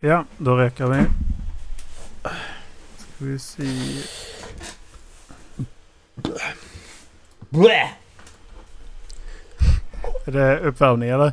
Ja, 0.00 0.24
då 0.38 0.56
räcker 0.56 0.86
vi. 0.86 1.04
Ska 2.98 3.24
vi 3.24 3.38
se. 3.38 3.62
Blä! 7.50 7.90
Är 10.24 10.32
det 10.32 10.58
uppvärmning 10.58 11.08
eller? 11.08 11.32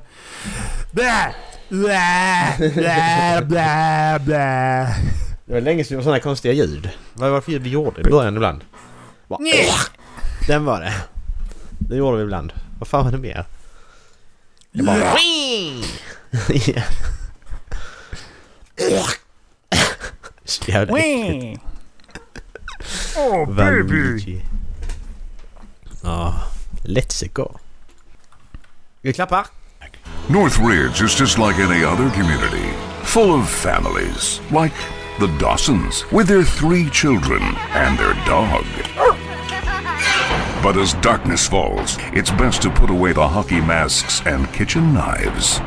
Blä! 0.92 1.36
Blä! 1.70 2.56
Blä! 2.58 3.42
Blä! 3.48 4.20
Blä! 4.20 4.96
Det 5.46 5.54
var 5.54 5.62
länge 5.62 5.84
sedan 5.84 5.90
det 5.90 5.98
var 5.98 6.04
sådana 6.04 6.20
konstiga 6.20 6.54
ljud. 6.54 6.90
Vad 7.14 7.30
var 7.30 7.36
det 7.36 7.42
för 7.42 7.52
ljud 7.52 7.62
vi 7.64 7.70
gjorde 7.70 8.02
i 8.02 8.04
början 8.04 8.36
ibland? 8.36 8.64
Bara, 9.28 9.40
Den 10.48 10.66
var 10.66 10.82
det. 10.82 10.94
Det 11.80 11.96
gjorde 11.96 12.18
vi 12.18 12.24
ibland. 12.24 12.54
Vad 12.80 12.88
fan 12.88 13.04
var 13.06 13.12
det 13.12 13.18
mer? 13.18 13.46
Det 14.72 14.84
bara... 14.84 14.98
Ja. 16.68 16.82
Så 20.46 20.72
jävla. 20.72 20.98
Oh 23.18 23.46
baby! 23.46 23.84
Valuigi. 23.84 24.42
Ja, 26.02 26.10
ah, 26.10 26.34
let's 26.84 27.24
go. 27.34 27.60
Vi 29.02 29.14
klappar. 29.14 29.46
Northridge 30.28 31.02
is 31.02 31.20
just 31.22 31.38
like 31.38 31.60
any 31.60 31.86
other 31.86 32.10
community, 32.10 32.74
full 33.04 33.40
of 33.40 33.50
families, 33.50 34.42
like 34.52 34.74
the 35.20 35.28
Dawsons, 35.40 36.06
with 36.12 36.28
their 36.28 36.44
three 36.44 36.90
children 36.90 37.42
and 37.74 37.98
their 37.98 38.14
dog. 38.26 38.66
But 40.64 40.78
as 40.78 40.94
darkness 41.02 41.48
falls, 41.48 41.98
it's 42.14 42.32
best 42.32 42.62
to 42.62 42.70
put 42.70 42.90
away 42.90 43.14
the 43.14 43.28
hockey 43.28 43.62
masks 43.62 44.22
and 44.26 44.52
kitchen 44.54 44.94
knives. 44.94 45.60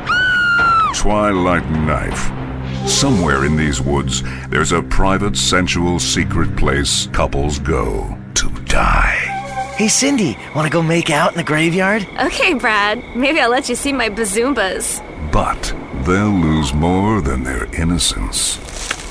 Twilight 0.95 1.69
Knife. 1.69 2.46
Somewhere 2.87 3.43
in 3.43 3.57
these 3.57 3.81
woods, 3.81 4.23
there's 4.49 4.71
a 4.71 4.81
private, 4.81 5.35
sensual, 5.35 5.99
secret 5.99 6.55
place 6.55 7.07
couples 7.07 7.59
go 7.59 8.17
to 8.35 8.49
die. 8.65 9.73
Hey, 9.75 9.89
Cindy, 9.89 10.37
want 10.55 10.65
to 10.65 10.71
go 10.71 10.81
make 10.81 11.09
out 11.09 11.31
in 11.31 11.37
the 11.37 11.43
graveyard? 11.43 12.07
Okay, 12.21 12.53
Brad. 12.53 13.03
Maybe 13.15 13.41
I'll 13.41 13.49
let 13.49 13.67
you 13.67 13.75
see 13.75 13.91
my 13.91 14.09
bazoombas. 14.09 15.03
But 15.31 15.61
they'll 16.05 16.29
lose 16.29 16.73
more 16.73 17.19
than 17.21 17.43
their 17.43 17.65
innocence. 17.75 18.57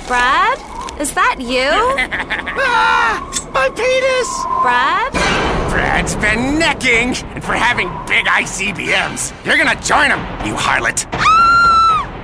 Brad? 0.06 0.58
Is 0.98 1.12
that 1.12 1.36
you? 1.38 1.68
ah, 2.58 3.20
My 3.52 3.68
penis! 3.68 4.30
Brad? 4.62 5.12
Brad's 5.70 6.16
been 6.16 6.58
necking, 6.58 7.14
and 7.34 7.44
for 7.44 7.52
having 7.52 7.88
big 8.08 8.24
ICBMs, 8.24 9.44
you're 9.44 9.58
gonna 9.58 9.78
join 9.82 10.10
him, 10.10 10.20
you 10.46 10.54
harlot. 10.54 11.04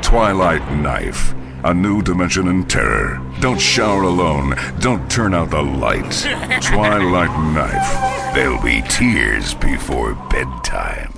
Twilight 0.03 0.63
Knife. 0.73 1.35
A 1.65 1.73
new 1.73 2.03
dimension 2.03 2.49
in 2.49 2.65
terror. 2.65 3.21
Don't 3.41 3.61
shower 3.61 4.03
alone. 4.03 4.57
Don't 4.81 5.09
turn 5.11 5.35
out 5.35 5.51
the 5.51 5.63
lights. 5.63 6.23
Twilight 6.71 7.31
Knife. 7.55 7.97
There'll 8.35 8.63
be 8.63 8.83
tears 8.89 9.55
before 9.61 10.17
bedtime. 10.31 11.13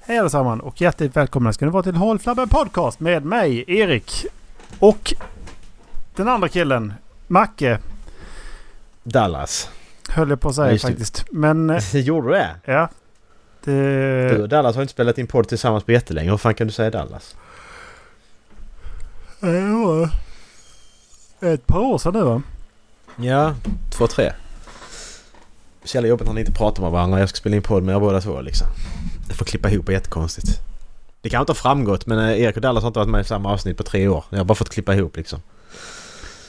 Hej 0.00 0.18
allesammans 0.18 0.62
och 0.62 0.80
hjärtligt 0.80 1.16
välkomna 1.16 1.52
ska 1.52 1.64
ni 1.64 1.70
vara 1.70 1.82
till 1.82 1.94
Håll 1.96 2.18
Flabben 2.18 2.48
Podcast 2.48 3.00
med 3.00 3.24
mig, 3.24 3.64
Erik. 3.66 4.26
Och 4.78 5.14
den 6.16 6.28
andra 6.28 6.48
killen, 6.48 6.94
Macke, 7.26 7.78
Dallas. 9.02 9.70
höll 10.08 10.30
jag 10.30 10.40
på 10.40 10.48
att 10.48 10.54
säga 10.54 10.72
just 10.72 10.84
det. 10.84 10.90
faktiskt. 10.92 11.24
Men 11.30 11.70
eh, 11.70 11.82
Gjorde 11.96 12.28
du 12.28 12.32
det? 12.34 12.50
ja. 12.64 12.88
Det... 13.64 14.28
Du 14.28 14.42
och 14.42 14.48
Dallas 14.48 14.74
har 14.74 14.82
inte 14.82 14.92
spelat 14.92 15.18
in 15.18 15.26
podd 15.26 15.48
tillsammans 15.48 15.84
på 15.84 15.92
jättelänge. 15.92 16.30
Hur 16.30 16.36
fan 16.36 16.54
kan 16.54 16.66
du 16.66 16.72
säga 16.72 16.90
Dallas? 16.90 17.36
Det 19.46 19.60
var 19.60 20.10
ett 21.40 21.66
par 21.66 21.78
år 21.78 21.98
sedan 21.98 22.12
nu 22.12 22.22
va? 22.22 22.42
Ja, 23.16 23.54
två, 23.90 24.06
tre. 24.06 24.32
Så 25.84 25.96
jävla 25.96 26.08
jobbigt 26.08 26.26
när 26.26 26.34
ni 26.34 26.40
inte 26.40 26.52
pratar 26.52 26.82
med 26.82 26.92
varandra. 26.92 27.20
Jag 27.20 27.28
ska 27.28 27.36
spela 27.36 27.56
in 27.56 27.62
podd 27.62 27.82
med 27.82 27.94
er 27.96 28.00
båda 28.00 28.20
två 28.20 28.40
liksom. 28.40 28.66
Jag 29.28 29.36
får 29.36 29.44
klippa 29.44 29.70
ihop 29.70 29.86
det 29.86 29.92
jättekonstigt. 29.92 30.60
Det 31.20 31.30
kan 31.30 31.40
inte 31.40 31.50
ha 31.50 31.54
framgått 31.54 32.06
men 32.06 32.18
eh, 32.18 32.40
Erik 32.40 32.56
och 32.56 32.62
Dallas 32.62 32.82
har 32.82 32.88
inte 32.88 32.98
varit 32.98 33.10
med 33.10 33.20
i 33.20 33.24
samma 33.24 33.52
avsnitt 33.52 33.76
på 33.76 33.82
tre 33.82 34.08
år. 34.08 34.24
Jag 34.30 34.38
har 34.38 34.44
bara 34.44 34.54
fått 34.54 34.70
klippa 34.70 34.94
ihop 34.94 35.16
liksom. 35.16 35.40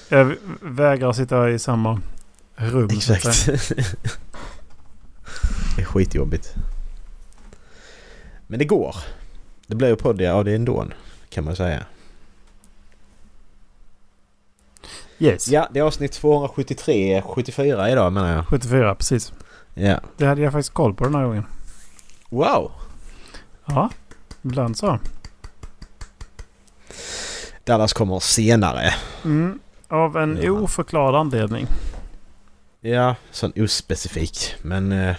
Jag 0.10 0.36
vägrar 0.62 1.14
sitta 1.14 1.50
i 1.50 1.60
samma 1.60 2.02
rum. 2.56 2.90
Exakt. 2.90 3.46
det 5.76 5.82
är 5.82 5.86
skitjobbigt. 5.86 6.54
Men 8.48 8.60
det 8.60 8.66
går. 8.66 8.96
Det 9.68 9.76
blir 9.76 9.88
ju 9.88 9.96
podd 9.96 10.22
av 10.22 10.46
det 10.46 10.56
ändå 10.56 10.86
kan 11.30 11.46
man 11.46 11.56
säga. 11.56 11.86
Yes. 15.20 15.48
Ja, 15.48 15.68
det 15.72 15.80
är 15.80 15.84
avsnitt 15.84 16.12
273, 16.12 17.22
74 17.26 17.90
idag 17.92 18.14
menar 18.14 18.34
jag. 18.36 18.48
74 18.48 18.96
precis. 18.96 19.34
Ja. 19.74 20.00
Det 20.18 20.26
hade 20.26 20.42
jag 20.42 20.52
faktiskt 20.52 20.74
koll 20.74 20.94
på 20.94 21.04
den 21.04 21.16
här 21.16 21.24
gången. 21.26 21.46
Wow! 22.30 22.72
Ja, 23.66 23.90
ibland 24.42 24.78
så. 24.78 25.00
Dallas 27.64 27.94
kommer 27.94 28.20
senare. 28.20 28.94
Mm. 29.24 29.60
Av 29.88 30.18
en 30.18 30.40
Ja. 30.44 30.52
oförklarad 30.52 31.16
anledning. 31.16 31.68
Ja, 32.82 33.16
sån 33.32 33.52
ospecifik. 33.58 34.56
Men 34.62 34.92
eh, 34.92 35.16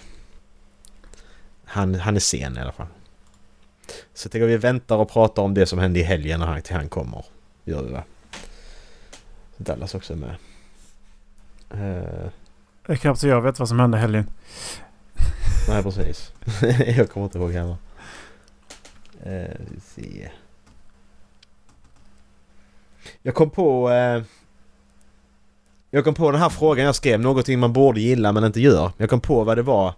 han, 1.64 1.94
han 1.94 2.16
är 2.16 2.20
sen 2.20 2.56
i 2.56 2.60
alla 2.60 2.72
fall. 2.72 2.86
Så 4.14 4.26
jag 4.26 4.32
tänker 4.32 4.46
vi 4.46 4.56
väntar 4.56 4.96
och 4.96 5.10
pratar 5.10 5.42
om 5.42 5.54
det 5.54 5.66
som 5.66 5.78
hände 5.78 6.00
i 6.00 6.02
helgen 6.02 6.40
när 6.40 6.46
han, 6.46 6.62
till 6.62 6.76
han 6.76 6.88
kommer. 6.88 7.24
Gör 7.64 7.82
vi 7.82 7.92
va? 7.92 8.02
Dallas 9.58 9.94
också 9.94 10.12
är 10.12 10.16
med. 10.16 10.34
Eh, 11.70 12.30
Det 12.86 12.92
är 12.92 12.96
knappt 12.96 13.20
så 13.20 13.28
jag 13.28 13.40
vet 13.42 13.58
vad 13.58 13.68
som 13.68 13.80
hände 13.80 13.98
helgen. 13.98 14.26
nej 15.68 15.82
precis. 15.82 16.32
jag 16.96 17.10
kommer 17.10 17.26
inte 17.26 17.38
ihåg 17.38 17.52
heller. 17.52 17.76
Vi 19.70 19.80
se. 19.80 20.30
Jag 23.22 23.34
kom 23.34 23.50
på... 23.50 23.90
Eh, 23.90 24.22
jag 25.90 26.04
kom 26.04 26.14
på 26.14 26.30
den 26.30 26.40
här 26.40 26.48
frågan 26.48 26.84
jag 26.86 26.94
skrev. 26.94 27.20
Någonting 27.20 27.58
man 27.58 27.72
borde 27.72 28.00
gilla 28.00 28.32
men 28.32 28.44
inte 28.44 28.60
gör. 28.60 28.92
Jag 28.96 29.10
kom 29.10 29.20
på 29.20 29.44
vad 29.44 29.58
det 29.58 29.62
var 29.62 29.94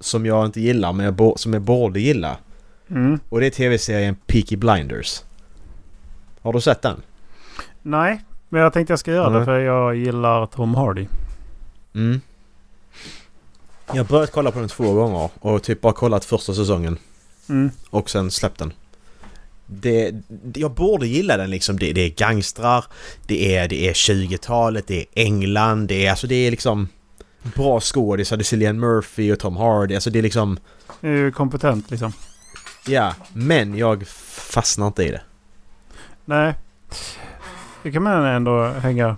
som 0.00 0.26
jag 0.26 0.46
inte 0.46 0.60
gillar 0.60 0.92
men 0.92 1.04
jag 1.04 1.14
bo- 1.14 1.36
som 1.36 1.52
jag 1.52 1.62
borde 1.62 2.00
gilla. 2.00 2.36
Mm. 2.90 3.20
Och 3.28 3.40
det 3.40 3.46
är 3.46 3.50
tv-serien 3.50 4.16
Peaky 4.26 4.56
Blinders. 4.56 5.22
Har 6.40 6.52
du 6.52 6.60
sett 6.60 6.82
den? 6.82 7.02
Nej, 7.82 8.24
men 8.52 8.60
jag 8.62 8.72
tänkte 8.72 8.92
jag 8.92 8.98
ska 9.00 9.10
göra 9.12 9.30
det 9.30 9.36
Nej. 9.36 9.44
för 9.44 9.58
jag 9.58 9.96
gillar 9.96 10.46
Tom 10.46 10.74
Hardy. 10.74 11.06
Mm. 11.94 12.20
Jag 13.88 13.96
har 13.96 14.04
börjat 14.04 14.32
kolla 14.32 14.50
på 14.50 14.58
den 14.58 14.68
två 14.68 14.92
gånger 14.92 15.30
och 15.40 15.62
typ 15.62 15.80
bara 15.80 15.92
kollat 15.92 16.24
första 16.24 16.54
säsongen. 16.54 16.98
Mm. 17.48 17.70
Och 17.90 18.10
sen 18.10 18.30
släppt 18.30 18.58
den. 18.58 18.72
Det, 19.66 20.10
det- 20.28 20.60
jag 20.60 20.70
borde 20.70 21.06
gilla 21.06 21.36
den 21.36 21.50
liksom. 21.50 21.78
Det, 21.78 21.92
det 21.92 22.00
är 22.00 22.08
gangstrar, 22.10 22.84
det 23.26 23.56
är, 23.56 23.68
det 23.68 23.88
är 23.88 23.92
20-talet, 23.92 24.86
det 24.86 25.00
är 25.00 25.06
England, 25.14 25.86
det 25.88 26.06
är 26.06 26.10
alltså 26.10 26.26
det 26.26 26.34
är 26.34 26.50
liksom 26.50 26.88
bra 27.54 27.80
skådisar. 27.80 28.36
Det 28.36 28.42
är 28.42 28.44
Cillian 28.44 28.80
Murphy 28.80 29.32
och 29.32 29.38
Tom 29.38 29.56
Hardy. 29.56 29.94
Alltså 29.94 30.10
det 30.10 30.18
är 30.18 30.22
liksom... 30.22 30.58
Det 31.00 31.08
är 31.08 31.12
ju 31.12 31.32
kompetent 31.32 31.90
liksom. 31.90 32.12
Ja, 32.86 33.14
men 33.32 33.76
jag 33.76 34.06
fastnar 34.06 34.86
inte 34.86 35.04
i 35.04 35.10
det. 35.10 35.20
Nej. 36.24 36.54
Det 37.82 37.92
kan 37.92 38.02
man 38.02 38.24
ändå 38.24 38.64
hänga... 38.66 39.16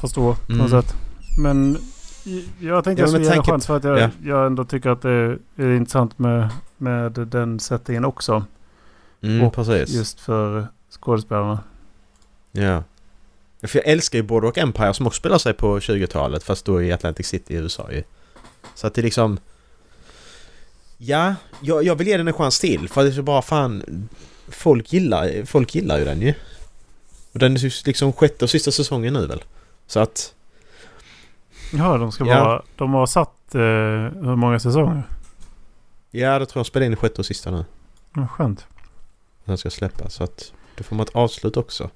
Förstå 0.00 0.34
på 0.46 0.52
något 0.52 0.70
Mm. 0.70 0.82
sätt. 0.82 0.94
Men 1.38 1.78
jag 2.60 2.84
tänkte 2.84 3.02
Ja, 3.02 3.04
jag 3.04 3.08
skulle 3.08 3.24
ge 3.24 3.32
en 3.38 3.44
chans 3.44 3.66
för 3.66 3.76
att 3.76 3.84
jag, 3.84 3.98
ja. 3.98 4.10
jag 4.24 4.46
ändå 4.46 4.64
tycker 4.64 4.90
att 4.90 5.02
det 5.02 5.10
är, 5.10 5.38
är 5.56 5.76
intressant 5.76 6.18
med, 6.18 6.48
med 6.76 7.12
den 7.12 7.60
settingen 7.60 8.04
också. 8.04 8.44
Mm, 9.22 9.42
Och 9.46 9.54
precis. 9.54 9.90
Just 9.94 10.20
för 10.20 10.66
skådespelarna. 10.90 11.58
Ja. 12.52 12.82
För 13.62 13.78
jag 13.78 13.86
älskar 13.88 14.18
ju 14.18 14.22
Boardwalk 14.22 14.56
Empire 14.56 14.94
som 14.94 15.06
också 15.06 15.18
spelar 15.18 15.38
sig 15.38 15.52
på 15.54 15.78
20-talet 15.78 16.42
fast 16.42 16.64
då 16.64 16.82
i 16.82 16.92
Atlantic 16.92 17.26
City 17.26 17.54
i 17.54 17.56
USA 17.56 17.92
ju. 17.92 18.02
Så 18.74 18.86
att 18.86 18.94
det 18.94 19.02
liksom... 19.02 19.38
Ja, 20.98 21.34
jag, 21.60 21.84
jag 21.84 21.94
vill 21.96 22.06
ge 22.06 22.16
den 22.16 22.28
en 22.28 22.34
chans 22.34 22.60
till 22.60 22.88
för 22.88 23.02
det 23.02 23.08
är 23.08 23.12
så 23.12 23.22
bara 23.22 23.42
fan... 23.42 24.08
Folk 24.48 24.92
gillar, 24.92 25.44
folk 25.46 25.74
gillar 25.74 25.98
ju 25.98 26.04
den 26.04 26.20
ju. 26.20 26.34
Och 27.36 27.40
den 27.40 27.52
är 27.52 27.86
liksom 27.86 28.12
sjätte 28.12 28.44
och 28.44 28.50
sista 28.50 28.70
säsongen 28.70 29.12
nu 29.14 29.26
väl. 29.26 29.44
Så 29.86 30.00
att... 30.00 30.34
Ja, 31.72 31.96
de 31.96 32.12
ska 32.12 32.26
Ja. 32.26 32.44
vara... 32.44 32.62
De 32.76 32.94
har 32.94 33.06
satt 33.06 33.54
eh, 33.54 33.60
hur 33.60 34.36
många 34.36 34.58
säsonger? 34.58 35.02
Ja, 36.10 36.38
det 36.38 36.46
tror 36.46 36.60
jag 36.60 36.66
spelar 36.66 36.86
in 36.86 36.92
i 36.92 36.96
sjätte 36.96 37.20
och 37.20 37.26
sista 37.26 37.50
nu. 37.50 37.64
Ja, 38.14 38.26
skönt. 38.28 38.66
Den 39.44 39.58
ska 39.58 39.70
släppas 39.70 40.14
så 40.14 40.24
att... 40.24 40.52
Då 40.76 40.84
får 40.84 40.96
man 40.96 41.06
ett 41.06 41.16
avslut 41.16 41.56
också. 41.56 41.90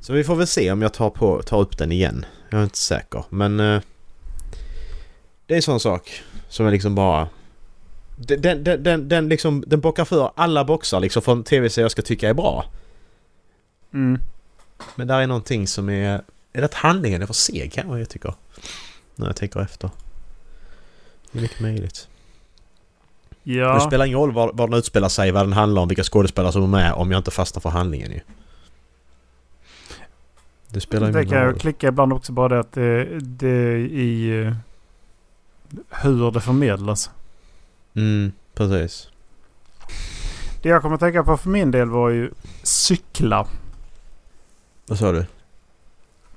Så 0.00 0.12
vi 0.12 0.24
får 0.24 0.36
väl 0.36 0.46
se 0.46 0.72
om 0.72 0.82
jag 0.82 0.92
tar, 0.92 1.10
på, 1.10 1.42
tar 1.42 1.60
upp 1.60 1.78
den 1.78 1.92
igen. 1.92 2.24
Jag 2.50 2.60
är 2.60 2.64
inte 2.64 2.78
säker 2.78 3.24
men... 3.28 3.60
eh, 3.60 3.80
det 5.46 5.54
är 5.54 5.56
en 5.56 5.62
sån 5.62 5.80
sak 5.80 6.22
som 6.48 6.66
är 6.66 6.70
liksom 6.70 6.94
bara... 6.94 7.28
Den, 8.16 8.42
den, 8.42 8.64
den, 8.64 8.82
den, 8.82 9.08
den 9.08 9.28
liksom... 9.28 9.64
Den 9.66 9.80
bockar 9.80 10.04
för 10.04 10.30
alla 10.34 10.64
boxar 10.64 11.00
liksom 11.00 11.22
från 11.22 11.44
tv-serier 11.44 11.84
jag 11.84 11.90
ska 11.90 12.02
tycka 12.02 12.28
är 12.28 12.34
bra. 12.34 12.64
Mm. 13.94 14.20
Men 14.94 15.06
där 15.06 15.20
är 15.20 15.26
någonting 15.26 15.66
som 15.66 15.88
är... 15.88 16.22
Är 16.52 16.60
det 16.60 16.64
att 16.64 16.74
handlingen 16.74 17.22
är 17.22 17.26
för 17.26 17.34
seg 17.34 17.72
kanske 17.72 17.98
jag 17.98 18.08
tycker? 18.08 18.34
När 19.16 19.26
jag 19.26 19.36
tänker 19.36 19.60
efter. 19.60 19.90
Det 21.32 21.38
är 21.38 21.42
mycket 21.42 21.60
möjligt. 21.60 22.08
Ja. 23.42 23.74
Det 23.74 23.80
spelar 23.80 24.04
ingen 24.04 24.18
roll 24.18 24.32
var, 24.32 24.52
var 24.52 24.68
den 24.68 24.78
utspelar 24.78 25.08
sig, 25.08 25.30
vad 25.32 25.42
den 25.46 25.52
handlar 25.52 25.82
om, 25.82 25.88
vilka 25.88 26.02
skådespelare 26.02 26.52
som 26.52 26.62
är 26.62 26.66
med 26.66 26.92
om 26.92 27.10
jag 27.10 27.18
inte 27.18 27.30
fastnar 27.30 27.60
för 27.60 27.70
handlingen 27.70 28.10
ju. 28.10 28.20
Det 30.68 30.80
spelar 30.80 31.06
Det 31.06 31.18
ingen 31.20 31.30
kan 31.30 31.38
jag 31.38 31.46
roll. 31.52 31.58
klicka 31.58 31.88
ibland 31.88 32.12
också 32.12 32.32
bara 32.32 32.48
det 32.48 32.60
att 32.60 32.72
det, 32.72 33.04
det 33.20 33.48
är 33.48 33.76
i 33.76 34.40
eh, 34.46 34.54
hur 36.02 36.30
det 36.30 36.40
förmedlas. 36.40 37.10
Mm, 37.94 38.32
precis. 38.54 39.08
Det 40.62 40.68
jag 40.68 40.82
kommer 40.82 40.94
att 40.94 41.00
tänka 41.00 41.24
på 41.24 41.36
för 41.36 41.50
min 41.50 41.70
del 41.70 41.88
var 41.88 42.10
ju 42.10 42.30
cykla. 42.62 43.46
Vad 44.92 44.98
sa 44.98 45.12
du? 45.12 45.26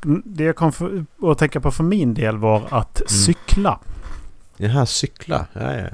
Mm, 0.06 0.22
Det 0.25 0.44
jag 0.44 0.56
kom 0.56 0.72
för, 0.72 1.06
att 1.24 1.38
tänka 1.38 1.60
på 1.62 1.72
för 1.72 1.84
min 1.84 2.13
del 2.13 2.38
var 2.38 2.68
att 2.72 2.98
Mm. 3.00 3.07
cykla. 3.07 3.80
Jaha, 4.57 4.86
cykla. 4.86 5.48
Ja, 5.54 5.74
ja. 5.78 5.88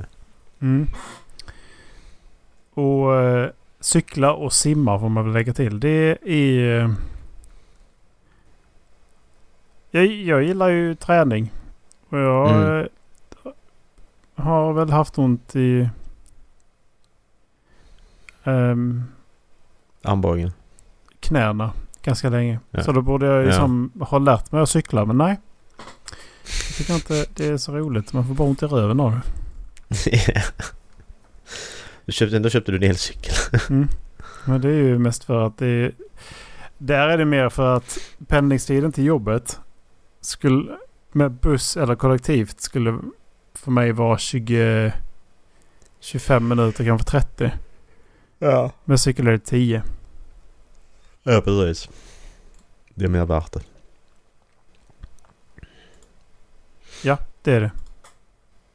Mm. 0.60 0.88
Och 2.74 3.16
eh, 3.22 3.50
cykla 3.80 4.34
och 4.34 4.54
simma 4.54 5.00
får 5.00 5.10
man 5.10 5.24
väl 5.24 5.34
lägga 5.34 5.54
till. 5.54 5.80
Det 5.80 6.18
är... 6.30 6.80
eh, 6.84 6.92
Jag, 9.92 10.06
jag 10.06 10.44
gillar 10.44 10.70
ju 10.70 10.96
träning. 10.96 11.52
Och 12.10 12.18
jag 12.20 12.50
Mm. 12.52 12.80
eh, 12.80 13.52
har 14.44 14.74
väl 14.74 14.90
haft 14.90 15.18
ont 15.18 15.56
i... 15.56 15.90
ehm, 18.44 19.04
Armbågen. 20.04 20.52
knäna 21.20 21.72
ganska 22.04 22.30
länge. 22.30 22.60
Ja. 22.72 22.84
Så 22.84 22.92
då 22.92 23.02
borde 23.02 23.26
jag 23.26 23.42
Ja. 23.42 23.46
liksom 23.46 23.92
ha 24.00 24.18
lärt 24.20 24.52
mig 24.52 24.62
att 24.62 24.70
cykla. 24.70 25.06
Men 25.06 25.18
nej. 25.18 25.40
Jag 26.44 26.76
tycker 26.78 26.94
inte 26.96 27.26
det 27.36 27.48
är 27.48 27.58
så 27.58 27.72
roligt. 27.76 28.14
Man 28.14 28.28
får 28.28 28.34
bara 28.34 28.48
ont 28.48 28.64
i 28.64 28.66
röven 28.66 29.00
av 29.00 29.12
det. 29.12 29.22
du 32.06 32.12
köpte, 32.12 32.40
då 32.40 32.50
köpte 32.50 32.72
du 32.72 32.78
en 32.78 32.84
elcykel. 32.84 33.34
Men 34.46 34.62
det 34.62 34.68
är 34.70 34.74
ju 34.74 35.00
mest 35.00 35.24
för 35.24 35.48
att 35.48 35.58
det 35.58 35.68
är... 35.68 35.92
Där 36.78 37.08
är 37.08 37.18
det 37.18 37.26
mer 37.26 37.50
för 37.50 37.76
att 37.78 37.98
pendlingstiden 38.28 38.92
till 38.92 39.06
jobbet 39.06 39.60
skulle 40.22 40.78
med 41.12 41.32
buss 41.32 41.78
eller 41.78 41.96
kollektivt 41.96 42.62
skulle 42.62 43.00
för 43.54 43.72
mig 43.72 43.92
vara 43.92 44.18
20... 44.18 44.94
25 46.00 46.48
minuter, 46.48 46.86
kanske 46.86 47.08
30. 47.10 47.52
Ja. 48.40 48.72
Med 48.86 49.00
cykel 49.00 49.28
är 49.28 49.32
det 49.32 49.40
10. 49.40 49.84
Ja, 51.24 51.42
precis. 51.42 51.90
Det 52.96 53.06
är 53.06 53.10
mer 53.10 53.26
värt 53.26 53.52
det. 53.52 53.62
Ja, 57.04 57.18
det 57.44 57.52
är 57.52 57.62
det. 57.62 57.72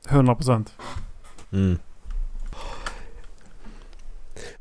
100 0.09 0.35
procent. 0.35 0.75
Mm. 1.53 1.79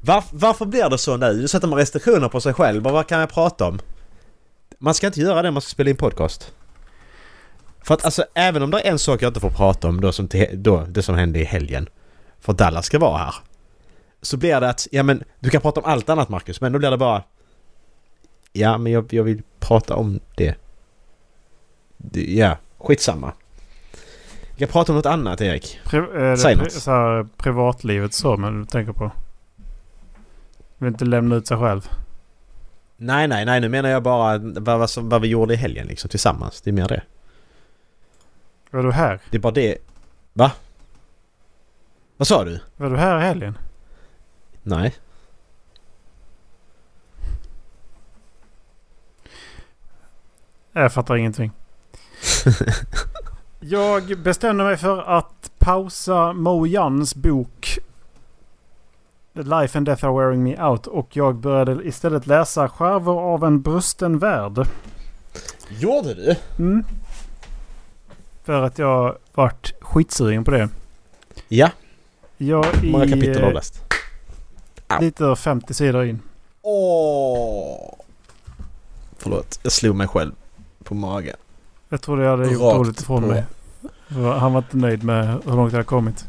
Var, 0.02 0.24
varför 0.32 0.66
blir 0.66 0.90
det 0.90 0.98
så 0.98 1.18
nu? 1.18 1.34
Nu 1.34 1.48
sätter 1.48 1.68
man 1.68 1.80
restriktioner 1.80 2.30
på 2.30 2.42
sig 2.42 2.54
själv. 2.54 2.84
Vad 2.84 3.08
kan 3.08 3.20
jag 3.20 3.30
prata 3.30 3.68
om? 3.68 3.80
Man 4.78 4.94
ska 4.94 5.08
inte 5.08 5.20
göra 5.22 5.42
det 5.42 5.52
man 5.52 5.62
ska 5.62 5.70
spela 5.70 5.90
in 5.90 5.96
podcast. 5.96 6.54
För 7.84 7.94
att 7.94 8.06
alltså 8.06 8.26
även 8.34 8.64
om 8.64 8.72
det 8.72 8.80
är 8.80 8.92
en 8.92 9.00
sak 9.00 9.22
jag 9.22 9.30
inte 9.30 9.40
får 9.40 9.50
prata 9.50 9.88
om 9.88 10.02
då 10.02 10.12
som, 10.12 10.28
till, 10.28 10.48
då, 10.54 10.86
det 10.86 11.04
som 11.04 11.16
hände 11.16 11.40
i 11.40 11.44
helgen. 11.44 11.90
För 12.40 12.54
Dallas 12.54 12.86
ska 12.86 13.00
vara 13.00 13.18
här. 13.18 13.36
Så 14.22 14.38
blir 14.38 14.60
det 14.60 14.70
att, 14.70 14.88
ja 14.92 15.04
men 15.04 15.24
du 15.40 15.50
kan 15.50 15.62
prata 15.62 15.80
om 15.82 15.86
allt 15.86 16.10
annat 16.10 16.30
Marcus 16.30 16.62
men 16.62 16.72
då 16.72 16.80
blir 16.80 16.92
det 16.92 16.98
bara... 16.98 17.24
Ja 18.58 18.78
men 18.78 18.92
jag, 18.92 19.14
jag 19.14 19.24
vill 19.24 19.42
prata 19.60 19.96
om 19.96 20.20
det. 20.36 20.56
det 21.98 22.22
ja, 22.22 22.58
skitsamma. 22.78 23.34
Vi 24.52 24.60
kan 24.60 24.68
prata 24.68 24.92
om 24.92 24.96
något 24.96 25.06
annat 25.06 25.42
Erik. 25.42 25.80
Pri, 25.86 26.00
det 26.00 26.38
Säg 26.38 26.56
något. 26.56 26.72
så 26.72 26.92
här, 26.92 27.28
privatlivet 27.38 28.14
så, 28.14 28.38
men 28.38 28.60
du 28.60 28.66
tänker 28.66 28.94
på? 28.94 29.12
Vill 30.78 30.88
inte 30.88 31.06
lämna 31.06 31.36
ut 31.36 31.48
sig 31.48 31.58
själv. 31.58 31.90
Nej, 32.98 33.28
nej, 33.28 33.46
nej. 33.46 33.62
Nu 33.62 33.70
menar 33.70 33.90
jag 33.90 34.04
bara 34.04 34.38
vad, 34.38 34.80
vad, 34.80 34.90
vad 34.98 35.22
vi 35.22 35.28
gjorde 35.28 35.54
i 35.54 35.58
helgen 35.58 35.88
liksom 35.88 36.10
tillsammans. 36.10 36.62
Det 36.62 36.70
är 36.70 36.74
mer 36.74 36.88
det. 36.88 37.04
Var 38.72 38.84
du 38.84 38.92
här? 38.92 39.20
Det 39.30 39.38
är 39.38 39.42
bara 39.42 39.54
det. 39.54 39.78
Va? 40.34 40.52
Vad 42.18 42.28
sa 42.28 42.44
du? 42.44 42.60
Var 42.78 42.90
du 42.90 42.98
här 42.98 43.20
i 43.20 43.22
helgen? 43.22 43.58
Nej. 44.64 44.96
Jag 50.78 50.94
fattar 50.94 51.16
ingenting. 51.16 51.52
jag 53.60 54.20
bestämde 54.20 54.64
mig 54.64 54.78
för 54.78 55.02
att 55.02 55.52
pausa 55.58 56.34
Mo 56.34 56.66
Jans 56.66 57.16
bok 57.16 57.80
The 59.34 59.42
Life 59.42 59.78
and 59.78 59.86
Death 59.86 60.06
Are 60.06 60.14
Wearing 60.14 60.44
Me 60.44 60.64
Out 60.64 60.88
och 60.88 61.18
jag 61.18 61.36
började 61.36 61.88
istället 61.88 62.28
läsa 62.28 62.70
Skärvor 62.70 63.34
av 63.34 63.44
en 63.44 63.62
brusten 63.62 64.20
värld. 64.20 64.68
Gjorde 65.70 66.14
du? 66.14 66.36
Mm. 66.60 66.84
För 68.44 68.62
att 68.62 68.80
jag 68.80 69.18
vart 69.34 69.74
skitsugen 69.82 70.44
på 70.44 70.52
det. 70.52 70.70
Ja. 71.48 71.70
Jag 72.38 72.64
Hur 72.64 72.92
många 72.92 73.08
kapitel 73.08 73.36
har 73.36 73.42
eh, 73.42 73.48
du 73.48 73.54
läst? 73.54 73.84
Lite 75.02 75.24
över 75.24 75.36
50 75.36 75.74
sidor 75.74 76.06
in. 76.06 76.20
Åh! 76.62 77.94
Förlåt, 79.18 79.60
jag 79.64 79.72
slog 79.72 79.96
mig 79.96 80.08
själv 80.08 80.32
på 80.86 80.96
magen. 80.96 81.36
Jag 81.90 82.02
trodde 82.02 82.24
jag 82.24 82.32
hade 82.38 82.52
gjort 82.52 82.62
dåligt 82.76 83.02
ifrån 83.02 83.22
på. 83.22 83.28
mig. 83.28 83.44
Han 84.40 84.54
var 84.54 84.58
inte 84.58 84.78
nöjd 84.78 85.04
med 85.04 85.28
hur 85.28 85.56
långt 85.56 85.72
jag 85.72 85.78
hade 85.78 85.84
kommit. 85.84 86.26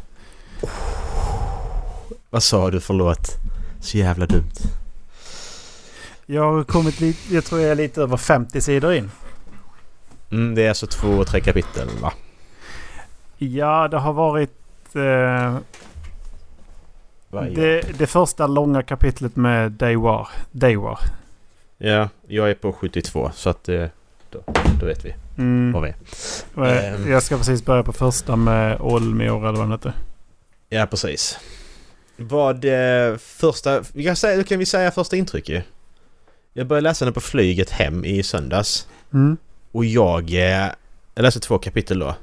Vad 2.30 2.42
sa 2.42 2.70
du? 2.70 2.80
Förlåt. 2.80 3.36
Så 3.80 3.98
jävla 3.98 4.26
dumt. 4.26 4.52
Jag 6.26 6.52
har 6.52 6.64
kommit 6.64 7.00
lite, 7.00 7.34
jag 7.34 7.44
tror 7.44 7.60
jag 7.60 7.70
är 7.70 7.74
lite 7.74 8.02
över 8.02 8.16
50 8.16 8.60
sidor 8.60 8.94
in. 8.94 9.10
Mm, 10.30 10.54
det 10.54 10.62
är 10.62 10.68
alltså 10.68 10.86
två, 10.86 11.24
tre 11.24 11.40
kapitel 11.40 11.88
va? 12.02 12.12
Ja, 13.38 13.88
det 13.88 13.98
har 13.98 14.12
varit 14.12 14.50
eh, 14.94 15.56
det, 17.30 17.98
det 17.98 18.06
första 18.06 18.46
långa 18.46 18.82
kapitlet 18.82 19.36
med 19.36 19.72
Daywar. 19.72 20.28
Daywar. 20.50 20.98
Ja, 21.78 22.08
jag 22.26 22.50
är 22.50 22.54
på 22.54 22.72
72 22.72 23.30
så 23.34 23.50
att 23.50 23.68
eh, 23.68 23.86
då, 24.30 24.44
då 24.80 24.86
vet 24.86 25.04
vi 25.04 25.14
Mm. 25.38 25.72
vad 25.72 25.82
vi 25.82 25.88
är. 25.88 25.94
Eh, 26.66 26.94
Ehm. 26.94 27.10
Jag 27.10 27.22
ska 27.22 27.36
precis 27.36 27.64
börja 27.64 27.82
på 27.82 27.92
första 27.92 28.36
med 28.36 28.80
Olmior 28.80 29.38
eller 29.48 29.58
vad 29.58 29.64
den 29.64 29.72
heter. 29.72 29.92
Ja, 30.68 30.86
precis. 30.86 31.38
Vad 32.16 32.64
eh, 32.64 33.16
första... 33.16 33.82
Vi 33.92 34.04
kan, 34.04 34.16
säga, 34.16 34.44
kan 34.44 34.58
vi 34.58 34.66
säga 34.66 34.90
första 34.90 35.16
intryck 35.16 35.48
ju? 35.48 35.62
Jag 36.52 36.66
började 36.66 36.82
läsa 36.88 37.04
den 37.04 37.14
på 37.14 37.20
flyget 37.20 37.70
hem 37.70 38.04
i 38.04 38.22
söndags. 38.22 38.88
Mm. 39.12 39.36
Och 39.72 39.84
jag... 39.84 40.30
Eh, 40.34 40.68
jag 41.14 41.22
läste 41.22 41.40
två 41.40 41.58
kapitel 41.58 41.98
då. 41.98 42.14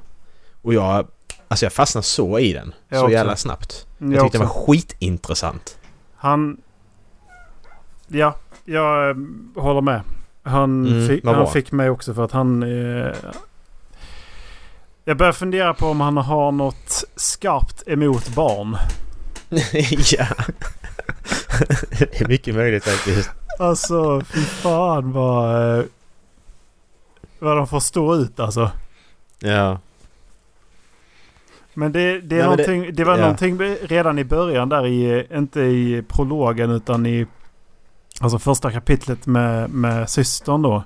Och 0.62 0.74
jag... 0.74 1.06
Alltså 1.48 1.66
jag 1.66 1.72
fastnade 1.72 2.02
så 2.02 2.38
i 2.38 2.52
den. 2.52 2.74
Jag 2.88 2.98
så 2.98 3.04
också. 3.04 3.12
jävla 3.12 3.36
snabbt. 3.36 3.86
Jag 3.98 4.12
Jag 4.12 4.22
tyckte 4.24 4.38
också. 4.38 4.58
var 4.60 4.66
skitintressant. 4.66 5.78
Han... 6.16 6.56
Ja, 8.08 8.36
jag 8.64 9.10
eh, 9.10 9.16
håller 9.56 9.80
med. 9.80 10.00
Han, 10.46 10.86
Mm, 10.86 11.08
fick, 11.08 11.24
han 11.24 11.46
fick 11.52 11.72
mig 11.72 11.90
också 11.90 12.14
för 12.14 12.24
att 12.24 12.32
han... 12.32 12.62
Eh, 12.62 13.12
jag 15.04 15.16
börjar 15.16 15.32
fundera 15.32 15.74
på 15.74 15.86
om 15.86 16.00
han 16.00 16.16
har 16.16 16.52
något 16.52 17.04
skarpt 17.16 17.82
emot 17.86 18.28
barn. 18.28 18.76
ja. 20.12 20.26
det 21.98 22.20
är 22.20 22.28
mycket 22.28 22.54
möjligt 22.54 22.84
faktiskt. 22.84 23.30
Alltså 23.58 24.20
fy 24.20 24.40
fan 24.40 25.12
vad... 25.12 25.78
Eh, 25.78 25.84
vad 27.38 27.56
de 27.56 27.66
får 27.66 27.80
stå 27.80 28.14
ut 28.16 28.40
alltså. 28.40 28.70
Ja. 29.38 29.78
Men 31.74 31.92
det, 31.92 32.20
det, 32.20 32.40
är 32.40 32.48
Nej, 32.56 32.56
det- 32.56 32.90
det, 32.92 33.04
var 33.04 33.14
ja. 33.14 33.20
någonting 33.20 33.58
redan 33.82 34.18
i 34.18 34.24
början 34.24 34.68
där 34.68 34.86
i, 34.86 35.26
inte 35.32 35.60
i 35.60 36.02
prologen 36.08 36.70
utan 36.70 37.06
i 37.06 37.26
alltså 38.20 38.38
första 38.38 38.70
kapitlet 38.72 39.26
med, 39.26 39.70
med 39.70 40.10
systern 40.10 40.62
då. 40.62 40.84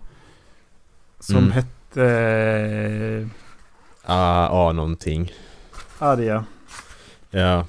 Som 1.20 1.37
Mm. 1.37 1.52
hette 1.52 2.04
eh, 2.04 3.26
Ah, 4.11 4.49
ah, 4.49 4.73
någonting. 4.73 5.32
Adia. 5.99 6.44
Ja. 7.30 7.66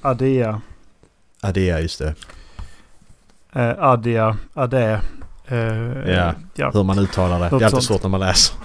Det 1.54 1.70
är 1.70 1.80
just 1.80 2.00
det. 2.00 2.16
Eh, 3.54 3.84
Adia. 3.84 4.38
Ade. 4.54 5.02
Eh, 5.48 5.58
Ja. 6.14 6.34
ja. 6.56 6.72
Hur 6.74 6.84
man 6.84 7.00
uttalar 7.00 7.40
det. 7.40 7.50
Något 7.50 7.60
det 7.60 7.64
är 7.64 7.66
alltid 7.66 7.70
sånt. 7.72 7.84
svårt 7.84 8.04
när 8.04 8.10
man 8.10 8.20
läser. 8.20 8.56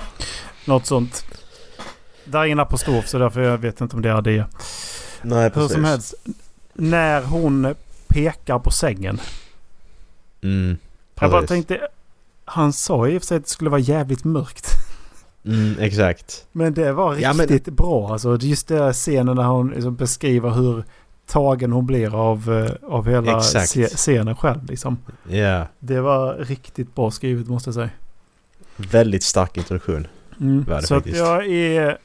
Något 0.66 0.86
sånt. 0.86 1.24
Där 2.24 2.38
är 2.40 2.44
ingen 2.44 2.60
apostrof 2.60 3.08
så 3.08 3.18
därför 3.18 3.40
jag 3.40 3.58
vet 3.58 3.80
inte 3.80 3.96
om 3.96 4.02
det 4.02 4.08
är 4.08 4.14
Adea. 4.14 4.46
Nej, 5.22 5.50
Hur 5.54 5.68
som 5.68 5.84
helst. 5.84 6.14
När 6.74 7.22
hon 7.22 7.74
pekar 8.08 8.58
på 8.58 8.70
sängen. 8.70 9.20
Mm, 10.44 10.76
Jag 11.20 11.30
bara 11.30 11.42
tänkte... 11.46 11.88
Han 12.44 12.72
sa 12.72 13.08
i 13.08 13.18
och 13.18 13.22
för 13.22 13.26
sig 13.26 13.36
att 13.36 13.44
det 13.44 13.50
skulle 13.50 13.70
vara 13.70 13.80
jävligt 13.80 14.24
mörkt. 14.24 14.70
Mm, 15.44 15.74
exakt. 15.80 16.46
Men 16.52 16.74
det 16.74 16.92
var 16.92 17.16
Ja, 17.16 17.32
men- 17.32 17.46
riktigt 17.46 17.74
bra. 17.76 18.12
Alltså, 18.12 18.36
just 18.40 18.68
den 18.68 18.92
scenen 18.92 19.36
när 19.36 19.42
hon 19.44 19.70
liksom 19.70 19.94
beskriver 19.96 20.50
hur 20.50 20.84
tagen 21.26 21.72
hon 21.72 21.86
blir 21.86 22.14
av, 22.30 22.52
eh, 22.52 22.90
av 22.90 23.08
hela 23.08 23.38
Exakt. 23.38 23.96
scenen 23.96 24.36
själv. 24.36 24.64
Liksom. 24.64 24.98
Ja. 25.28 25.66
Det 25.78 26.00
var 26.00 26.34
riktigt 26.34 26.94
bra 26.94 27.10
skrivet 27.10 27.48
måste 27.48 27.68
jag 27.68 27.74
säga. 27.74 27.90
Väldigt 28.76 29.22
stark 29.22 29.56
introduktion. 29.56 30.06
Mm. 30.40 30.64
Var 30.68 30.80
det 30.80 30.86
Så 30.86 30.94
att 30.94 31.06
jag 31.06 31.46
är... 31.46 31.98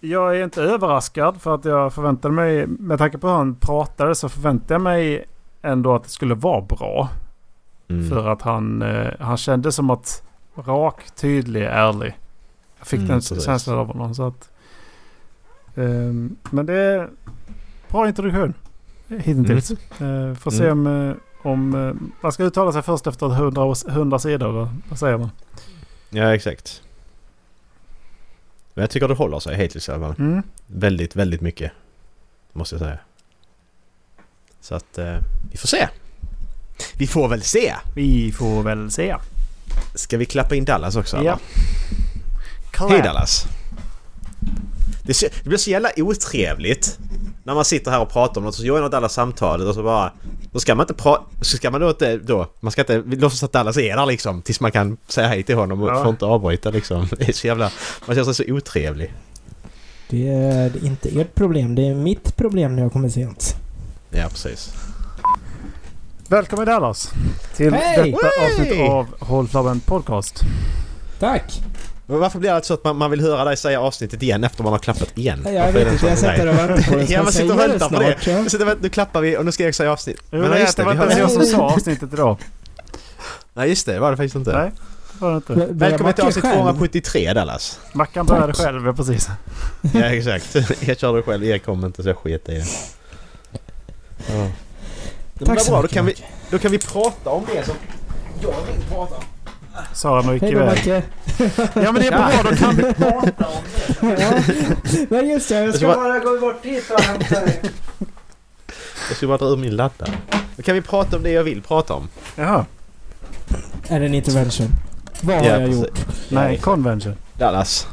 Jag 0.00 0.36
är 0.38 0.44
inte 0.44 0.62
överraskad 0.62 1.40
för 1.42 1.54
att 1.54 1.64
jag 1.64 1.94
förväntade 1.94 2.34
mig... 2.34 2.66
Med 2.66 2.98
tanke 2.98 3.18
på 3.18 3.26
hur 3.28 3.34
han 3.34 3.54
pratade 3.54 4.14
så 4.14 4.28
förväntade 4.28 4.74
jag 4.74 4.80
mig 4.82 5.24
ändå 5.68 5.94
att 5.94 6.02
det 6.04 6.08
skulle 6.10 6.34
vara 6.34 6.60
bra. 6.60 7.08
Mm. 7.88 8.08
För 8.10 8.28
att 8.28 8.42
han, 8.42 8.82
eh, 8.82 9.10
han 9.20 9.36
kände 9.36 9.72
som 9.72 9.90
att 9.90 10.22
rak, 10.54 11.10
tydlig, 11.16 11.62
ärlig. 11.64 12.16
Jag 12.78 12.86
fick 12.86 12.98
Mm, 12.98 13.08
den 13.08 13.18
precis. 13.18 13.44
känslan 13.44 13.78
av 13.78 13.86
honom. 13.86 14.14
Så 14.14 14.26
att, 14.26 14.50
ehm, 15.76 16.36
men 16.50 16.66
det 16.66 16.72
är 16.74 17.08
bra 17.88 18.08
introduktion 18.08 18.54
hittills. 19.08 19.70
Eh, 19.70 20.34
får 20.34 20.50
se 20.50 20.70
om, 20.70 20.86
eh, 20.86 21.14
om 21.42 21.74
eh, 21.74 21.94
man 22.20 22.32
ska 22.32 22.44
uttala 22.44 22.72
sig 22.72 22.82
först 22.82 23.06
efter 23.06 23.26
100, 23.34 23.64
års- 23.64 23.84
100 23.88 24.18
sidor. 24.18 24.52
Vad, 24.52 24.68
vad 24.88 24.98
säger 24.98 25.18
man? 25.18 25.30
Ja, 26.10 26.34
exakt. 26.34 26.82
Men 28.74 28.82
jag 28.82 28.90
tycker 28.90 29.08
det 29.08 29.14
håller 29.14 29.38
sig 29.38 29.56
hittills 29.56 29.88
i 29.88 29.92
alla 29.92 30.06
fall. 30.06 30.14
Mm. 30.26 30.42
Väldigt, 30.66 31.16
väldigt 31.16 31.40
mycket. 31.40 31.72
Måste 32.52 32.74
jag 32.74 32.80
säga. 32.82 32.98
Så 34.68 34.74
att 34.74 34.98
eh, 34.98 35.16
vi 35.50 35.58
får 35.58 35.68
se. 35.68 35.88
Vi 36.96 37.06
får 37.06 37.28
väl 37.28 37.42
se. 37.42 37.74
Vi 37.94 38.32
får 38.32 38.62
väl 38.62 38.90
se. 38.90 39.16
Ska 39.94 40.16
vi 40.16 40.24
klappa 40.24 40.54
in 40.54 40.64
Dallas 40.64 40.96
också? 40.96 41.22
Ja. 41.24 41.38
Hej 42.88 43.02
Dallas! 43.02 43.46
Det, 45.02 45.20
det 45.20 45.48
blir 45.48 45.58
så 45.58 45.70
jävla 45.70 45.90
otrevligt 45.96 46.98
när 47.42 47.54
man 47.54 47.64
sitter 47.64 47.90
här 47.90 48.00
och 48.00 48.10
pratar 48.10 48.40
om 48.40 48.44
något 48.44 48.54
så 48.54 48.64
joinar 48.64 48.88
Dallas 48.88 49.12
samtalet 49.12 49.66
och 49.66 49.74
så 49.74 49.82
bara... 49.82 50.12
Då 50.52 50.60
ska 50.60 50.74
man 50.74 50.84
inte 50.84 50.94
prata... 50.94 51.22
Så 51.40 51.56
ska 51.56 51.70
man 51.70 51.80
då 51.80 51.88
inte 51.88 52.16
då... 52.16 52.46
Man 52.60 52.72
ska 52.72 52.80
inte 52.80 53.16
låtsas 53.16 53.42
att 53.42 53.52
Dallas 53.52 53.76
är 53.76 53.96
där 53.96 54.06
liksom 54.06 54.42
tills 54.42 54.60
man 54.60 54.72
kan 54.72 54.96
säga 55.08 55.28
hej 55.28 55.42
till 55.42 55.56
honom 55.56 55.82
och 55.82 55.88
Ja. 55.88 56.02
får 56.02 56.10
inte 56.10 56.24
avbryta 56.24 56.70
liksom. 56.70 57.08
Det 57.18 57.28
är 57.28 57.32
så 57.32 57.46
jävla... 57.46 57.70
Man 58.06 58.16
känner 58.16 58.32
sig 58.32 58.46
så 58.46 58.52
otrevlig. 58.52 59.14
Det 60.10 60.28
är 60.28 60.84
inte 60.84 61.08
ert 61.20 61.34
problem, 61.34 61.74
det 61.74 61.86
är 61.86 61.94
mitt 61.94 62.36
problem 62.36 62.76
när 62.76 62.82
jag 62.82 62.92
kommer 62.92 63.08
sent. 63.08 63.56
Ja, 64.10 64.28
precis. 64.28 64.72
Välkommen 66.28 66.66
Dallas 66.66 67.12
till 67.56 67.74
Hej! 67.74 68.12
detta 68.12 68.26
Hej! 68.38 68.52
avsnitt 68.52 68.90
av 68.90 69.06
Håll 69.18 69.48
Flabben 69.48 69.80
Podcast. 69.80 70.40
Tack! 71.18 71.60
Varför 72.06 72.38
blir 72.38 72.54
det 72.54 72.64
så 72.64 72.74
att 72.74 72.84
man, 72.84 72.96
man 72.96 73.10
vill 73.10 73.20
höra 73.20 73.44
dig 73.44 73.56
säga 73.56 73.80
avsnittet 73.80 74.22
igen 74.22 74.44
efter 74.44 74.62
man 74.62 74.72
har 74.72 74.78
klappat 74.78 75.18
igen? 75.18 75.42
Jag 75.44 75.52
Varför 75.64 75.72
vet 75.84 75.92
inte, 75.92 76.06
jag 76.08 76.18
sitter 76.18 76.48
och 76.48 76.54
väntar 76.58 76.90
på 76.90 76.96
det. 76.96 77.04
Ja, 77.04 77.22
man 77.22 77.32
sitter 77.32 77.52
och 77.54 77.60
väntar 77.60 77.88
på 77.88 78.00
det. 78.00 78.16
Ja. 78.26 78.32
Jag 78.32 78.50
sitter 78.50 78.64
och 78.64 78.68
väntar, 78.68 78.82
Nu 78.82 78.88
klappar 78.88 79.20
vi 79.20 79.36
och 79.36 79.44
nu 79.44 79.52
ska 79.52 79.64
jag 79.64 79.74
säga 79.74 79.92
avsnitt. 79.92 80.22
Men 80.30 80.40
Men 80.40 80.50
nej, 80.50 80.58
ja, 80.58 80.64
just 80.64 80.76
det 80.76 80.82
det, 80.82 80.94
var 80.94 81.04
inte 81.04 81.18
jag 81.18 81.30
som 81.30 81.42
sa 81.42 81.58
avsnittet 81.74 82.12
idag. 82.12 82.36
Nej 83.54 83.68
just 83.68 83.86
det, 83.86 83.92
det 83.92 84.00
var 84.00 84.10
det 84.10 84.16
faktiskt 84.16 84.36
inte. 84.36 84.52
Nej, 84.58 84.70
det 85.12 85.24
var 85.24 85.30
det 85.30 85.36
inte. 85.36 85.66
Välkommen 85.72 86.14
till 86.14 86.24
avsnitt 86.24 86.44
själv? 86.44 86.54
273 86.56 87.32
Dallas. 87.32 87.78
Mackan 87.92 88.26
började 88.26 88.52
själv, 88.52 88.96
precis. 88.96 89.28
Ja 89.94 90.00
exakt. 90.00 90.56
Jag 90.86 90.98
körde 90.98 91.22
själv, 91.22 91.44
Erik 91.44 91.64
kom 91.64 91.84
inte 91.84 92.02
så 92.02 92.08
jag 92.08 92.16
sket 92.16 92.48
i 92.48 92.52
det. 92.54 92.64
Ja. 94.26 94.46
Tack 95.46 95.60
så 95.60 95.70
bra, 95.70 95.76
då 95.78 95.82
mycket, 95.82 95.94
kan, 95.96 96.06
vi, 96.06 96.14
då 96.50 96.58
kan 96.58 96.70
vi 96.70 96.78
prata 96.78 97.30
om 97.30 97.44
det 97.54 97.64
som 97.64 97.74
jag 98.42 98.48
vill 98.72 98.84
prata 98.88 99.14
om. 99.14 99.22
Sa 99.94 100.16
han 100.16 100.28
och 100.28 100.34
gick 100.34 100.42
Hej 100.42 100.52
då 100.52 100.58
iväg. 100.58 100.68
Macke! 100.76 101.02
Ja 101.74 101.92
men 101.92 101.94
det 101.94 102.06
är 102.06 102.10
bra, 102.10 102.50
då 102.50 102.56
kan 102.56 102.76
vi 102.76 102.82
prata 102.82 103.46
om 103.46 104.10
ja. 104.18 104.40
Men 105.10 105.28
just 105.28 105.48
det, 105.48 105.54
jag 105.64 105.74
ska 105.74 105.86
bara- 105.86 106.18
gå 106.18 106.38
bort 106.40 106.64
hit 106.64 106.90
och 106.90 107.00
hämta 107.00 107.40
dig. 107.40 107.60
Jag 109.08 109.16
ska 109.16 109.26
bara 109.26 109.38
dra 109.38 109.46
ur 109.46 109.56
min 109.56 109.76
laddare. 109.76 110.12
Då 110.56 110.62
kan 110.62 110.74
vi 110.74 110.82
prata 110.82 111.16
om 111.16 111.22
det 111.22 111.30
jag 111.30 111.44
vill 111.44 111.62
prata 111.62 111.94
om. 111.94 112.08
Jaha. 112.36 112.64
Är 113.88 114.00
det 114.00 114.06
en 114.06 114.14
intervention? 114.14 114.68
Vad 115.20 115.36
har 115.36 115.44
Ja, 115.44 115.50
jag 115.50 115.66
precis. 115.68 115.82
gjort? 115.82 115.98
Nej, 116.28 116.44
Nej. 116.48 116.58
convention. 116.58 117.16
Dallas, 117.34 117.86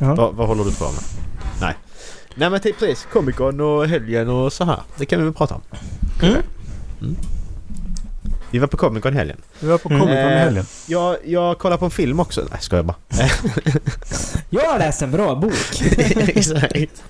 Ja. 0.00 0.14
vad, 0.14 0.34
vad 0.34 0.48
håller 0.48 0.64
du 0.64 0.74
på 0.74 0.84
med? 0.84 1.02
Nej. 2.40 2.50
Men 2.50 2.60
typ 2.60 2.78
precis, 2.78 3.06
Comic 3.12 3.36
Con 3.36 3.60
och 3.60 3.86
helgen 3.88 4.28
och 4.28 4.52
så 4.52 4.64
här. 4.64 4.80
Det 4.96 5.06
kan 5.06 5.18
vi 5.18 5.24
väl 5.24 5.34
prata 5.34 5.54
om. 5.54 5.60
Mm. 6.22 6.34
Mm. 7.00 7.16
Vi 8.50 8.58
var 8.58 8.66
på 8.66 8.76
Comic 8.76 9.02
Con 9.02 9.14
helgen. 9.16 9.36
Vi 9.60 9.66
var 9.68 9.78
på 9.78 9.88
Comic 9.88 10.02
Con 10.02 10.08
i 10.10 10.12
Eh, 10.16 10.26
helgen. 10.28 10.64
Jag, 10.86 11.16
jag 11.24 11.58
kollar 11.58 11.76
på 11.76 11.84
en 11.84 11.90
film 11.90 12.20
också. 12.20 12.40
Nej, 12.50 12.60
ska 12.60 12.76
jag 12.76 12.84
bara. 12.84 12.96
Jag 14.50 14.60
har 14.70 14.78
läst 14.78 15.02
en 15.02 15.10
bra 15.10 15.34
bok. 15.34 15.52
Exakt. 16.16 17.02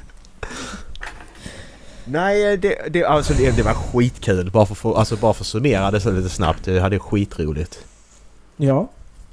Nej, 2.05 2.57
det, 2.57 2.75
det, 2.91 3.05
alltså 3.05 3.35
det, 3.35 3.51
det 3.57 3.63
var 3.63 3.75
skitkul. 3.75 4.51
Bara 4.51 4.67
för, 4.67 4.99
alltså 4.99 5.17
bara 5.17 5.33
för 5.35 5.43
att 5.43 5.47
summera 5.47 5.91
det 5.91 6.01
så 6.01 6.11
lite 6.11 6.29
snabbt. 6.29 6.67
Jag 6.67 6.83
hade 6.83 6.99
skitroligt. 6.99 7.85
Ja. 8.57 8.89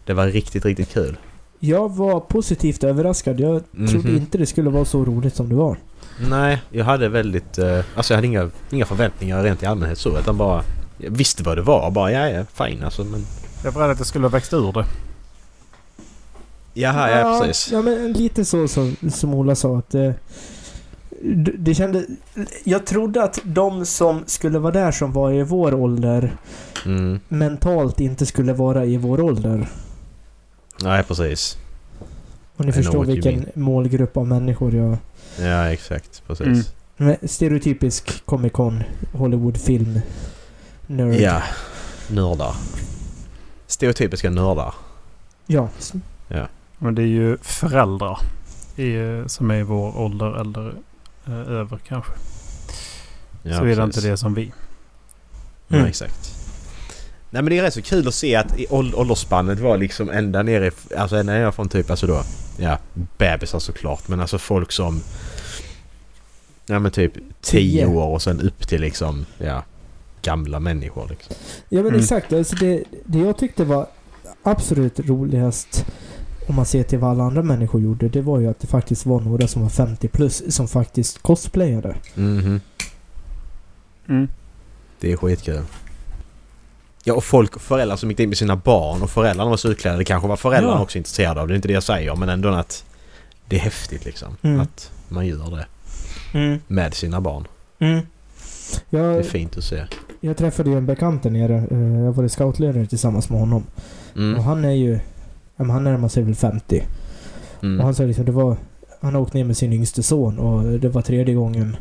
Det 0.06 0.14
var 0.14 0.28
riktigt, 0.28 0.66
riktigt 0.66 0.90
kul. 0.94 1.18
Jag 1.60 1.96
var 1.96 2.20
positivt 2.20 2.84
överraskad. 2.84 3.40
Jag 3.40 3.64
trodde 3.90 4.08
Mhm. 4.08 4.18
inte 4.18 4.38
det 4.38 4.46
skulle 4.46 4.70
vara 4.70 4.86
så 4.86 5.06
roligt 5.06 5.36
som 5.36 5.50
det 5.50 5.56
var. 5.56 5.78
Nej, 6.20 6.62
jag 6.72 6.86
hade 6.86 7.10
väldigt... 7.10 7.58
Eh, 7.58 7.80
alltså 7.96 8.14
jag 8.14 8.18
hade 8.18 8.28
inga, 8.28 8.50
inga 8.70 8.86
förväntningar 8.86 9.44
rent 9.44 9.64
i 9.64 9.66
allmänhet 9.66 9.98
så. 10.00 10.20
Utan 10.20 10.38
bara... 10.38 10.64
Jag 10.98 11.12
visste 11.12 11.44
vad 11.44 11.58
det 11.58 11.62
var. 11.62 11.92
Bara 11.92 12.12
ja, 12.12 12.30
ja, 12.30 12.46
fine 12.54 12.84
alltså. 12.84 13.04
Men... 13.04 13.26
Jag 13.64 13.72
var 13.72 13.82
rädd 13.82 13.92
att 13.92 13.98
jag 13.98 14.08
skulle 14.08 14.26
ha 14.26 14.30
växt 14.30 14.54
ur 14.54 14.72
det. 14.72 14.86
Jaha, 16.74 17.20
ja, 17.20 17.40
precis. 17.42 17.72
Ja, 17.72 17.82
men 17.82 18.14
lite 18.14 18.46
så 18.46 18.68
som, 18.68 18.96
som 19.12 19.34
Ola 19.34 19.56
sa 19.56 19.78
att... 19.78 19.96
Eh, 19.96 20.12
det, 21.58 21.76
kände... 21.76 22.06
Jag 22.64 22.86
trodde 22.86 23.24
att 23.24 23.40
de 23.44 23.86
som 23.86 24.24
skulle 24.26 24.60
vara 24.60 24.74
där 24.74 24.92
som 24.92 25.12
var 25.12 25.32
i 25.32 25.44
vår 25.44 25.74
ålder 25.74 26.38
Mm. 26.86 27.20
mentalt 27.28 28.00
inte 28.00 28.26
skulle 28.26 28.54
vara 28.54 28.86
i 28.86 28.98
vår 28.98 29.22
ålder. 29.22 29.70
Nej, 30.84 31.04
precis. 31.04 31.58
Om 32.58 32.66
ni 32.66 32.70
I 32.70 32.74
förstår 32.74 33.06
vilken 33.06 33.46
målgrupp 33.54 34.18
av 34.18 34.28
människor 34.28 34.76
jag... 34.76 34.98
Ja, 35.40 35.72
exakt. 35.72 36.22
Precis. 36.28 36.74
Mm. 36.98 37.16
Stereotypisk 37.24 38.26
Comic 38.26 38.54
Con, 38.54 38.84
Hollywood-film, 39.14 40.00
nörd. 40.88 41.16
Ja. 41.16 41.42
Nördar. 42.10 42.56
Stereotypiska 43.68 44.30
nördar. 44.30 44.74
Ja. 45.48 45.70
Men 46.78 46.96
det 46.96 47.02
är 47.02 47.06
ju 47.08 47.38
föräldrar 47.42 48.20
i, 48.76 49.24
som 49.28 49.52
är 49.52 49.56
i 49.56 49.64
vår 49.64 49.98
ålder 49.98 50.42
eller 50.42 50.74
eh, 51.28 51.34
över 51.52 51.80
kanske. 51.88 52.12
Ja, 53.44 53.58
så 53.58 53.64
är 53.64 53.68
det 53.68 53.76
precis. 53.76 53.98
inte 53.98 54.10
det 54.10 54.18
som 54.18 54.34
vi. 54.34 54.52
Ja, 55.68 55.76
Mm. 55.78 55.88
exakt. 55.90 56.34
Nej 57.30 57.42
men 57.42 57.46
det 57.50 57.58
är 57.58 57.62
rätt 57.62 57.74
så 57.74 57.82
kul 57.82 58.08
att 58.08 58.14
se 58.14 58.36
att 58.36 58.60
i 58.60 58.66
ål- 58.70 58.96
åldersspannet 58.96 59.60
var 59.60 59.78
liksom 59.78 60.10
ända 60.10 60.44
nere, 60.44 60.72
alltså 60.98 61.16
ända 61.16 61.34
nere 61.34 61.52
från 61.52 61.70
typ 61.70 61.90
alltså 61.90 62.08
då, 62.08 62.24
ja, 62.58 62.78
bebisar 63.18 63.60
såklart 63.60 64.08
men 64.08 64.20
alltså 64.20 64.38
folk 64.38 64.72
som, 64.72 65.02
ja 66.66 66.80
men 66.80 66.92
typ 66.92 67.14
10 67.14 67.22
Tio. 67.42 67.86
år 67.86 68.08
och 68.08 68.22
sen 68.22 68.42
upp 68.42 68.68
till 68.68 68.82
liksom, 68.82 69.26
ja, 69.38 69.64
gamla 70.22 70.60
människor 70.60 71.08
liksom. 71.10 71.36
Ja 71.70 71.78
men 71.82 71.88
Mm. 71.88 72.00
exakt. 72.00 72.34
Alltså 72.34 72.56
det, 72.56 72.84
det 73.06 73.20
jag 73.20 73.38
tyckte 73.38 73.64
var 73.66 73.88
absolut 74.44 75.00
roligast 75.00 75.86
om 76.48 76.56
man 76.56 76.66
ser 76.66 76.84
till 76.84 77.00
vad 77.00 77.12
alla 77.12 77.24
andra 77.24 77.44
människor 77.44 77.82
gjorde, 77.82 78.10
det 78.10 78.22
var 78.22 78.40
ju 78.40 78.48
att 78.48 78.60
det 78.60 78.68
faktiskt 78.68 79.06
var 79.06 79.20
några 79.22 79.48
som 79.48 79.62
var 79.62 79.70
50 79.70 80.08
plus 80.08 80.56
som 80.56 80.68
faktiskt 80.68 81.22
cosplayade. 81.22 81.96
Mhm. 82.16 82.62
Mm. 84.10 84.28
Det 85.00 85.12
är 85.12 85.18
skitkul. 85.18 85.62
Ja 87.08 87.14
och 87.14 87.24
folk 87.24 87.56
och 87.56 87.62
föräldrar 87.62 87.96
som 87.98 88.10
gick 88.10 88.20
in 88.20 88.30
med 88.30 88.38
sina 88.38 88.56
barn 88.56 89.02
och 89.02 89.10
föräldrarna 89.10 89.50
var 89.50 89.58
så 89.58 89.68
utklädda. 89.70 89.98
Det 89.98 90.04
kanske 90.06 90.28
var 90.28 90.36
föräldrarna 90.36 90.76
Ja. 90.78 90.82
också 90.84 90.98
intresserade 90.98 91.42
av. 91.42 91.48
Det 91.48 91.54
är 91.54 91.56
inte 91.56 91.68
det 91.68 91.74
jag 91.74 91.84
säger 91.84 92.16
men 92.16 92.30
ändå 92.30 92.50
att 92.50 92.84
det 93.46 93.56
är 93.56 93.60
häftigt 93.60 94.06
liksom. 94.06 94.38
Mm. 94.42 94.60
Att 94.60 94.92
man 95.10 95.28
gör 95.28 95.50
det 96.32 96.60
med 96.68 96.94
sina 96.94 97.22
barn. 97.22 97.48
Mm. 97.80 98.06
Det 98.90 98.98
är 98.98 99.12
Jag, 99.12 99.26
fint 99.26 99.58
att 99.58 99.64
se. 99.64 99.84
jag 100.22 100.38
träffade 100.38 100.70
ju 100.70 100.78
en 100.78 100.86
bekant 100.86 101.24
där 101.24 101.30
nere. 101.30 101.56
Eh, 101.72 102.00
Jag 102.06 102.14
var 102.14 102.28
scoutledare 102.28 102.86
tillsammans 102.86 103.30
med 103.30 103.40
honom. 103.40 103.64
Och 104.14 104.18
Mm. 104.18 104.44
han 104.44 104.66
är 104.66 104.72
ju... 104.72 105.00
Han 105.58 105.84
närmar 105.84 106.08
sig 106.08 106.24
väl 106.24 106.36
50. 106.36 106.84
Och 107.58 107.64
Mm. 107.64 107.80
han 107.86 107.96
sa 107.96 108.04
liksom, 108.04 108.26
det 108.26 108.32
var... 108.32 108.58
Han 109.02 109.14
har 109.14 109.22
åkt 109.22 109.34
ner 109.34 109.44
med 109.44 109.58
sin 109.58 109.74
yngste 109.74 110.04
son 110.04 110.40
och 110.40 110.80
det 110.80 110.90
var 110.90 111.02
tredje 111.02 111.36
gången... 111.36 111.76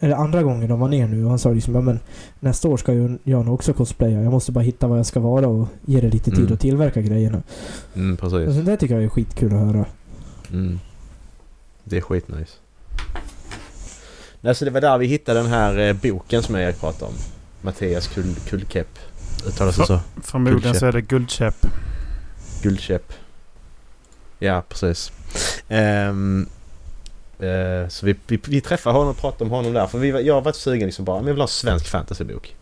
Eller 0.00 0.14
andra 0.16 0.42
gången 0.42 0.68
de 0.68 0.80
var 0.80 0.88
ner 0.88 1.06
nu 1.06 1.24
och 1.24 1.30
han 1.30 1.38
sa 1.38 1.50
liksom, 1.50 1.74
ja, 1.74 1.80
men 1.80 2.00
nästa 2.40 2.68
år 2.68 2.76
ska 2.76 2.92
ju 2.92 3.18
jag 3.24 3.44
nog 3.44 3.54
också 3.54 3.72
cosplaya. 3.72 4.22
Jag 4.22 4.32
måste 4.32 4.52
bara 4.52 4.64
hitta 4.64 4.86
vad 4.86 4.98
jag 4.98 5.06
ska 5.06 5.20
vara 5.20 5.48
och 5.48 5.68
ge 5.86 6.00
det 6.00 6.08
lite 6.10 6.30
tid 6.30 6.38
Mm. 6.40 6.52
att 6.52 6.60
tillverka 6.60 7.00
grejerna. 7.00 7.42
Mm, 7.94 8.16
precis. 8.16 8.48
Och 8.48 8.54
så 8.54 8.60
det 8.60 8.76
tycker 8.76 8.94
jag 8.94 9.04
är 9.04 9.08
skitkul 9.08 9.52
att 9.54 9.60
höra. 9.60 9.84
Mm. 10.52 10.78
Det 11.84 11.96
är 11.96 12.00
skitnice. 12.00 12.52
Nej, 14.40 14.54
så 14.54 14.64
det 14.64 14.70
var 14.70 14.80
där 14.80 14.98
vi 14.98 15.06
hittade 15.06 15.40
den 15.40 15.48
här 15.50 15.78
eh, 15.78 15.92
boken 16.02 16.42
som 16.42 16.54
jag 16.54 16.80
pratade 16.80 17.04
om. 17.10 17.14
Mattias 17.62 18.06
kul, 18.06 18.34
Kullkepp. 18.48 18.98
uttalas 19.46 19.76
det 19.76 19.86
så? 19.86 20.00
Förmodligen 20.22 20.60
Guldkäpp. 20.60 20.80
så 20.80 20.86
är 20.86 20.92
det 20.92 21.00
guldkäpp. 21.00 21.66
Guldkäpp. 22.62 23.12
Ja, 24.38 24.62
precis. 24.68 25.12
Ehm, 25.68 26.46
eh, 27.38 27.88
så 27.88 28.06
vi, 28.06 28.14
vi, 28.26 28.40
vi 28.48 28.60
träffade 28.60 28.94
honom 28.96 29.10
och 29.10 29.18
pratade 29.18 29.44
om 29.44 29.50
honom 29.50 29.72
där. 29.72 29.86
För 29.86 29.98
vi, 29.98 30.10
var- 30.10 30.20
jag 30.20 30.40
varit 30.42 30.56
sugen 30.56 30.86
liksom 30.86 31.04
bara, 31.04 31.16
men 31.18 31.26
jag 31.26 31.34
vill 31.34 31.40
ha 31.40 31.44
en 31.46 31.48
svensk 31.48 31.86
fantasybok. 31.88 32.54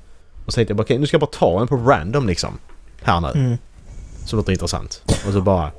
Och 0.47 0.53
så 0.53 0.55
tänkte 0.57 0.71
jag 0.73 0.77
bara, 0.77 0.83
okej 0.83 0.99
nu 0.99 1.07
ska 1.07 1.15
jag 1.15 1.21
bara 1.21 1.27
ta 1.39 1.61
en 1.61 1.69
på 1.69 1.77
random 1.77 2.27
liksom. 2.27 2.59
Här 3.03 3.21
nu. 3.21 3.29
Mm. 3.41 3.59
Så 4.27 4.37
låter 4.37 4.53
intressant. 4.53 5.03
Och 5.27 5.33
så 5.33 5.41
bara... 5.41 5.71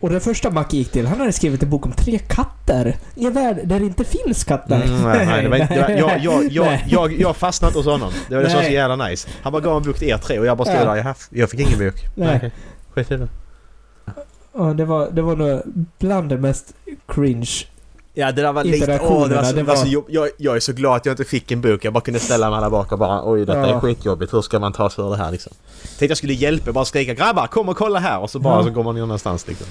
Och 0.00 0.10
den 0.10 0.20
första 0.20 0.50
Macke 0.50 0.76
gick 0.76 0.92
till, 0.92 1.06
han 1.06 1.20
hade 1.20 1.32
skrivit 1.32 1.62
en 1.62 1.70
bok 1.70 1.86
om 1.86 1.92
tre 1.92 2.18
katter 2.18 2.96
i 3.14 3.26
en 3.26 3.32
värld 3.32 3.60
där 3.64 3.80
det 3.80 3.86
inte 3.86 4.04
finns 4.04 4.44
katter. 4.44 4.82
Mm, 4.84 5.02
nej, 5.02 5.26
nej, 5.26 5.42
det 5.42 5.48
var 5.48 5.56
inte, 5.56 5.74
det 5.74 6.02
var, 6.02 6.10
jag, 6.10 6.22
jag, 6.22 6.44
jag, 6.52 6.80
jag, 6.88 7.12
jag 7.20 7.36
fastnade 7.36 7.74
hos 7.78 7.86
honom. 7.86 8.12
Det 8.28 8.34
var 8.34 8.42
det 8.42 8.50
som 8.50 8.58
var 8.58 8.64
så 8.66 8.72
jävla 8.72 9.06
nice. 9.08 9.28
Han 9.42 9.52
bara 9.52 9.62
gav 9.62 9.76
en 9.76 9.82
bok 9.82 9.98
till 9.98 10.08
er 10.08 10.18
tre 10.18 10.38
och 10.38 10.46
jag 10.46 10.56
bara 10.58 10.64
stod 10.64 10.80
Ja. 10.80 10.94
där. 10.94 10.96
Jag, 10.96 11.16
jag 11.30 11.50
fick 11.50 11.60
ingen 11.60 11.78
bok. 11.78 11.94
Nej. 12.14 12.36
Okej, 12.36 12.52
Skit 12.94 13.10
i 13.10 13.16
det. 13.16 13.28
Ja, 14.54 14.62
det 14.64 14.84
var, 14.84 15.10
det 15.10 15.22
var 15.22 15.36
nog 15.36 15.62
bland 15.98 16.28
det 16.28 16.36
mest 16.38 16.74
cringe. 17.08 17.50
Ja 18.14 18.32
det 18.32 18.42
där 18.42 18.52
var 18.52 18.64
lite... 18.64 19.00
Åh, 19.02 19.28
det 19.28 19.34
var 19.36 19.42
så, 19.42 19.54
det 19.56 19.62
var... 19.62 19.74
var- 19.74 19.82
så 19.82 19.88
jobb, 19.88 20.04
jag, 20.08 20.28
jag 20.36 20.56
är 20.56 20.60
så 20.60 20.72
glad 20.72 20.96
att 20.96 21.06
jag 21.06 21.12
inte 21.12 21.24
fick 21.24 21.50
en 21.50 21.60
bok. 21.60 21.84
Jag 21.84 21.92
bara 21.92 22.00
kunde 22.00 22.20
ställa 22.20 22.50
mig 22.50 22.60
där 22.60 22.70
bak 22.70 22.92
och 22.92 22.98
bara 22.98 23.30
oj 23.30 23.40
detta 23.46 23.58
Ja. 23.68 23.76
är 23.76 23.80
skitjobbigt. 23.80 24.34
Hur 24.34 24.42
ska 24.42 24.58
man 24.58 24.72
ta 24.72 24.90
sig 24.90 25.04
ur 25.04 25.10
det 25.10 25.16
här 25.16 25.30
liksom? 25.30 25.52
Tänkte 25.82 26.04
jag 26.06 26.16
skulle 26.16 26.32
hjälpa, 26.32 26.72
bara 26.72 26.84
skrika 26.84 27.14
grabbar 27.14 27.46
kom 27.46 27.68
och 27.68 27.76
kolla 27.76 27.98
här 27.98 28.18
och 28.20 28.30
så 28.30 28.38
bara 28.38 28.56
Ja. 28.58 28.64
så 28.64 28.70
går 28.70 28.82
man 28.84 28.94
någonstans 28.96 29.46
liksom. 29.48 29.66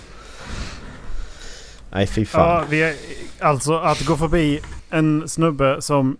Nej 1.92 2.08
fy 2.08 2.26
fan. 2.26 2.42
Ja, 2.50 2.64
vi 2.70 2.84
är, 2.84 2.96
alltså 3.40 3.74
att 3.78 4.06
gå 4.06 4.18
förbi 4.18 4.60
en 4.90 5.28
snubbe 5.30 5.82
som 5.82 6.18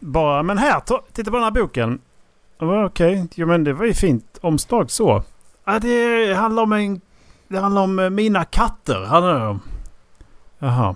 bara 0.00 0.42
Men 0.42 0.58
här, 0.58 0.80
ta, 0.80 1.02
titta 1.12 1.30
på 1.30 1.36
den 1.36 1.44
här 1.44 1.50
boken. 1.50 1.98
Okej, 2.86 3.26
jo 3.34 3.46
men 3.46 3.64
det 3.64 3.72
var 3.72 3.84
ju 3.86 3.94
fint 3.94 4.38
omslag 4.40 4.90
så. 4.90 5.22
Ja, 5.64 5.78
det 5.78 6.34
handlar 6.34 6.62
om 6.62 6.72
en... 6.72 7.00
Det 7.48 7.58
handlar 7.58 7.82
om 7.82 7.98
eh, 7.98 8.10
mina 8.10 8.44
katter. 8.44 9.00
Handlar 9.04 9.40
det 9.40 9.46
om. 9.46 9.60
Jaha. 10.58 10.94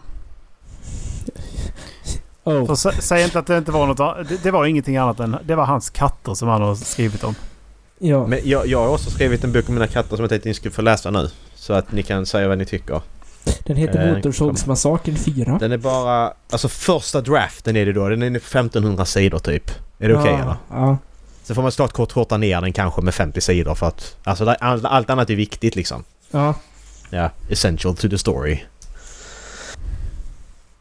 Oh. 2.47 2.75
Sä, 2.75 2.93
säg 2.93 3.25
inte 3.25 3.39
att 3.39 3.47
det 3.47 3.59
inte 3.59 3.73
var 3.73 3.87
något. 3.87 4.29
Det, 4.29 4.43
det 4.43 4.51
var 4.51 4.67
ingenting 4.67 4.97
annat 4.97 5.21
än... 5.21 5.37
Det 5.45 5.55
var 5.55 5.65
hans 5.65 5.91
katter 5.91 6.35
som 6.35 6.49
han 6.49 6.63
har 6.63 6.75
skrivit 6.75 7.25
om. 7.25 7.35
Ja. 7.99 8.27
Men 8.27 8.41
jag, 8.45 8.67
jag 8.67 8.79
har 8.79 8.89
också 8.89 9.11
skrivit 9.11 9.45
en 9.45 9.53
bok 9.53 9.69
om 9.69 9.75
mina 9.75 9.87
katter 9.87 10.17
som 10.17 10.23
jag 10.23 10.31
tänkte 10.31 10.49
ni 10.49 10.55
skulle 10.55 10.75
få 10.75 10.83
läsa 10.83 11.11
nu. 11.11 11.31
Så 11.55 11.73
att 11.73 11.93
ni 11.93 12.03
kan 12.03 12.27
säga 12.27 12.49
vad 12.49 12.59
ni 12.59 12.65
tycker. 12.65 13.01
Den 13.65 13.77
heter 13.77 14.09
Eh, 14.09 14.15
Motorsågsmassakern 14.15 15.17
4. 15.17 15.57
Den 15.61 15.73
är 15.73 15.77
bara... 15.77 16.33
Alltså 16.51 16.69
första 16.69 17.21
draften 17.21 17.77
är 17.77 17.87
det 17.87 17.93
då. 17.93 18.09
Den 18.09 18.23
är 18.23 18.37
1500 18.37 19.05
sidor 19.05 19.39
typ. 19.39 19.71
Är 19.99 20.09
det 20.09 20.15
okej 20.17 20.33
ja, 20.33 20.43
eller? 20.43 20.57
Ja. 20.71 20.99
Så 21.43 21.55
får 21.55 21.63
man 21.63 21.73
snart 21.73 21.93
kort 21.93 22.13
korta 22.13 22.37
ner 22.37 22.61
den 22.61 22.73
kanske 22.73 23.03
med 23.03 23.15
50 23.15 23.41
sidor 23.41 23.75
för 23.75 23.87
att... 23.87 24.17
Alltså 24.25 24.45
allt 24.51 25.11
annat 25.11 25.31
är 25.31 25.37
viktigt 25.37 25.77
liksom. 25.77 26.05
Ja. 26.31 26.55
Ja, 27.11 27.31
essential 27.49 27.97
to 27.97 28.09
the 28.09 28.19
story. 28.19 28.59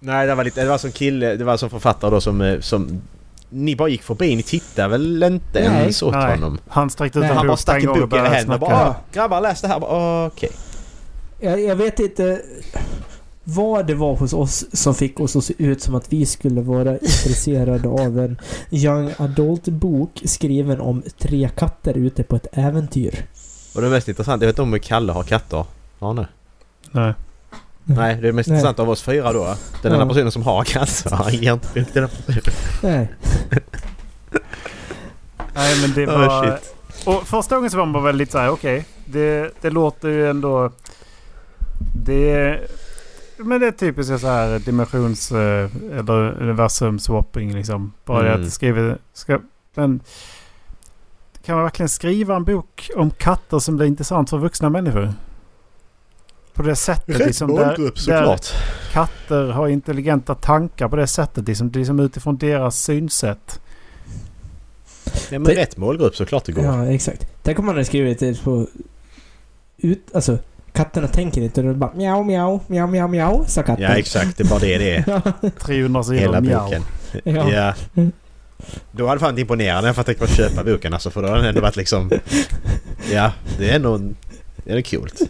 Nej, 0.05 0.27
det 0.27 0.35
var 0.35 0.43
lite... 0.43 0.63
Det 0.63 0.69
var 0.69 0.77
som 0.77 0.91
kille... 0.91 1.35
Det 1.35 1.43
var 1.43 1.57
som 1.57 1.69
författare 1.69 2.11
då 2.11 2.21
som... 2.21 2.41
eh, 2.41 2.59
som 2.59 3.01
ni 3.49 3.75
bara 3.75 3.89
gick 3.89 4.03
förbi. 4.03 4.35
Ni 4.35 4.43
tittade 4.43 4.87
väl 4.87 5.23
inte 5.23 5.69
Nej. 5.69 5.81
ens 5.81 6.03
åt 6.03 6.13
Nej. 6.13 6.31
honom? 6.31 6.57
Han 6.67 6.89
sträckte 6.89 7.19
ut 7.19 7.25
en 7.25 7.29
Han 7.31 7.37
bok 7.37 7.47
bara 7.47 7.57
stack 7.57 7.79
en 7.83 7.85
gång 7.85 8.01
och 8.01 8.09
bok 8.09 8.19
i 8.19 8.21
och 8.23 8.41
snacka. 8.43 8.57
bara 8.59 8.75
"Ah, 8.89 8.95
“Grabbar 9.13 9.41
läs 9.41 9.61
det 9.61 9.67
här”. 9.67 9.83
Okej. 10.27 10.49
Jag, 11.39 11.61
jag 11.63 11.75
vet 11.75 11.99
inte 11.99 12.41
vad 13.43 13.87
det 13.87 13.93
var 13.93 14.15
hos 14.15 14.33
oss 14.33 14.65
som 14.73 14.95
fick 14.95 15.19
oss 15.19 15.35
att 15.35 15.43
se 15.43 15.53
ut 15.57 15.81
som 15.81 15.95
att 15.95 16.13
vi 16.13 16.25
skulle 16.25 16.61
vara 16.61 16.91
intresserade 16.91 17.87
av 17.89 18.19
en 18.19 18.37
young 18.71 19.11
adult-bok 19.17 20.21
skriven 20.25 20.81
om 20.81 21.03
tre 21.19 21.49
katter 21.55 21.93
ute 21.97 22.23
på 22.23 22.35
ett 22.35 22.47
äventyr. 22.51 23.25
Och 23.75 23.81
det 23.81 23.89
mest 23.89 24.07
intressanta, 24.07 24.45
jag 24.45 24.47
vet 24.47 24.59
inte 24.59 24.75
om 24.75 24.79
Kalle 24.79 25.11
har 25.11 25.23
katter. 25.23 25.65
Ja, 25.99 26.13
nej. 26.13 26.25
Nej. 26.91 27.13
Nej, 27.85 28.17
det 28.21 28.27
är 28.27 28.31
mest 28.31 28.49
Nej. 28.49 28.57
intressant 28.57 28.79
av 28.79 28.89
oss 28.89 29.01
fyra 29.01 29.33
då. 29.33 29.43
Den 29.43 29.55
Ja. 29.81 30.01
enda 30.01 30.05
personen 30.13 30.31
som 30.31 30.43
har 30.43 30.63
katter, 30.63 31.15
han 31.15 31.33
ger 31.33 31.53
inte 31.53 31.73
till 31.73 31.85
den 31.93 32.09
personen. 32.09 32.41
Nej. 32.83 33.09
Nej 35.55 35.81
men 35.81 35.91
det 35.93 36.07
Oh, 36.07 36.19
var... 36.27 36.57
shit. 36.57 36.75
och 37.07 37.27
första 37.27 37.55
gången 37.55 37.71
så 37.71 37.77
var 37.77 37.85
man 37.85 38.03
väl 38.03 38.15
lite 38.15 38.31
såhär 38.31 38.49
okej. 38.49 38.85
det, 39.05 39.51
det 39.61 39.69
låter 39.69 40.07
ju 40.09 40.29
ändå... 40.29 40.71
Det... 42.05 42.59
Men 43.37 43.59
det 43.61 43.67
är 43.67 43.71
typiskt 43.71 44.19
så 44.21 44.27
här 44.27 44.59
dimensions... 44.59 45.31
eh, 45.31 45.69
Eller 45.99 46.41
universum 46.41 46.99
swapping 46.99 47.53
liksom. 47.55 47.93
Bara 48.05 48.23
det 48.23 48.29
Mm. 48.33 48.45
att 48.47 48.53
skriva... 48.53 48.95
Ska, 49.13 49.39
men... 49.75 49.99
Kan 51.45 51.55
man 51.55 51.63
verkligen 51.63 51.89
skriva 51.89 52.35
en 52.35 52.43
bok 52.43 52.89
om 52.95 53.11
katter 53.11 53.59
som 53.59 53.75
blir 53.77 53.87
intressant 53.87 54.29
för 54.29 54.37
vuxna 54.37 54.69
människor? 54.69 55.13
På 56.55 56.63
det 56.63 56.75
sättet 56.75 57.19
Rätt 57.19 57.25
liksom. 57.27 57.55
Där, 57.55 57.65
målgrupp 57.65 57.95
där 57.95 58.01
såklart. 58.19 58.47
katter 58.93 59.43
har 59.47 59.67
intelligenta 59.67 60.35
tankar 60.35 60.87
på 60.89 60.95
det 60.95 61.07
sättet. 61.07 61.47
Liksom, 61.47 61.71
liksom 61.71 61.99
utifrån 61.99 62.37
deras 62.37 62.79
synsätt. 62.83 63.59
Ja, 65.05 65.11
men 65.39 65.43
Det- 65.43 65.55
rätt 65.55 65.77
målgrupp 65.77 66.15
såklart 66.15 66.45
det 66.45 66.51
går. 66.51 66.63
Ja, 66.65 66.85
exakt. 66.85 67.27
Tänk 67.43 67.59
om 67.59 67.65
man 67.65 67.75
hade 67.75 67.85
skrivit 67.85 68.19
det 68.19 68.43
på... 68.43 68.67
Ut, 69.77 69.99
alltså, 70.13 70.37
katterna 70.73 71.07
tänker 71.07 71.41
inte. 71.41 71.61
De 71.61 71.79
bara 71.79 71.93
mjau, 71.95 72.23
mjau, 72.23 72.59
mjau, 72.67 72.87
mjau, 72.87 73.07
mjau, 73.07 73.45
sa 73.47 73.63
katten. 73.63 73.83
Ja 73.83 73.89
exakt, 73.97 74.37
det 74.37 74.43
är 74.43 74.47
bara 74.49 74.59
det 74.59 74.77
det 74.77 74.95
är. 74.95 75.03
Ja. 75.41 75.49
300 75.59 76.03
sidor 76.03 76.19
Hela 76.19 76.41
mjau. 76.41 76.63
boken. 76.63 76.81
Ja. 77.23 77.51
Ja. 77.93 78.03
Då 78.91 79.07
hade 79.07 79.19
fan 79.19 79.29
inte 79.29 79.41
imponerande 79.41 79.93
för 79.93 80.01
att 80.01 80.07
jag 80.07 80.17
tänkte 80.17 80.35
köpa 80.35 80.63
boken 80.63 80.93
alltså 80.93 81.09
för 81.09 81.21
då 81.21 81.27
hade 81.27 81.39
den 81.39 81.49
ändå 81.49 81.61
varit 81.61 81.75
liksom... 81.75 82.11
Ja, 83.11 83.31
det 83.57 83.69
är 83.69 83.75
ändå... 83.75 83.97
Det 84.63 84.71
är 84.73 84.81
coolt. 84.81 85.21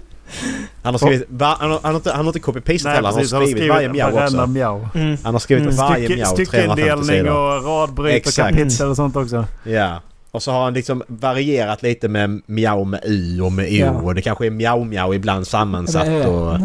Han 0.83 0.93
har 0.93 0.97
skrivit... 0.99 1.25
Va, 1.29 1.57
han, 1.59 1.71
har, 1.71 1.79
han, 1.83 1.91
har 1.91 1.95
inte, 1.95 2.11
han 2.11 2.25
har 2.25 2.33
inte 2.35 2.39
copy-pastat 2.51 2.89
heller. 2.91 3.07
Han 3.09 3.17
har 3.17 3.23
skrivit, 3.23 3.69
varje 3.69 3.89
mjau 3.89 4.23
också. 4.23 4.47
mjau. 4.47 4.87
Mm. 4.95 5.17
Han 5.23 5.33
har 5.35 5.39
skrivit 5.39 5.63
Mm. 5.63 5.75
varje 5.75 6.05
Stycke, 6.05 6.15
mjau 6.15 6.35
350 6.35 6.45
styckeindelning 6.45 7.05
sidor. 7.05 7.57
och 7.57 7.65
radbryt 7.65 8.11
och 8.11 8.27
Exakt. 8.27 8.57
kapitel 8.57 8.87
och 8.89 8.95
sånt 8.95 9.15
också. 9.15 9.45
Ja. 9.63 10.01
Och 10.31 10.43
så 10.43 10.51
har 10.51 10.63
han 10.63 10.73
liksom 10.73 11.03
varierat 11.07 11.81
lite 11.83 12.07
med 12.07 12.41
mjau 12.45 12.83
med 12.83 13.01
u 13.03 13.41
och 13.41 13.51
med 13.51 13.65
o 13.65 13.69
Ja. 13.71 13.91
och 13.91 14.15
det 14.15 14.21
kanske 14.21 14.45
är 14.45 14.49
mjau 14.51 14.83
mjau 14.83 15.13
ibland 15.13 15.47
sammansatt 15.47 16.07
Ja, 16.07 16.27
och... 16.27 16.59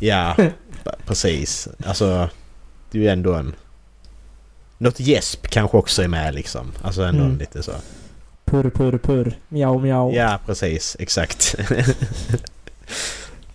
Ja, 0.00 0.36
precis. 1.06 1.68
Alltså, 1.86 2.28
det 2.90 2.98
är 2.98 3.02
ju 3.02 3.08
ändå 3.08 3.34
en... 3.34 3.54
Något 4.78 5.00
gäsp 5.00 5.46
kanske 5.48 5.76
också 5.76 6.02
är 6.02 6.08
med 6.08 6.34
liksom. 6.34 6.72
Alltså 6.82 7.02
ändå 7.02 7.24
Mm. 7.24 7.38
lite 7.38 7.62
så. 7.62 7.72
Purr, 8.50 8.70
purr, 8.70 8.98
purr. 8.98 9.32
Mjau, 9.48 9.78
mjau. 9.78 10.12
Ja, 10.12 10.38
precis. 10.46 10.96
Exakt. 10.98 11.54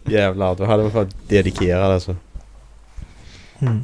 Jävlar, 0.05 0.55
då 0.55 0.65
hade 0.65 0.83
man 0.83 0.91
fått 0.91 1.29
dedikerad 1.29 1.91
alltså. 1.91 2.15
Mm. 3.59 3.83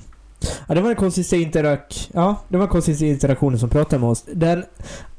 Ja, 0.68 0.76
det 0.76 0.82
var 0.82 0.90
den 0.90 0.96
konstigaste 0.96 1.38
interak... 1.38 2.10
Ja, 2.14 2.36
det 2.48 2.58
var 2.58 2.68
konstigaste 2.68 3.06
interaktionen 3.06 3.60
som 3.60 3.70
pratade 3.70 4.00
med 4.00 4.10
oss. 4.10 4.24
Den 4.34 4.64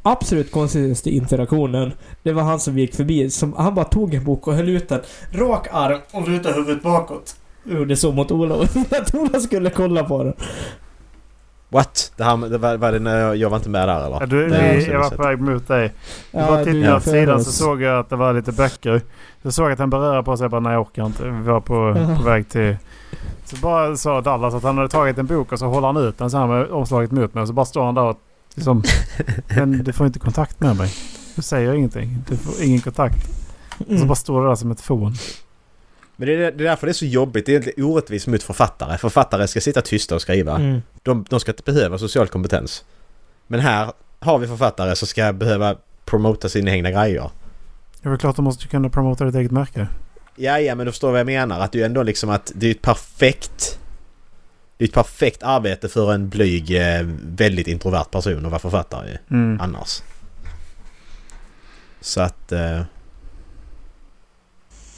absolut 0.03 0.50
konstigaste 0.50 1.11
interaktionen, 1.11 1.92
det 2.22 2.33
var 2.33 2.42
han 2.42 2.61
som 2.61 2.79
gick 2.79 2.94
förbi. 2.94 3.31
Som, 3.31 3.53
han 3.53 3.74
bara 3.74 3.85
tog 3.85 4.14
en 4.14 4.24
bok 4.24 4.46
och 4.46 4.55
höll 4.55 4.68
ut 4.68 4.88
den. 4.88 5.00
Rak 5.33 5.68
arm 5.72 6.00
och 6.12 6.29
lutade 6.29 6.55
huvudet 6.55 6.83
bakåt. 6.83 7.37
Gjorde 7.64 7.96
så 7.96 8.12
mot 8.12 8.31
Ola 8.31 8.55
att 8.90 9.14
Ola 9.14 9.40
skulle 9.40 9.70
kolla 9.70 10.05
på 10.05 10.24
den. 10.24 10.35
What? 11.72 12.12
Det, 12.16 12.24
här, 12.24 12.37
det 12.37 12.59
var, 12.59 12.76
var 12.76 12.92
det 12.92 12.98
när 12.98 13.20
jag, 13.20 13.37
jag 13.37 13.50
var 13.50 13.56
inte 13.56 13.68
med 13.68 13.88
där 13.88 14.06
eller? 14.06 14.16
Ja, 14.20 14.26
du, 14.26 14.44
också 14.76 14.90
jag 14.90 14.98
var 15.00 15.11
på 15.11 15.22
väg 15.22 15.40
mot 15.40 15.68
dig. 15.68 15.92
Jag 16.30 16.64
tittade 16.64 16.94
åt 16.96 17.02
för 17.02 17.11
sidan 17.11 17.44
så 17.44 17.52
såg 17.52 17.83
jag 17.83 17.98
att 17.98 18.11
det 18.11 18.16
var 18.16 18.33
lite 18.33 18.52
böcker. 18.52 19.00
Jag 19.42 19.52
såg 19.52 19.72
att 19.72 19.78
han 19.78 19.90
berörde 19.90 20.22
på 20.22 20.37
sig. 20.37 20.44
Jag 20.44 20.50
bara 20.50 20.61
nej 20.61 20.72
jag 20.72 20.80
orkar 20.83 21.06
inte. 21.06 21.24
Vi 21.24 21.42
var 21.42 21.61
på, 21.61 21.96
på 22.18 22.22
väg 22.24 22.48
till... 22.48 22.76
Så 23.44 23.56
bara 23.56 23.96
sa 23.96 24.20
Dallas 24.20 24.54
att 24.54 24.62
han 24.62 24.76
hade 24.76 24.88
tagit 24.88 25.18
en 25.18 25.26
bok 25.26 25.52
och 25.52 25.59
så 25.59 25.66
håller 25.66 25.87
han 25.87 25.96
ut 25.96 26.18
den 26.18 26.30
så 26.30 26.38
här 26.38 26.46
med 26.46 26.70
omslaget 26.70 27.11
mot 27.11 27.35
mig. 27.35 27.42
Och 27.42 27.48
så 27.48 27.54
bara 27.54 27.66
står 27.66 27.85
han 27.85 27.94
där 27.94 28.02
och 28.02 28.16
liksom... 28.54 28.83
Men 29.56 29.85
du 29.85 29.92
får 29.92 30.06
inte 30.06 30.18
kontakt 30.18 30.61
med 30.61 30.76
mig. 30.76 30.92
Du 31.37 31.42
säger 31.42 31.72
ingenting. 31.72 32.24
Du 32.28 32.37
får 32.37 32.64
ingen 32.64 32.80
kontakt. 32.80 33.28
Och 33.78 33.87
så 33.87 33.92
Mm. 33.94 34.09
bara 34.09 34.14
står 34.14 34.42
du 34.42 34.48
där 34.48 34.54
som 34.54 34.70
ett 34.70 34.80
fån. 34.80 35.14
Men 36.20 36.28
det 36.28 36.35
är, 36.35 36.38
det 36.38 36.46
är 36.46 36.68
därför 36.68 36.87
det 36.87 36.90
är 36.90 36.94
så 36.94 37.06
jobbigt. 37.06 37.46
Det 37.46 37.52
är 37.52 37.54
egentligen 37.54 37.85
orättvist 37.85 38.26
mot 38.26 38.42
författare. 38.42 38.98
Författare 38.98 39.48
ska 39.48 39.61
sitta 39.61 39.83
tysta 39.83 40.14
och 40.14 40.22
skriva. 40.22 40.56
Mm. 40.56 40.83
De, 41.02 41.24
de 41.28 41.40
ska 41.40 41.50
inte 41.50 41.62
behöva 41.72 41.98
social 41.98 42.28
kompetens. 42.28 42.85
Men 43.46 43.61
här 43.61 43.92
har 44.18 44.38
vi 44.38 44.46
författare 44.46 44.96
som 44.96 45.09
ska 45.09 45.33
behöva 45.33 45.76
promota 46.04 46.48
sina 46.48 46.70
egna 46.70 46.90
grejer. 46.90 47.30
Det 48.02 48.09
är 48.09 48.11
väl 48.11 48.18
klart 48.18 48.37
du 48.37 48.42
måste 48.42 48.68
kunna 48.68 48.88
promota 48.88 49.24
ditt 49.24 49.35
eget 49.35 49.50
märke. 49.50 49.87
Ja, 50.37 50.61
ja, 50.61 50.74
men 50.74 50.87
du 50.87 50.92
förstår 50.92 51.11
vad 51.11 51.20
jag 51.20 51.26
menar. 51.26 51.61
Att 51.61 51.72
det 51.72 51.80
är 51.80 51.87
ändå 51.87 52.02
liksom 52.02 52.30
att 52.30 52.52
det 52.54 52.66
är 52.66 52.70
ett 52.70 52.83
perfekt... 52.83 53.78
Det 54.76 54.85
är 54.85 54.88
ett 54.88 54.94
perfekt 54.94 55.42
arbete 55.42 55.88
för 55.88 56.12
en 56.12 56.28
blyg, 56.28 56.76
eh, 56.76 57.02
väldigt 57.22 57.68
introvert 57.68 58.11
person 58.11 58.44
att 58.44 58.50
vara 58.50 58.59
författare 58.59 59.18
Mm. 59.30 59.61
annars. 59.61 60.02
Så 62.00 62.20
att... 62.20 62.52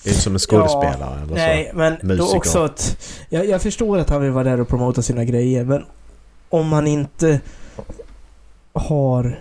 Det 0.04 0.10
är 0.10 0.12
inte 0.12 0.22
som 0.22 0.32
en 0.32 0.38
skådespelare 0.38 1.22
eller 1.24 1.34
Nej, 1.34 1.70
men 1.74 2.16
då 2.16 2.36
också 2.36 2.64
att... 2.64 2.96
Jag, 3.28 3.46
jag 3.48 3.62
förstår 3.62 3.98
att 3.98 4.10
han 4.10 4.22
vill 4.22 4.30
vara 4.30 4.44
där 4.44 4.60
och 4.60 4.68
promota 4.68 5.02
sina 5.02 5.24
grejer, 5.24 5.64
men 5.64 5.84
om 6.48 6.68
man 6.68 6.86
inte 6.86 7.40
har... 8.72 9.38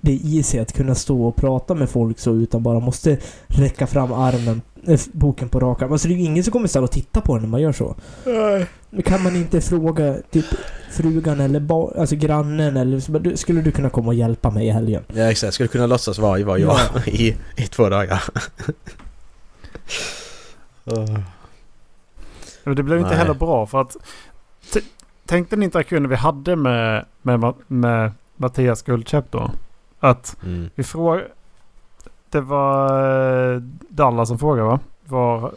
det 0.00 0.12
i 0.12 0.42
sig 0.42 0.60
att 0.60 0.72
kunna 0.72 0.94
stå 0.94 1.24
och 1.26 1.36
prata 1.36 1.74
med 1.74 1.90
folk 1.90 2.18
så 2.18 2.34
utan 2.34 2.62
bara 2.62 2.80
måste 2.80 3.18
räcka 3.46 3.86
fram 3.86 4.12
armen, 4.12 4.62
äh, 4.86 5.00
boken 5.12 5.48
på 5.48 5.60
rak 5.60 5.82
arm. 5.82 5.92
Alltså 5.92 6.08
det 6.08 6.14
är 6.14 6.16
ju 6.18 6.24
ingen 6.24 6.44
som 6.44 6.52
kommer 6.52 6.68
stanna 6.68 6.84
och 6.84 6.90
titta 6.90 7.20
på 7.20 7.34
den 7.34 7.42
när 7.42 7.48
man 7.50 7.60
gör 7.60 7.72
så. 7.72 7.96
Men 8.90 9.02
kan 9.02 9.22
man 9.22 9.36
inte 9.36 9.60
fråga 9.60 10.16
typ 10.30 10.44
frugan 10.92 11.40
eller 11.40 11.60
ba- 11.60 11.92
alltså 11.98 12.16
grannen 12.16 12.76
eller 12.76 13.00
så, 13.00 13.12
bara, 13.12 13.18
"Du, 13.18 13.36
skulle 13.36 13.60
du 13.62 13.70
kunna 13.70 13.90
komma 13.90 14.08
och 14.08 14.14
hjälpa 14.14 14.50
mig 14.50 14.66
i 14.66 14.70
helgen? 14.70 15.02
Ja 15.14 15.22
exakt, 15.30 15.42
jag 15.46 15.54
skulle 15.54 15.68
kunna 15.68 15.86
låtsas 15.86 16.18
vara 16.18 16.44
var 16.44 16.58
jag 16.58 16.78
i, 17.06 17.36
i 17.56 17.62
två 17.62 17.88
dagar. 17.88 18.22
Men 22.64 22.76
det 22.76 22.82
blev 22.82 22.98
inte 22.98 23.10
Nej. 23.10 23.18
heller 23.18 23.34
bra 23.34 23.66
för 23.66 23.80
att... 23.80 23.96
Tänk 25.26 25.50
den 25.50 25.62
interaktionen 25.62 26.08
vi 26.08 26.16
hade 26.16 26.56
med, 26.56 27.04
med, 27.22 27.54
med 27.66 28.12
Mattias 28.36 28.82
Guldkäpp 28.82 29.30
då. 29.30 29.50
Att 30.00 30.36
mm. 30.44 30.70
vi 30.74 30.84
frågade... 30.84 31.26
Det 32.30 32.40
var 32.40 33.54
eh, 33.54 33.60
Dallas 33.88 34.28
som 34.28 34.38
frågade 34.38 34.68
va? 34.68 34.78
Var, 35.06 35.52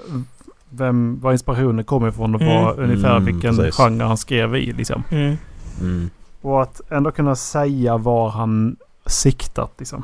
vem, 0.69 1.19
var 1.19 1.31
inspirationen 1.31 1.85
kom 1.85 2.07
ifrån 2.07 2.35
och 2.35 2.41
var 2.41 2.73
Mm. 2.73 2.83
ungefär 2.83 3.11
Mm, 3.17 3.25
vilken 3.25 3.57
precis. 3.57 3.75
genre 3.75 4.03
han 4.03 4.17
skrev 4.17 4.55
i 4.55 4.71
liksom. 4.73 5.03
Mm. 5.11 6.09
Och 6.41 6.61
att 6.61 6.81
ändå 6.89 7.11
kunna 7.11 7.35
säga 7.35 7.97
var 7.97 8.29
han 8.29 8.75
siktat 9.05 9.71
liksom. 9.77 10.03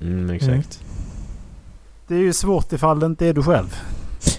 Mm, 0.00 0.30
exakt. 0.30 0.82
Det 2.08 2.14
är 2.14 2.18
ju 2.18 2.32
svårt 2.32 2.72
ifall 2.72 3.00
det 3.00 3.06
inte 3.06 3.26
är 3.26 3.32
du 3.34 3.42
själv. 3.42 3.76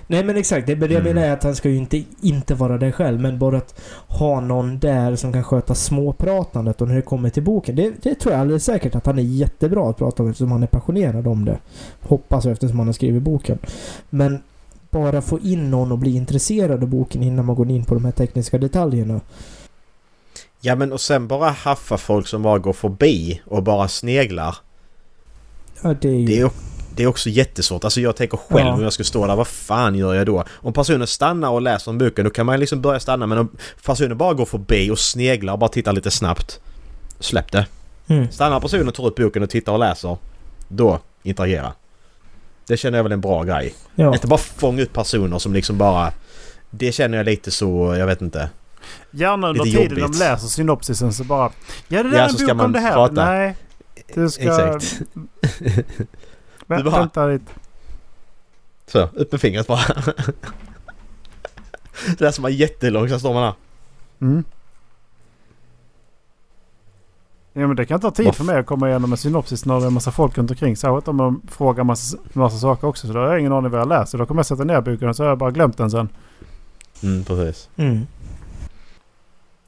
Nej 0.08 0.24
men 0.24 0.38
exakt, 0.38 0.68
det, 0.68 0.74
jag 0.74 0.92
Mm. 0.92 1.04
menar 1.04 1.22
är 1.22 1.32
att 1.32 1.44
han 1.44 1.56
ska 1.56 1.70
ju 1.70 1.76
inte, 1.78 2.04
inte 2.22 2.56
vara 2.56 2.78
där 2.78 2.92
själv 2.92 3.20
men 3.20 3.40
bara 3.40 3.58
att 3.58 3.80
ha 4.08 4.40
någon 4.40 4.80
där 4.80 5.16
som 5.16 5.34
kan 5.34 5.44
sköta 5.44 5.76
småpratandet 5.76 6.82
och 6.82 6.88
när 6.88 6.96
det 6.96 7.02
kommer 7.02 7.30
till 7.30 7.44
boken. 7.44 7.76
Det, 7.76 7.94
det 8.04 8.16
tror 8.16 8.34
jag 8.34 8.42
alldeles 8.42 8.64
säkert 8.64 8.96
att 8.96 9.06
han 9.06 9.20
är 9.20 9.24
jättebra 9.24 9.90
att 9.90 9.98
prata 9.98 10.24
om 10.24 10.30
eftersom 10.30 10.52
han 10.52 10.64
är 10.64 10.68
passionerad 10.68 11.28
om 11.28 11.46
det. 11.46 11.58
Hoppas 12.02 12.46
jag 12.46 12.52
eftersom 12.52 12.80
han 12.80 12.88
har 12.88 12.94
skrivit 12.94 13.24
boken. 13.24 13.58
Men 14.10 14.44
bara 14.92 15.22
få 15.22 15.40
in 15.40 15.72
någon 15.72 15.92
och 15.92 15.98
bli 15.98 16.16
intresserad 16.16 16.84
av 16.84 16.90
boken 16.90 17.24
innan 17.24 17.46
man 17.46 17.56
går 17.56 17.70
in 17.72 17.86
på 17.86 17.94
de 17.94 18.06
här 18.06 18.12
tekniska 18.12 18.58
detaljerna. 18.58 19.22
Ja 20.62 20.76
men 20.76 20.92
och 20.94 21.02
sen 21.02 21.28
bara 21.28 21.50
haffa 21.50 21.98
folk 21.98 22.28
som 22.28 22.42
bara 22.44 22.60
går 22.60 22.74
förbi 22.74 23.42
och 23.46 23.64
bara 23.64 23.88
sneglar. 23.88 24.56
Ja, 25.84 25.94
det 26.02 26.10
är 26.10 26.14
ju... 26.14 26.26
Det 26.26 26.40
är, 26.40 26.50
det 27.00 27.04
är 27.04 27.08
också 27.08 27.30
jättesvårt. 27.30 27.84
Alltså 27.84 28.02
jag 28.02 28.16
tänker 28.16 28.38
själv 28.38 28.68
Ja. 28.68 28.74
om 28.74 28.84
jag 28.84 28.94
skulle 28.94 29.06
stå 29.06 29.28
där, 29.28 29.36
vad 29.36 29.48
fan 29.48 29.96
gör 29.96 30.14
jag 30.14 30.26
då? 30.26 30.44
Om 30.52 30.74
personen 30.74 31.08
stannar 31.08 31.50
och 31.50 31.62
läser 31.62 31.92
om 31.92 31.98
boken 31.98 32.26
då 32.26 32.32
kan 32.32 32.46
man 32.46 32.60
liksom 32.60 32.82
börja 32.82 33.00
stanna 33.00 33.28
men 33.28 33.38
om 33.38 33.58
personen 33.86 34.18
bara 34.18 34.34
går 34.34 34.46
förbi 34.46 34.92
och 34.92 35.00
sneglar 35.00 35.54
och 35.54 35.60
bara 35.60 35.70
tittar 35.70 35.94
lite 35.94 36.12
snabbt. 36.12 36.60
Släpp 37.20 37.52
det. 37.52 37.66
Mm. 38.08 38.32
Stannar 38.32 38.60
personen, 38.60 38.92
tar 38.94 39.06
upp 39.08 39.16
boken 39.16 39.44
och 39.44 39.50
tittar 39.50 39.72
och 39.74 39.80
läser. 39.80 40.18
Då 40.68 41.00
interagera. 41.24 41.74
Det 42.68 42.78
känner 42.78 42.98
jag 42.98 43.04
väl 43.04 43.12
en 43.12 43.22
bra 43.22 43.44
grej. 43.44 43.74
Ja. 43.96 44.14
Inte 44.14 44.28
bara 44.28 44.38
fånga 44.40 44.82
upp 44.84 44.94
personer 44.94 45.40
som 45.40 45.54
liksom 45.54 45.78
bara... 45.78 46.12
Det 46.70 46.92
känner 46.92 47.18
jag 47.18 47.26
lite 47.26 47.52
så, 47.52 47.96
jag 47.98 48.06
vet 48.06 48.22
inte. 48.22 48.50
Gärna 49.12 49.50
under 49.50 49.64
tiden 49.64 49.84
jobbigt. 49.84 50.00
de 50.00 50.20
läser 50.20 50.48
synopsisen 50.48 51.14
så 51.14 51.24
bara... 51.24 51.52
Ja 51.88 52.04
det 52.04 52.10
där 52.10 52.18
Ja, 52.18 52.24
är 52.24 52.50
en 52.50 52.58
bok 52.58 52.66
om 52.66 52.72
det 52.72 52.80
här. 52.80 52.94
prata. 52.94 53.26
Nej. 53.26 53.56
Du 54.14 54.30
ska... 54.30 54.44
Exakt. 54.76 55.02
Vä- 56.70 56.78
Du 56.78 56.84
bara- 56.84 57.00
Vänta 57.00 57.28
lite. 57.28 57.52
Så, 58.88 59.10
upp 59.14 59.32
med 59.32 59.42
fingret 59.42 59.68
bara. 59.68 59.80
Det 62.08 62.20
där 62.26 62.32
som 62.32 62.42
var 62.44 62.50
jättelångt, 62.50 63.12
så 63.12 63.20
står 63.20 63.34
man 63.34 63.44
där. 63.44 63.54
Mm. 64.22 64.44
Ja 67.54 67.68
men 67.68 67.76
det 67.76 67.86
kan 67.86 68.00
ta 68.00 68.12
tid 68.12 68.26
Vad 68.26 68.36
för 68.36 68.44
mig 68.44 68.60
att 68.60 68.66
komma 68.66 68.90
igenom 68.90 69.12
en 69.12 69.18
synopsis 69.18 69.66
när 69.66 69.76
det 69.80 69.84
är 69.84 69.88
en 69.88 69.94
massa 69.94 70.12
folk 70.12 70.38
runt 70.38 70.52
omkring. 70.52 70.78
Särskilt 70.78 71.08
om 71.08 71.16
man 71.16 71.42
frågar 71.48 71.84
massa, 71.84 72.18
massa 72.34 72.58
saker 72.58 72.88
också. 72.88 73.08
Så 73.08 73.14
då 73.14 73.20
har 73.20 73.28
jag 73.28 73.40
ingen 73.40 73.54
aning 73.54 73.72
vad 73.72 73.80
jag 73.82 73.88
läser. 73.90 74.18
Då 74.18 74.26
kommer 74.26 74.40
jag 74.40 74.46
sätta 74.46 74.64
ner 74.64 74.82
boken 74.82 75.10
och 75.10 75.16
så 75.16 75.24
har 75.24 75.30
jag 75.30 75.38
bara 75.38 75.52
glömt 75.52 75.78
den 75.78 75.92
sen. 75.92 76.10
Mm, 77.04 77.24
precis. 77.24 77.70
Mm. 77.76 78.08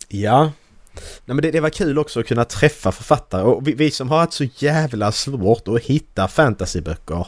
Ja. 0.08 0.52
Nej, 0.94 1.36
men 1.36 1.38
det, 1.38 1.52
det 1.52 1.60
var 1.60 1.70
kul 1.70 2.00
också 2.00 2.20
att 2.20 2.28
kunna 2.28 2.46
träffa 2.46 2.92
författare 2.92 3.44
och 3.44 3.68
vi, 3.68 3.74
vi 3.74 3.92
som 3.92 4.10
har 4.10 4.20
haft 4.20 4.34
så 4.34 4.44
jävla 4.44 5.12
svårt 5.12 5.68
att 5.68 5.82
hitta 5.82 6.28
fantasyböcker. 6.28 7.28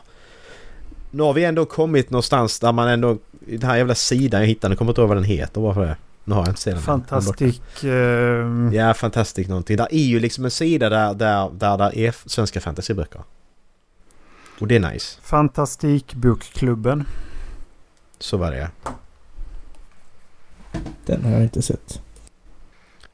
Nu 1.11 1.23
har 1.23 1.33
vi 1.33 1.43
ändå 1.43 1.65
kommit 1.65 2.09
någonstans 2.09 2.59
där 2.59 2.71
man 2.71 2.87
ändå... 2.87 3.17
Den 3.47 3.63
här 3.69 3.77
jävla 3.77 3.95
sidan 3.95 4.41
jag 4.41 4.47
hittade, 4.47 4.71
jag 4.71 4.77
kommer 4.77 4.91
inte 4.91 5.01
ihåg 5.01 5.07
vad 5.07 5.17
den 5.17 5.23
heter 5.23 5.61
bara 5.61 5.73
för 5.73 5.85
det. 5.85 5.97
Nu 6.23 6.33
har 6.33 6.41
jag 6.41 6.49
inte 6.49 6.61
sett 6.61 6.73
den. 6.73 6.77
än. 6.77 6.83
Fantastik... 6.83 7.83
Eh, 7.83 8.73
Ja, 8.73 8.93
Fantastic 8.93 9.47
någonting. 9.47 9.77
Där 9.77 9.87
är 9.91 10.03
ju 10.03 10.19
liksom 10.19 10.45
en 10.45 10.51
sida 10.51 10.89
där, 10.89 11.13
där, 11.13 11.49
där, 11.53 11.77
där 11.77 11.97
är 11.97 12.15
svenska 12.25 12.61
fantasyböcker. 12.61 13.21
Och 14.59 14.67
det 14.67 14.75
är 14.75 14.79
nice. 14.91 15.19
Fantastikbokklubben. 15.21 17.05
Så 18.19 18.37
var 18.37 18.51
det 18.51 18.69
Den 21.05 21.25
har 21.25 21.31
jag 21.31 21.43
inte 21.43 21.61
sett. 21.61 22.01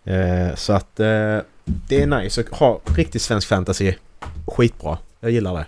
Eh, 0.10 0.56
Så 0.56 0.74
att 0.74 1.00
eh, 1.00 1.38
det 1.66 2.02
är 2.02 2.08
nice 2.08 2.42
att 2.42 2.58
ha 2.58 2.80
riktig 2.96 3.22
svensk 3.22 3.48
fantasy. 3.48 3.94
Skitbra. 4.48 4.98
Jag 5.20 5.32
gillar 5.32 5.54
det. 5.54 5.66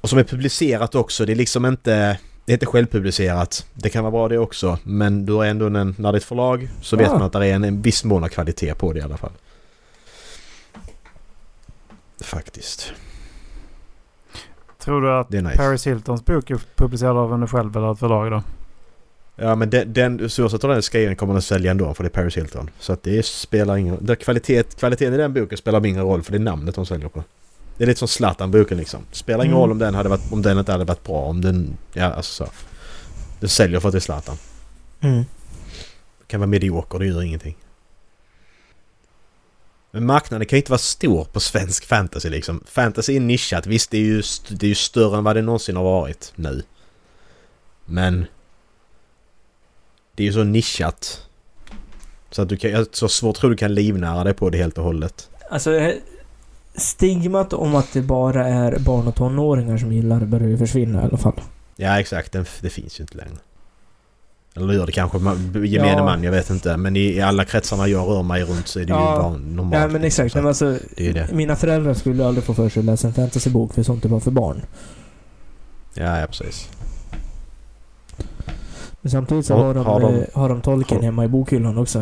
Och 0.00 0.08
som 0.08 0.18
är 0.18 0.24
publicerat 0.24 0.94
också. 0.94 1.24
Det 1.26 1.32
är 1.32 1.36
liksom 1.36 1.66
inte... 1.66 2.18
Det 2.44 2.52
är 2.52 2.54
inte 2.54 2.66
självpublicerat. 2.66 3.66
Det 3.74 3.90
kan 3.90 4.04
vara 4.04 4.10
bra 4.10 4.28
det 4.28 4.38
också. 4.38 4.78
Men 4.82 5.26
du 5.26 5.32
har 5.32 5.44
ändå 5.46 5.66
en... 5.66 5.94
När 5.98 6.12
det 6.12 6.16
är 6.16 6.20
ett 6.20 6.24
förlag 6.24 6.68
så 6.82 6.96
vet 6.96 7.06
Ja. 7.06 7.12
man 7.12 7.22
att 7.22 7.32
det 7.32 7.46
är 7.46 7.54
en, 7.54 7.64
en 7.64 7.82
viss 7.82 8.04
mån 8.04 8.24
av 8.24 8.28
kvalitet 8.28 8.74
på 8.74 8.92
det 8.92 8.98
i 8.98 9.02
alla 9.02 9.16
fall. 9.16 9.32
Faktiskt. 12.20 12.92
Tror 14.78 15.02
du 15.02 15.12
att 15.12 15.30
nice. 15.30 15.56
Paris 15.56 15.86
Hiltons 15.86 16.24
bok 16.24 16.50
är 16.50 16.60
publicerad 16.76 17.16
av 17.16 17.30
henne 17.30 17.46
själv 17.46 17.76
eller 17.76 17.92
ett 17.92 17.98
förlag 17.98 18.30
då? 18.30 18.42
Ja 19.40 19.54
men 19.54 19.70
den, 19.70 19.92
den 19.92 20.30
så 20.30 20.44
att 20.46 20.60
den 20.60 20.70
är 20.70 20.80
skriven 20.80 21.16
kommer 21.16 21.32
den 21.32 21.38
att 21.38 21.44
sälja 21.44 21.70
ändå 21.70 21.94
för 21.94 22.04
det 22.04 22.08
är 22.08 22.22
Paris 22.22 22.36
Hilton. 22.36 22.70
Så 22.80 22.92
att 22.92 23.02
det 23.02 23.26
spelar 23.26 23.76
ingen 23.76 23.96
roll. 23.96 24.16
Kvalitet, 24.16 24.62
kvaliteten 24.62 25.14
i 25.14 25.16
den 25.16 25.34
boken 25.34 25.58
spelar 25.58 25.80
mindre 25.80 26.02
roll 26.02 26.22
för 26.22 26.32
det 26.32 26.38
är 26.38 26.40
namnet 26.40 26.74
de 26.74 26.86
säljer 26.86 27.08
på. 27.08 27.24
Det 27.76 27.84
är 27.84 27.88
lite 27.88 27.98
som 27.98 28.08
Zlatan-boken 28.08 28.76
liksom. 28.78 29.00
Spelar 29.12 29.44
ingen 29.44 29.54
Mm. 29.54 29.60
roll 29.60 29.70
om 29.70 29.78
den, 29.78 29.94
hade 29.94 30.08
varit, 30.08 30.32
om 30.32 30.42
den 30.42 30.58
inte 30.58 30.72
hade 30.72 30.84
varit 30.84 31.04
bra. 31.04 31.22
Om 31.22 31.40
den... 31.40 31.76
Ja 31.92 32.04
alltså 32.04 32.44
så. 32.44 32.50
Den 33.40 33.48
säljer 33.48 33.80
för 33.80 33.88
att 33.88 33.92
det 33.92 33.98
är 33.98 34.00
Zlatan. 34.00 34.36
Mm. 35.00 35.18
Det 36.18 36.26
kan 36.26 36.40
vara 36.40 36.48
medioker, 36.48 36.98
det 36.98 37.06
gör 37.06 37.22
ingenting. 37.22 37.56
Men 39.90 40.06
marknaden 40.06 40.46
kan 40.46 40.56
ju 40.56 40.60
inte 40.60 40.70
vara 40.70 40.78
stor 40.78 41.24
på 41.24 41.40
svensk 41.40 41.84
fantasy 41.84 42.30
liksom. 42.30 42.62
Fantasy 42.66 43.16
är 43.16 43.20
nischat. 43.20 43.66
Visst, 43.66 43.90
det 43.90 43.96
är 43.96 44.02
ju, 44.02 44.22
det 44.48 44.66
är 44.66 44.68
ju 44.68 44.74
större 44.74 45.18
än 45.18 45.24
vad 45.24 45.36
det 45.36 45.42
någonsin 45.42 45.76
har 45.76 45.84
varit 45.84 46.32
nu. 46.36 46.62
Men... 47.84 48.26
Det 50.18 50.22
är 50.22 50.26
ju 50.26 50.32
så 50.32 50.44
nischat. 50.44 51.22
Så 52.30 52.42
att 52.42 52.48
du 52.48 52.56
kan... 52.56 52.70
Jag 52.70 52.86
så 52.92 53.08
svårt 53.08 53.36
tror 53.36 53.50
du 53.50 53.56
kan 53.56 53.74
livnära 53.74 54.24
dig 54.24 54.34
på 54.34 54.50
det 54.50 54.58
helt 54.58 54.78
och 54.78 54.84
hållet. 54.84 55.28
Alltså, 55.50 55.74
eh, 55.74 55.94
stigmat 56.74 57.52
om 57.52 57.74
att 57.74 57.92
det 57.92 58.02
bara 58.02 58.48
är 58.48 58.78
barn 58.78 59.06
och 59.08 59.14
tonåringar 59.14 59.78
som 59.78 59.92
gillar 59.92 60.20
det 60.20 60.26
börjar 60.26 60.48
ju 60.48 60.58
försvinna 60.58 61.02
i 61.02 61.04
alla 61.04 61.16
fall. 61.18 61.40
Ja 61.76 62.00
exakt, 62.00 62.32
det 62.60 62.70
finns 62.70 63.00
ju 63.00 63.02
inte 63.02 63.16
längre. 63.16 63.36
Eller 64.56 64.72
gör 64.74 64.86
det 64.86 64.92
kanske 64.92 65.18
gemene 65.66 65.92
Ja. 65.92 66.04
man, 66.04 66.22
jag 66.24 66.32
vet 66.32 66.50
inte. 66.50 66.76
Men 66.76 66.96
i, 66.96 67.20
alla 67.20 67.44
kretsarna 67.44 67.88
jag 67.88 68.08
rör 68.08 68.22
mig 68.22 68.44
runt 68.44 68.68
så 68.68 68.80
är 68.80 68.84
det 68.84 68.90
Ja. 68.92 69.14
ju 69.16 69.22
bara 69.22 69.36
normalt. 69.36 69.74
Ja 69.82 69.88
men 69.88 70.04
exakt. 70.04 70.32
Så 70.32 70.38
Men 70.38 70.46
alltså, 70.46 70.78
det 70.96 71.12
det. 71.12 71.28
mina 71.32 71.56
föräldrar 71.56 71.94
skulle 71.94 72.26
aldrig 72.26 72.44
få 72.44 72.54
för 72.54 72.68
sig 72.68 72.80
att 72.80 72.86
läsa 72.86 73.06
en 73.08 73.14
fantasybok 73.14 73.74
för 73.74 73.82
sånt 73.82 74.04
är 74.04 74.08
bara 74.08 74.20
för 74.20 74.30
barn. 74.30 74.62
Ja, 75.94 76.20
ja 76.20 76.26
precis. 76.26 76.68
Samtidigt 79.10 79.46
så 79.46 79.54
har, 79.54 79.74
de, 79.74 79.86
har 79.86 80.00
de- 80.00 80.14
eh, 80.14 80.24
har 80.34 80.48
de 80.48 80.60
Tolkien 80.60 81.00
har- 81.00 81.04
hemma 81.04 81.24
i 81.24 81.28
bokhyllan 81.28 81.78
också. 81.78 81.98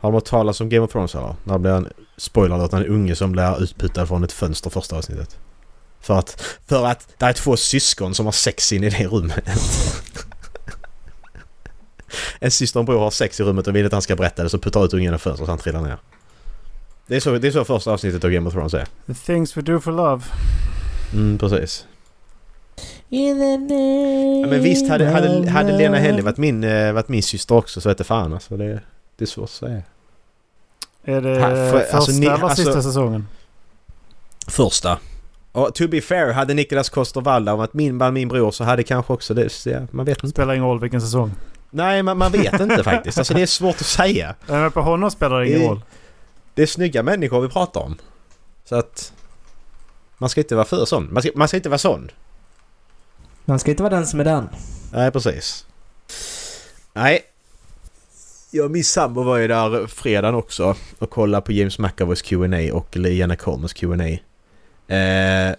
Har 0.00 0.10
de 0.10 0.14
hört 0.14 0.24
talas 0.24 0.60
om 0.60 0.68
Game 0.68 0.84
of 0.86 0.92
Thrones 0.92 1.14
eller? 1.14 1.34
När 1.44 1.52
det 1.54 1.58
blir 1.58 1.72
en 1.72 1.88
spoiler 2.16 2.58
att 2.58 2.72
en 2.72 2.86
unge 2.86 3.14
som 3.14 3.32
blir 3.32 3.62
utputad 3.62 4.06
från 4.06 4.24
ett 4.24 4.32
fönster 4.32 4.70
första 4.70 4.96
avsnittet. 4.96 5.36
För 6.00 6.18
att, 6.18 6.40
för 6.66 6.86
att 6.86 7.08
det 7.18 7.26
är 7.26 7.32
två 7.32 7.56
syskon 7.56 8.14
som 8.14 8.26
har 8.26 8.32
sex 8.32 8.72
in 8.72 8.84
i 8.84 8.90
det 8.90 9.06
rummet. 9.06 9.44
en 12.40 12.50
syster 12.50 12.78
och 12.80 12.82
en 12.82 12.86
bror 12.86 12.98
har 12.98 13.10
sex 13.10 13.40
i 13.40 13.42
rummet 13.44 13.66
och 13.66 13.76
vill 13.76 13.86
att 13.86 13.92
han 13.92 14.02
ska 14.02 14.16
berätta 14.16 14.42
det 14.42 14.48
så 14.50 14.58
puttar 14.58 14.84
ut 14.84 14.92
ungen 14.92 15.04
genom 15.04 15.18
fönstret 15.18 15.46
så 15.46 15.52
han 15.52 15.58
trillar 15.58 15.82
ner. 15.82 15.96
Det 17.06 17.16
är, 17.16 17.20
så, 17.20 17.38
det 17.38 17.48
är 17.48 17.52
så 17.52 17.64
första 17.64 17.92
avsnittet 17.92 18.24
av 18.24 18.30
Game 18.30 18.48
of 18.48 18.54
Thrones 18.54 18.74
är. 18.74 18.86
The 19.06 19.14
things 19.14 19.56
we 19.56 19.62
do 19.62 19.80
for 19.80 19.92
love. 19.92 20.22
Mm, 21.12 21.38
precis. 21.38 21.86
Ja, 23.10 24.46
men 24.48 24.62
visst, 24.62 24.88
hade, 24.88 25.06
hade, 25.06 25.50
hade 25.50 25.78
Lena 25.78 25.98
love. 26.10 26.22
varit 26.22 26.36
min, 26.36 26.64
eh, 26.64 26.92
varit 26.92 27.08
min 27.08 27.22
syster 27.22 27.54
också 27.54 27.80
så 27.80 27.88
vete 27.88 28.04
fan 28.04 28.32
alltså. 28.32 28.56
Det, 28.56 28.80
det 29.16 29.24
är 29.24 29.26
svårt 29.26 29.44
att 29.44 29.50
säga. 29.50 29.82
Är 31.04 31.20
det 31.20 31.40
Ha, 31.40 31.48
för- 31.50 31.78
första 31.80 31.96
alltså, 31.96 32.12
ni- 32.12 32.26
eller 32.26 32.44
alltså- 32.44 32.64
sista 32.64 32.82
säsongen? 32.82 33.26
Första. 34.48 34.98
Och 35.52 35.74
to 35.74 35.88
be 35.88 36.00
fair, 36.00 36.32
hade 36.32 36.54
Nicolas 36.54 36.90
Coster-Waldau 36.92 37.56
varit 37.56 37.74
min, 37.74 37.98
var 37.98 38.10
min 38.10 38.28
bror 38.28 38.50
så 38.50 38.64
hade 38.64 38.82
kanske 38.82 39.12
också 39.12 39.34
det... 39.34 39.66
Ja, 39.66 39.80
man 39.90 40.04
vet 40.06 40.18
inte. 40.18 40.28
Spelar 40.28 40.54
ingen 40.54 40.66
roll 40.66 40.80
vilken 40.80 41.00
säsong. 41.00 41.32
Nej, 41.70 42.02
man, 42.02 42.18
man 42.18 42.32
vet 42.32 42.60
inte 42.60 42.84
faktiskt. 42.84 43.18
Alltså 43.18 43.34
det 43.34 43.42
är 43.42 43.46
svårt 43.46 43.74
att 43.80 43.86
säga. 43.86 44.34
Nej, 44.46 44.60
men 44.60 44.70
på 44.72 44.80
honom 44.80 45.10
spelar 45.10 45.40
det 45.40 45.48
ingen 45.48 45.68
roll. 45.68 45.80
Det 46.54 46.62
är 46.62 46.66
snygga 46.66 47.02
människor 47.02 47.40
vi 47.40 47.48
pratar 47.48 47.80
om. 47.80 47.96
Så 48.64 48.76
att... 48.76 49.12
Man 50.18 50.28
ska 50.28 50.40
inte 50.40 50.54
vara 50.54 50.64
för 50.64 50.84
sån. 50.84 51.08
Man 51.12 51.22
ska, 51.22 51.30
man 51.34 51.48
ska 51.48 51.56
inte 51.56 51.68
vara 51.68 51.78
sån. 51.78 52.10
Man 53.48 53.58
ska 53.58 53.70
inte 53.70 53.82
vara 53.82 53.94
den 53.96 54.06
som 54.06 54.20
är 54.20 54.24
den. 54.24 54.48
Nej, 54.92 55.10
precis. 55.10 55.66
Nej. 56.92 57.20
Jag 58.50 58.64
och 58.64 58.70
min 58.70 58.84
sambo 58.84 59.22
var 59.22 59.36
ju 59.36 59.48
där 59.48 59.86
fredagen 59.86 60.34
också 60.34 60.74
och 60.98 61.10
kollade 61.10 61.42
på 61.46 61.52
James 61.52 61.78
McAvoys 61.78 62.22
Q&A 62.22 62.74
och 62.74 62.96
Liana 62.96 63.34
Coleman's 63.34 63.74
Q&A. 63.74 64.18
Eh, 64.94 65.54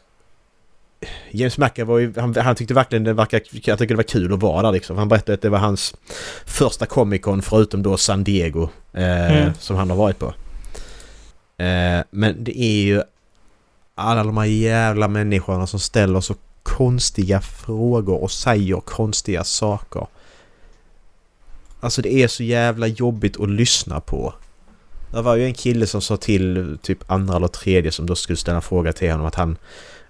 James 1.32 1.58
McAvoy, 1.58 2.14
han, 2.18 2.36
han 2.36 2.56
tyckte 2.56 2.74
verkligen 2.74 3.04
det 3.04 3.14
verkar, 3.14 3.42
jag 3.52 3.80
tycker 3.80 3.94
det 3.94 3.96
var 3.96 4.04
kul 4.04 4.34
att 4.34 4.40
vara 4.40 4.62
där 4.62 4.72
liksom. 4.72 4.98
Han 4.98 5.08
berättade 5.08 5.34
att 5.34 5.42
det 5.42 5.50
var 5.50 5.60
hans 5.60 5.96
första 6.46 6.86
Comic 6.86 7.22
Con 7.22 7.42
förutom 7.42 7.84
då 7.84 7.98
San 7.98 8.24
Diego 8.24 8.70
eh, 8.94 9.38
Mm. 9.42 9.54
som 9.60 9.76
han 9.76 9.90
har 9.90 9.98
varit 9.98 10.20
på. 10.20 10.26
Eh, 11.64 12.02
men 12.10 12.44
det 12.44 12.60
är 12.60 12.82
ju 12.84 13.02
alla 13.96 14.24
de 14.24 14.38
här 14.38 14.46
jävla 14.46 15.08
människorna 15.08 15.68
som 15.68 15.80
ställer 15.80 16.22
så 16.22 16.36
konstiga 16.64 17.42
frågor 17.42 18.24
och 18.24 18.32
säger 18.32 18.80
konstiga 18.80 19.44
saker. 19.44 20.08
Alltså 21.80 22.02
det 22.02 22.14
är 22.14 22.28
så 22.28 22.44
jävla 22.44 22.88
jobbigt 22.88 23.40
att 23.40 23.50
lyssna 23.50 24.00
på. 24.00 24.34
Det 25.12 25.22
var 25.22 25.36
ju 25.36 25.46
en 25.46 25.54
kille 25.54 25.88
som 25.88 26.02
sa 26.02 26.18
till 26.18 26.78
typ 26.82 27.12
andra 27.12 27.36
eller 27.36 27.48
tredje 27.48 27.92
som 27.92 28.06
då 28.06 28.16
skulle 28.16 28.38
ställa 28.38 28.56
en 28.56 28.62
fråga 28.62 28.94
till 28.94 29.12
honom 29.12 29.26
att 29.28 29.36
han 29.36 29.58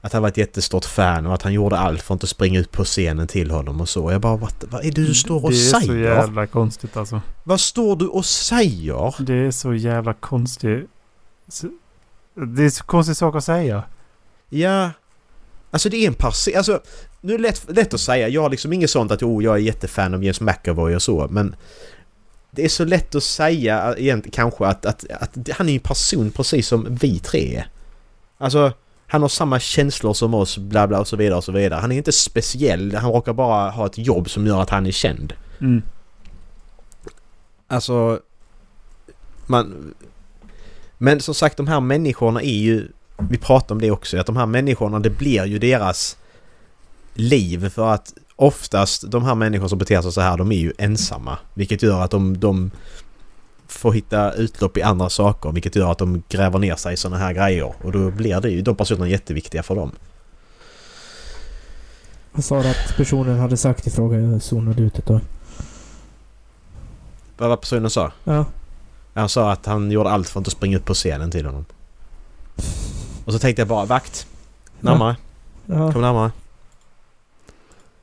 att 0.01 0.13
han 0.13 0.21
var 0.21 0.29
ett 0.29 0.37
jättestort 0.37 0.85
fan 0.85 1.25
och 1.25 1.33
att 1.33 1.41
han 1.41 1.53
gjorde 1.53 1.77
allt 1.77 2.01
för 2.01 2.13
att 2.13 2.15
inte 2.15 2.27
springa 2.27 2.59
ut 2.59 2.71
på 2.71 2.83
scenen 2.83 3.27
till 3.27 3.51
honom 3.51 3.81
och 3.81 3.89
så. 3.89 4.11
Jag 4.11 4.21
bara 4.21 4.35
vad, 4.37 4.51
vad 4.69 4.85
är 4.85 4.91
det 4.91 5.05
du 5.05 5.13
står 5.13 5.43
och 5.45 5.51
det 5.51 5.57
är 5.57 5.71
så 5.71 5.79
säger? 5.79 6.15
jävla 6.15 6.47
konstigt 6.47 6.97
alltså. 6.97 7.21
Vad 7.43 7.59
står 7.59 7.95
du 7.95 8.07
och 8.07 8.25
säger? 8.25 9.15
Det 9.19 9.33
är 9.33 9.51
så 9.51 9.73
jävla 9.73 10.13
konstigt. 10.13 10.89
Så- 11.47 11.69
Det 12.35 12.63
är 12.63 12.69
så 12.69 12.83
konstig 12.83 13.15
sak 13.17 13.35
att 13.35 13.43
säga. 13.43 13.83
Ja. 14.49 14.91
Alltså 15.71 15.89
det 15.89 15.97
är 15.97 16.07
en 16.07 16.13
person... 16.13 16.53
Alltså, 16.57 16.81
nu 17.21 17.33
är 17.33 17.37
det 17.37 17.43
lätt, 17.43 17.65
lätt 17.67 17.93
att 17.93 17.99
säga. 17.99 18.27
Jag 18.27 18.41
har 18.41 18.49
liksom 18.49 18.73
inget 18.73 18.89
sånt 18.89 19.11
att 19.11 19.23
oh, 19.23 19.43
jag 19.43 19.55
är 19.55 19.59
jättefan 19.59 20.13
av 20.13 20.23
James 20.23 20.41
McAvoy 20.41 20.95
och 20.95 21.01
så, 21.01 21.27
men... 21.29 21.55
Det 22.51 22.65
är 22.65 22.69
så 22.69 22.85
lätt 22.85 23.15
att 23.15 23.23
säga 23.23 23.95
egentligen 23.97 24.31
kanske 24.31 24.65
att, 24.65 24.85
att, 24.85 25.05
att 25.11 25.49
han 25.51 25.69
är 25.69 25.73
en 25.73 25.79
person 25.79 26.31
precis 26.31 26.67
som 26.67 26.95
vi 26.95 27.19
tre 27.19 27.55
är. 27.55 27.67
Alltså, 28.37 28.71
han 29.07 29.21
har 29.21 29.29
samma 29.29 29.59
känslor 29.59 30.13
som 30.13 30.33
oss, 30.33 30.57
bla 30.57 30.87
bla 30.87 30.99
och 30.99 31.07
så 31.07 31.15
vidare 31.15 31.37
och 31.37 31.43
så 31.43 31.51
vidare. 31.51 31.79
Han 31.79 31.91
är 31.91 31.97
inte 31.97 32.11
speciell, 32.11 32.95
han 32.95 33.11
råkar 33.11 33.33
bara 33.33 33.69
ha 33.69 33.85
ett 33.85 33.97
jobb 33.97 34.29
som 34.29 34.47
gör 34.47 34.61
att 34.61 34.69
han 34.69 34.85
är 34.85 34.91
känd. 34.91 35.33
Mm. 35.61 35.81
Alltså... 37.67 38.19
Man... 39.47 39.93
Men 40.97 41.21
som 41.21 41.35
sagt, 41.35 41.57
de 41.57 41.67
här 41.67 41.79
människorna 41.79 42.41
är 42.41 42.59
ju... 42.59 42.87
Vi 43.29 43.37
pratar 43.37 43.75
om 43.75 43.81
det 43.81 43.91
också, 43.91 44.17
att 44.17 44.25
de 44.25 44.37
här 44.37 44.45
människorna, 44.45 44.99
det 44.99 45.09
blir 45.09 45.45
ju 45.45 45.59
deras 45.59 46.17
liv 47.13 47.69
för 47.69 47.93
att 47.93 48.13
oftast 48.35 49.11
de 49.11 49.23
här 49.23 49.35
människorna 49.35 49.69
som 49.69 49.77
beter 49.77 50.01
sig 50.01 50.11
så 50.11 50.21
här, 50.21 50.37
de 50.37 50.51
är 50.51 50.55
ju 50.55 50.73
ensamma. 50.77 51.37
Vilket 51.53 51.83
gör 51.83 52.01
att 52.01 52.11
de, 52.11 52.39
de 52.39 52.71
får 53.67 53.93
hitta 53.93 54.33
utlopp 54.33 54.77
i 54.77 54.81
andra 54.81 55.09
saker, 55.09 55.51
vilket 55.51 55.75
gör 55.75 55.91
att 55.91 55.97
de 55.97 56.23
gräver 56.29 56.59
ner 56.59 56.75
sig 56.75 56.93
i 56.93 56.97
sådana 56.97 57.17
här 57.17 57.33
grejer. 57.33 57.73
Och 57.83 57.91
då 57.91 58.11
blir 58.11 58.41
det 58.41 58.49
ju 58.49 58.61
de 58.61 58.75
personerna 58.75 59.07
jätteviktiga 59.07 59.63
för 59.63 59.75
dem. 59.75 59.91
Vad 62.31 62.43
sa 62.43 62.59
att 62.59 62.97
personen 62.97 63.39
hade 63.39 63.57
sagt 63.57 63.87
i 63.87 63.89
fråga? 63.89 64.19
Jag 64.19 64.41
zonade 64.41 64.81
ut 64.81 64.99
ett 64.99 65.05
tag. 65.05 65.21
Vad 67.37 67.49
var 67.49 67.57
personen 67.57 67.89
sa? 67.89 68.11
Ja. 68.23 68.45
Han 69.13 69.29
sa 69.29 69.51
att 69.51 69.65
han 69.65 69.91
gjorde 69.91 70.09
allt 70.09 70.29
för 70.29 70.39
att 70.39 70.41
inte 70.41 70.51
springa 70.51 70.77
ut 70.77 70.85
på 70.85 70.93
scenen 70.93 71.31
till 71.31 71.45
honom. 71.45 71.65
Och 73.29 73.33
så 73.33 73.39
tänkte 73.39 73.61
jag 73.61 73.67
bara, 73.67 73.85
vakt! 73.85 74.27
Närmare, 74.79 75.15
Ja. 75.65 75.91
kom 75.91 76.01
närmare. 76.01 76.31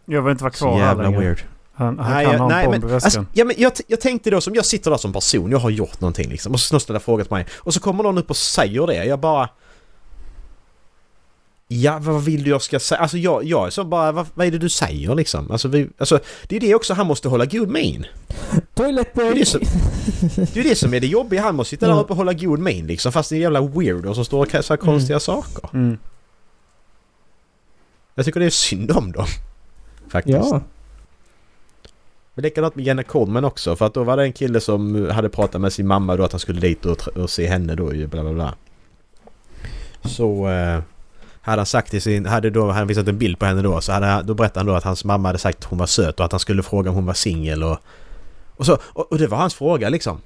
Jag 0.05 0.23
vill 0.23 0.31
inte 0.31 0.45
vara 0.45 0.53
Så 0.53 0.59
kvar 0.65 0.79
här 0.79 0.87
jävla 0.87 1.03
längre. 1.03 1.21
weird. 1.21 1.41
Han, 1.75 1.99
han 1.99 2.13
Nej, 2.13 2.25
kan 2.25 2.33
jag, 2.33 2.39
ha 2.41 2.47
en 2.47 2.53
nej 2.57 2.67
bomb 2.67 2.85
men 2.85 2.95
alltså, 2.95 3.25
ja, 3.33 3.45
men 3.45 3.55
jag, 3.59 3.73
jag 3.87 4.01
tänkte 4.01 4.31
då 4.31 4.41
som 4.41 4.55
jag 4.55 4.65
sitter 4.65 4.91
där 4.91 4.99
som 4.99 5.13
person, 5.13 5.51
jag 5.51 5.59
har 5.59 5.71
gjort 5.71 6.01
någonting 6.01 6.29
liksom. 6.31 6.53
Och 6.53 6.61
så 6.61 6.81
ställer 6.81 7.01
frågat 7.01 7.31
mig. 7.31 7.47
Och 7.57 7.75
så 7.75 7.81
kommer 7.81 8.03
någon 8.03 8.19
upp 8.19 8.31
och 8.31 8.37
säger 8.37 8.87
det. 8.87 9.05
Jag 9.05 9.19
bara... 9.21 9.49
Ja, 11.69 11.99
vad 12.03 12.25
vill 12.25 12.43
du 12.43 12.51
jag 12.51 12.63
ska 12.63 12.79
säga? 12.81 13.01
Alltså 13.01 13.19
jag, 13.19 13.45
jag 13.45 13.67
är 13.67 13.71
så 13.71 13.85
bara, 13.85 14.13
vad, 14.13 14.27
vad 14.35 14.47
är 14.47 14.51
det 14.51 14.59
du 14.59 14.69
säger 14.69 15.15
liksom? 15.15 15.51
Alltså, 15.51 15.69
vi, 15.69 15.89
alltså 15.99 16.19
det 16.49 16.57
är 16.57 16.61
det 16.61 16.75
också, 16.75 16.95
han 16.95 17.07
måste 17.07 17.29
hålla 17.29 17.47
god 17.47 17.69
min. 17.69 18.07
Toilet 18.75 19.09
Det 19.15 19.21
är 19.23 19.25
break! 19.25 19.39
det 19.39 19.47
som, 19.47 19.61
det 20.55 20.61
är 20.61 20.65
det 20.65 20.77
som 20.77 20.95
är 20.95 21.01
det 21.01 21.07
jobbiga, 21.07 21.43
han 21.43 21.55
måste 21.55 21.71
sitta 21.71 21.87
där 21.87 21.93
Ja. 21.95 22.01
uppe 22.01 22.13
och 22.13 22.17
hålla 22.17 22.33
god 22.33 22.59
min 22.59 22.87
liksom. 22.87 23.13
Fast 23.13 23.31
det 23.31 23.35
är 23.35 23.37
en 23.37 23.43
jävla 23.43 23.61
weirdo 23.61 24.15
som 24.15 24.25
står 24.25 24.45
och 24.45 24.51
säger 24.51 24.77
konstiga 24.77 25.21
saker. 25.21 25.71
Mm. 25.75 25.99
Jag 28.15 28.25
tycker 28.25 28.41
det 28.41 28.47
är 28.47 28.51
synd 28.51 28.91
om 28.91 29.13
dem. 29.13 29.27
Faktiskt. 30.09 30.39
Ja. 30.39 30.61
Men 32.35 32.43
likadant 32.43 32.75
med 32.77 32.85
Jenna 32.85 33.03
Coleman 33.03 33.45
också 33.45 33.77
för 33.77 33.87
att 33.87 33.95
då 33.95 34.05
var 34.05 34.17
det 34.17 34.23
en 34.23 34.33
kille 34.33 34.61
som 34.61 35.11
hade 35.11 35.29
pratat 35.29 35.61
med 35.61 35.73
sin 35.73 35.87
mamma 35.87 36.17
då 36.17 36.25
att 36.25 36.33
han 36.33 36.41
skulle 36.41 36.61
dit 36.61 36.85
och, 36.87 37.09
och 37.09 37.31
se 37.31 37.47
henne 37.47 37.75
då 37.75 37.95
ju 37.95 38.07
bla 38.07 38.23
bla 38.23 38.33
bla. 38.33 38.55
Så 40.05 40.49
eh, 40.49 40.81
hade 41.47 41.61
han 41.61 41.67
sagt 41.67 41.91
till 41.91 42.03
sin, 42.03 42.27
hade 42.27 42.51
då, 42.51 42.71
han 42.71 42.87
visat 42.87 43.09
en 43.09 43.19
bild 43.19 43.39
på 43.39 43.47
henne 43.47 43.63
då 43.63 43.81
så 43.81 43.93
hade 43.93 44.07
han, 44.07 44.27
då 44.27 44.35
berättade 44.35 44.61
han 44.61 44.67
då 44.67 44.75
att 44.75 44.85
hans 44.85 45.05
mamma 45.05 45.29
hade 45.29 45.39
sagt 45.39 45.59
att 45.59 45.65
hon 45.65 45.79
var 45.79 45.87
söt 45.87 46.21
och 46.21 46.27
att 46.27 46.33
han 46.33 46.41
skulle 46.41 46.63
fråga 46.63 46.91
om 46.91 46.97
hon 46.97 47.07
var 47.07 47.15
singel 47.15 47.63
och 47.63 47.79
och 48.57 48.67
så, 48.67 48.79
och, 48.83 49.13
och 49.13 49.19
det 49.19 49.27
var 49.27 49.39
hans 49.39 49.55
fråga 49.55 49.89
liksom. 49.89 50.21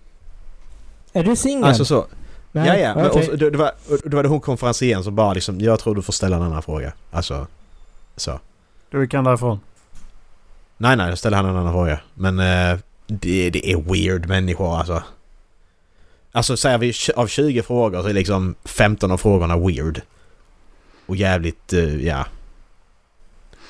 Är 1.13 1.25
du 1.25 1.37
singel? 1.37 1.65
Alltså 1.65 1.85
så. 1.85 2.07
Nej, 2.53 2.69
ja 2.69 2.77
ja, 2.77 3.07
okej. 3.07 3.21
och, 3.21 3.25
så- 3.25 3.37
det, 3.51 3.57
var, 3.59 3.73
och 3.91 3.99
det 4.11 4.17
var 4.17 4.23
det 4.23 4.29
hon 4.29 4.41
konferencieren 4.41 5.05
som 5.05 5.15
bara 5.15 5.33
liksom, 5.35 5.61
jag 5.61 5.79
tror 5.81 5.95
du 5.95 6.03
får 6.03 6.13
ställa 6.13 6.37
en 6.37 6.43
annan 6.43 6.63
fråga. 6.63 6.93
Alltså, 7.11 7.47
så. 8.17 8.41
Du 8.91 9.07
kan 9.07 9.25
därifrån. 9.25 9.61
Nej, 10.77 10.97
nej, 10.97 11.11
då 11.11 11.17
ställer 11.17 11.37
han 11.37 11.47
en 11.47 11.57
annan 11.57 11.73
fråga. 11.73 12.01
Men 12.15 12.39
eh, 12.39 12.79
det, 13.07 13.51
det 13.51 13.73
är 13.73 13.77
weird 13.93 14.29
människor 14.29 14.79
alltså. 14.79 15.03
Alltså 16.33 16.57
säger 16.57 16.79
vi 16.79 16.93
av 17.17 17.27
20 17.27 17.63
frågor 17.63 18.03
så 18.03 18.09
är 18.09 18.13
liksom 18.13 18.55
15 18.65 19.11
av 19.11 19.17
frågorna 19.17 19.57
weird. 19.59 20.01
Och 21.11 21.17
jävligt, 21.17 21.73
eh, 21.73 22.07
ja... 22.07 22.27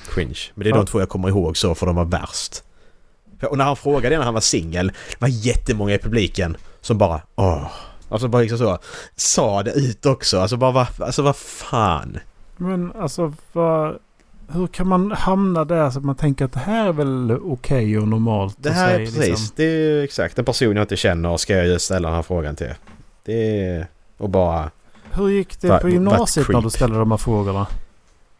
Cringe. 0.09 0.39
Men 0.53 0.63
det 0.63 0.69
är 0.69 0.71
Ja. 0.71 0.77
de 0.77 0.85
två 0.85 0.99
jag 0.99 1.09
kommer 1.09 1.29
ihåg 1.29 1.57
så 1.57 1.75
för 1.75 1.85
de 1.85 1.95
var 1.95 2.05
värst. 2.05 2.63
Och 3.43 3.57
när 3.57 3.65
han 3.65 3.75
frågade 3.75 4.17
när 4.17 4.25
han 4.25 4.33
var 4.33 4.41
singel, 4.41 4.87
det 4.87 5.21
var 5.21 5.27
jättemånga 5.27 5.93
i 5.93 5.97
publiken 5.97 6.57
som 6.81 6.97
bara 6.97 7.21
åh. 7.35 7.67
Alltså 8.09 8.27
bara 8.27 8.41
liksom 8.41 8.57
så. 8.57 8.77
Sa 9.15 9.63
det 9.63 9.71
ut 9.71 10.05
också. 10.05 10.39
Alltså 10.39 10.57
bara 10.57 10.71
vad, 10.71 10.87
alltså 10.99 11.21
vad 11.21 11.35
fan. 11.35 12.17
Men 12.57 12.91
alltså 12.91 13.33
vad... 13.53 13.97
Hur 14.47 14.67
kan 14.67 14.87
man 14.87 15.11
hamna 15.11 15.65
där 15.65 15.89
så 15.89 15.99
att 15.99 16.05
man 16.05 16.15
tänker 16.15 16.45
att 16.45 16.53
det 16.53 16.59
här 16.59 16.87
är 16.87 16.93
väl 16.93 17.31
okej 17.31 17.97
och 17.97 18.07
normalt 18.07 18.55
Det 18.59 18.71
här 18.71 18.89
är 18.99 19.05
säga, 19.05 19.05
precis, 19.05 19.27
liksom. 19.27 19.47
det 19.55 19.63
är 19.63 20.03
exakt 20.03 20.39
en 20.39 20.45
person 20.45 20.75
jag 20.75 20.83
inte 20.83 20.97
känner 20.97 21.37
ska 21.37 21.55
jag 21.55 21.81
ställa 21.81 22.07
den 22.07 22.15
här 22.15 22.23
frågan 22.23 22.55
till. 22.55 22.73
Det 23.25 23.65
är... 23.65 23.87
Och 24.17 24.29
bara... 24.29 24.71
Hur 25.13 25.29
gick 25.29 25.61
det 25.61 25.67
Va- 25.69 25.77
på 25.79 25.89
gymnasiet 25.89 26.49
när 26.49 26.61
du 26.61 26.69
ställde 26.69 26.97
de 26.99 27.11
här 27.11 27.17
frågorna? 27.17 27.67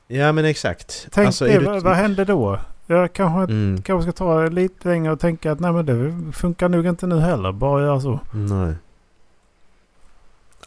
Ja 0.07 0.31
men 0.31 0.45
exakt. 0.45 1.07
Tänk 1.11 1.25
Alltså, 1.27 1.45
det, 1.45 1.59
du- 1.59 1.65
vad, 1.65 1.83
vad 1.83 1.95
hände 1.95 2.25
då? 2.25 2.59
Jag 2.87 3.13
kanske, 3.13 3.53
Mm, 3.53 3.81
kanske 3.81 4.11
ska 4.11 4.17
ta 4.25 4.47
lite 4.47 4.89
längre 4.89 5.11
och 5.11 5.19
tänka 5.19 5.51
att 5.51 5.59
nej 5.59 5.71
men 5.71 5.85
det 5.85 6.31
funkar 6.33 6.69
nog 6.69 6.85
inte 6.85 7.07
nu 7.07 7.19
heller. 7.19 7.51
Bara 7.51 7.81
göra 7.81 8.01
så. 8.01 8.19
nej. 8.31 8.73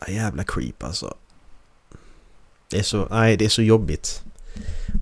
Ja, 0.01 0.13
jävla 0.13 0.45
creep 0.45 0.83
alltså. 0.85 1.15
Det 2.71 2.79
är 2.79 2.83
så... 2.83 3.07
Nej, 3.11 3.37
det 3.37 3.45
är 3.45 3.49
så 3.49 3.63
jobbigt. 3.63 4.25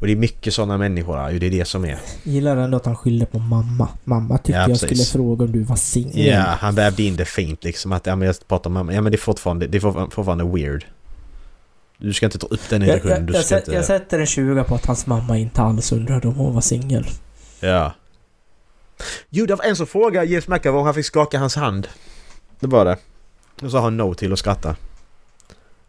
Och 0.01 0.07
det 0.07 0.13
är 0.13 0.17
mycket 0.17 0.55
sådana 0.55 0.79
människor 0.79 1.31
ju, 1.31 1.39
det 1.39 1.47
är 1.47 1.51
det 1.51 1.65
som 1.65 1.85
är. 1.85 1.99
Gillar 2.23 2.57
ändå 2.57 2.77
att 2.77 2.87
han 2.87 2.97
skyller 2.97 3.27
på 3.27 3.39
mamma. 3.39 3.89
Mamma 4.05 4.39
tyckte 4.39 4.53
Ja, 4.53 4.69
jag 4.69 4.79
skulle 4.79 5.05
fråga 5.05 5.45
om 5.45 5.53
du 5.53 5.63
var 5.63 5.77
singel. 5.77 6.27
Ja, 6.27 6.41
han 6.43 6.75
vävde 6.75 7.03
in 7.03 7.17
det 7.17 7.25
fint 7.25 7.65
liksom 7.65 7.93
att 7.93 8.07
ja, 8.07 8.17
men 8.17 8.27
jag 8.27 8.49
pratar 8.49 8.71
om 8.71 8.75
mamma. 8.75 8.95
Ja 8.95 9.01
men 9.01 9.13
det 9.13 9.17
är 9.17 9.21
fortfarande, 9.21 9.67
det 9.67 9.79
är 9.79 9.81
fortfarande- 10.11 10.45
weird. 10.45 10.85
Du 11.99 12.13
ska 12.13 12.27
inte 12.27 12.39
ta 12.39 12.47
upp 12.47 12.69
den 12.69 12.83
Jag, 12.83 12.91
illusionen. 12.91 13.27
jag, 13.27 13.35
jag, 13.37 13.43
sä- 13.45 13.59
inte... 13.59 13.73
jag 13.73 13.85
sätter 13.85 14.19
en 14.19 14.27
20 14.27 14.65
på 14.65 14.75
att 14.75 14.87
hans 14.87 15.07
mamma 15.07 15.39
inte 15.39 15.63
alls 15.63 15.93
undrade 15.93 16.29
om 16.29 16.35
hon 16.35 16.55
var 16.55 16.61
singel. 16.61 17.07
Ja. 17.61 17.93
Jo, 19.31 19.47
det 19.47 19.55
var 19.55 19.65
en 19.65 19.77
som 19.77 19.87
frågade 19.87 20.27
James 20.27 20.49
McAvoy 20.49 20.79
om 20.81 20.85
han 20.85 20.95
fick 20.95 21.07
skaka 21.07 21.39
hans 21.39 21.57
hand. 21.57 21.89
Det 22.61 22.67
var 22.67 22.85
det. 22.85 22.93
Och 23.55 23.61
så 23.61 23.71
sa 23.71 23.81
han 23.81 23.97
no 23.97 24.15
till 24.15 24.33
att 24.33 24.39
skratta. 24.39 24.77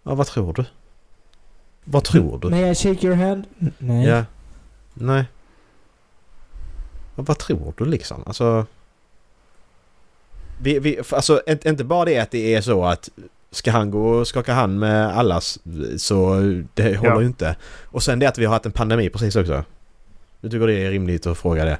Ja, 0.03 0.15
vad 0.15 0.27
tror 0.27 0.53
du? 0.53 0.65
Vad 1.83 2.03
tror 2.03 2.39
du? 2.39 2.49
May 2.49 2.71
I 2.71 2.75
shake 2.75 3.07
your 3.07 3.15
hand? 3.15 3.45
Nej. 3.77 4.07
Ja. 4.07 4.25
Nej. 4.93 5.25
Vad 7.15 7.37
tror 7.37 7.73
du 7.77 7.85
liksom? 7.85 8.23
Alltså... 8.25 8.65
Vi, 10.61 10.79
vi, 10.79 10.99
alltså 11.11 11.41
inte 11.65 11.83
bara 11.83 12.05
det 12.05 12.19
att 12.19 12.31
det 12.31 12.55
är 12.55 12.61
så 12.61 12.85
att 12.85 13.09
ska 13.51 13.71
han 13.71 13.91
gå 13.91 14.07
och 14.09 14.27
skaka 14.27 14.53
hand 14.53 14.79
med 14.79 15.17
allas 15.17 15.59
så 15.97 16.35
det 16.73 16.95
håller 16.97 17.11
Ja. 17.13 17.21
ju 17.21 17.27
inte. 17.27 17.55
Och 17.83 18.03
sen 18.03 18.19
det 18.19 18.25
att 18.25 18.37
vi 18.37 18.45
har 18.45 18.53
haft 18.53 18.65
en 18.65 18.71
pandemi 18.71 19.09
precis 19.09 19.35
också. 19.35 19.63
Jag 20.41 20.51
tycker 20.51 20.67
det 20.67 20.73
är 20.85 20.91
rimligt 20.91 21.27
att 21.27 21.37
fråga 21.37 21.65
det. 21.65 21.77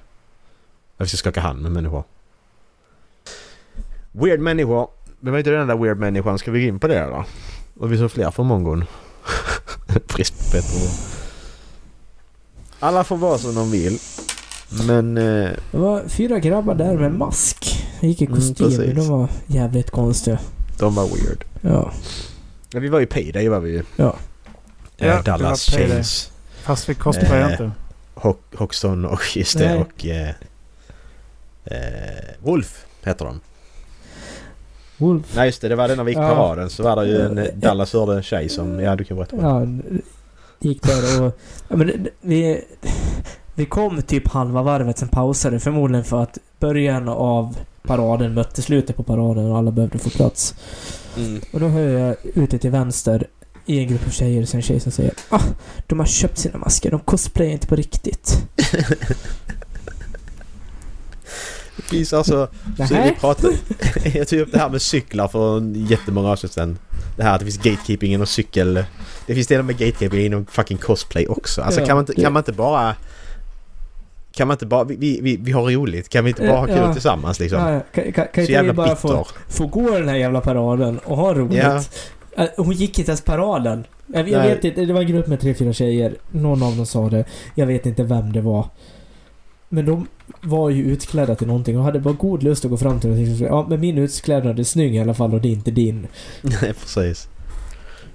Att 0.98 1.06
vi 1.06 1.08
ska 1.08 1.18
skaka 1.18 1.42
hand 1.42 1.62
med 1.62 1.72
människor. 1.72 2.04
Weird 4.12 4.40
människor. 4.40 4.88
Vem 5.20 5.34
är 5.34 5.38
inte 5.38 5.50
den 5.52 5.68
där 5.68 5.78
weird 5.78 5.98
människan? 5.98 6.40
Ska 6.40 6.52
vi 6.52 6.62
gå 6.62 6.68
in 6.68 6.80
på 6.80 6.88
det 6.88 7.00
då? 7.06 7.26
Och 7.80 7.92
vi 7.92 7.98
så 7.98 8.10
fler 8.10 8.32
från 8.32 8.46
mongon. 8.48 8.86
Brist 10.08 10.34
på 10.52 10.58
bättre 10.58 10.76
ord. 10.84 10.90
Alla 12.80 13.04
får 13.04 13.18
vara 13.18 13.38
som 13.38 13.56
de 13.56 13.72
vill. 13.72 14.00
Men... 14.88 15.18
Eh, 15.18 15.50
Det 15.72 15.78
var 15.78 16.04
fyra 16.08 16.40
grabbar 16.40 16.76
där 16.76 16.94
med 16.98 17.12
mask. 17.14 17.86
De 18.02 18.08
gick 18.08 18.22
i 18.22 18.26
Mm, 18.26 18.36
kostym. 18.38 18.56
precis. 18.56 18.96
de 18.96 19.08
var 19.08 19.28
jävligt 19.48 19.92
konstiga. 19.92 20.40
de 20.80 20.96
var 20.96 21.04
weird. 21.08 21.44
Ja. 21.62 21.92
Ja, 22.74 22.80
vi 22.80 22.90
var 22.90 23.00
ju 23.00 23.06
Payday 23.06 23.48
var 23.50 23.60
vi 23.60 23.72
ju. 23.72 23.84
Ja. 23.96 24.16
Eh, 24.98 25.08
Ja, 25.08 25.16
det 25.16 25.22
Dallas. 25.22 25.66
Chains. 25.70 26.32
Fast 26.64 26.90
vi 26.90 26.96
cosplayar 26.96 27.46
Eh, 27.46 27.52
inte. 27.52 27.72
Hock- 28.16 28.56
Hoxton 28.58 29.06
och 29.06 29.38
just 29.38 29.58
det 29.58 29.78
och... 29.78 30.06
Eh, 30.06 30.30
eh, 31.66 32.36
Wolf 32.40 32.86
heter 33.04 33.26
de. 33.26 33.40
Wolf. 34.98 35.36
Nej 35.36 35.46
just 35.46 35.62
det, 35.62 35.68
det 35.68 35.76
var 35.76 35.88
det 35.88 35.96
när 35.96 36.04
vi 36.04 36.12
gick 36.12 36.20
Ja. 36.20 36.36
paraden 36.36 36.70
så 36.70 36.84
var 36.84 36.96
det 36.96 37.06
ju 37.08 37.22
en... 37.22 37.38
Ja. 37.38 37.46
Dallas 37.56 37.94
hörde 37.94 38.16
en 38.16 38.24
tjej 38.24 38.50
som... 38.50 38.80
Ja 38.80 38.96
du 38.96 39.04
kan 39.04 39.18
berätta. 39.18 39.36
Ja, 39.42 39.68
gick 40.60 40.84
där 40.84 41.24
och... 41.24 41.40
Ja, 41.68 41.76
men 41.76 42.08
vi, 42.22 42.62
vi 43.56 43.66
kom 43.66 44.02
typ 44.02 44.28
halva 44.28 44.62
varvet, 44.64 44.98
sen 44.98 45.08
pausade 45.08 45.60
förmodligen 45.60 46.04
för 46.04 46.24
att 46.24 46.38
början 46.60 47.10
av 47.10 47.58
paraden 47.84 48.34
mötte 48.34 48.62
slutet 48.62 48.96
på 48.96 49.04
paraden 49.04 49.52
och 49.52 49.58
alla 49.58 49.72
behövde 49.72 50.00
få 50.00 50.10
plats. 50.10 50.56
Mm. 51.18 51.42
Och 51.54 51.60
då 51.60 51.68
hör 51.68 51.88
jag 51.88 52.16
ute 52.24 52.58
till 52.58 52.72
vänster 52.72 53.28
i 53.66 53.80
en 53.80 53.88
grupp 53.88 54.08
av 54.08 54.12
tjejer, 54.12 54.46
så 54.46 54.58
en 54.58 54.64
tjej 54.64 54.80
som 54.80 54.92
säger 54.92 55.14
ah, 55.30 55.42
de 55.88 56.00
har 56.00 56.06
köpt 56.06 56.38
sina 56.38 56.58
masker, 56.58 56.92
de 56.92 57.00
cosplayar 57.00 57.52
inte 57.52 57.68
på 57.68 57.76
riktigt. 57.76 58.48
Det 61.76 61.84
finns 61.84 62.14
alltså... 62.14 62.48
Så 62.88 62.94
vi 63.04 63.12
pratade, 63.20 63.54
jag 64.14 64.28
tog 64.28 64.40
upp 64.40 64.52
det 64.52 64.60
här 64.60 64.70
med 64.70 64.82
cyklar 64.82 65.28
för 65.28 65.62
jättemånga 65.92 66.30
avsnitt 66.30 66.52
sedan. 66.52 66.78
Det 67.18 67.24
här 67.24 67.34
att 67.34 67.40
det 67.40 67.46
finns 67.46 67.58
gatekeeping 67.58 68.14
inom 68.14 68.28
cykel... 68.28 68.84
Det 69.28 69.36
finns 69.36 69.48
delar 69.48 69.64
med 69.64 69.78
gatekeeping 69.78 70.26
inom 70.26 70.46
fucking 70.46 70.78
cosplay 70.78 71.28
också. 71.28 71.62
Alltså 71.62 71.80
Ja, 71.80 71.86
kan, 71.88 71.96
man 71.96 72.02
inte, 72.02 72.22
kan 72.22 72.34
man 72.34 72.40
inte 72.40 72.52
bara... 72.54 72.96
Kan 74.32 74.48
man 74.48 74.56
inte 74.56 74.66
bara... 74.66 74.84
Vi, 74.84 75.20
vi, 75.22 75.38
vi 75.38 75.52
har 75.52 75.72
roligt. 75.72 76.10
Kan 76.10 76.24
vi 76.24 76.30
inte 76.30 76.48
bara 76.48 76.58
ha 76.58 76.66
kul 76.66 76.76
Ja. 76.76 76.94
tillsammans 76.94 77.40
liksom? 77.40 77.60
Ja, 77.60 77.80
kan, 77.96 78.04
kan, 78.04 78.14
kan 78.14 78.28
Så 78.34 78.40
inte 78.42 78.52
jävla 78.52 78.72
vi 78.74 78.78
bara 78.78 78.96
få, 78.96 79.08
bitter. 79.08 79.26
få 79.50 79.68
gå 79.68 79.90
den 80.00 80.10
här 80.10 80.16
jävla 80.16 80.42
paraden 80.42 81.00
och 81.00 81.18
ha 81.18 81.34
roligt? 81.34 81.90
Hon 82.58 82.72
gick 82.74 83.00
inte 83.00 83.12
ens 83.12 83.22
paraden. 83.22 83.84
Jag, 84.08 84.30
jag 84.30 84.42
vet 84.44 84.64
inte, 84.64 84.86
det 84.86 84.94
var 84.94 85.02
en 85.02 85.08
grupp 85.08 85.28
med 85.28 85.40
tre, 85.42 85.54
fyra 85.54 85.74
tjejer. 85.74 86.16
Någon 86.32 86.64
av 86.64 86.76
dem 86.78 86.86
sa 86.86 87.10
det. 87.10 87.26
Jag 87.56 87.66
vet 87.66 87.86
inte 87.86 88.04
vem 88.04 88.34
det 88.34 88.42
var. 88.42 88.68
Men 89.74 89.86
de 89.86 90.08
var 90.42 90.70
ju 90.70 90.84
utklädda 90.84 91.36
till 91.36 91.48
någonting 91.48 91.78
och 91.78 91.84
hade 91.84 92.00
bara 92.00 92.14
god 92.14 92.44
lust 92.44 92.66
att 92.66 92.72
gå 92.72 92.78
fram 92.78 93.00
till 93.00 93.10
någonting 93.10 93.48
Ja, 93.48 93.66
men 93.70 93.80
min 93.80 93.98
utklädnad 93.98 94.60
är 94.60 94.64
snygg 94.64 94.96
i 94.96 95.00
alla 95.00 95.14
fall 95.14 95.34
och 95.34 95.42
det 95.42 95.48
är 95.48 95.52
inte 95.54 95.72
din. 95.72 96.08
Nej 96.42 96.74
precis. 96.74 97.28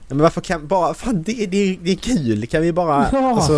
Men 0.08 0.18
varför 0.18 0.40
kan 0.40 0.66
bara... 0.66 0.94
Fan 0.94 1.22
det, 1.22 1.46
det, 1.46 1.78
det 1.82 1.90
är 1.90 1.96
kul. 1.96 2.46
Kan 2.46 2.62
vi 2.62 2.72
bara... 2.72 3.06
Ja. 3.12 3.34
Alltså, 3.34 3.52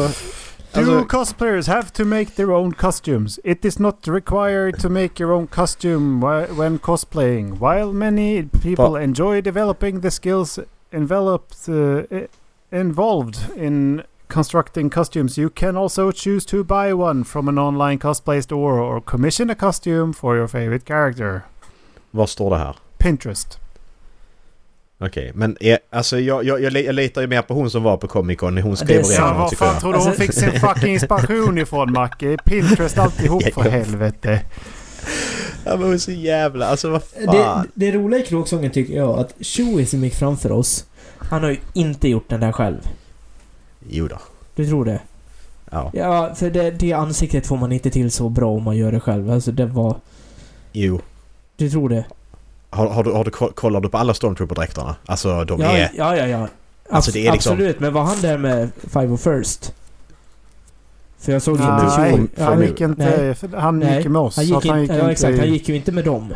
Do 0.73 0.81
alltså, 0.81 1.05
cosplayers 1.05 1.67
have 1.67 1.89
to 1.91 2.05
make 2.05 2.31
their 2.31 2.51
own 2.51 2.73
costumes? 2.73 3.41
It 3.45 3.65
is 3.65 3.79
not 3.79 4.09
required 4.09 4.81
to 4.81 4.89
make 4.89 5.23
your 5.23 5.33
own 5.33 5.47
costume 5.47 6.27
when 6.59 6.79
cosplaying. 6.79 7.59
While 7.59 7.93
many 7.93 8.43
people 8.63 9.05
enjoy 9.05 9.41
developing 9.43 10.01
the 10.03 10.11
skills 10.11 10.59
enveloped, 10.93 11.69
uh, 11.69 11.99
i- 12.19 12.27
involved 12.73 13.37
in 13.57 14.03
constructing 14.31 14.91
costumes, 14.91 15.39
you 15.39 15.51
can 15.55 15.77
also 15.77 16.13
choose 16.13 16.47
to 16.49 16.65
buy 16.65 16.93
one 16.93 17.25
from 17.25 17.49
an 17.49 17.59
online 17.59 17.99
cosplay 17.99 18.41
store 18.43 18.81
or 18.81 19.01
commission 19.01 19.51
a 19.51 19.55
costume 19.55 20.13
for 20.13 20.37
your 20.37 20.49
favorite 20.49 20.87
character. 20.87 21.41
vad 22.11 22.29
står 22.29 22.51
det 22.51 22.59
här? 22.59 22.77
Pinterest. 22.99 23.59
Okej, 25.03 25.33
men 25.35 25.57
är, 25.61 25.79
alltså 25.91 26.19
jag, 26.21 26.45
jag, 26.45 26.61
jag, 26.61 26.73
litar 26.95 27.21
ju 27.21 27.27
mer 27.27 27.43
på 27.43 27.55
hon 27.55 27.71
som 27.71 27.83
var 27.83 27.97
på 27.97 28.09
Comic 28.09 28.39
Con. 28.39 28.59
Hon 28.59 28.77
skrev 28.77 28.89
det 28.89 28.95
är 28.95 29.03
reglerna 29.03 29.27
Ja, 29.27 29.39
var 29.39 29.49
tycker 29.49 29.65
fan 29.65 29.73
jag. 29.75 29.81
tror 29.81 29.93
du 29.93 29.99
hon 29.99 30.07
Alltså- 30.09 30.23
fick 30.23 30.33
sin 30.33 30.61
fucking 30.61 30.93
inspiration 30.93 31.59
ifrån 31.59 31.93
Macke? 31.93 32.37
Pinterest 32.45 32.99
alltihop 32.99 33.43
för 33.55 33.71
helvete. 33.71 34.41
Ja 35.65 35.71
men 35.77 35.83
hon 35.83 35.93
är 35.93 35.99
så 35.99 36.13
jävla... 36.13 36.67
Alltså 36.67 36.91
vad 36.91 37.03
Det, 37.19 37.27
fan. 37.33 37.69
det 37.75 37.93
roliga 37.93 38.21
i 38.21 38.27
kråksången 38.27 38.71
tycker 38.71 38.95
jag 38.97 39.19
att 39.19 39.35
Chewie 39.41 39.87
som 39.87 40.05
gick 40.05 40.15
framför 40.15 40.53
oss, 40.53 40.85
han 41.19 41.43
har 41.43 41.51
ju 41.51 41.59
inte 41.73 42.09
gjort 42.09 42.29
den 42.29 42.41
där 42.41 42.53
själv. 42.53 42.89
Jo 43.93 44.09
då. 44.09 44.19
Du 44.55 44.67
tror 44.67 44.85
det? 44.85 45.01
Ja. 45.71 45.91
Ja, 45.95 46.35
för 46.35 46.51
det, 46.51 46.71
det 46.71 46.93
ansiktet 46.93 47.47
får 47.47 47.57
man 47.57 47.73
inte 47.73 47.91
till 47.91 48.11
så 48.11 48.29
bra 48.29 48.51
om 48.51 48.63
man 48.63 48.77
gör 48.77 48.93
det 48.93 49.01
själv. 49.01 49.31
Alltså 49.31 49.53
det 49.53 49.67
var... 49.67 49.97
Jo. 50.73 51.01
Du 51.57 51.71
tror 51.71 51.89
det? 51.89 52.05
Har, 52.71 52.87
har, 52.87 53.05
du, 53.05 53.13
har 53.13 53.25
du, 53.25 53.31
kollar 53.31 53.81
du 53.81 53.89
på 53.89 53.99
alla 53.99 54.13
Stormtrooper-dräkterna? 54.13 54.95
Alltså 55.07 55.45
de 55.45 55.61
Ja, 55.61 55.67
är... 55.69 55.91
ja, 55.97 56.17
ja. 56.17 56.27
ja. 56.27 56.49
Alltså, 56.91 57.11
det 57.11 57.27
är 57.27 57.33
liksom- 57.33 57.53
Absolut, 57.53 57.81
men 57.81 57.93
var 57.93 58.03
han 58.03 58.21
där 58.21 58.39
med 58.39 58.71
Five 58.89 59.09
of 59.09 59.21
First? 59.21 59.75
För 61.19 61.33
jag 61.33 61.43
såg 61.43 61.57
inte 61.57 61.67
Nej, 61.73 62.29
han 62.39 62.63
gick 62.63 62.81
inte... 62.81 63.35
Han 63.57 63.79
Nej, 63.79 63.97
gick 63.97 64.07
med 64.07 64.23
oss. 64.23 64.37
Han 64.37 64.45
gick, 64.45 64.55
inte, 64.65 64.79
gick 64.79 64.91
ja, 64.91 64.95
inte 64.95 65.11
exakt. 65.11 65.39
Han 65.39 65.49
gick 65.49 65.69
ju 65.69 65.77
inte 65.77 65.93
med 65.93 66.05
dem. 66.05 66.33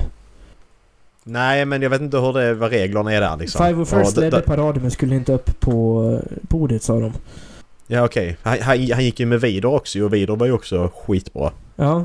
Nej 1.25 1.65
men 1.65 1.83
jag 1.83 1.91
vet 1.91 2.01
inte 2.01 2.19
hur 2.19 2.33
det, 2.33 2.55
vad 2.55 2.71
reglerna 2.71 3.13
är 3.13 3.21
där 3.21 3.37
liksom. 3.37 3.67
Five 3.67 3.83
of 3.83 3.89
First 3.89 4.17
ledde 4.17 4.41
paraden 4.41 4.83
men 4.83 4.91
skulle 4.91 5.15
inte 5.17 5.33
upp 5.33 5.61
på 5.61 6.05
eh, 6.13 6.37
podiet 6.49 6.83
sa 6.83 7.01
de. 7.01 7.13
Ja 7.87 8.05
okej. 8.05 8.37
Han, 8.43 8.59
han, 8.61 8.91
han 8.93 9.05
gick 9.05 9.21
ju 9.21 9.27
med 9.27 9.41
Vidor 9.41 9.75
också 9.75 10.01
och 10.03 10.15
Vidor 10.15 10.37
var 10.37 10.47
ju 10.47 10.53
också 10.53 10.91
skitbra. 11.07 11.53
Ja, 11.77 12.05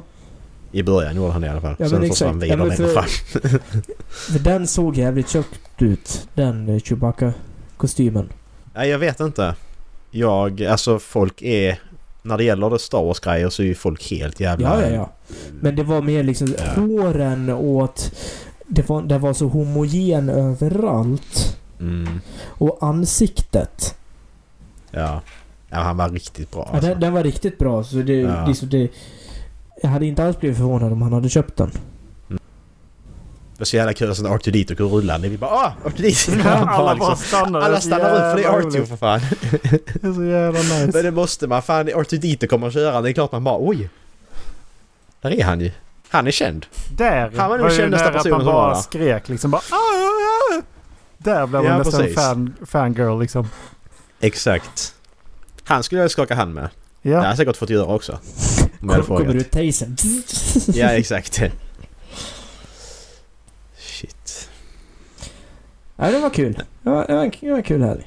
I 0.72 0.84
början 0.84 1.16
gjorde 1.16 1.32
han 1.32 1.42
det 1.42 1.48
i 1.48 1.50
alla 1.50 1.62
fall. 1.62 1.76
Ja, 1.80 1.90
Sen 1.90 2.08
försvann. 2.10 2.30
Ja, 2.30 2.40
Vidor 2.40 2.58
men 2.58 2.68
längre 2.68 2.88
fram. 2.88 3.04
för 4.10 4.40
den 4.40 4.68
såg 4.68 4.98
jävligt 4.98 5.30
tjockt 5.30 5.82
ut. 5.82 6.28
Den 6.34 6.70
eh, 6.70 6.80
Chewbacca-kostymen. 6.80 8.30
Nej 8.74 8.90
jag 8.90 9.00
vet 9.00 9.20
inte. 9.20 9.56
Jag, 10.12 10.64
alltså 10.64 11.00
folk 11.00 11.42
är... 11.42 11.80
När 12.22 12.38
det 12.38 12.44
gäller 12.44 12.70
det 12.70 12.80
Star 12.80 13.04
Wars-grejer 13.04 13.50
så 13.50 13.62
är 13.62 13.66
ju 13.68 13.76
folk 13.76 14.12
helt 14.12 14.40
jävla... 14.40 14.82
Ja, 14.82 14.90
ja, 14.90 14.96
ja. 14.96 15.10
Men 15.62 15.76
det 15.76 15.84
var 15.84 16.02
mer 16.02 16.24
liksom 16.24 16.56
Ja. 16.58 16.82
håren 16.82 17.50
åt... 17.50 18.12
Det 18.70 18.90
var, 18.90 19.02
det 19.02 19.18
var 19.18 19.34
så 19.34 19.48
homogen 19.48 20.30
överallt. 20.30 21.58
Mm, 21.80 22.22
Och 22.48 22.78
ansiktet. 22.82 23.96
ja. 24.92 25.22
Ja, 25.72 25.78
han 25.78 25.98
var 25.98 26.10
riktigt 26.10 26.52
bra 26.52 26.64
Ja, 26.70 26.74
alltså. 26.76 26.90
den, 26.90 27.00
den 27.00 27.14
var 27.14 27.24
riktigt 27.24 27.58
bra. 27.58 27.84
Så 27.84 27.96
det, 27.96 28.14
Ja. 28.14 28.54
så 28.54 28.66
det, 28.66 28.88
jag 29.82 29.90
hade 29.90 30.06
inte 30.06 30.24
alls 30.24 30.40
blivit 30.40 30.58
förvånad 30.58 30.92
om 30.92 31.02
han 31.02 31.14
hade 31.14 31.30
köpt 31.30 31.58
den. 31.58 31.72
Det 32.28 33.62
var 33.62 33.66
så 33.66 33.76
jävla 33.76 33.94
kul 33.94 34.12
att 34.12 34.18
R2D2 34.18 34.76
kunde 34.76 34.94
rulla. 34.96 35.18
Vi 35.18 35.38
bara 35.38 35.52
ah! 35.52 35.74
R2D2! 35.86 36.42
Ja, 36.46 36.50
alla 36.50 36.96
bara 36.96 37.10
liksom- 37.10 37.16
stannar. 37.28 37.62
Alla 37.62 37.80
stannar 37.82 38.12
upp 38.14 38.18
för 38.18 38.36
det 38.38 38.44
är 38.44 38.62
R2 38.62 38.62
roligt. 38.62 38.90
för 38.90 38.96
fan. 38.98 39.20
Det 40.02 40.08
är 40.08 40.14
så 40.14 40.24
jävla 40.24 40.60
Men 40.64 40.86
nice. 40.86 41.02
det 41.02 41.12
måste 41.12 41.48
man. 41.48 41.62
Fan 41.62 41.90
R2D2 41.90 42.48
kommer 42.48 42.68
att 42.68 42.74
köra. 42.74 43.02
Det 43.02 43.10
är 43.10 43.14
klart 43.14 43.32
man 43.32 43.44
bara 43.44 43.58
oj! 43.60 43.90
Där 45.22 45.32
är 45.32 45.44
han 45.44 45.60
ju. 45.62 45.72
Han 46.10 46.28
är 46.28 46.32
känd. 46.32 46.66
Där 46.98 47.32
Han 47.38 47.50
var 47.50 47.58
nog 47.58 47.66
var 47.66 47.72
ju 47.72 47.78
kändaste 47.78 48.06
nära 48.06 48.18
att 48.18 48.24
personen 48.24 48.32
man 48.32 48.40
som 48.42 48.46
var 48.54 48.62
bara 48.62 48.74
där. 48.74 48.82
skrek 48.82 49.30
liksom 49.30 49.52
bara 49.52 49.62
"Ah, 49.72 49.76
ah, 49.76 50.58
ah." 50.58 50.62
Där 51.18 51.48
blev 51.48 51.64
man 51.64 51.72
Ja, 51.72 51.78
nästan 51.78 52.00
precis. 52.02 52.16
fan, 52.16 52.56
fangirl 52.66 53.20
liksom. 53.20 53.48
Exakt. 54.20 54.96
Han 55.64 55.84
skulle 55.84 56.02
jag 56.02 56.12
skaka 56.12 56.36
hand 56.36 56.54
med. 56.54 56.70
Det 57.02 57.14
har 57.14 57.24
Ja. 57.24 57.28
jag 57.30 57.38
säkert 57.38 57.58
fått 57.58 57.70
göra 57.70 57.86
också. 57.96 58.12
Om 58.12 58.20
jag 58.82 58.88
hade 58.90 59.04
Kom, 59.04 59.18
kommer 59.18 59.26
frågat. 59.26 59.36
ut 59.36 59.52
tasern. 59.52 59.96
Ja, 60.76 60.88
exakt. 60.88 61.42
Shit. 63.78 64.50
Ja, 65.96 66.12
det 66.12 66.20
var 66.20 66.30
kul. 66.30 66.54
Det 66.84 66.90
var, 66.90 67.08
det 67.08 67.14
var, 67.16 67.32
det 67.42 67.52
var 67.52 67.62
kul 67.62 67.82
här. 67.82 67.96
Nej, 67.96 68.06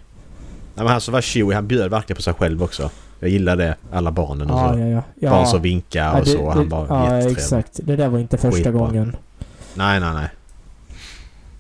men 0.74 0.86
han 0.86 1.00
som 1.00 1.12
var 1.14 1.20
Chewie, 1.20 1.54
han 1.54 1.66
bjöd 1.66 1.90
verkligen 1.90 2.16
på 2.16 2.22
sig 2.22 2.34
själv 2.34 2.62
också. 2.62 2.90
Jag 3.22 3.30
gillar 3.30 3.56
det. 3.56 3.74
Alla 3.92 4.10
barnen 4.12 4.50
och 4.50 4.58
Ja, 4.58 4.72
så. 4.72 4.78
ja, 4.78 4.86
ja. 4.86 5.02
ja. 5.20 5.30
Barn 5.30 5.46
som 5.46 5.62
vinkar 5.62 6.18
och 6.18 6.24
det- 6.24 6.30
så. 6.30 6.50
Han 6.50 6.68
var 6.68 6.86
Ja, 6.88 7.04
jättetrevlig. 7.04 7.38
exakt. 7.38 7.80
Det 7.82 7.96
där 7.96 8.08
var 8.08 8.18
inte 8.18 8.36
första 8.38 8.56
Skitbra. 8.56 8.72
gången. 8.72 9.16
Nej, 9.74 10.00
nej, 10.00 10.14
nej. 10.14 10.28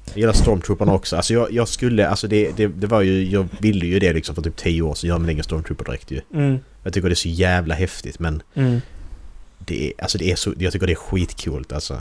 Jag 0.06 0.18
gillar 0.18 0.32
Stormtrooparna 0.32 0.94
också. 0.94 1.16
Alltså 1.16 1.34
jag, 1.34 1.52
jag 1.52 1.68
skulle, 1.68 2.08
alltså 2.08 2.28
det, 2.28 2.56
det, 2.56 2.66
det 2.66 2.86
var 2.86 3.00
ju, 3.02 3.28
jag 3.28 3.48
ville 3.58 3.86
ju 3.86 3.98
det 3.98 4.12
liksom 4.12 4.34
för 4.34 4.42
typ 4.42 4.56
10 4.56 4.82
år 4.82 4.94
sedan. 4.94 5.08
Göra 5.08 5.18
min 5.18 5.28
egen 5.28 5.44
Stormtrooper 5.44 5.84
direkt 5.84 6.10
ju. 6.10 6.20
Mm, 6.34 6.58
Jag 6.82 6.92
tycker 6.92 7.08
det 7.08 7.12
är 7.12 7.16
så 7.16 7.28
jävla 7.28 7.74
häftigt 7.74 8.18
men 8.18 8.42
mm. 8.54 8.80
det 9.58 9.86
är, 9.86 9.92
alltså 10.02 10.18
det 10.18 10.30
är 10.32 10.36
så, 10.36 10.52
jag 10.58 10.72
tycker 10.72 10.86
det 10.86 10.92
är 10.92 10.94
skitcoolt 10.94 11.72
alltså. 11.72 12.00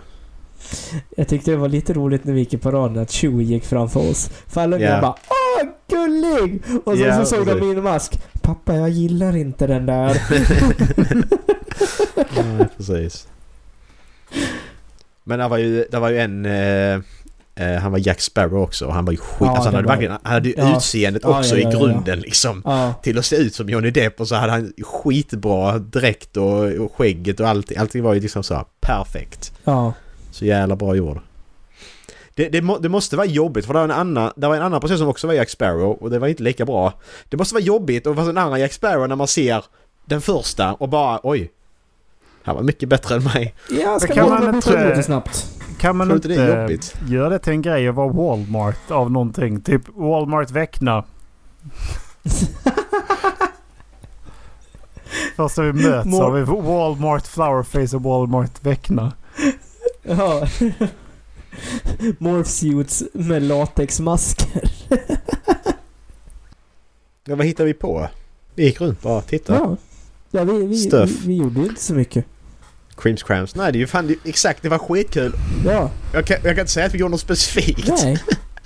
Jag 1.17 1.27
tyckte 1.27 1.51
det 1.51 1.57
var 1.57 1.69
lite 1.69 1.93
roligt 1.93 2.23
när 2.23 2.33
vi 2.33 2.39
gick 2.39 2.53
i 2.53 2.57
paraden 2.57 3.03
att 3.03 3.11
Chewie 3.11 3.43
gick 3.45 3.65
framför 3.65 4.09
oss. 4.09 4.29
För 4.47 4.61
alla 4.61 4.79
Ja. 4.79 5.01
bara 5.01 5.15
gullig! 5.91 6.61
Och 6.85 6.97
så, 6.97 7.03
Ja, 7.03 7.25
så 7.25 7.35
såg 7.35 7.45
de 7.47 7.59
min 7.59 7.83
mask. 7.83 8.19
Pappa, 8.41 8.75
jag 8.75 8.89
gillar 8.89 9.35
inte 9.35 9.67
den 9.67 9.85
där. 9.85 10.21
Ja, 12.35 12.65
precis. 12.77 13.27
Men 15.23 15.39
det 15.39 15.47
var 15.47 15.57
ju, 15.57 15.85
det 15.91 15.99
var 15.99 16.09
ju 16.09 16.17
en... 16.19 16.45
Eh, 16.45 16.93
eh, 17.55 17.79
han 17.81 17.91
var 17.91 17.99
Jack 18.07 18.21
Sparrow 18.21 18.61
också 18.61 18.85
och 18.85 18.93
han 18.93 19.05
var 19.05 19.11
ju 19.11 19.17
skit... 19.17 19.37
Ja, 19.39 19.49
alltså 19.49 19.63
han 19.67 19.75
hade 19.75 19.87
var- 19.87 19.93
verkligen... 19.93 20.17
Han 20.23 20.33
hade 20.33 20.49
ju 20.49 20.55
Ja. 20.57 20.77
utseendet 20.77 21.25
också 21.25 21.57
ja, 21.57 21.69
i 21.69 21.71
grunden 21.77 22.19
liksom. 22.19 22.63
Till 23.03 23.17
att 23.17 23.25
se 23.25 23.35
ut 23.35 23.55
som 23.55 23.69
Johnny 23.69 23.91
Depp 23.91 24.19
och 24.19 24.27
så 24.27 24.35
hade 24.35 24.51
han 24.51 24.73
skitbra 24.83 25.79
dräkt 25.79 26.37
och, 26.37 26.63
och 26.63 26.91
skägget 26.95 27.39
och 27.39 27.47
allting. 27.47 27.77
Allting 27.77 28.03
var 28.03 28.13
ju 28.13 28.19
liksom 28.19 28.43
så 28.43 28.53
här 28.55 28.65
perfekt. 28.81 29.53
Så 30.31 30.45
jävla 30.45 30.75
bra 30.75 30.95
gjord. 30.95 31.19
Det, 32.41 32.49
det, 32.49 32.61
må, 32.61 32.77
det 32.77 32.89
måste 32.89 33.15
vara 33.17 33.27
jobbigt 33.27 33.65
för 33.65 33.73
det 33.73 33.79
var, 33.79 33.83
en 33.83 33.91
annan, 33.91 34.31
det 34.35 34.47
var 34.47 34.55
en 34.55 34.61
annan 34.61 34.81
person 34.81 34.97
som 34.97 35.07
också 35.07 35.27
var 35.27 35.33
Jack 35.33 35.49
Sparrow 35.49 35.91
och 35.91 36.09
det 36.09 36.19
var 36.19 36.27
inte 36.27 36.43
lika 36.43 36.65
bra. 36.65 36.93
Det 37.29 37.37
måste 37.37 37.53
vara 37.55 37.63
jobbigt 37.63 38.07
att 38.07 38.15
vara 38.15 38.29
en 38.29 38.37
annan 38.37 38.59
Jack 38.59 38.73
Sparrow 38.73 39.07
när 39.09 39.15
man 39.15 39.27
ser 39.27 39.65
den 40.05 40.21
första 40.21 40.73
och 40.73 40.89
bara 40.89 41.19
oj. 41.23 41.51
Han 42.43 42.55
var 42.55 42.63
mycket 42.63 42.89
bättre 42.89 43.15
än 43.15 43.23
mig. 43.23 43.55
Ja, 43.69 43.99
ska 43.99 44.13
kan 44.13 44.29
man 44.29 44.55
inte- 44.55 44.89
lite 44.89 45.03
snabbt. 45.03 45.47
Kan 45.79 45.97
man 45.97 46.11
inte 46.11 46.27
inte 46.33 46.45
det 46.45 46.61
jobbigt? 46.61 46.95
göra 47.07 47.29
det 47.29 47.39
till 47.39 47.53
en 47.53 47.61
grej 47.61 47.87
att 47.87 47.95
vara 47.95 48.07
Walmart 48.07 48.91
av 48.91 49.11
någonting? 49.11 49.61
Typ 49.61 49.81
Walmart 49.95 50.51
Väckna. 50.51 51.03
Första 55.35 55.61
vi 55.61 55.73
möts 55.73 56.19
har 56.19 56.31
vi 56.31 56.41
Walmart 56.43 57.27
Flowerface 57.27 57.95
och 57.95 58.03
Walmart 58.03 58.63
Väckna. 58.65 59.11
Ja. 60.03 60.47
Morphsuits 62.17 63.03
med 63.13 63.41
latexmasker. 63.43 64.71
Ja, 67.23 67.35
vad 67.35 67.45
hittade 67.45 67.67
vi 67.67 67.73
på? 67.73 68.07
Vi 68.55 68.63
gick 68.63 68.81
runt 68.81 69.01
bara 69.01 69.21
titta. 69.21 69.53
Ja. 69.53 69.77
Ja, 70.31 70.43
vi, 70.43 70.53
vi, 70.53 70.65
vi, 70.65 70.77
Stuff. 70.77 71.09
vi 71.25 71.35
gjorde 71.37 71.59
ju 71.59 71.65
inte 71.65 71.81
så 71.81 71.93
mycket. 71.93 72.25
Creams 72.97 73.23
Crams. 73.23 73.55
Nej 73.55 73.71
det 73.71 73.77
är 73.77 73.79
ju 73.79 73.87
fan 73.87 74.07
det, 74.07 74.15
exakt 74.25 74.63
det 74.63 74.69
var 74.69 74.77
skitkul. 74.79 75.33
Ja, 75.65 75.91
Jag 76.13 76.25
kan, 76.25 76.37
jag 76.43 76.55
kan 76.55 76.59
inte 76.59 76.71
säga 76.71 76.85
att 76.85 76.93
vi 76.93 76.97
gjorde 76.97 77.11
något 77.11 77.19
specifikt. 77.19 77.87
nej. 77.87 78.17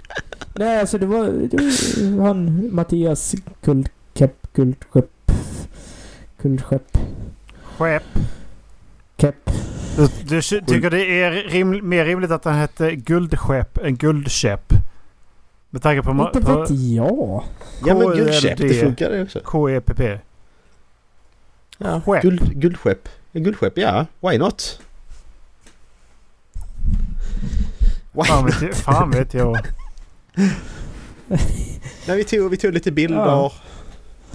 Nej, 0.58 0.80
alltså 0.80 0.98
det 0.98 1.06
var, 1.06 1.26
det 1.28 1.58
var 2.18 2.28
han 2.28 2.70
Mattias 2.76 3.36
Kuldkepp, 3.64 4.48
Kuldskepp, 4.56 5.10
Kuldskepp, 6.42 6.98
Skepp. 7.78 8.04
Kepp. 9.18 9.50
Du, 9.96 10.08
du 10.24 10.42
tycker 10.42 10.90
det 10.90 11.22
är 11.22 11.32
rim, 11.32 11.90
mer 11.90 12.06
rimligt 12.06 12.32
att 12.32 12.46
han 12.46 12.56
hette 12.56 12.96
Guldskepp 12.96 13.78
än 13.78 13.96
Guldkäpp? 13.96 14.74
Med 15.70 15.82
tanke 15.82 16.04
på... 16.04 16.12
Inte 16.12 16.42
på 16.42 16.60
vet 16.60 16.70
jag. 16.70 17.44
Ja 17.86 17.94
men 17.94 18.08
KLD. 18.08 18.18
guldskepp, 18.18 18.58
det 18.58 18.74
funkar 18.74 19.10
det 19.10 19.22
också. 19.22 19.40
KEPP. 19.40 20.22
Ja, 21.78 22.02
guld, 22.22 22.62
guldskepp. 22.62 23.10
Ja, 23.32 23.42
Guldskepp, 23.42 23.78
ja. 23.78 24.06
Why 24.20 24.38
not? 24.38 24.82
Why 28.12 28.24
Fan 28.24 28.46
not? 28.46 28.62
vet, 28.62 28.76
fan 28.78 29.12
vet 29.12 29.34
jag. 29.34 29.58
Nej, 32.08 32.18
vi, 32.18 32.24
tog, 32.24 32.52
vi 32.52 32.58
tog 32.58 32.74
lite 32.74 32.92
bilder. 32.92 33.18
Ja. 33.18 33.54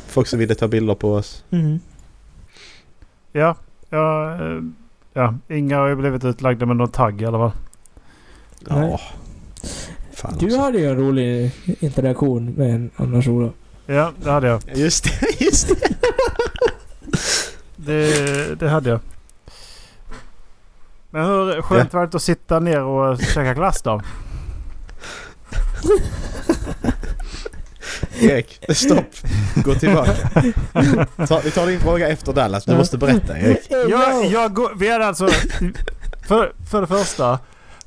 Folk 0.07 0.27
som 0.27 0.39
ville 0.39 0.55
ta 0.55 0.69
bilder 0.69 0.95
på 0.95 1.15
oss. 1.15 1.45
Mm. 1.51 1.81
Ja, 3.33 3.57
ja, 3.91 4.35
eh, 4.35 4.63
ja. 5.13 5.35
Inga 5.49 5.79
har 5.79 5.87
ju 5.89 5.95
blivit 5.97 6.25
utlagda 6.25 6.67
med 6.67 6.77
någon 6.77 6.89
tagg 6.91 7.23
i 7.23 7.27
alla 7.27 7.39
fall. 7.39 7.53
Ja. 8.69 8.75
Nej. 8.81 9.01
Fan 10.15 10.37
Du 10.39 10.47
också. 10.47 10.59
hade 10.59 10.79
ju 10.79 10.87
en 10.91 10.97
rolig 10.97 11.51
interaktion 11.81 12.55
med 12.57 12.75
en 12.75 12.91
annan 12.97 13.29
Ola. 13.29 13.51
Ja, 13.87 14.13
det 14.23 14.31
hade 14.31 14.47
jag. 14.49 14.63
Just 14.75 15.05
det, 15.05 15.41
just 15.45 15.69
det. 15.69 15.95
Det, 17.77 18.55
det 18.61 18.69
hade 18.69 18.91
jag. 18.91 19.01
Men 21.11 21.25
hur 21.25 21.63
skönt 21.63 21.93
var 21.93 22.07
det 22.07 22.15
att 22.17 22.23
sitta 22.23 22.61
ner 22.61 22.83
och 22.83 23.21
käka 23.21 23.55
glass 23.55 23.83
då? 23.83 24.01
Erik, 28.21 28.65
stopp. 28.69 29.17
Gå 29.55 29.75
tillbaka. 29.75 30.13
Ta, 31.29 31.41
vi 31.45 31.51
tar 31.51 31.67
din 31.67 31.81
fråga 31.81 32.09
efter 32.09 32.33
Dallas. 32.33 32.65
Du 32.65 32.77
måste 32.77 32.99
berätta 32.99 33.39
Erik. 33.39 33.67
Jag, 33.71 34.27
jag 34.27 34.55
går, 34.55 34.73
vi 34.77 34.91
hade 34.91 35.07
alltså... 35.07 35.29
För, 36.29 36.53
för 36.71 36.81
det 36.81 36.87
första. 36.87 37.39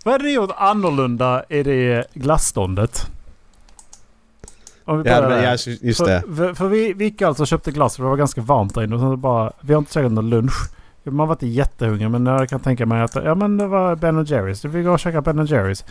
Vad 0.03 0.11
hade 0.11 0.23
ni 0.23 0.31
gjort 0.31 0.51
annorlunda 0.57 1.43
i 1.49 1.63
det 1.63 2.07
glassståndet? 2.13 3.07
Om 4.85 5.03
vi 5.03 5.09
Ja, 5.09 5.29
men, 5.29 5.43
ja, 5.43 5.51
just 5.81 6.05
det. 6.05 6.21
För, 6.27 6.35
för, 6.35 6.53
för 6.53 6.67
vi, 6.67 6.93
vi 6.93 7.05
gick 7.05 7.21
alltså 7.21 7.43
och 7.43 7.47
köpte 7.47 7.71
glass 7.71 7.95
för 7.95 8.03
det 8.03 8.09
var 8.09 8.17
ganska 8.17 8.41
varmt 8.41 8.75
där 8.75 8.83
inne. 8.83 8.95
Och 8.95 9.01
sen 9.01 9.21
bara, 9.21 9.51
vi 9.61 9.73
har 9.73 9.79
inte 9.79 9.93
käkat 9.93 10.11
någon 10.11 10.29
lunch. 10.29 10.69
Man 11.03 11.27
var 11.27 11.35
inte 11.35 11.47
jättehungrig 11.47 12.11
men 12.11 12.25
jag 12.25 12.49
kan 12.49 12.59
tänka 12.59 12.85
mig 12.85 13.01
att 13.01 13.15
ja, 13.15 13.35
men 13.35 13.57
det 13.57 13.67
var 13.67 13.95
Ben 13.95 14.25
Jerrys. 14.25 14.65
Vi 14.65 14.83
går 14.83 14.91
och 14.91 14.99
käkar 14.99 15.21
Ben 15.21 15.45
Jerrys. 15.45 15.85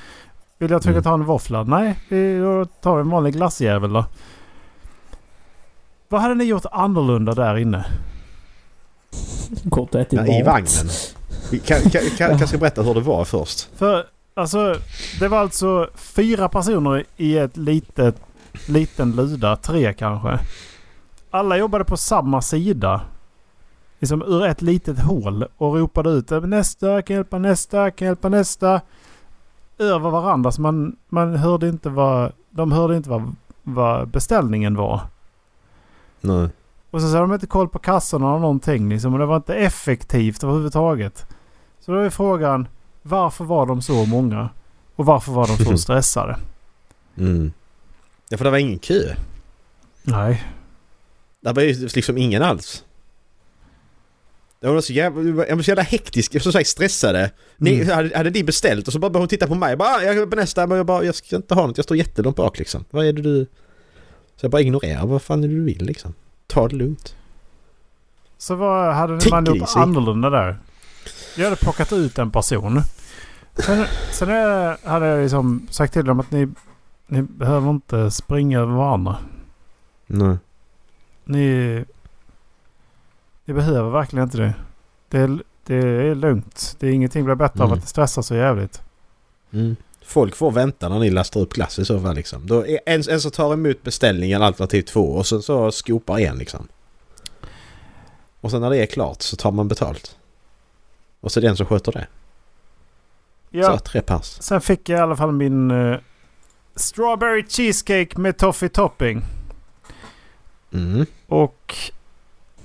Vill 0.63 0.71
jag 0.71 0.83
trycka 0.83 0.93
Mm. 0.99 1.03
ta 1.03 1.15
en 1.15 1.25
våffla? 1.25 1.63
Nej, 1.63 1.99
vi 2.09 2.39
då 2.39 2.65
tar 2.65 2.95
vi 2.97 3.01
en 3.01 3.11
vanlig 3.11 3.33
glassjävel 3.35 3.93
då. 3.93 4.05
Vad 6.09 6.21
hade 6.21 6.35
ni 6.35 6.45
gjort 6.45 6.65
annorlunda 6.73 7.35
där 7.35 7.57
inne? 7.59 7.85
Gått 9.65 9.95
och 9.95 10.01
ätit 10.01 10.13
Ja, 10.13 10.27
I 10.27 10.45
mat. 10.45 10.47
vagnen. 10.53 10.91
Kan, 11.65 11.81
kan, 11.91 12.01
kan, 12.19 12.39
kanske 12.39 12.59
berätta 12.59 12.83
hur 12.83 12.95
det 12.95 13.01
var 13.01 13.25
först. 13.25 13.69
För 13.77 14.07
alltså, 14.35 14.77
det 15.21 15.29
var 15.29 15.39
alltså 15.39 15.89
fyra 15.95 16.49
personer 16.49 17.05
i 17.17 17.39
ett 17.39 17.57
litet, 17.57 18.17
liten 18.69 19.13
luda. 19.17 19.57
Tre 19.57 19.93
kanske. 19.93 20.39
Alla 21.31 21.57
jobbade 21.57 21.85
på 21.85 21.97
samma 21.97 22.43
sida. 22.43 23.01
Liksom 23.99 24.23
ur 24.23 24.45
ett 24.47 24.63
litet 24.63 24.99
hål 24.99 25.45
och 25.57 25.75
ropade 25.77 26.11
ut 26.11 26.31
nästa, 26.31 27.03
kan 27.03 27.17
hjälpa 27.17 27.39
nästa, 27.39 27.91
kan 27.91 28.07
hjälpa 28.07 28.29
nästa. 28.29 28.81
Över 29.79 30.11
varandra 30.11 30.53
så 30.53 30.61
man, 30.61 30.97
man 31.09 31.37
hörde 31.37 31.69
inte 31.69 31.89
vad, 31.91 32.33
de 32.51 32.73
hörde 32.73 32.97
inte 32.97 33.11
vad, 33.11 33.35
vad 33.63 34.09
beställningen 34.09 34.75
var. 34.75 35.01
Nej. 36.21 36.49
Och 36.91 37.01
så 37.01 37.07
hade 37.07 37.21
de 37.21 37.33
inte 37.33 37.47
koll 37.47 37.69
på 37.69 37.79
kassorna 37.79 38.29
eller 38.31 38.39
någonting 38.39 38.89
liksom. 38.89 39.13
Och 39.13 39.19
det 39.19 39.27
var 39.27 39.37
inte 39.37 39.55
effektivt 39.55 40.45
överhuvudtaget. 40.45 41.27
Så 41.81 41.93
då 41.93 41.99
är 41.99 42.11
frågan. 42.11 42.69
Varför 43.03 43.45
var 43.45 43.67
de 43.67 43.83
så 43.83 44.05
många? 44.07 44.49
Och 44.97 45.07
varför 45.07 45.33
var 45.33 45.47
de 45.47 45.65
så 45.65 45.79
stressade? 45.79 46.37
Mm. 47.17 47.53
Ja, 48.29 48.39
för 48.39 48.45
det 48.45 48.51
var 48.51 48.59
ingen 48.59 48.79
kö. 48.79 49.15
Nej. 50.03 50.45
Det 51.41 51.53
var 51.53 51.63
ju 51.63 51.89
liksom 51.95 52.19
ingen 52.19 52.43
alls. 52.43 52.85
Det 54.63 54.69
var 54.69 54.81
så 54.81 54.93
jävla, 54.93 55.47
jag 55.49 55.57
var 55.57 55.63
så 55.63 55.71
jävla 55.71 55.83
hektisk, 55.83 56.43
som 56.43 56.53
sagt 56.53 56.69
stressade. 56.69 57.31
Ni, 57.57 57.75
Mm. 57.75 57.89
hade, 57.97 58.17
hade 58.17 58.31
ni 58.31 58.45
beställt 58.45 58.87
och 58.87 58.93
så 58.93 58.99
bara 58.99 59.11
började 59.11 59.23
hon 59.23 59.29
titta 59.29 59.47
på 59.47 59.55
mig. 59.55 59.77
Bara, 59.77 59.89
"Ah, 59.89 60.03
jag 60.03 60.17
är 60.17 60.27
på 60.27 60.37
nästa, 60.37 60.67
men 60.67 60.77
jag, 60.77 60.87
bara, 60.87 61.05
jag 61.05 61.15
ska 61.15 61.37
inte 61.37 61.55
ha 61.55 61.67
något. 61.67 61.79
Jag 61.79 61.85
står 61.85 61.97
jättelångt 61.97 62.37
bak 62.37 62.59
liksom. 62.59 62.85
Vad 62.91 63.07
är 63.07 63.13
det 63.13 63.23
du... 63.23 63.47
Så 64.37 64.45
jag 64.45 64.51
bara 64.51 64.61
ignorerar. 64.63 65.07
Vad 65.07 65.23
fan 65.23 65.45
är 65.45 65.49
det 65.49 65.55
du 65.55 65.65
vill 65.65 65.85
liksom? 65.85 66.15
Ta 66.47 66.69
det 66.69 66.77
lugnt. 66.77 67.17
Så 68.39 68.55
vad 68.55 68.95
hade 68.95 69.21
Tänk 69.21 69.31
man 69.33 69.45
gjort 69.45 69.69
annorlunda 69.77 70.31
där? 70.31 70.59
Jag 71.37 71.45
hade 71.45 71.57
plockat 71.57 71.93
ut 71.93 72.19
en 72.19 72.31
person. 72.31 72.81
Sen, 73.67 73.85
sen 74.13 74.29
är- 74.29 74.89
hade 74.89 75.07
jag 75.07 75.23
liksom 75.23 75.67
sagt 75.71 75.93
till 75.93 76.05
dem 76.05 76.21
att 76.21 76.31
ni, 76.31 76.49
ni 77.07 77.23
behöver 77.23 77.71
inte 77.71 78.11
springa 78.11 78.61
över 78.61 78.73
varandra. 78.75 79.17
Nej. 80.07 80.37
Ni, 81.25 81.85
ni 83.45 83.55
behöver 83.55 83.91
verkligen 83.91 84.23
inte 84.23 84.37
det. 84.39 84.55
Det 85.09 85.19
är, 85.19 85.39
det 85.67 85.75
är 85.77 86.15
lugnt. 86.15 86.77
Det 86.81 86.87
är 86.87 86.91
ingenting 86.93 87.25
blir 87.25 87.35
bättre 87.35 87.63
av 87.63 87.67
Mm. 87.69 87.79
att 87.79 87.85
det 87.85 87.89
stressar 87.91 88.23
så 88.23 88.35
jävligt. 88.35 88.83
Mm. 89.53 89.77
Folk 90.05 90.37
får 90.37 90.51
vänta 90.51 90.89
när 90.89 90.99
ni 90.99 91.11
lastar 91.11 91.41
upp 91.41 91.53
glass 91.53 91.79
i 91.79 91.85
så 91.85 92.01
fall 92.01 92.15
liksom. 92.15 92.47
Då 92.47 92.67
är 92.67 92.79
en, 92.87 93.03
en 93.11 93.21
som 93.21 93.31
tar 93.31 93.53
emot 93.53 93.83
beställningen 93.83 94.43
alternativ 94.43 94.83
två 94.83 95.01
och 95.13 95.27
sen 95.27 95.43
så 95.43 95.73
skopar 95.73 96.19
en 96.19 96.39
liksom. 96.39 96.69
Och 98.41 98.51
sen 98.51 98.61
när 98.61 98.71
det 98.71 98.77
är 98.83 98.87
klart 98.87 99.23
så 99.23 99.37
tar 99.37 99.51
man 99.51 99.69
betalt. 99.69 100.17
Och 101.21 101.33
så 101.33 101.41
är 101.41 101.43
det 101.43 101.49
en 101.49 101.57
som 101.57 101.67
sköter 101.67 101.93
det. 101.93 102.07
Ja, 103.51 103.73
Så 103.73 103.79
tre 103.79 104.01
pass. 104.03 104.43
sen 104.43 104.61
fick 104.61 104.89
jag 104.89 104.99
i 104.99 105.03
alla 105.03 105.17
fall 105.17 105.33
min 105.33 105.71
eh, 105.71 105.99
Strawberry 106.77 107.45
cheesecake 107.49 108.19
med 108.19 108.39
toffee 108.39 108.69
topping. 108.69 109.23
Mm. 110.73 111.07
Och 111.27 111.75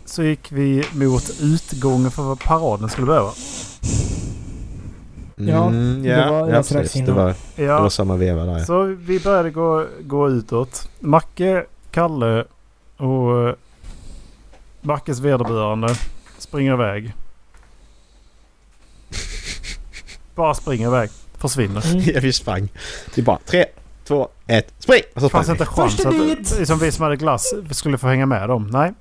så 0.09 0.23
gick 0.23 0.51
vi 0.51 0.83
mot 0.93 1.29
utgången 1.41 2.11
för 2.11 2.23
vad 2.23 2.39
paraden 2.39 2.89
skulle 2.89 3.07
behöva. 3.07 3.31
Ja, 5.35 5.67
Mm, 5.67 6.03
det 6.03 6.09
ja, 6.09 6.31
var 6.31 6.49
ja, 6.49 6.63
strax 6.63 6.69
precis. 6.81 6.93
Det 6.93 6.99
innan. 6.99 7.15
var, 7.15 7.33
det 7.55 7.67
var 7.67 7.73
Ja, 7.83 7.89
samma 7.89 8.15
veva 8.15 8.45
där 8.45 8.65
så 8.65 8.83
vi 8.83 9.19
började 9.19 9.51
gå, 9.51 9.85
gå 10.01 10.29
utåt. 10.29 10.89
Macke, 10.99 11.65
Kalle 11.91 12.45
och 12.97 13.47
eh, 13.49 13.55
Mackes 14.81 15.19
vederbörande 15.19 15.95
springer 16.37 16.73
iväg. 16.73 17.13
Bara 20.35 20.53
springer 20.53 20.87
iväg. 20.87 21.09
Försvinner. 21.37 21.85
Mm. 21.91 22.03
Ja, 22.05 22.19
vi 22.21 22.33
sprang. 22.33 22.69
Vi 23.15 23.21
bara 23.21 23.39
tre, 23.45 23.65
två, 24.07 24.27
ett, 24.47 24.73
spring! 24.79 25.01
Och 25.15 25.21
så 25.21 25.25
Det 25.25 25.29
sprang 25.29 25.43
fanns 25.43 25.47
vi. 25.47 25.51
inte 25.51 25.65
chans 25.65 26.05
att 26.51 26.59
liksom 26.59 26.79
vi 26.79 26.91
som 26.91 27.03
hade 27.03 27.15
glass 27.15 27.53
skulle 27.71 27.97
få 27.97 28.07
hänga 28.07 28.25
med 28.25 28.49
dem. 28.49 28.69
Nej, 28.71 28.93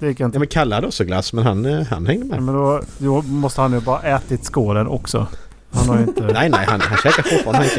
det 0.00 0.06
gick 0.06 0.20
inte. 0.20 0.36
Ja 0.36 0.38
men 0.38 0.48
Kalle 0.48 0.74
hade 0.74 0.86
också 0.86 1.04
glass 1.04 1.32
men 1.32 1.44
han, 1.46 1.64
eh, 1.66 1.86
han 1.86 2.06
hängde 2.06 2.24
med. 2.26 2.42
Men 2.42 2.54
då, 2.54 2.82
då 2.98 3.22
måste 3.22 3.60
han 3.60 3.72
ju 3.72 3.80
bara 3.80 4.02
ätit 4.02 4.44
skålen 4.44 4.86
också. 4.86 5.26
Han 5.72 5.88
har 5.88 5.96
ju 5.96 6.02
inte... 6.02 6.22
Nej 6.32 6.48
nej, 6.48 6.64
han, 6.68 6.80
han 6.80 6.98
käkar 6.98 7.22
fortfarande. 7.22 7.70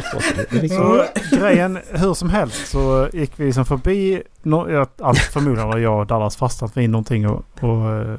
Han 0.49 0.59
liksom, 0.59 0.79
Så 0.79 1.05
grejen, 1.37 1.79
hur 1.91 2.13
som 2.13 2.29
helst 2.29 2.67
så 2.67 3.09
gick 3.13 3.31
vi 3.35 3.45
liksom 3.45 3.65
förbi... 3.65 4.23
No, 4.43 4.71
ja, 4.71 4.85
allt 5.01 5.19
förmodligen 5.19 5.67
har 5.69 5.77
jag 5.77 5.99
och 5.99 6.07
Dallas 6.07 6.35
fastnat 6.35 6.77
vid 6.77 6.89
någonting 6.89 7.27
och, 7.29 7.45
och 7.59 7.91
eh, 7.91 8.17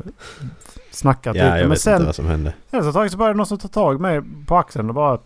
snackat 0.91 1.37
ja, 1.37 1.45
lite. 1.45 1.57
jag 1.57 1.61
Men 1.61 1.69
vet 1.69 1.79
inte 1.79 1.83
sen 1.83 2.07
vad 2.07 2.15
som 2.15 2.27
hände. 2.27 2.53
efter 2.71 2.89
ett 2.89 2.95
tag 2.95 3.11
så 3.11 3.17
började 3.17 3.37
någon 3.37 3.47
som 3.47 3.59
ta 3.59 3.69
tag 3.69 4.01
mig 4.01 4.21
på 4.47 4.57
axeln 4.57 4.89
och 4.89 4.95
bara... 4.95 5.19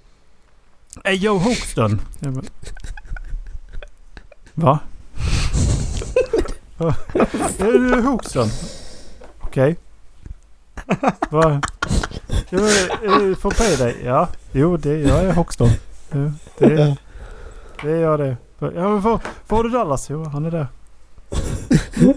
Är 1.05 1.13
Joe 1.13 1.39
Hoxton? 1.39 2.01
Bara, 2.21 2.43
Va? 4.55 4.79
Är 7.59 7.95
du 7.97 8.03
Hoxton? 8.03 8.49
Okej. 9.41 9.77
Va? 11.31 11.61
Jag 12.51 12.63
är 12.63 13.35
från 13.35 13.53
Payday? 13.53 13.97
Ja. 14.05 14.29
Jo, 14.53 14.77
det, 14.77 14.99
jag 14.99 15.25
är 15.25 15.33
Hoxton. 15.33 15.69
Det, 16.59 16.97
det 17.83 17.91
är 17.91 17.97
jag 17.97 18.19
det. 18.19 18.37
Ja, 18.59 18.69
men 18.71 19.01
var, 19.01 19.21
var 19.49 19.65
är 19.65 19.69
Dallas? 19.69 20.11
Jo, 20.11 20.25
han 20.25 20.45
är 20.45 20.51
där. 20.51 20.67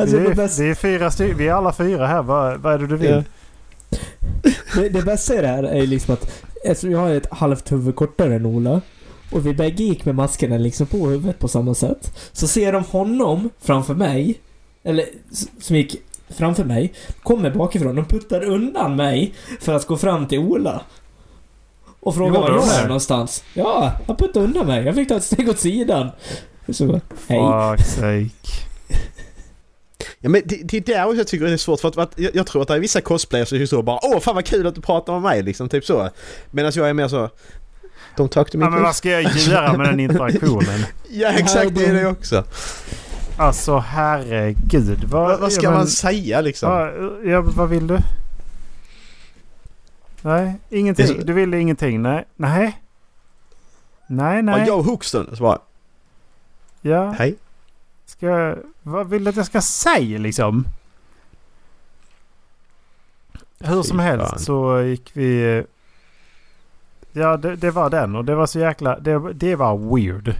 Alltså, 0.00 0.16
vi, 0.16 0.34
det 0.34 0.42
är, 0.42 0.62
vi 0.62 0.70
är 0.70 0.74
fyra 0.74 1.10
stycken. 1.10 1.36
Vi 1.36 1.48
är 1.48 1.52
alla 1.52 1.72
fyra 1.72 2.06
här. 2.06 2.22
Vad, 2.22 2.60
vad 2.60 2.74
är 2.74 2.78
det 2.78 2.86
du 2.86 2.96
vill? 2.96 3.24
Ja. 3.90 4.00
Det, 4.74 4.88
det 4.88 5.02
bästa 5.02 5.34
i 5.34 5.40
det 5.40 5.48
här 5.48 5.62
är 5.62 5.86
liksom 5.86 6.14
att 6.14 6.44
eftersom 6.64 6.90
jag 6.90 6.98
har 6.98 7.10
ett 7.10 7.32
halvt 7.32 7.72
huvud 7.72 7.96
kortare 7.96 8.34
än 8.34 8.46
Ola 8.46 8.80
och 9.30 9.46
vi 9.46 9.54
bägge 9.54 9.84
gick 9.84 10.04
med 10.04 10.14
maskerna 10.14 10.58
liksom 10.58 10.86
på 10.86 10.96
huvudet 10.96 11.38
på 11.38 11.48
samma 11.48 11.74
sätt. 11.74 12.30
Så 12.32 12.48
ser 12.48 12.72
de 12.72 12.84
honom 12.84 13.50
framför 13.60 13.94
mig, 13.94 14.40
eller 14.82 15.06
som 15.60 15.76
gick 15.76 15.96
framför 16.28 16.64
mig, 16.64 16.92
kommer 17.22 17.50
bakifrån. 17.50 17.96
De 17.96 18.04
puttar 18.04 18.44
undan 18.44 18.96
mig 18.96 19.34
för 19.60 19.72
att 19.74 19.86
gå 19.86 19.96
fram 19.96 20.28
till 20.28 20.38
Ola. 20.38 20.82
Och 22.00 22.14
frågar 22.14 22.40
var 22.40 22.50
jag 22.50 22.74
är 22.74 22.86
någonstans. 22.86 23.44
Ja, 23.54 23.92
han 24.06 24.16
puttade 24.16 24.44
undan 24.44 24.66
mig. 24.66 24.84
Jag 24.84 24.94
fick 24.94 25.08
ta 25.08 25.16
ett 25.16 25.24
steg 25.24 25.48
åt 25.48 25.58
sidan. 25.58 26.10
Så, 26.68 27.00
hej. 27.28 27.76
Fuck 27.76 27.86
sake. 27.86 28.30
Ja, 30.20 30.28
men 30.28 30.42
det, 30.44 30.56
det 30.64 30.76
är 30.76 30.80
där 30.80 31.04
också 31.04 31.16
jag 31.16 31.26
tycker 31.26 31.46
det 31.46 31.52
är 31.52 31.56
svårt 31.56 31.80
för 31.80 31.88
att, 31.88 31.98
att 31.98 32.12
jag, 32.16 32.36
jag 32.36 32.46
tror 32.46 32.62
att 32.62 32.68
det 32.68 32.74
är 32.74 32.78
vissa 32.78 33.00
cosplayers 33.00 33.48
som 33.48 33.60
är 33.60 33.66
så 33.66 33.82
bara 33.82 33.98
Åh 34.02 34.20
fan 34.20 34.34
vad 34.34 34.44
kul 34.44 34.66
att 34.66 34.74
du 34.74 34.80
pratar 34.80 35.12
med 35.12 35.22
mig 35.22 35.42
liksom, 35.42 35.68
typ 35.68 35.84
så. 35.84 36.10
Medan 36.50 36.72
jag 36.74 36.88
är 36.88 36.92
mer 36.92 37.08
så 37.08 37.30
Don't 38.16 38.28
talk 38.28 38.50
to 38.50 38.58
me 38.58 38.64
Ja, 38.64 38.70
men 38.70 38.82
vad 38.82 38.96
ska 38.96 39.10
jag 39.10 39.22
göra 39.36 39.76
med 39.76 39.86
den 39.88 40.00
interaktionen? 40.00 40.80
Ja 41.10 41.28
exakt, 41.28 41.74
det 41.74 41.86
är 41.86 41.94
det 41.94 42.06
också. 42.06 42.44
Alltså 43.38 43.78
herregud. 43.78 45.04
Vad, 45.04 45.28
Vad, 45.28 45.40
vad 45.40 45.52
ska 45.52 45.62
ja, 45.62 45.70
men- 45.70 45.78
man 45.78 45.86
säga 45.86 46.40
liksom? 46.40 46.70
Ja, 46.70 46.90
ja, 47.30 47.40
vad 47.40 47.68
vill 47.68 47.86
du? 47.86 47.98
Nej, 50.22 50.54
ingenting. 50.70 51.06
Så- 51.06 51.12
Du 51.14 51.32
vill 51.32 51.54
ingenting? 51.54 52.02
Nej. 52.02 52.24
Nej. 52.36 52.80
Nej, 54.06 54.36
Ja, 54.36 54.42
nej. 54.42 54.64
jag 54.66 54.82
Hoxton, 54.82 55.36
så 55.36 55.42
bara 55.42 55.58
Ja. 56.80 57.10
hej. 57.18 57.34
Ska 58.06 58.26
jag, 58.26 58.58
vad 58.82 59.08
vill 59.08 59.24
du 59.24 59.30
att 59.30 59.36
jag 59.36 59.46
ska 59.46 59.60
säga 59.60 60.18
liksom? 60.18 60.64
Hur 63.60 63.82
som 63.82 63.98
helst 63.98 64.30
fan. 64.30 64.38
så 64.38 64.80
gick 64.82 65.10
vi... 65.12 65.64
Ja, 67.18 67.36
det, 67.36 67.56
det 67.56 67.70
var 67.70 67.90
den 67.90 68.16
och 68.16 68.24
det 68.24 68.34
var 68.34 68.46
så 68.46 68.58
jäkla... 68.58 68.98
Det, 68.98 69.32
det 69.32 69.56
var 69.56 69.94
weird. 69.96 70.34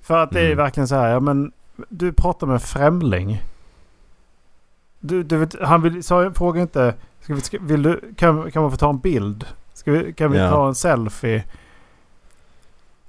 För 0.00 0.18
att 0.22 0.30
det 0.30 0.40
är 0.40 0.44
Mm. 0.46 0.56
verkligen 0.56 0.88
så 0.88 0.94
här, 0.94 1.08
ja 1.08 1.20
men... 1.20 1.52
Du 1.88 2.12
pratar 2.12 2.46
med 2.46 2.54
en 2.54 2.60
främling. 2.60 3.42
Du, 5.00 5.22
du 5.22 5.36
vet, 5.36 5.56
han 5.62 5.82
vill, 5.82 6.02
sa, 6.04 6.30
fråga 6.32 6.60
inte... 6.60 6.94
Ska 7.20 7.34
vi, 7.34 7.40
ska, 7.40 7.58
vill 7.60 7.82
du, 7.82 8.00
kan, 8.16 8.50
kan 8.50 8.62
man 8.62 8.70
få 8.70 8.76
ta 8.76 8.90
en 8.90 8.98
bild? 8.98 9.46
Ska 9.74 9.92
vi, 9.92 10.12
kan 10.12 10.30
vi 10.32 10.38
Ja. 10.38 10.50
ta 10.50 10.68
en 10.68 10.74
selfie? 10.74 11.44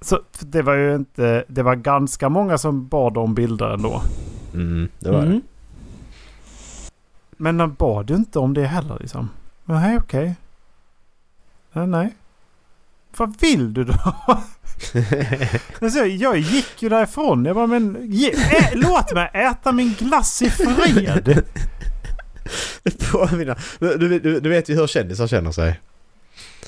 Så 0.00 0.20
det 0.40 0.62
var 0.62 0.74
ju 0.74 0.94
inte... 0.94 1.44
Det 1.48 1.62
var 1.62 1.74
ganska 1.74 2.28
många 2.28 2.58
som 2.58 2.86
bad 2.88 3.16
om 3.18 3.34
bilder 3.34 3.70
ändå. 3.74 4.02
Mm, 4.54 4.88
det 4.98 5.10
var 5.10 5.20
det. 5.20 5.26
Mm. 5.26 5.42
Men 7.36 7.56
de 7.56 7.74
bad 7.74 8.10
ju 8.10 8.16
inte 8.16 8.38
om 8.38 8.54
det 8.54 8.64
heller 8.66 8.96
liksom. 9.00 9.28
Nej, 9.64 9.96
okej. 9.98 10.34
Nej, 11.72 11.86
nej. 11.86 12.14
Vad 13.16 13.40
vill 13.40 13.74
du 13.74 13.84
då? 13.84 13.94
alltså, 15.80 15.98
jag 15.98 16.38
gick 16.38 16.82
ju 16.82 16.88
därifrån. 16.88 17.44
Jag 17.44 17.54
bara, 17.56 17.66
men 17.66 17.98
ge, 18.10 18.30
ä, 18.30 18.70
låt 18.74 19.14
mig 19.14 19.30
äta 19.34 19.72
min 19.72 19.94
glass 19.98 20.42
i 20.42 20.50
fred. 20.50 21.44
Det 22.82 23.10
påminner, 23.12 23.58
du, 23.78 24.18
du, 24.18 24.40
du 24.40 24.48
vet 24.48 24.68
ju 24.68 24.74
hur 24.74 24.86
kändisar 24.86 25.26
känner 25.26 25.52
sig. 25.52 25.80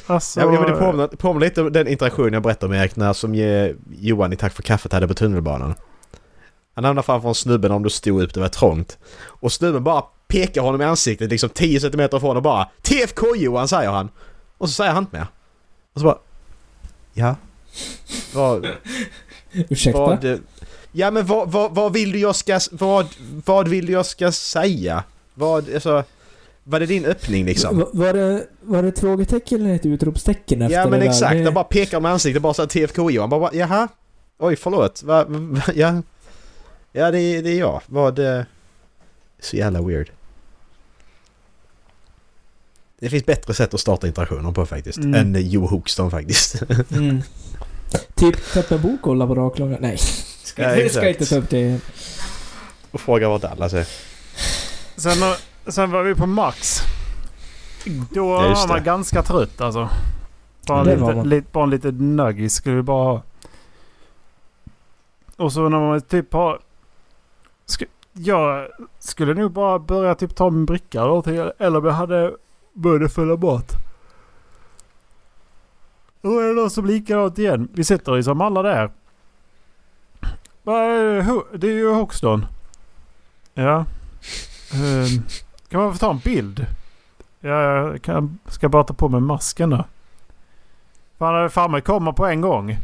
Alltså, 0.07 0.40
Ja, 0.40 0.51
men 0.51 0.62
det 0.62 0.78
påminner, 0.78 1.07
påminner 1.07 1.47
lite 1.47 1.62
om 1.62 1.72
den 1.72 1.88
interaktion 1.88 2.32
jag 2.32 2.42
berättade 2.42 2.74
om 2.74 2.80
Erik 2.80 2.97
när 2.97 3.12
som 3.12 3.34
Johan 3.90 4.32
i 4.32 4.36
Tack 4.36 4.53
för 4.53 4.62
kaffet 4.62 4.92
hade 4.92 5.09
på 5.09 5.14
tunnelbanan. 5.14 5.74
Han 6.74 6.84
hamnade 6.84 7.07
framför 7.07 7.28
en 7.28 7.34
snubbe 7.34 7.68
om 7.68 7.82
du 7.82 7.90
stod 7.90 8.22
upp, 8.22 8.34
det 8.34 8.40
var 8.40 8.49
trångt. 8.49 8.99
Och 9.26 9.53
snubben 9.53 9.84
bara 9.84 10.03
pekar 10.28 10.62
honom 10.62 10.80
i 10.80 10.84
ansiktet 10.84 11.30
liksom 11.30 11.49
10 11.51 11.80
cm 11.80 12.01
ifrån 12.01 12.36
och 12.36 12.42
bara 12.42 12.68
TFK 12.82 13.36
Johan 13.36 13.68
säger 13.68 13.90
han. 13.90 14.09
Och 14.59 14.68
så 14.68 14.74
säger 14.74 14.92
han 14.92 15.03
inte 15.03 15.16
mer. 15.16 15.26
Och 15.95 16.01
så 16.01 16.07
bara... 16.07 16.18
Ja? 17.14 17.36
Vad... 18.34 18.66
Ursäkta? 19.52 19.98
vad 20.00 20.40
ja 20.92 21.10
men 21.10 21.26
vad, 21.26 21.52
vad, 21.52 21.74
vad 21.74 21.92
vill 21.92 22.12
du 22.12 22.18
jag 22.18 22.36
ska... 22.36 22.60
Vad, 22.72 23.06
vad 23.44 23.68
vill 23.68 23.86
du 23.86 23.92
jag 23.92 24.06
ska 24.06 24.32
säga? 24.32 25.04
Vad, 25.34 25.74
alltså... 25.74 26.04
Vad 26.66 26.82
är 26.82 26.86
din 26.86 27.04
öppning 27.04 27.44
liksom? 27.44 27.78
Va- 27.78 27.88
Var 27.92 28.12
det, 28.12 28.46
var 28.60 28.82
det 28.82 28.88
ett 28.88 28.98
frågetecken 28.98 29.60
eller 29.64 29.74
ett 29.74 29.86
utropstecken 29.86 30.62
efter 30.62 30.78
Ja 30.78 30.86
men 30.88 31.00
det 31.00 31.06
exakt, 31.06 31.32
där? 31.32 31.42
jag 31.42 31.54
bara 31.54 31.64
pekar 31.64 32.00
med 32.00 32.12
ansiktet 32.12 32.42
bara 32.42 32.54
såhär 32.54 32.66
TFK 32.68 33.10
Johan 33.10 33.30
bara, 33.30 33.40
bara 33.40 33.54
jaha? 33.54 33.88
Oj 34.38 34.56
förlåt, 34.56 35.02
va, 35.02 35.24
va, 35.28 35.62
ja? 35.74 36.02
Ja 36.92 37.10
det, 37.10 37.40
det 37.40 37.50
är 37.50 37.58
jag, 37.58 37.80
vad... 37.86 38.18
eh, 38.18 38.42
Så 39.40 39.56
jävla 39.56 39.82
weird. 39.82 40.10
Det 43.05 43.11
finns 43.11 43.26
bättre 43.26 43.55
sätt 43.55 43.74
att 43.74 43.80
starta 43.80 44.07
interaktioner 44.07 44.52
på 44.52 44.66
faktiskt, 44.66 44.98
Mm. 44.98 45.14
än 45.36 45.48
Joe 45.50 45.66
Hoxton 45.66 46.11
faktiskt. 46.11 46.62
Mm. 46.90 47.22
Typ 48.14 48.36
en 48.70 48.82
bok 48.82 49.07
och 49.07 49.16
laboratorklaga. 49.16 49.76
Nej. 49.80 49.96
Ska, 50.42 50.62
Ja, 50.62 50.76
jag 50.76 50.90
ska 50.90 51.09
exakt. 51.09 51.20
inte 51.20 51.26
ta 51.34 51.36
upp 51.40 51.50
det. 51.50 51.80
och 52.90 53.00
fråga 53.00 53.28
vart 53.28 53.42
Dallas 53.42 53.72
är. 53.72 53.86
sen, 54.96 55.34
sen 55.66 55.90
var 55.90 56.02
vi 56.02 56.14
på 56.14 56.26
Max. 56.26 56.78
Då 57.84 58.00
Ja, 58.14 58.24
var 58.24 58.68
man 58.68 58.78
det. 58.78 58.84
ganska 58.84 59.22
trött 59.22 59.61
alltså. 59.61 59.88
Bara, 60.66 60.92
en 60.92 61.00
var 61.00 61.24
lite, 61.24 61.46
bara 61.52 61.64
en 61.64 61.70
liten 61.70 62.16
nuggis 62.16 62.55
skulle 62.55 62.76
vi 62.76 62.82
bara 62.82 63.05
ha. 63.05 63.22
Och 65.36 65.52
så 65.52 65.68
när 65.68 65.80
man 65.80 66.00
typ 66.00 66.32
har... 66.32 66.61
Sk, 67.66 67.82
jag 68.12 68.66
skulle 68.98 69.34
nog 69.34 69.52
bara 69.52 69.78
börja 69.78 70.14
typ 70.14 70.34
ta 70.36 70.50
min 70.50 70.66
bricka 70.66 70.98
eller 70.98 71.09
någonting. 71.09 71.36
Eller 71.59 71.84
jag 71.86 71.92
hade 71.92 72.32
munnen 72.75 73.09
full 73.09 73.31
av 73.31 73.41
mat. 73.45 73.72
Då 76.22 76.39
är 76.39 76.49
det 76.49 76.55
någon 76.55 76.70
som 76.70 76.87
likadant 76.87 77.39
igen. 77.39 77.68
Vi 77.72 77.85
sitter 77.85 78.12
liksom 78.12 78.41
alla 78.41 78.62
där. 78.62 78.91
Det? 81.53 81.66
Är 81.66 81.72
ju 81.72 81.93
Hoxton. 81.95 82.47
Ja. 83.55 83.85
Ehm, 84.72 85.22
kan 85.68 85.81
man 85.81 85.93
få 85.93 85.99
ta 85.99 86.11
en 86.11 86.18
bild? 86.18 86.66
Ja, 87.41 87.51
jag 87.62 88.03
kan, 88.03 88.39
ska 88.47 88.68
bara 88.68 88.85
ta 88.85 88.95
på 88.95 89.09
mig 89.09 89.20
masken 89.20 89.70
då. 89.70 89.85
Fan, 91.18 91.51
framme 91.51 91.81
kommer 91.81 92.12
på 92.12 92.27
en 92.27 92.41
gång. 92.41 92.79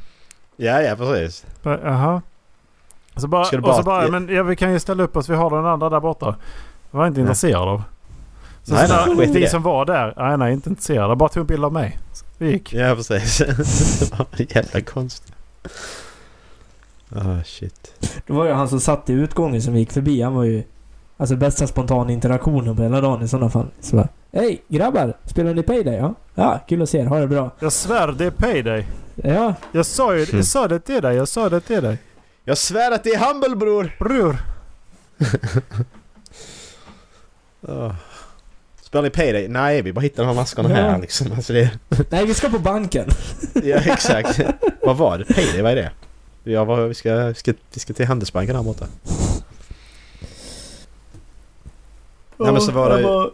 Ja 0.57 0.81
ja 0.81 0.97
precis. 0.97 1.47
Bara, 1.63 1.81
Jaha. 1.81 2.23
Och 3.15 3.21
så 3.21 3.29
bara, 3.29 3.51
du 3.51 3.59
och 3.59 3.75
så 3.75 3.83
bara- 3.83 4.09
bara 4.09 4.21
men 4.21 4.29
ja, 4.35 4.43
vi 4.43 4.57
kan 4.57 4.73
ju 4.73 4.81
ställa 4.81 5.03
upp 5.03 5.17
oss. 5.17 5.29
Vi 5.29 5.35
har 5.35 5.51
den 5.51 5.67
andra 5.67 5.89
där 5.91 6.01
borta. 6.01 6.37
Jag 6.91 6.99
var 6.99 7.07
inte 7.07 7.21
intresserad 7.21 7.69
av. 7.69 7.83
Så 8.71 8.77
Nej, 8.77 8.89
så 8.89 9.15
nej, 9.15 9.27
vi 9.27 9.41
det. 9.41 9.51
som 9.51 9.63
var 9.63 9.85
där, 9.85 10.15
nej, 10.17 10.39
nej 10.39 10.53
inte 10.53 10.69
intresserade. 10.71 11.17
Bara 11.17 11.29
tog 11.29 11.41
en 11.41 11.47
bild 11.47 11.65
av 11.65 11.73
mig. 11.73 11.99
Så 12.13 12.25
vi 12.39 12.51
gick. 12.51 12.73
Ja 12.73 12.95
precis. 12.95 13.39
det 14.01 14.19
var 14.19 14.27
jävla 14.39 14.81
konstigt. 14.81 15.33
Ah 17.15 17.43
shit. 17.45 17.95
Det 18.27 18.33
var 18.33 18.47
ju 18.47 18.53
han 18.53 18.69
som 18.69 18.81
satt 18.81 19.11
i 19.11 19.13
utgången 19.13 19.63
som 19.63 19.77
gick 19.77 19.93
förbi. 19.93 20.23
Han 20.23 20.35
var 20.35 20.45
ju... 20.45 20.63
Alltså 21.17 21.37
bästa 21.37 21.67
spontana 21.67 22.13
interaktionen 22.13 22.77
på 22.77 22.83
hela 22.83 23.01
dagen 23.01 23.23
i 23.23 23.29
sådana 23.29 23.51
fall. 23.51 23.67
Så 23.81 23.97
bara, 23.97 24.09
Hej 24.33 24.63
grabbar! 24.69 25.17
Spelar 25.25 25.55
ni 25.55 25.63
Payday? 25.63 25.97
Ja? 25.97 26.15
Ja, 26.35 26.61
kul 26.69 26.83
att 26.83 26.91
se 26.91 26.99
er. 26.99 27.07
Ha 27.07 27.19
det 27.19 27.27
bra. 27.27 27.51
Jag 27.59 27.73
svär 27.73 28.13
det 28.13 28.25
är 28.25 28.31
payday. 28.31 28.87
Ja, 29.15 29.55
Jag 29.73 29.87
sa 29.87 30.17
ju 30.17 30.27
jag 30.33 30.45
sa 30.45 30.69
det 30.69 30.81
till 30.81 31.03
dig. 31.03 31.17
Jag 31.17 31.29
sa 31.29 31.49
det 31.49 31.61
till 31.61 31.83
dig. 31.83 31.99
Jag 32.45 32.59
svär 32.59 32.91
att 32.93 33.05
det 33.05 33.11
är 33.11 33.19
Humble 33.33 33.57
bror! 33.57 33.97
Bror. 33.99 34.37
Oh. 37.63 37.93
Spelar 38.91 39.03
ni 39.03 39.11
Payday? 39.11 39.49
Nej, 39.49 39.83
vi 39.83 39.93
bara 39.93 40.01
hittar 40.01 40.23
de 40.23 40.27
här 40.29 40.35
maskerna 40.35 40.69
Ja. 40.71 40.75
här 40.77 40.99
liksom. 40.99 41.33
Alltså 41.33 41.53
det... 41.53 41.71
nej 42.11 42.27
vi 42.27 42.35
ska 42.35 42.49
på 42.49 42.59
banken. 42.59 43.11
Ja, 43.65 43.77
exakt. 43.77 44.41
vad 44.83 44.97
var 44.97 45.19
det? 45.19 45.25
Payday, 45.25 45.63
vad 45.63 45.73
är 45.73 45.77
det? 45.77 45.91
Ja, 46.45 46.65
vad, 46.65 46.89
vi, 46.89 46.95
ska, 46.95 47.15
vi, 47.27 47.35
ska, 47.35 47.53
vi 47.75 47.81
ska 47.81 47.93
till 47.93 48.07
Handelsbanken 48.07 48.57
här 48.57 48.63
borta. 48.63 48.87
Nej, 52.37 52.53
men 52.53 52.61
så 52.61 52.73
var 52.73 52.91
det- 52.91 53.01
Jag 53.01 53.31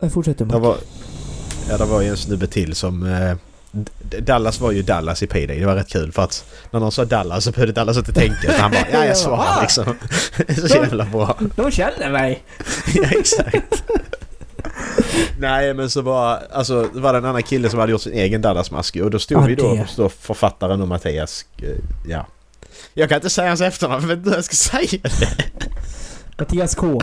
Jag 0.00 0.12
fortsätter 0.12 0.44
Det 0.44 0.58
var, 0.58 0.76
ja, 1.68 1.76
det 1.78 1.84
var 1.84 2.00
ju 2.00 2.08
en 2.08 2.16
snubbe 2.16 2.46
till 2.46 2.74
som... 2.74 3.06
Eh, 3.06 3.36
Dallas 4.20 4.60
var 4.60 4.72
ju 4.72 4.82
Dallas 4.82 5.22
i 5.22 5.26
Payday. 5.26 5.58
Det 5.60 5.66
var 5.66 5.74
rätt 5.74 5.88
kul 5.88 6.12
för 6.12 6.22
att 6.22 6.44
när 6.70 6.80
någon 6.80 6.92
sa 6.92 7.04
Dallas 7.04 7.44
så 7.44 7.50
behövde 7.50 7.72
Dallas 7.72 7.96
inte 7.96 8.12
tänka. 8.12 8.52
Han 8.58 8.70
bara 8.70 8.86
ja, 8.92 9.04
jag 9.04 9.16
svarar 9.26 9.60
liksom. 9.62 9.84
så 10.68 10.76
jävla 10.76 11.04
bra. 11.04 11.38
De 11.56 11.70
känner 11.70 12.10
mig! 12.10 12.44
Ja, 12.94 13.04
exakt. 13.10 13.84
Nej 15.38 15.74
men 15.74 15.90
så 15.90 16.00
var, 16.02 16.42
alltså, 16.52 16.88
det 16.94 17.00
var 17.00 17.12
det 17.12 17.18
en 17.18 17.24
annan 17.24 17.42
kille 17.42 17.70
som 17.70 17.78
hade 17.78 17.92
gjort 17.92 18.00
sin 18.00 18.12
egen 18.12 18.42
Dallas-mask 18.42 18.96
och 18.96 19.10
då 19.10 19.18
stod 19.18 19.42
Ja, 19.42 19.46
vi 19.46 19.54
då, 19.54 19.74
det. 19.74 19.86
då 19.96 20.08
författaren 20.08 20.82
och 20.82 20.88
Mattias, 20.88 21.44
eh, 21.62 21.68
ja. 22.08 22.26
Jag 22.94 23.08
kan 23.08 23.16
inte 23.16 23.30
säga 23.30 23.48
hans 23.48 23.60
efternamn, 23.60 24.02
jag 24.02 24.08
vet 24.08 24.18
inte 24.18 24.30
hur 24.30 24.36
jag 24.36 24.44
ska 24.44 24.54
säga 24.54 25.00
det. 25.02 25.28
Mattias 26.38 26.74
K. 26.74 27.00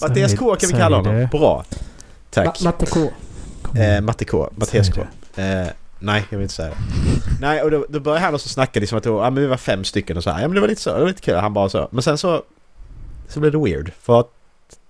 Mattias 0.00 0.34
K 0.38 0.56
kan 0.56 0.68
vi 0.68 0.74
kalla 0.76 0.96
honom. 0.96 1.28
Bra. 1.30 1.64
Tack. 2.30 2.60
Ma- 2.60 2.64
Matte 2.64 2.86
K. 2.86 3.10
Eh, 3.80 4.00
Matte 4.00 4.24
K. 4.24 4.50
Mattias 4.56 4.88
K. 4.88 5.00
Eh, 5.36 5.66
nej, 5.98 6.24
jag 6.30 6.38
vill 6.38 6.42
inte 6.42 6.54
säga 6.54 6.68
det. 6.68 6.76
Nej, 7.40 7.62
och 7.62 7.70
då, 7.70 7.86
då 7.88 8.00
började 8.00 8.24
han 8.24 8.34
också 8.34 8.48
snacka 8.48 8.80
liksom 8.80 8.98
att 8.98 9.04
ja, 9.04 9.30
men 9.30 9.42
vi 9.42 9.46
var 9.46 9.56
fem 9.56 9.84
stycken 9.84 10.16
och 10.16 10.22
så 10.24 10.30
här. 10.30 10.40
Ja 10.42 10.48
men 10.48 10.54
det 10.54 10.60
var 10.60 10.68
lite 10.68 10.80
så, 10.82 10.94
det 10.94 11.00
var 11.00 11.08
lite 11.08 11.20
kul. 11.22 11.34
Han 11.36 11.52
bara 11.52 11.68
så. 11.68 11.88
Men 11.90 12.02
sen 12.02 12.18
så... 12.18 12.42
Så 13.28 13.40
blev 13.40 13.52
det 13.52 13.58
weird. 13.58 13.92
För 14.02 14.20
att 14.20 14.30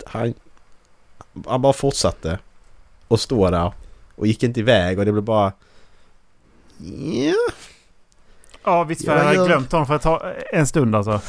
han... 0.07 0.35
Han 1.47 1.63
bara 1.63 1.73
fortsatte. 1.73 2.39
Och 3.09 3.21
stå 3.21 3.51
där. 3.51 3.73
Och 4.17 4.27
gick 4.27 4.43
inte 4.43 4.61
iväg 4.61 4.99
och 4.99 5.05
det 5.05 5.13
blev 5.13 5.25
bara... 5.25 5.53
Ja, 6.79 7.35
Ja 8.65 8.85
visst, 8.85 9.05
för 9.05 9.13
Ja, 9.13 9.19
jag 9.19 9.25
hade 9.25 9.37
jag- 9.37 9.47
glömt 9.47 9.73
honom 9.73 9.87
för 9.87 9.97
ett 9.97 10.03
tag, 10.03 10.23
en 10.53 10.67
stund 10.67 10.97
alltså. 10.97 11.21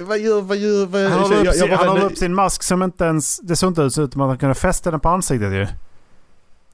vad 0.00 0.18
gör, 0.18 0.40
vad 0.40 0.56
gör, 0.56 0.86
vad 0.86 1.02
Han 1.02 1.12
håller 1.20 1.34
jag- 1.34 1.40
upp, 1.40 1.44
jag- 1.46 1.54
sin, 1.54 1.60
jag 1.60 1.68
bara 1.70 1.76
han 1.76 1.88
håller 1.88 2.00
vände- 2.00 2.12
upp 2.14 2.18
sin 2.18 2.34
mask 2.34 2.62
som 2.62 2.82
inte 2.82 3.04
ens... 3.04 3.38
Det 3.38 3.56
såg 3.56 3.70
inte 3.70 3.82
ut 3.82 3.92
som 4.12 4.20
att 4.20 4.28
han 4.28 4.38
kunde 4.38 4.54
fästa 4.54 4.90
den 4.90 5.00
på 5.00 5.08
ansiktet 5.08 5.52
ju. 5.52 5.66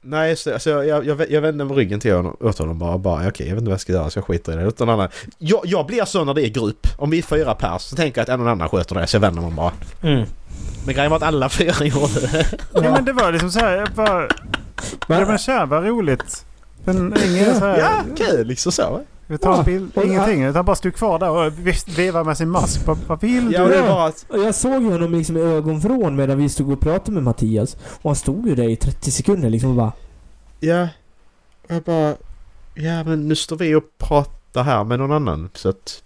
Nej 0.07 0.29
just 0.29 0.45
det, 0.45 0.53
alltså 0.53 0.69
jag, 0.69 0.85
jag, 0.85 1.05
jag, 1.05 1.31
jag 1.31 1.41
vände 1.41 1.65
mig 1.65 1.77
ryggen 1.77 1.99
till 1.99 2.13
honom, 2.15 2.37
åt 2.39 2.57
honom 2.57 2.79
bara, 2.79 2.97
bara 2.97 3.27
okej 3.27 3.47
jag 3.47 3.55
vet 3.55 3.61
inte 3.61 3.69
vad 3.69 3.73
jag 3.73 3.81
ska 3.81 3.93
göra 3.93 4.09
så 4.09 4.17
jag 4.19 4.25
skiter 4.25 4.53
i 4.53 4.55
det. 4.55 4.63
Utan 4.63 4.89
annan, 4.89 5.09
jag, 5.37 5.61
jag 5.65 5.85
blir 5.85 6.05
så 6.05 6.23
när 6.23 6.33
det 6.33 6.47
är 6.47 6.49
grupp. 6.49 6.87
Om 6.97 7.09
vi 7.09 7.17
är 7.17 7.21
fyra 7.23 7.55
pers 7.55 7.81
så 7.81 7.95
tänker 7.95 8.19
jag 8.21 8.23
att 8.23 8.29
en 8.29 8.41
och 8.41 8.49
annan 8.51 8.69
sköter 8.69 8.95
det 8.95 9.07
så 9.07 9.15
jag 9.15 9.21
vänder 9.21 9.41
mig 9.41 9.51
bara. 9.51 9.71
Mm. 10.03 10.25
Men 10.85 10.95
grejen 10.95 11.09
var 11.11 11.17
att 11.17 11.23
alla 11.23 11.49
fyra 11.49 11.85
gjorde 11.85 12.19
det. 12.19 12.45
Ja. 12.73 12.81
men 12.81 13.05
det 13.05 13.13
var 13.13 13.31
liksom 13.31 13.51
så 13.51 13.59
här, 13.59 13.71
jag 13.77 13.87
bara... 13.95 14.27
Men- 15.07 15.19
Ja 15.19 15.25
men 15.27 15.37
tja, 15.37 15.65
vad 15.65 15.83
roligt. 15.85 16.45
Men 16.83 17.13
ingen 17.25 17.55
så 17.55 17.65
här... 17.65 17.77
Ja, 17.79 17.91
kul 18.17 18.47
liksom 18.47 18.71
så. 18.71 19.01
Vi 19.27 19.37
tar 19.37 19.51
Ja. 19.51 19.57
en 19.59 19.65
bild, 19.65 19.91
ingenting. 20.05 20.43
Utan 20.43 20.65
bara 20.65 20.75
stod 20.75 20.95
kvar 20.95 21.19
där 21.19 21.29
och 21.29 21.53
vevade 21.99 22.25
med 22.25 22.37
sin 22.37 22.49
mask. 22.49 22.81
Vad, 23.07 23.21
vill 23.21 23.51
Ja, 23.53 23.67
du? 23.67 23.77
att... 23.79 24.25
Och 24.29 24.39
jag 24.39 24.55
såg 24.55 24.83
ju 24.83 24.91
honom 24.91 25.11
liksom 25.11 25.37
i 25.37 25.41
ögonvrån 25.41 26.15
medan 26.15 26.37
vi 26.37 26.49
stod 26.49 26.71
och 26.71 26.79
pratade 26.81 27.11
med 27.11 27.23
Mattias. 27.23 27.75
Och 27.75 28.09
han 28.09 28.15
stod 28.15 28.47
ju 28.47 28.55
där 28.55 28.69
i 28.69 28.75
30 28.75 29.11
sekunder 29.11 29.49
liksom 29.49 29.69
och 29.69 29.75
bara... 29.75 29.91
Ja, 30.59 30.87
jag 31.67 31.83
bara... 31.83 32.15
Ja 32.75 33.03
men 33.03 33.27
nu 33.27 33.35
står 33.35 33.55
vi 33.57 33.75
och 33.75 33.97
pratar 33.97 34.63
här 34.63 34.83
med 34.83 34.99
någon 34.99 35.11
annan 35.11 35.49
så 35.53 35.69
att... 35.69 36.03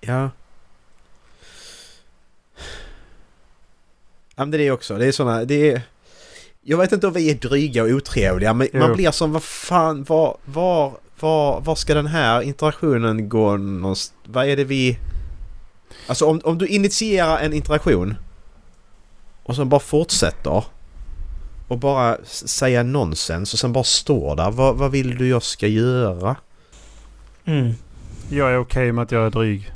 Ja. 0.00 0.30
Ja 4.36 4.44
men 4.44 4.50
det 4.50 4.62
är 4.66 4.70
också. 4.70 4.98
Det 4.98 5.06
är 5.06 5.12
såna... 5.12 5.44
Det 5.44 5.70
är... 5.72 5.82
Jag 6.64 6.78
vet 6.78 6.92
inte 6.92 7.06
om 7.06 7.12
vi 7.12 7.30
är 7.30 7.34
dryga 7.34 7.82
och 7.82 7.88
otrevliga 7.88 8.54
men 8.54 8.68
Jo. 8.72 8.78
man 8.78 8.92
blir 8.92 9.10
som 9.10 9.32
vad 9.32 9.42
fan 9.42 10.04
var, 10.04 10.36
var, 10.44 10.92
var, 11.20 11.60
var 11.60 11.74
ska 11.74 11.94
den 11.94 12.06
här 12.06 12.42
interaktionen 12.42 13.28
gå 13.28 13.56
någonstans? 13.56 14.14
Vad 14.24 14.48
är 14.48 14.56
det 14.56 14.64
vi... 14.64 14.98
Alltså 16.06 16.26
om, 16.26 16.40
om 16.44 16.58
du 16.58 16.66
initierar 16.66 17.38
en 17.38 17.52
interaktion 17.52 18.14
och 19.42 19.56
sen 19.56 19.68
bara 19.68 19.80
fortsätter 19.80 20.64
och 21.68 21.78
bara 21.78 22.16
säga 22.24 22.82
nonsens 22.82 23.52
och 23.52 23.58
sen 23.58 23.72
bara 23.72 23.84
står 23.84 24.36
där. 24.36 24.50
Vad, 24.50 24.76
vad 24.76 24.90
vill 24.90 25.18
du 25.18 25.28
jag 25.28 25.42
ska 25.42 25.66
göra? 25.66 26.36
Mm. 27.44 27.72
Jag 28.28 28.52
är 28.52 28.58
okej 28.58 28.92
med 28.92 29.02
att 29.02 29.12
jag 29.12 29.26
är 29.26 29.30
dryg. 29.30 29.72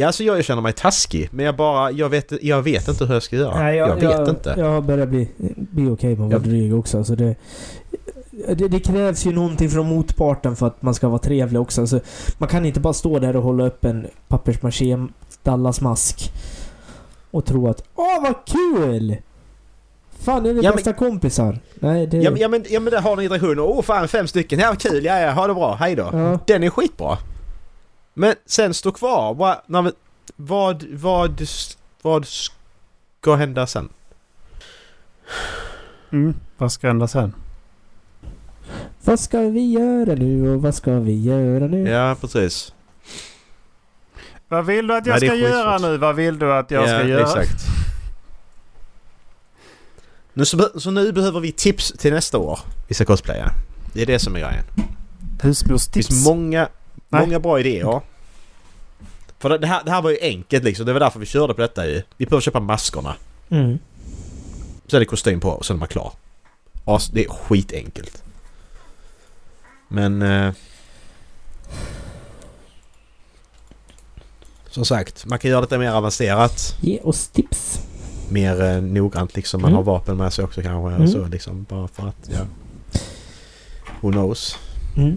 Ja, 0.00 0.06
alltså 0.06 0.22
jag 0.24 0.44
känner 0.44 0.62
mig 0.62 0.72
taskig 0.72 1.28
men 1.32 1.46
jag 1.46 1.56
bara, 1.56 1.90
jag 1.90 2.08
vet, 2.08 2.32
jag 2.42 2.62
vet 2.62 2.88
inte 2.88 3.04
hur 3.04 3.14
jag 3.14 3.22
ska 3.22 3.36
göra. 3.36 3.58
Nej, 3.62 3.76
jag, 3.76 3.96
vet 3.96 4.28
inte. 4.28 4.54
Jag 4.58 4.84
börjar 4.84 5.06
bli, 5.06 5.28
bli 5.56 5.88
okej 5.90 6.16
med 6.16 6.26
att 6.26 6.32
vara 6.32 6.32
Jag- 6.32 6.42
dryg 6.42 6.74
också. 6.74 7.04
Så 7.04 7.14
det, 7.14 7.34
det, 8.30 8.68
det 8.68 8.80
krävs 8.80 9.26
ju 9.26 9.32
någonting 9.32 9.70
från 9.70 9.86
motparten 9.88 10.56
för 10.56 10.66
att 10.66 10.82
man 10.82 10.94
ska 10.94 11.08
vara 11.08 11.18
trevlig 11.18 11.60
också. 11.60 11.86
Så 11.86 12.00
man 12.38 12.48
kan 12.48 12.66
inte 12.66 12.80
bara 12.80 12.92
stå 12.92 13.18
där 13.18 13.36
och 13.36 13.42
hålla 13.42 13.66
upp 13.66 13.84
en 13.84 14.06
pappersmaché 14.28 14.96
Dallas-mask 15.42 16.32
och 17.30 17.44
tro 17.44 17.68
att 17.68 17.82
Åh 17.94 18.22
vad 18.22 18.34
kul! 18.46 19.16
Fan, 20.20 20.46
är 20.46 20.54
ni 20.54 20.60
Ja, 20.60 20.70
men- 20.70 20.76
bästa 20.76 20.92
kompisar? 20.92 21.58
Nej, 21.74 22.06
det... 22.06 22.16
Ja, 22.16 22.30
men, 22.30 22.40
ja, 22.40 22.48
men, 22.48 22.64
ja 22.70 22.80
men 22.80 22.90
där 22.92 23.00
har 23.00 23.16
ni 23.16 23.22
interaktioner. 23.22 23.62
Åh 23.62 23.82
fan 23.82 24.08
fem 24.08 24.26
stycken. 24.26 24.58
Ja 24.58 24.74
kul, 24.78 25.04
ja 25.04 25.18
ja, 25.20 25.30
ha 25.30 25.46
det 25.46 25.54
bra, 25.54 25.74
hej 25.74 25.96
då. 25.96 26.08
Ja. 26.12 26.38
Den 26.46 26.62
är 26.62 26.70
skitbra. 26.70 27.18
Men 28.18 28.34
sen 28.46 28.74
stå 28.74 28.92
kvar. 28.92 29.34
Vad, 29.34 29.92
vad, 30.36 30.84
vad, 30.92 31.42
vad 32.02 32.26
ska 32.26 33.34
hända 33.34 33.66
sen? 33.66 33.88
Mm. 36.12 36.34
Vad 36.56 36.72
ska 36.72 36.86
hända 36.86 37.08
sen? 37.08 37.34
Vad 39.04 39.20
ska 39.20 39.40
vi 39.40 39.70
göra 39.70 40.14
nu 40.14 40.50
och 40.50 40.62
vad 40.62 40.74
ska 40.74 40.98
vi 40.98 41.22
göra 41.22 41.66
nu? 41.66 41.88
Ja, 41.88 42.16
precis. 42.20 42.74
Vad 44.48 44.66
vill 44.66 44.86
du 44.86 44.96
att 44.96 45.06
jag 45.06 45.20
Nej, 45.20 45.20
det 45.20 45.26
ska 45.26 45.36
göra 45.36 45.78
nu? 45.78 45.96
Vad 45.96 46.16
vill 46.16 46.38
du 46.38 46.54
att 46.54 46.70
jag 46.70 46.82
ja, 46.82 46.98
ska 46.98 47.08
göra? 47.08 47.22
exakt. 47.22 47.64
Nu 50.32 50.44
så, 50.44 50.80
så 50.80 50.90
nu 50.90 51.12
behöver 51.12 51.40
vi 51.40 51.52
tips 51.52 51.92
till 51.92 52.12
nästa 52.12 52.38
år 52.38 52.60
vi 52.88 52.94
ska 52.94 53.04
cosplaya. 53.04 53.50
Det 53.92 54.02
är 54.02 54.06
det 54.06 54.18
som 54.18 54.36
är 54.36 54.40
grejen. 54.40 54.64
Det 55.18 55.48
Husmorstips. 55.48 56.08
finns 56.08 56.26
många, 56.26 56.68
Nej. 57.08 57.20
många 57.26 57.40
bra 57.40 57.60
idéer. 57.60 58.00
För 59.38 59.58
det 59.58 59.66
här, 59.66 59.84
det 59.84 59.90
här 59.90 60.02
var 60.02 60.10
ju 60.10 60.18
enkelt 60.20 60.64
liksom. 60.64 60.86
Det 60.86 60.92
var 60.92 61.00
därför 61.00 61.20
vi 61.20 61.26
körde 61.26 61.54
på 61.54 61.60
detta 61.60 61.86
ju. 61.86 62.02
Vi 62.16 62.26
behöver 62.26 62.40
köpa 62.40 62.60
maskerna. 62.60 63.14
Mm. 63.48 63.78
Så 64.86 64.96
är 64.96 65.00
det 65.00 65.06
kostym 65.06 65.40
på 65.40 65.48
och 65.50 65.66
sen 65.66 65.76
är 65.76 65.78
man 65.78 65.88
klar. 65.88 66.12
As, 66.84 67.08
det 67.08 67.24
är 67.24 67.28
skitenkelt. 67.28 68.22
Men... 69.88 70.22
Eh, 70.22 70.52
som 74.70 74.84
sagt, 74.84 75.26
man 75.26 75.38
kan 75.38 75.50
göra 75.50 75.60
detta 75.60 75.78
mer 75.78 75.90
avancerat. 75.90 76.76
Ge 76.80 77.00
oss 77.00 77.28
tips. 77.28 77.80
Mer 78.30 78.62
eh, 78.62 78.82
noggrant 78.82 79.36
liksom. 79.36 79.62
Man 79.62 79.70
Mm. 79.70 79.76
har 79.76 79.82
vapen 79.92 80.16
med 80.16 80.32
sig 80.32 80.44
också 80.44 80.62
kanske. 80.62 80.94
Mm. 80.96 81.08
Så 81.08 81.24
liksom. 81.26 81.66
Bara 81.68 81.88
för 81.88 82.08
att, 82.08 82.30
ja. 82.32 82.40
Who 84.00 84.12
knows. 84.12 84.58
Mm. 84.96 85.16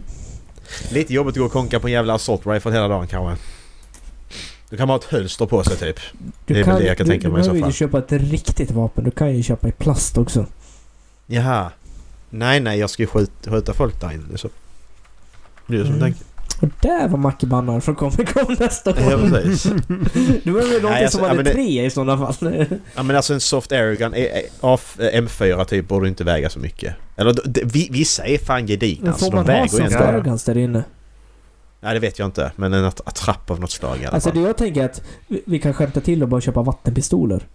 Lite 0.92 1.14
jobbigt 1.14 1.34
att 1.34 1.40
gå 1.40 1.46
och 1.46 1.52
konka 1.52 1.80
på 1.80 1.88
en 1.88 1.94
jävla 1.94 2.14
assault 2.14 2.48
rifle 2.48 2.72
hela 2.72 2.88
dagen 2.88 3.08
kanske. 3.08 3.44
Då 4.70 4.78
kan 4.78 4.88
man 4.88 4.94
ha 4.94 5.00
ett 5.06 5.12
hölster 5.12 5.46
på 5.46 5.64
sig 5.64 5.78
typ. 5.78 6.00
Du 6.46 6.54
Det 6.54 6.60
är 6.60 6.64
väl 6.64 6.80
det 6.82 6.88
jag 6.88 6.98
kan 6.98 7.06
du, 7.08 7.12
tänka 7.12 7.28
du 7.28 7.34
mig 7.34 7.42
i 7.42 7.44
så 7.44 7.50
behöver 7.50 7.58
ju 7.58 7.64
fall. 7.64 7.74
köpa 7.74 8.00
ett 8.00 8.12
riktigt 8.12 8.72
vapen. 8.72 9.04
Du 9.04 9.12
kan 9.12 9.36
ju 9.36 9.44
köpa 9.44 9.68
i 9.68 9.72
plast 9.72 10.18
också. 10.18 10.46
Jaha. 11.28 11.72
Nej, 12.30 12.60
nej, 12.60 12.80
jag 12.80 12.90
ska 12.90 13.04
ju 13.04 13.08
skjuta, 13.08 13.52
skjuta 13.52 13.74
folk 13.74 14.02
där 14.02 14.12
inne. 14.12 14.38
Så. 14.38 14.50
Det 15.68 15.74
är 15.74 15.78
ju 15.78 15.84
som 15.86 15.96
Mm. 15.96 16.02
tänker. 16.02 16.26
Och 16.62 16.70
där 16.82 17.07
var 17.07 17.18
Macke 17.18 17.45
bannad 17.45 17.84
från 17.84 17.95
Comic 17.95 18.34
Con 18.34 18.55
nästa 18.59 18.99
Ja, 18.99 19.16
år. 19.16 19.30
precis. 19.30 19.64
Du 20.43 20.51
var 20.51 20.62
väl 20.62 20.82
någonting 20.82 21.03
alltså, 21.03 21.18
som 21.18 21.24
ja, 21.24 21.28
hade 21.32 21.43
det- 21.43 21.51
tre 21.53 21.86
i 21.86 21.89
sådana 21.89 22.18
fall. 22.34 22.66
Ja 22.95 23.03
men 23.03 23.16
alltså 23.16 23.34
en 23.34 23.39
soft 23.41 23.72
airgun 23.72 24.14
eh, 24.14 24.24
eh, 24.24 24.38
eh, 24.38 25.22
M4 25.22 25.66
typ 25.66 25.88
borde 25.88 26.07
inte 26.07 26.24
väga 26.24 26.49
så 26.49 26.59
mycket. 26.59 26.95
Eller 27.16 27.36
vissa 27.91 28.26
är 28.26 28.38
fan 28.38 28.68
gedigna. 28.68 29.09
Alltså, 29.12 29.26
får 29.26 29.32
de 29.32 29.36
man 29.47 29.59
ha 29.59 29.68
soft. 29.68 29.84
Ja, 29.91 29.97
ja. 29.99 30.05
airguns 30.07 30.43
där 30.43 30.57
inne? 30.57 30.84
Nej 31.84 31.93
det 31.93 31.99
vet 31.99 32.20
jag 32.20 32.28
inte. 32.28 32.51
Men 32.55 32.74
en 32.74 32.86
att- 32.86 33.07
attrapp 33.07 33.51
av 33.51 33.59
något 33.59 33.72
slag 33.72 33.97
i 33.97 34.05
alla 34.05 34.09
Alltså 34.14 34.30
fall. 34.30 34.41
det 34.41 34.47
jag 34.47 34.57
tänker 34.57 34.86
att 34.86 35.01
vi, 35.45 35.59
kan 35.59 35.74
skämta 35.74 36.01
till 36.01 36.24
och 36.24 36.30
bara 36.30 36.41
köpa 36.41 36.62
vattenpistoler. 36.62 37.47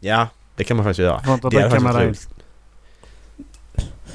Ja, 0.00 0.28
det 0.56 0.64
kan 0.64 0.76
man 0.76 0.84
faktiskt 0.86 0.98
göra. 1.00 1.20
Det 1.24 1.30
hade 1.30 1.48
dricka 1.48 1.58
med 1.60 1.70
faktiskt 1.70 1.84
dig. 1.84 1.92
varit 1.92 2.04
roligt. 2.04 2.28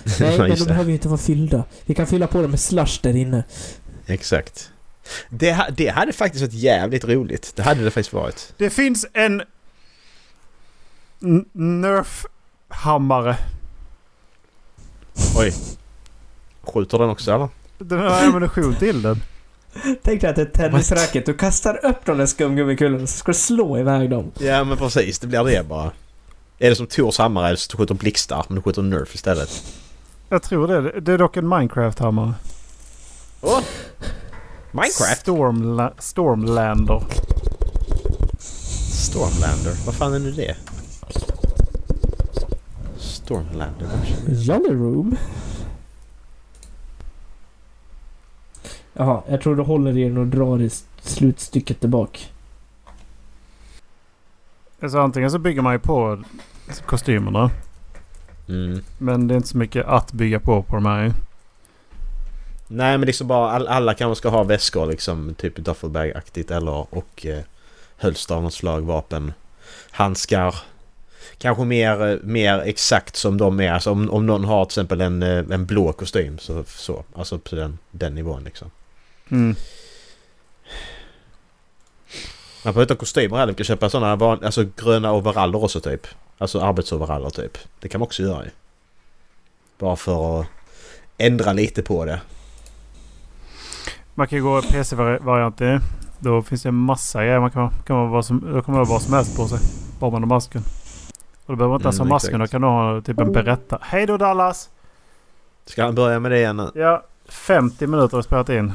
Nej, 0.19 0.37
men 0.37 0.49
de 0.57 0.65
behöver 0.65 0.89
ju 0.89 0.93
inte 0.93 1.07
vara 1.07 1.17
fyllda. 1.17 1.63
Vi 1.85 1.95
kan 1.95 2.07
fylla 2.07 2.27
på 2.27 2.41
dem 2.41 2.51
med 2.51 2.59
slush 2.59 2.99
där 3.01 3.15
inne. 3.15 3.43
Exakt. 4.05 4.69
Det, 5.29 5.65
det 5.77 5.87
hade 5.87 6.13
faktiskt 6.13 6.41
varit 6.41 6.53
jävligt 6.53 7.05
roligt. 7.05 7.53
Det 7.55 7.63
hade 7.63 7.83
det 7.83 7.91
faktiskt 7.91 8.13
varit. 8.13 8.53
Det 8.57 8.69
finns 8.69 9.05
en 9.13 9.41
Nerf-hammare. 11.53 13.35
Oj. 15.37 15.53
Skjuter 16.63 16.99
den 16.99 17.09
också 17.09 17.31
eller? 17.33 17.49
Den 17.77 17.99
har 17.99 18.23
ammunition 18.23 18.75
till 18.75 19.01
den. 19.01 19.23
Tänk 20.03 20.21
dig 20.21 20.29
att 20.29 20.35
det 20.35 20.41
är 20.41 20.45
ett 20.45 20.53
tennisracket. 20.53 21.25
Du 21.25 21.33
kastar 21.33 21.85
upp 21.85 22.05
de 22.05 22.17
där 22.17 22.25
skumgummikulorna 22.25 23.07
så 23.07 23.17
ska 23.17 23.31
du 23.31 23.37
slå 23.37 23.77
iväg 23.77 24.09
dem. 24.09 24.31
Ja 24.39 24.63
men 24.63 24.77
precis, 24.77 25.19
det 25.19 25.27
blir 25.27 25.43
det 25.43 25.63
bara. 25.63 25.91
Är 26.59 26.69
det 26.69 26.75
som 26.75 26.87
Tors 26.87 27.17
hammare 27.17 27.57
så 27.57 27.71
du 27.71 27.77
skjuter 27.77 27.95
blixtar 27.95 28.45
men 28.47 28.55
du 28.55 28.61
skjuter 28.61 28.81
Nerf 28.81 29.15
istället. 29.15 29.63
Jag 30.33 30.43
tror 30.43 30.67
det. 30.67 30.99
Det 30.99 31.13
är 31.13 31.17
dock 31.17 31.37
en 31.37 31.47
Minecraft-hammare. 31.47 32.33
Åh! 33.41 33.59
Minecraft? 34.71 35.25
Stormla- 35.25 35.93
Stormlander. 35.99 37.03
Stormlander? 38.39 39.85
Vad 39.85 39.95
fan 39.95 40.13
är 40.13 40.19
nu 40.19 40.31
det? 40.31 40.55
Stormlander? 42.97 43.87
Jolly 44.27 44.69
Room. 44.69 45.15
Jaha, 48.93 49.21
jag 49.27 49.41
tror 49.41 49.55
du 49.55 49.63
håller 49.63 49.97
i 49.97 50.03
den 50.03 50.17
och 50.17 50.27
drar 50.27 50.61
i 50.61 50.69
slutstycket 51.01 51.79
tillbaka. 51.79 52.19
Alltså 54.81 54.99
antingen 54.99 55.31
så 55.31 55.39
bygger 55.39 55.61
man 55.61 55.73
ju 55.73 55.79
på 55.79 56.23
kostymerna. 56.85 57.51
Mm. 58.47 58.83
Men 58.97 59.27
det 59.27 59.33
är 59.33 59.35
inte 59.35 59.47
så 59.47 59.57
mycket 59.57 59.85
att 59.85 60.11
bygga 60.11 60.39
på 60.39 60.63
på 60.63 60.75
de 60.75 60.85
här. 60.85 61.13
Nej 62.67 62.97
men 62.97 63.07
liksom 63.07 63.27
bara 63.27 63.51
all, 63.51 63.67
alla 63.67 63.93
kanske 63.93 64.17
ska 64.17 64.29
ha 64.29 64.43
väskor 64.43 64.85
liksom. 64.85 65.35
Typ 65.35 65.55
duffelbag-aktigt 65.55 66.51
eller 66.51 66.95
och 66.95 67.25
eh, 67.25 67.39
hölster 67.97 68.35
av 68.35 68.43
något 68.43 68.53
slag, 68.53 68.81
vapen, 68.81 69.33
handskar. 69.91 70.55
Kanske 71.37 71.63
mer, 71.63 72.07
eh, 72.07 72.17
mer 72.23 72.59
exakt 72.59 73.15
som 73.15 73.37
de 73.37 73.59
är. 73.59 73.71
Alltså 73.71 73.91
om, 73.91 74.09
om 74.09 74.25
någon 74.25 74.43
har 74.43 74.65
till 74.65 74.71
exempel 74.71 75.01
en, 75.01 75.23
eh, 75.23 75.43
en 75.49 75.65
blå 75.65 75.93
kostym 75.93 76.39
så, 76.39 76.63
så. 76.67 77.03
Alltså 77.15 77.39
på 77.39 77.55
den, 77.55 77.77
den 77.91 78.15
nivån 78.15 78.43
liksom. 78.43 78.71
Mm. 79.29 79.55
Man 82.65 82.73
behöver 82.73 82.81
inte 82.81 82.93
ha 82.93 82.99
kostymer 82.99 83.37
heller. 83.37 83.51
Man 83.51 83.55
kan 83.55 83.65
köpa 83.65 83.89
sådana 83.89 84.31
alltså 84.31 84.65
gröna 84.75 85.13
overaller 85.13 85.63
också 85.63 85.79
typ. 85.79 86.07
Alltså 86.37 86.59
arbetsoveraller 86.59 87.29
typ. 87.29 87.57
Det 87.79 87.89
kan 87.89 87.99
man 87.99 88.05
också 88.05 88.23
göra 88.23 88.43
ju. 88.43 88.49
Bara 89.79 89.95
för 89.95 90.41
att 90.41 90.47
ändra 91.17 91.53
lite 91.53 91.83
på 91.83 92.05
det. 92.05 92.21
Man 94.15 94.27
kan 94.27 94.41
gå 94.41 94.61
PC-varianter. 94.61 95.79
Då 96.19 96.41
finns 96.41 96.63
det 96.63 96.69
en 96.69 96.75
massa 96.75 97.23
grejer. 97.23 97.39
Man 97.39 97.51
kan, 97.51 97.69
kan 97.85 97.95
man 97.95 98.09
vad 98.09 98.25
som, 98.25 98.39
då 98.53 98.61
kan 98.61 98.73
man 98.75 98.85
ha 98.85 98.93
vad 98.93 99.01
som 99.01 99.13
helst 99.13 99.37
på 99.37 99.47
sig. 99.47 99.59
Bara 99.99 100.11
man 100.11 100.21
har 100.23 100.27
masken. 100.27 100.61
Och 101.45 101.53
då 101.53 101.55
behöver 101.55 101.67
man 101.67 101.75
inte 101.75 101.85
ens 101.85 101.97
ha 101.97 102.03
Mm, 102.03 102.09
masken. 102.09 102.39
Då 102.39 102.47
kan 102.47 102.61
du 102.61 102.67
ha 102.67 103.01
typ 103.01 103.19
en 103.19 103.31
berätta. 103.31 103.77
Hej 103.81 104.05
då 104.05 104.17
Dallas! 104.17 104.69
Ska 105.65 105.83
han 105.85 105.95
börja 105.95 106.19
med 106.19 106.31
det 106.31 106.37
igen 106.37 106.57
nu? 106.57 106.71
Ja, 106.75 107.03
50 107.29 107.87
minuter 107.87 108.17
har 108.17 108.21
spelat 108.21 108.49
in. 108.49 108.73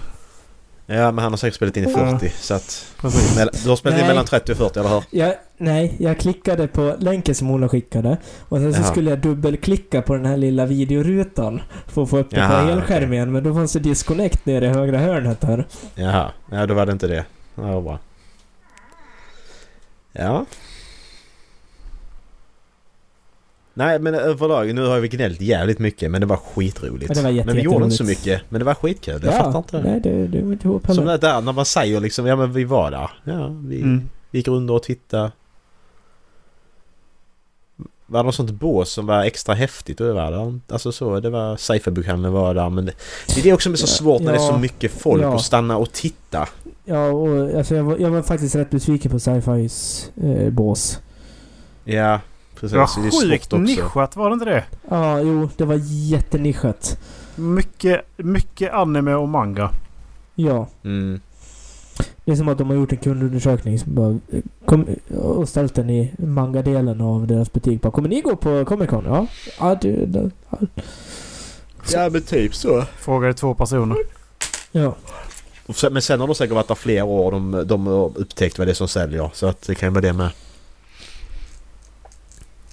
Ja 0.91 1.12
men 1.12 1.22
han 1.22 1.32
har 1.32 1.36
säkert 1.36 1.55
spelat 1.57 1.76
in 1.76 1.84
i 1.89 1.93
Ja. 1.93 2.18
40 2.18 2.32
så 2.41 2.55
att... 2.55 2.86
Precis. 3.01 3.62
Du 3.64 3.68
har 3.68 3.76
spelat 3.76 4.01
in 4.01 4.07
mellan 4.07 4.24
30 4.24 4.53
och 4.53 4.59
40 4.59 4.78
eller 4.78 4.89
hur? 4.91 5.05
Jag, 5.11 5.34
nej, 5.57 5.97
jag 5.99 6.18
klickade 6.18 6.68
på 6.68 6.97
länken 6.99 7.34
som 7.34 7.51
Ola 7.51 7.68
skickade. 7.68 8.16
Och 8.49 8.59
sen 8.59 8.74
så 8.74 8.80
Jaha. 8.80 8.91
skulle 8.91 9.11
jag 9.11 9.18
dubbelklicka 9.18 10.03
på 10.03 10.14
den 10.14 10.26
här 10.26 10.36
lilla 10.36 10.66
videorutan. 10.66 11.62
För 11.86 12.03
att 12.03 12.11
få 12.11 12.18
upp 12.18 12.32
Jaha, 12.32 12.49
på 12.62 12.68
helskärmen. 12.68 13.32
Men 13.32 13.45
då 13.45 13.55
fanns 13.55 13.72
det 13.72 13.78
disconnect 13.78 14.47
nere 14.47 14.64
i 14.66 14.68
högra 14.68 14.99
hörnet 14.99 15.45
här. 15.45 15.66
Jaha, 15.95 16.32
ja 16.51 16.66
då 16.66 16.74
var 16.74 16.86
det 16.86 16.93
inte 16.93 17.07
det. 17.07 17.24
Ja, 17.55 17.80
bra. 17.80 17.99
Ja. 20.12 20.47
Nej 23.79 23.99
men 23.99 24.14
överlag, 24.14 24.74
nu 24.74 24.87
har 24.87 25.01
vi 25.01 25.09
gnällt 25.09 25.41
jävligt 25.41 25.79
mycket 25.79 26.11
men 26.11 26.20
det 26.20 26.26
var 26.26 26.37
skitroligt. 26.37 27.09
Ja, 27.09 27.14
det 27.14 27.22
var 27.22 27.31
jätte- 27.31 27.47
men 27.47 27.57
vi 27.57 27.62
gjorde 27.62 27.85
inte 27.85 27.97
så 27.97 28.05
mycket. 28.05 28.43
Men 28.49 28.59
det 28.59 28.64
var 28.64 28.74
skitkul. 28.74 29.20
Jag 29.24 29.35
fattar 29.35 29.59
inte 29.59 29.76
det. 29.76 29.83
Nej, 29.91 30.01
det, 30.01 30.26
det 30.26 30.43
var 30.43 30.53
inte 30.53 30.68
ihop 30.68 30.87
Som 30.87 30.99
heller. 30.99 31.12
det 31.12 31.18
där 31.18 31.41
när 31.41 31.53
man 31.53 31.64
säger 31.64 32.01
liksom, 32.01 32.26
ja 32.26 32.37
men 32.37 32.53
vi 32.53 32.64
var 32.64 32.91
där. 32.91 33.11
Ja, 33.24 33.49
vi 33.49 33.81
Mm. 33.83 34.09
gick 34.31 34.49
runt 34.49 34.70
och 34.70 34.83
tittade. 34.83 35.31
Var 38.07 38.18
det 38.22 38.26
något 38.26 38.35
sånt 38.35 38.51
bås 38.51 38.91
som 38.93 39.07
var 39.07 39.24
extra 39.24 39.55
häftigt 39.55 40.01
att 40.01 40.14
vara 40.14 40.31
där? 40.31 40.61
Alltså 40.68 40.93
så, 40.93 41.20
det 41.20 41.31
var 41.31 41.57
sci-fi-bokhandeln 41.57 42.33
var 42.33 42.55
där 42.55 42.70
men 42.70 42.85
det, 42.87 42.93
det 43.35 43.41
är 43.41 43.45
det 43.45 43.53
också 43.53 43.62
som 43.66 43.72
är 43.72 43.76
så 43.76 43.87
svårt 43.87 44.22
när 44.22 44.33
det 44.33 44.39
är 44.39 44.47
så 44.47 44.53
Ja. 44.53 44.59
mycket 44.59 44.93
folk 44.93 45.22
Ja. 45.22 45.35
att 45.37 45.43
stanna 45.43 45.76
och 45.76 45.93
titta. 45.93 46.49
Ja, 46.85 47.07
och 47.07 47.59
alltså 47.59 47.74
jag 47.74 47.85
var, 47.85 47.97
jag 47.99 48.11
var 48.11 48.22
faktiskt 48.22 48.55
rätt 48.55 48.70
besviken 48.70 49.11
på 49.11 49.18
sci-fis 49.18 50.11
eh, 50.22 50.51
bås. 50.51 50.99
Ja, 51.85 52.20
precis. 52.61 52.72
Det 52.72 52.78
var 52.78 53.04
det 53.04 53.38
sjukt 53.38 53.52
nischat 53.52 54.16
var 54.16 54.30
det 54.30 54.34
inte 54.34 54.44
det? 54.44 54.64
Ja, 54.88 55.20
jo, 55.20 55.48
det 55.56 55.64
var 55.64 55.80
jättenischat. 55.84 56.98
Mycket, 57.34 58.00
mycket 58.16 58.72
anime 58.72 59.14
och 59.14 59.28
manga. 59.28 59.70
Ja. 60.34 60.68
Mm. 60.84 61.20
Det 62.24 62.32
är 62.32 62.36
som 62.36 62.48
att 62.48 62.59
de 62.59 62.68
har 62.68 62.76
gjort 62.76 62.92
en 62.92 62.98
kundundersökning 62.98 63.78
som 63.78 63.94
bara, 63.94 64.18
kom, 64.64 64.86
och 65.18 65.48
ställt 65.48 65.74
den 65.74 65.90
i 65.90 66.12
manga-delen 66.18 67.00
av 67.00 67.26
deras 67.26 67.52
butik. 67.52 67.82
Bara, 67.82 67.90
kommer 67.90 68.09
ni 68.09 68.20
gå 68.20 68.36
på 68.36 68.64
Comic 68.64 68.88
Con? 68.90 69.04
Ja. 69.04 69.26
Ja, 69.61 69.78
det, 69.82 70.06
det, 70.06 70.30
ja. 70.50 70.59
Ja 71.92 72.11
men 72.11 72.22
typ 72.22 72.54
så. 72.54 72.84
Frågade 72.98 73.34
två 73.34 73.54
personer. 73.54 73.96
ja. 74.72 74.94
Men 75.90 76.02
sen 76.02 76.20
har 76.20 76.26
de 76.26 76.34
säkert 76.34 76.54
varit 76.54 76.68
där 76.68 76.74
flera 76.74 77.04
år 77.04 77.24
och 77.24 77.32
de, 77.32 77.64
de 77.66 77.86
har 77.86 78.12
upptäckt 78.14 78.59
vad 78.59 78.66
det 78.66 78.72
är 78.72 78.74
som 78.74 78.88
säljer. 78.88 79.30
Så 79.34 79.46
att 79.46 79.62
det 79.62 79.74
kan 79.74 79.92
vara 79.92 80.02
det 80.02 80.12
med. 80.12 80.30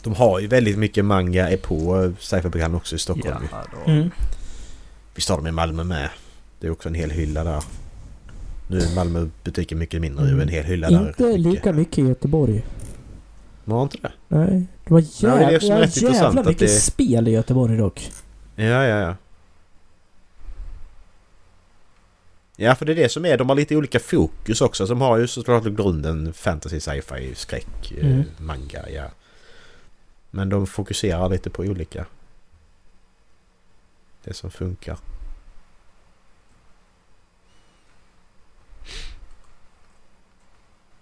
De 0.05 0.13
har 0.15 0.39
ju 0.39 0.47
väldigt 0.47 0.77
mycket 0.77 1.05
manga 1.05 1.49
är 1.49 1.57
på 1.57 2.03
eh, 2.03 2.11
sci-fi-program 2.19 2.75
också 2.75 2.95
i 2.95 2.99
Stockholm. 2.99 3.37
ju. 3.41 3.47
då. 3.85 3.91
Mm. 3.91 4.11
Visst 5.15 5.29
har 5.29 5.37
de 5.37 5.47
i 5.47 5.51
Malmö 5.51 5.83
med. 5.83 6.09
Det 6.59 6.67
är 6.67 6.71
också 6.71 6.89
en 6.89 6.95
hel 6.95 7.11
hylla 7.11 7.43
där. 7.43 7.63
Nu 8.67 8.77
är 8.79 8.95
Malmö 8.95 9.27
butiken 9.43 9.77
mycket 9.79 10.01
mindre 10.01 10.27
ju. 10.29 10.41
En 10.41 10.47
hel 10.49 10.63
hylla 10.65 10.89
där. 10.89 10.95
Mm. 10.97 11.07
Inte 11.07 11.37
lika 11.37 11.73
mycket 11.73 11.97
i 11.97 12.01
Göteborg. 12.01 12.65
Var 13.63 13.83
inte 13.83 13.97
det? 14.01 14.11
Nej. 14.27 14.65
Det 14.87 14.93
var 14.93 14.99
Ja, 14.99 15.05
det 15.21 15.25
är 15.35 15.39
det 15.39 15.55
är 15.55 15.61
jävla, 15.61 15.85
jävla 16.15 16.43
mycket 16.43 16.59
det- 16.59 16.67
spel 16.67 17.27
i 17.27 17.31
Göteborg 17.31 17.77
dock. 17.77 18.11
Ja, 18.55 18.63
ja, 18.65 18.83
ja. 18.99 19.15
Ja, 22.57 22.75
för 22.75 22.85
det 22.85 22.93
är 22.93 22.95
det 22.95 23.09
som 23.11 23.25
är. 23.25 23.37
De 23.37 23.49
har 23.49 23.55
lite 23.55 23.75
olika 23.75 23.99
fokus 23.99 24.61
också. 24.61 24.87
Som 24.87 25.01
har 25.01 25.17
ju 25.17 25.27
såklart 25.27 25.63
grunden 25.63 26.33
fantasy, 26.33 26.79
sci-fi, 26.79 27.31
skräck, 27.35 27.91
eh, 27.97 28.05
Mm. 28.07 28.23
manga, 28.37 28.89
ja. 28.89 29.03
Men 30.35 30.49
de 30.49 30.67
fokuserar 30.67 31.29
lite 31.29 31.49
på 31.49 31.61
olika. 31.63 32.05
Det 34.23 34.33
som 34.33 34.51
funkar. 34.51 34.97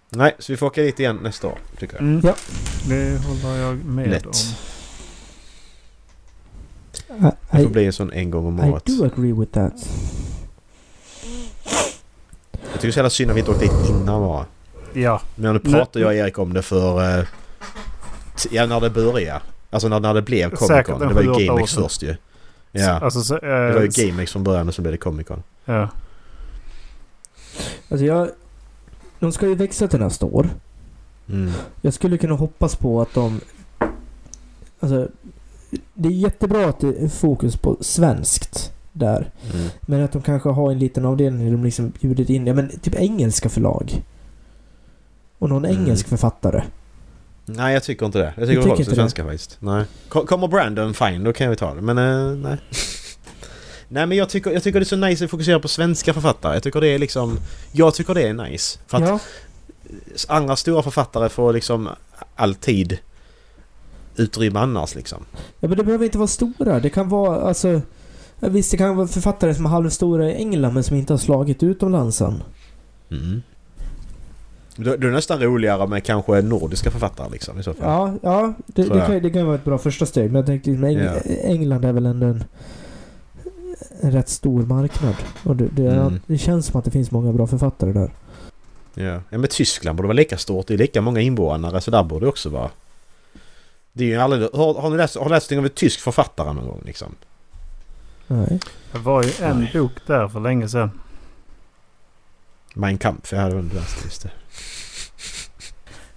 Nej, 0.09 0.35
så 0.39 0.53
vi 0.53 0.57
får 0.57 0.65
åka 0.67 0.81
dit 0.81 0.99
igen 0.99 1.19
nästa 1.23 1.47
år, 1.47 1.57
tycker 1.77 1.95
jag. 1.95 2.01
Mm. 2.03 2.21
Ja. 2.23 2.35
Det 2.87 3.17
håller 3.17 3.55
jag 3.57 3.85
med 3.85 4.09
Lätt. 4.09 4.25
om. 4.25 4.31
Det 7.51 7.59
I, 7.59 7.63
får 7.63 7.69
bli 7.69 7.85
en 7.85 7.93
sån 7.93 8.11
en 8.11 8.31
gång 8.31 8.45
om 8.45 8.59
I 8.59 8.69
året. 8.69 8.85
do 8.85 9.05
agree 9.05 9.33
with 9.33 9.51
that. 9.51 9.73
Jag 12.51 12.81
tycker 12.81 12.81
det 12.81 12.87
är 12.87 12.91
så 12.91 12.99
jävla 12.99 13.09
synd 13.09 13.29
att 13.31 13.35
vi 13.35 13.39
inte 13.39 13.51
åkte 13.51 13.65
dit 13.65 13.89
innan 13.89 14.21
bara. 14.21 14.45
Ja. 14.93 15.21
Men 15.35 15.53
nu 15.53 15.59
pratade 15.59 15.99
jag 15.99 16.07
och 16.07 16.13
Erik 16.15 16.39
om 16.39 16.53
det 16.53 16.61
för... 16.61 17.19
eh, 17.19 17.25
Ja, 18.51 18.65
när 18.65 18.81
det 18.81 18.89
började. 18.89 19.41
Alltså 19.69 19.87
när, 19.87 19.99
när 19.99 20.13
det 20.13 20.21
blev 20.21 20.49
Comic 20.49 20.85
Con. 20.85 21.01
en 21.01 21.07
Det 21.07 21.13
var 21.13 21.21
ju 21.39 21.45
GameX 21.45 21.73
först 21.73 22.03
ju. 22.03 22.15
Ja. 22.71 22.89
Alltså, 22.99 23.21
så, 23.21 23.35
eh, 23.35 23.41
Det 23.41 23.73
var 23.73 23.81
ju 23.81 23.87
GameX 24.07 24.31
från 24.31 24.43
början 24.43 24.67
och 24.67 24.73
så 24.73 24.81
blev 24.81 24.91
det 24.91 24.97
Comic 24.97 25.27
Con. 25.27 25.43
Ja. 25.65 25.89
Alltså 27.89 28.05
jag... 28.05 28.29
De 29.19 29.31
ska 29.31 29.47
ju 29.47 29.55
växa 29.55 29.87
till 29.87 29.99
nästa 29.99 30.25
år. 30.25 30.49
Mm. 31.29 31.51
Jag 31.81 31.93
skulle 31.93 32.17
kunna 32.17 32.35
hoppas 32.35 32.75
på 32.75 33.01
att 33.01 33.13
de... 33.13 33.41
Alltså... 34.79 35.07
Det 35.93 36.09
är 36.09 36.13
jättebra 36.13 36.65
att 36.69 36.79
det 36.79 36.87
är 36.87 37.07
fokus 37.07 37.57
på 37.57 37.77
svenskt 37.81 38.71
där. 38.91 39.31
Mm. 39.53 39.67
Men 39.81 40.03
att 40.03 40.11
de 40.11 40.21
kanske 40.21 40.49
har 40.49 40.71
en 40.71 40.79
liten 40.79 41.05
avdelning 41.05 41.45
där 41.45 41.51
de 41.51 41.63
liksom 41.63 41.93
bjuder 42.01 42.31
in, 42.31 42.47
ja 42.47 42.53
men 42.53 42.69
typ 42.79 42.95
engelska 42.95 43.49
förlag. 43.49 44.03
Och 45.39 45.49
någon 45.49 45.65
Mm. 45.65 45.77
engelsk 45.81 46.07
författare. 46.07 46.63
Nej, 47.45 47.73
jag 47.73 47.83
tycker 47.83 48.05
inte 48.05 48.17
det. 48.19 48.33
Jag 48.37 48.47
tycker 48.47 48.61
det 48.61 48.69
håller 48.69 48.79
inte 48.79 48.91
det? 48.91 48.95
svenska 48.95 49.23
faktiskt. 49.23 49.57
Nej. 49.59 49.85
Ko- 50.09 50.25
Kommer 50.25 50.47
Brandon, 50.47 50.93
fine, 50.93 51.23
då 51.23 51.33
kan 51.33 51.49
vi 51.49 51.55
ta 51.55 51.73
det. 51.73 51.81
Men 51.81 51.97
eh, 51.97 52.37
nej. 52.49 52.57
nej, 53.87 54.05
men 54.05 54.17
jag 54.17 54.29
tycker, 54.29 54.51
jag 54.51 54.63
tycker 54.63 54.79
det 54.79 54.83
är 54.83 54.85
så 54.85 54.95
nice 54.95 55.25
att 55.25 55.31
fokusera 55.31 55.59
på 55.59 55.67
svenska 55.67 56.13
författare. 56.13 56.53
Jag 56.53 56.63
tycker 56.63 56.81
det 56.81 56.87
är 56.87 56.99
liksom... 56.99 57.39
Jag 57.71 57.93
tycker 57.93 58.13
det 58.13 58.21
är 58.27 58.33
nice. 58.33 58.79
För 58.87 58.97
att 58.97 59.03
ja, 59.09 59.19
andra 60.27 60.55
stora 60.55 60.83
författare 60.83 61.29
får 61.29 61.53
liksom 61.53 61.89
alltid 62.35 62.97
utrymme 64.15 64.59
annars 64.59 64.95
liksom. 64.95 65.25
ja, 65.59 65.67
men 65.67 65.77
det 65.77 65.83
behöver 65.83 66.05
inte 66.05 66.17
vara 66.17 66.27
stora. 66.27 66.79
Det 66.79 66.89
kan 66.89 67.09
vara 67.09 67.41
alltså... 67.41 67.81
Visst, 68.39 68.71
det 68.71 68.77
kan 68.77 68.95
vara 68.95 69.07
författare 69.07 69.55
som 69.55 69.65
är 69.65 69.69
halvstora 69.69 70.29
i 70.31 70.35
England 70.35 70.73
men 70.73 70.83
som 70.83 70.97
inte 70.97 71.13
har 71.13 71.17
slagit 71.17 71.63
utomlands 71.63 72.21
än. 72.21 72.43
Mm. 73.11 73.41
Då, 74.75 74.83
då 74.83 74.91
är 74.91 74.97
det 74.97 75.11
nästan 75.11 75.39
roligare 75.39 75.87
med 75.87 76.03
kanske 76.03 76.41
nordiska 76.41 76.91
författare 76.91 77.29
liksom 77.31 77.59
i 77.59 77.63
så 77.63 77.73
fall. 77.73 77.87
Ja, 77.89 78.13
ja 78.31 78.53
det, 78.65 78.83
det, 78.83 78.99
kan, 79.07 79.21
det 79.23 79.29
kan 79.29 79.45
vara 79.45 79.55
ett 79.55 79.63
bra 79.65 79.77
första 79.77 80.05
steg. 80.05 80.25
Men 80.25 80.35
jag 80.35 80.45
tänkte 80.45 80.69
liksom, 80.69 80.83
Eng 80.85 80.97
Ja. 80.99 81.19
England 81.43 81.85
är 81.85 81.91
väl 81.93 82.05
ändå 82.05 82.25
en, 82.25 82.43
en 84.01 84.11
rätt 84.11 84.29
stor 84.29 84.61
marknad. 84.61 85.15
Och 85.43 85.55
det, 85.55 85.67
det, 85.71 85.91
Mm. 85.91 86.19
det 86.27 86.37
känns 86.37 86.65
som 86.65 86.79
att 86.79 86.85
det 86.85 86.91
finns 86.91 87.11
många 87.11 87.33
bra 87.33 87.47
författare 87.47 87.91
där. 87.91 88.11
Ja. 88.93 89.03
ja 89.29 89.37
men 89.37 89.47
Tyskland 89.47 89.97
borde 89.97 90.07
vara 90.07 90.15
lika 90.15 90.37
stort. 90.37 90.67
Det 90.67 90.73
är 90.73 90.77
lika 90.77 91.01
många 91.01 91.19
invånare 91.21 91.81
så 91.81 91.91
där 91.91 92.03
borde 92.03 92.25
det 92.25 92.29
också 92.29 92.49
vara. 92.49 92.69
Det 93.93 94.03
är 94.03 94.07
ju 94.07 94.17
aldrig, 94.17 94.49
har, 94.53 94.73
har 94.81 94.89
ni 94.89 94.97
läst, 94.97 95.15
har 95.17 95.29
läst 95.29 95.51
om 95.51 95.57
en 95.63 95.69
tysk 95.69 95.99
författare 95.99 96.53
någon 96.53 96.67
gång 96.67 96.81
liksom? 96.85 97.15
Nej. 98.27 98.59
Det 98.91 98.97
var 98.99 99.23
ju 99.23 99.31
en 99.41 99.59
Nej. 99.59 99.69
bok 99.73 99.91
där 100.07 100.27
för 100.27 100.39
länge 100.39 100.67
sedan. 100.69 100.91
Mein 102.75 102.97
Kampf, 102.97 103.31
jag 103.31 103.39
hade 103.39 103.59
inte 103.59 103.75
läst 103.75 104.05
just 104.05 104.23
det. 104.23 104.31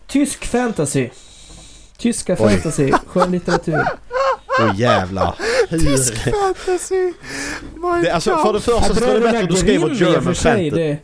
Tysk 0.06 0.44
fantasy. 0.44 1.08
Tyska 1.98 2.36
Oj. 2.38 2.50
fantasy. 2.50 2.92
Skönlitteratur. 3.06 3.84
Åh 4.60 4.80
jävlar! 4.80 5.34
Hur? 5.68 6.32
fantasy! 6.32 7.12
Det, 8.02 8.10
alltså 8.10 8.36
för 8.36 8.52
det 8.52 8.60
första 8.60 8.82
så 8.82 8.94
tror 8.94 9.08
jag 9.08 9.16
det 9.16 9.24
bättre 9.24 9.42
att 9.42 9.48
du 9.48 9.56
skriver 9.56 9.90
German 9.94 10.22
för 10.22 10.32
sig, 10.34 10.70
fantasy. 10.70 10.70
det, 10.82 10.98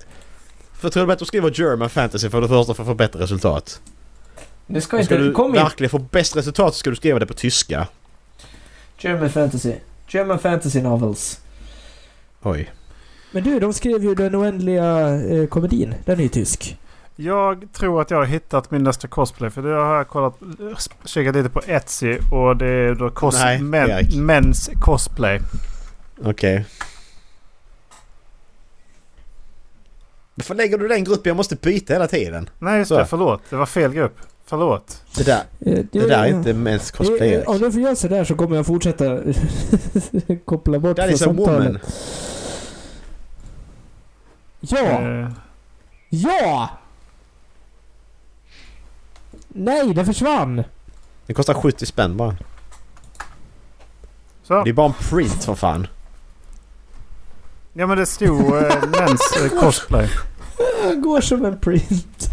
För 0.72 0.86
jag 0.86 0.92
tror 0.92 1.02
är 1.02 1.06
bättre 1.06 1.22
att 1.22 1.28
skriva 1.28 1.50
German 1.50 1.90
fantasy 1.90 2.30
för 2.30 2.40
det 2.40 2.48
första 2.48 2.74
för 2.74 2.82
att 2.82 2.86
få 2.88 2.94
bättre 2.94 3.20
resultat. 3.20 3.80
Det 4.66 4.80
ska 4.80 4.88
ska 4.88 5.14
inte... 5.14 5.18
du 5.18 5.32
Kom 5.32 5.54
igen! 5.54 5.64
verkligen 5.64 5.90
få 5.90 5.98
bäst 5.98 6.36
resultat 6.36 6.74
så 6.74 6.78
ska 6.78 6.90
du 6.90 6.96
skriva 6.96 7.18
det 7.18 7.26
på 7.26 7.34
tyska. 7.34 7.86
German 8.98 9.30
fantasy. 9.30 9.72
German 10.08 10.38
fantasy 10.38 10.80
novels. 10.82 11.40
Oj. 12.42 12.70
Men 13.30 13.42
du, 13.44 13.60
de 13.60 13.72
skrev 13.72 14.04
ju 14.04 14.14
Den 14.14 14.36
oändliga 14.36 15.08
eh, 15.08 15.46
komedin. 15.46 15.94
Den 16.04 16.18
är 16.18 16.22
ju 16.22 16.28
tysk. 16.28 16.76
Jag 17.16 17.68
tror 17.72 18.00
att 18.00 18.10
jag 18.10 18.18
har 18.18 18.24
hittat 18.24 18.70
min 18.70 18.82
nästa 18.82 19.08
cosplay. 19.08 19.50
För 19.50 19.62
det 19.62 19.74
har 19.74 19.96
jag 19.96 20.08
kollat, 20.08 20.34
kikat 21.04 21.34
lite 21.34 21.48
på 21.48 21.60
Etsy 21.66 22.18
och 22.30 22.56
det 22.56 22.66
är 22.66 22.94
då 22.94 23.10
cos, 23.10 23.40
Nej, 23.40 23.58
men, 23.62 24.06
mens 24.26 24.70
cosplay. 24.80 25.40
Okej. 26.24 26.64
Varför 30.34 30.54
lägger 30.54 30.78
du 30.78 30.88
den 30.88 31.04
gruppen? 31.04 31.30
Jag 31.30 31.36
måste 31.36 31.56
byta 31.56 31.92
hela 31.92 32.06
tiden. 32.08 32.50
Nej 32.58 32.78
just 32.78 32.88
Så. 32.88 32.98
det, 32.98 33.06
förlåt. 33.06 33.42
Det 33.50 33.56
var 33.56 33.66
fel 33.66 33.92
grupp. 33.92 34.16
Förlåt. 34.46 35.02
Det 35.16 35.22
där, 35.26 35.42
Eh, 35.60 35.84
det 35.92 36.06
där 36.08 36.24
är 36.24 36.26
inte 36.26 36.54
mens 36.54 36.90
cosplay 36.90 37.28
Eh, 37.28 37.34
Erik. 37.34 37.48
Om 37.48 37.58
du 37.58 37.72
får 37.72 37.80
göra 37.80 37.96
sådär 37.96 38.24
så 38.24 38.34
kommer 38.34 38.56
jag 38.56 38.66
fortsätta 38.66 39.04
koppla 40.44 40.78
bort 40.78 40.96
That 40.96 41.08
från 41.08 41.18
samtalet. 41.18 41.58
woman. 41.66 41.78
Ja! 44.60 44.78
Eh, 44.78 45.28
Ja! 46.08 46.70
Nej, 49.54 49.94
den 49.94 50.06
försvann! 50.06 50.64
Den 51.26 51.34
kostar 51.34 51.54
70 51.54 51.86
spänn 51.86 52.16
bara. 52.16 52.36
så. 54.42 54.62
Det 54.64 54.70
är 54.70 54.74
bara 54.74 54.86
en 54.86 54.92
print 55.10 55.44
för 55.44 55.54
fan. 55.54 55.86
Ja 57.72 57.86
men 57.86 57.98
det 57.98 58.06
stod 58.06 58.40
eh, 58.56 58.74
mens 58.90 59.36
eh, 59.42 59.60
cosplay. 59.60 60.08
Går 60.96 61.20
som 61.20 61.44
en 61.44 61.58
print. 61.58 62.30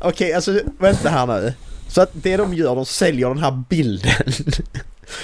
Okej, 0.00 0.32
alltså 0.32 0.60
vänta 0.78 1.08
här 1.08 1.26
nu. 1.26 1.54
Så 1.88 2.00
att 2.02 2.10
det 2.12 2.36
de 2.36 2.54
gör, 2.54 2.74
de 2.76 2.84
säljer 2.86 3.28
den 3.28 3.38
här 3.38 3.62
bilden. 3.68 4.12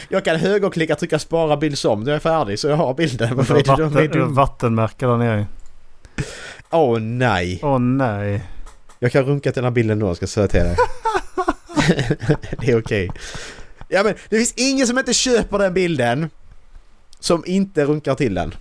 Jag 0.09 0.25
kan 0.25 0.37
högerklicka, 0.37 0.95
trycka 0.97 1.19
spara 1.19 1.57
bild 1.57 1.79
som. 1.79 2.01
Nu 2.05 2.11
är 2.11 2.15
jag 2.15 2.23
färdig 2.23 2.59
så 2.59 2.69
jag 2.69 2.77
har 2.77 2.95
bilden. 2.95 3.37
Varför 3.37 3.55
är 3.55 3.63
det 3.63 3.77
de 3.77 3.83
är 3.83 3.89
Vatten, 3.89 4.11
dumma? 4.21 4.35
vattenmärke 4.35 5.07
där 5.07 5.17
nere. 5.17 5.47
Åh 6.71 6.99
nej. 6.99 7.61
Åh 7.63 7.79
nej. 7.79 8.45
Jag 8.99 9.13
kan 9.13 9.25
runka 9.25 9.53
till 9.53 9.63
den 9.63 9.65
här 9.65 9.71
bilden 9.71 9.99
då, 9.99 10.15
ska 10.15 10.23
jag 10.23 10.29
säga 10.31 10.49
till 10.49 10.61
dig. 10.61 10.77
det 12.61 12.71
är 12.71 12.81
okej. 12.81 13.11
Ja 13.89 14.03
men 14.03 14.15
det 14.29 14.37
finns 14.37 14.55
ingen 14.57 14.87
som 14.87 14.99
inte 14.99 15.15
köper 15.15 15.59
den 15.59 15.75
bilden. 15.75 16.31
Som 17.21 17.45
inte 17.47 17.85
runkar 17.85 18.15
till 18.15 18.35
den. 18.35 18.55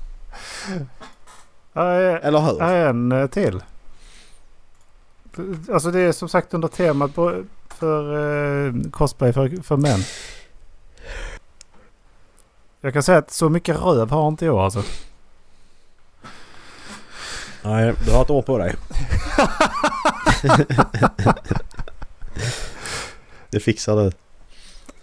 Eller 1.75 2.39
hur? 2.39 2.61
en 2.61 3.11
eh, 3.11 3.27
till. 3.27 3.63
Alltså 5.73 5.91
det 5.91 5.99
är 5.99 6.11
som 6.11 6.29
sagt 6.29 6.53
under 6.53 6.67
temat 6.67 7.11
för 7.67 8.67
eh, 8.67 8.73
cosplay 8.91 9.33
för, 9.33 9.63
för 9.63 9.77
män. 9.77 9.99
Jag 12.81 12.93
kan 12.93 13.03
säga 13.03 13.17
att 13.17 13.31
så 13.31 13.49
mycket 13.49 13.81
röv 13.81 14.09
har 14.09 14.27
inte 14.27 14.45
jag 14.45 14.57
alltså. 14.57 14.83
Nej, 17.61 17.93
du 18.05 18.11
har 18.11 18.21
ett 18.21 18.29
år 18.29 18.41
på 18.41 18.57
dig. 18.57 18.73
det 23.53 23.59
fixar 23.59 23.95
du. 23.95 24.03
Ja 24.03 24.11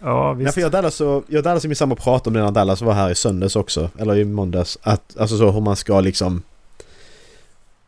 Ja, 0.02 0.32
visst. 0.32 0.54
för 0.54 0.60
jag 0.60 0.68
och 0.68 0.72
Dallas, 0.72 0.94
så, 0.94 1.22
jag 1.28 1.38
och 1.38 1.44
Dallas 1.44 1.64
är 1.64 1.68
min 1.68 1.76
samma 1.76 1.94
pratade 1.94 2.28
om 2.30 2.34
det 2.34 2.42
när 2.42 2.50
Dallas 2.50 2.82
var 2.82 2.92
här 2.92 3.10
i 3.10 3.14
söndags 3.14 3.56
också. 3.56 3.90
Eller 3.98 4.18
i 4.18 4.24
måndags. 4.24 4.78
Att, 4.82 5.16
alltså 5.16 5.38
så 5.38 5.50
hur 5.50 5.60
man 5.60 5.76
ska 5.76 6.00
liksom... 6.00 6.42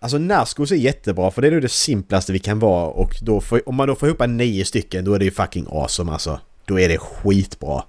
Alltså 0.01 0.19
Naskos 0.19 0.73
är 0.73 0.77
jättebra 0.77 1.31
för 1.31 1.43
det 1.43 1.49
är 1.49 1.53
nog 1.53 1.63
det 1.63 1.69
simplaste 1.69 2.33
vi 2.33 2.39
kan 2.39 2.59
vara 2.59 2.87
och 2.87 3.15
då 3.23 3.41
får, 3.41 3.69
om 3.69 3.75
man 3.75 3.89
då 3.89 3.95
får 3.95 4.09
ihop 4.09 4.21
en 4.21 4.37
nio 4.37 4.65
stycken 4.65 5.05
då 5.05 5.15
är 5.15 5.19
det 5.19 5.25
ju 5.25 5.31
fucking 5.31 5.67
awesome 5.71 6.13
alltså. 6.13 6.41
Då 6.65 6.81
är 6.81 6.89
det 6.89 6.99
skitbra 6.99 7.79
att 7.79 7.87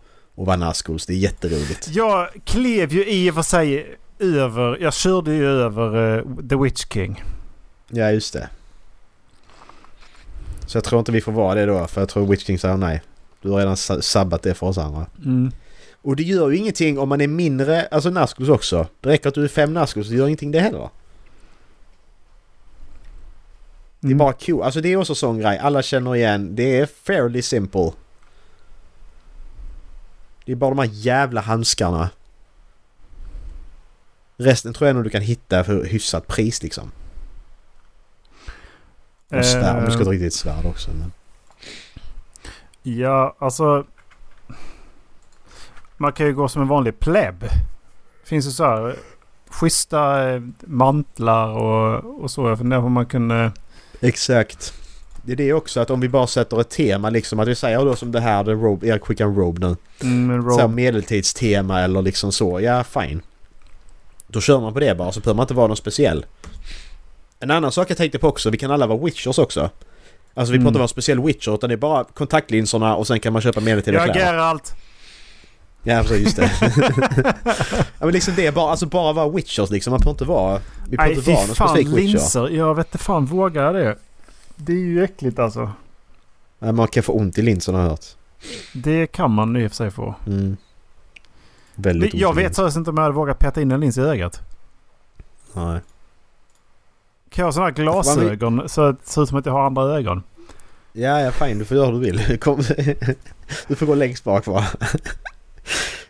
vara 0.47 0.57
Naskos. 0.57 1.05
Det 1.05 1.13
är 1.13 1.17
jätteroligt. 1.17 1.89
Jag 1.91 2.27
klev 2.45 2.93
ju 2.93 3.09
i 3.09 3.31
och 3.31 3.35
för 3.35 3.41
sig 3.41 3.95
över. 4.19 4.77
Jag 4.81 4.93
körde 4.93 5.33
ju 5.33 5.47
över 5.47 6.17
eh, 6.17 6.23
The 6.49 6.55
Witch 6.55 6.85
King. 6.93 7.23
Ja, 7.89 8.11
just 8.11 8.33
det. 8.33 8.49
Så 10.73 10.77
jag 10.77 10.83
tror 10.83 10.99
inte 10.99 11.11
vi 11.11 11.21
får 11.21 11.31
vara 11.31 11.55
det 11.55 11.65
då 11.65 11.87
för 11.87 12.01
jag 12.01 12.09
tror 12.09 12.27
Witch 12.27 12.45
King 12.45 12.59
säger 12.59 12.77
nej. 12.77 13.01
Du 13.41 13.49
har 13.49 13.57
redan 13.59 13.77
sa- 13.77 14.01
sabbat 14.01 14.41
det 14.43 14.53
för 14.53 14.67
oss 14.67 14.77
andra. 14.77 15.05
Mm. 15.25 15.51
Och 16.01 16.15
det 16.15 16.23
gör 16.23 16.49
ju 16.49 16.57
ingenting 16.57 16.99
om 16.99 17.09
man 17.09 17.21
är 17.21 17.27
mindre, 17.27 17.85
alltså 17.85 18.09
Naskos 18.09 18.49
också. 18.49 18.87
Det 19.01 19.09
räcker 19.09 19.29
att 19.29 19.35
du 19.35 19.43
är 19.43 19.47
fem 19.47 19.73
Naskos, 19.73 20.09
det 20.09 20.15
gör 20.15 20.27
ingenting 20.27 20.51
det 20.51 20.59
heller. 20.59 20.89
Det 23.99 24.07
är 24.07 24.11
Mm. 24.11 24.17
bara 24.17 24.33
cool. 24.33 24.61
Alltså 24.63 24.81
det 24.81 24.89
är 24.93 24.97
också 24.97 25.15
sån 25.15 25.39
grej. 25.39 25.57
Alla 25.57 25.81
känner 25.81 26.15
igen. 26.15 26.55
Det 26.55 26.79
är 26.79 26.85
fairly 26.85 27.41
simple. 27.41 27.91
Det 30.45 30.51
är 30.51 30.55
bara 30.55 30.69
de 30.69 30.79
här 30.79 30.89
jävla 30.91 31.41
handskarna. 31.41 32.09
Resten 34.37 34.73
tror 34.73 34.87
jag 34.87 34.95
nog 34.95 35.03
du 35.03 35.09
kan 35.09 35.21
hitta 35.21 35.63
för 35.63 35.83
hyfsat 35.85 36.27
pris 36.27 36.63
liksom. 36.63 36.91
Och 39.39 39.45
svärd. 39.45 39.77
Om 39.77 39.85
du 39.85 39.91
ska 39.91 39.99
Eh, 39.99 40.05
dra 40.05 40.11
riktigt 40.11 40.33
svärd 40.33 40.65
också. 40.65 40.91
Men... 40.99 41.11
Ja, 42.83 43.35
alltså. 43.39 43.85
Man 45.97 46.11
kan 46.13 46.25
ju 46.25 46.33
gå 46.33 46.47
som 46.47 46.61
en 46.61 46.67
vanlig 46.67 46.99
pleb. 46.99 47.45
Finns 48.25 48.45
det 48.45 48.51
så 48.51 48.63
här 48.63 48.95
schyssta 49.49 50.29
eh, 50.33 50.41
mantlar 50.59 51.47
och, 51.47 52.23
och 52.23 52.31
så. 52.31 52.49
Jag 52.49 52.57
funderar 52.57 52.81
på 52.81 52.85
om 52.87 52.93
man 52.93 53.05
kunde... 53.05 53.51
Exakt. 54.01 54.73
Det 55.25 55.31
är 55.31 55.35
det 55.35 55.53
också 55.53 55.79
att 55.79 55.89
om 55.89 55.99
vi 55.99 56.09
bara 56.09 56.27
sätter 56.27 56.61
ett 56.61 56.69
tema 56.69 57.09
liksom. 57.09 57.39
Att 57.39 57.47
vi 57.47 57.55
säger 57.55 57.85
då 57.85 57.95
som 57.95 58.11
det 58.11 58.19
här, 58.19 58.43
the 58.43 58.51
robe, 58.51 58.87
Erik 58.87 59.01
skickar 59.03 59.25
en 59.25 59.35
robe 59.35 59.67
nu. 59.67 59.75
Mm, 60.09 60.29
en 60.35 60.43
Så 60.43 60.57
här 60.57 60.63
robe. 60.63 60.75
medeltidstema 60.75 61.81
eller 61.81 62.01
liksom 62.01 62.31
så. 62.31 62.59
Ja, 62.59 62.83
fine. 62.83 63.21
Då 64.27 64.41
kör 64.41 64.59
man 64.61 64.73
på 64.73 64.79
det 64.79 64.95
bara 64.95 65.11
så 65.11 65.19
behöver 65.19 65.35
man 65.37 65.43
inte 65.43 65.53
vara 65.53 65.67
någon 65.67 65.77
speciell. 65.77 66.25
En 67.43 67.51
annan 67.51 67.71
sak 67.71 67.89
jag 67.89 67.97
tänkte 67.97 68.19
på 68.19 68.27
också, 68.27 68.49
vi 68.49 68.57
kan 68.57 68.71
alla 68.71 68.87
vara 68.87 68.97
witchers 69.05 69.39
också. 69.39 69.69
Alltså 70.33 70.51
vi 70.51 70.57
Mm. 70.57 70.67
inte 70.67 70.77
vara 70.77 70.83
en 70.83 70.87
speciell 70.89 71.21
witcher 71.21 71.53
utan 71.55 71.69
det 71.69 71.75
är 71.75 71.77
bara 71.77 72.03
kontaktlinserna 72.03 72.95
och 72.95 73.07
sen 73.07 73.19
kan 73.19 73.33
man 73.33 73.41
köpa 73.41 73.59
medeltida 73.59 73.97
Ja, 74.07 74.13
kläder. 74.13 74.19
Geralt! 74.33 74.73
Ja, 75.83 76.01
precis. 76.07 76.21
Just 76.23 76.35
det. 76.37 76.51
ja, 77.75 78.05
men 78.05 78.11
liksom 78.11 78.33
det 78.35 78.45
är 78.47 78.51
bara, 78.51 78.71
alltså 78.71 78.85
bara 78.85 79.13
vara 79.13 79.29
witchers 79.29 79.69
liksom. 79.69 79.91
Man 79.91 79.99
behöver 79.99 80.11
inte 80.11 80.25
vara... 80.25 80.61
Vi 80.89 80.97
behöver 80.97 81.15
Nej, 81.15 81.19
inte 81.19 81.31
vara 81.31 81.45
någon 81.45 81.55
fan 81.55 81.67
specifik 81.69 81.97
witcher. 81.97 82.07
linser. 82.07 82.49
Jag 82.49 82.75
vet 82.75 82.87
inte 82.87 82.97
fan, 82.97 83.25
vågar 83.25 83.63
jag 83.63 83.75
det? 83.75 83.97
Det 84.55 84.71
är 84.73 84.77
ju 84.77 85.03
äckligt 85.03 85.39
alltså. 85.39 85.71
Nej, 86.59 86.71
man 86.71 86.87
kan 86.87 87.03
få 87.03 87.13
ont 87.13 87.37
i 87.37 87.41
linserna 87.41 87.77
har 87.77 87.83
jag 87.85 87.91
hört. 87.91 88.05
Det 88.73 89.07
kan 89.07 89.31
man 89.31 89.55
i 89.57 89.67
och 89.67 89.71
för 89.71 89.75
sig 89.75 89.91
få. 89.91 90.15
Mm. 90.27 90.57
Väldigt 91.75 92.13
ont 92.13 92.21
Jag 92.21 92.33
vet 92.35 92.43
linser. 92.43 92.55
seriöst 92.55 92.77
inte 92.77 92.89
om 92.89 92.97
jag 92.97 93.03
hade 93.03 93.15
vågat 93.15 93.39
peta 93.39 93.61
in 93.61 93.71
en 93.71 93.79
lins 93.79 93.97
i 93.97 94.01
ögat. 94.01 94.41
Nej. 95.53 95.79
Kan 97.33 97.41
jag 97.43 97.45
ha 97.47 97.51
sådana 97.53 97.67
här 97.69 97.75
glasögon 97.75 98.69
så 98.69 98.81
att 98.81 98.99
det 99.05 99.09
ser 99.09 99.23
ut 99.23 99.29
som 99.29 99.37
att 99.37 99.45
jag 99.45 99.53
har 99.53 99.65
andra 99.65 99.83
ögon? 99.83 100.23
Ja, 100.93 101.21
ja, 101.21 101.31
fine. 101.31 101.59
Du 101.59 101.65
får 101.65 101.77
göra 101.77 101.85
hur 101.85 101.93
du 101.93 101.99
vill. 101.99 102.37
Kom. 102.39 102.63
Du 103.67 103.75
får 103.75 103.85
gå 103.85 103.95
längst 103.95 104.23
bak 104.23 104.47
va. 104.47 104.65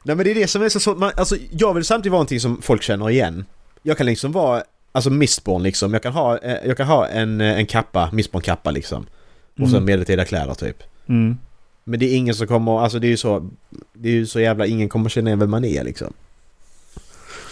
Nej 0.04 0.16
men 0.16 0.18
det 0.26 0.32
är 0.32 0.36
det 0.36 0.48
som 0.48 0.62
är 0.62 0.70
så 0.70 0.80
svårt. 0.80 0.98
Man, 0.98 1.12
alltså, 1.18 1.36
jag 1.52 1.74
vill 1.74 1.86
samtidigt 1.86 2.12
vara 2.12 2.18
någonting 2.20 2.40
som 2.40 2.62
folk 2.62 2.82
känner 2.84 3.10
igen. 3.10 3.46
Jag 3.82 3.98
kan 3.98 4.06
liksom 4.06 4.32
vara, 4.32 4.64
alltså 4.92 5.10
Mistborn 5.10 5.64
liksom. 5.64 5.94
Jag 5.94 6.04
kan 6.04 6.14
ha, 6.14 6.38
eh, 6.38 6.58
jag 6.68 6.78
kan 6.78 6.88
ha 6.88 7.08
en, 7.08 7.42
eh, 7.42 7.58
en 7.58 7.66
kappa, 7.66 8.10
Mistborn-kappa 8.14 8.72
liksom. 8.72 9.06
Och 9.60 9.68
sen 9.68 9.70
Mm. 9.70 9.86
medeltida 9.86 10.26
kläder 10.26 10.54
typ. 10.54 10.84
Mm. 11.10 11.38
Men 11.84 12.00
det 12.00 12.06
är 12.06 12.16
ingen 12.18 12.36
som 12.36 12.48
kommer, 12.48 12.80
alltså 12.82 13.00
det 13.00 13.08
är 13.08 13.10
ju 13.10 13.18
så, 13.18 13.50
det 13.94 14.10
är 14.10 14.14
ju 14.14 14.26
så 14.26 14.40
jävla, 14.40 14.66
ingen 14.66 14.90
kommer 14.90 15.10
känna 15.10 15.30
igen 15.30 15.40
vem 15.40 15.50
man 15.52 15.66
är 15.66 15.84
liksom. 15.84 16.14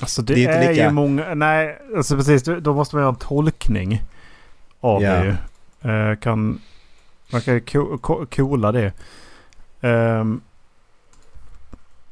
Alltså 0.01 0.21
det, 0.21 0.33
Det 0.35 0.45
är 0.45 0.61
är, 0.61 0.69
lika- 0.69 0.83
ju 0.85 0.91
många... 0.91 1.33
Nej, 1.35 1.79
alltså 1.97 2.15
precis. 2.15 2.43
Då 2.43 2.73
måste 2.73 2.95
man 2.95 3.03
göra 3.03 3.09
en 3.09 3.15
tolkning 3.19 4.03
av 4.79 5.01
Ja. 5.01 5.11
det 5.13 5.25
ju. 5.25 5.35
Eh, 5.91 6.15
kan, 6.15 6.59
man 7.31 7.41
kan 7.41 7.53
ju 7.53 7.59
ko- 7.59 7.97
ko- 7.97 8.25
coola 8.35 8.71
det. 8.71 8.93
Ehm, 9.81 10.41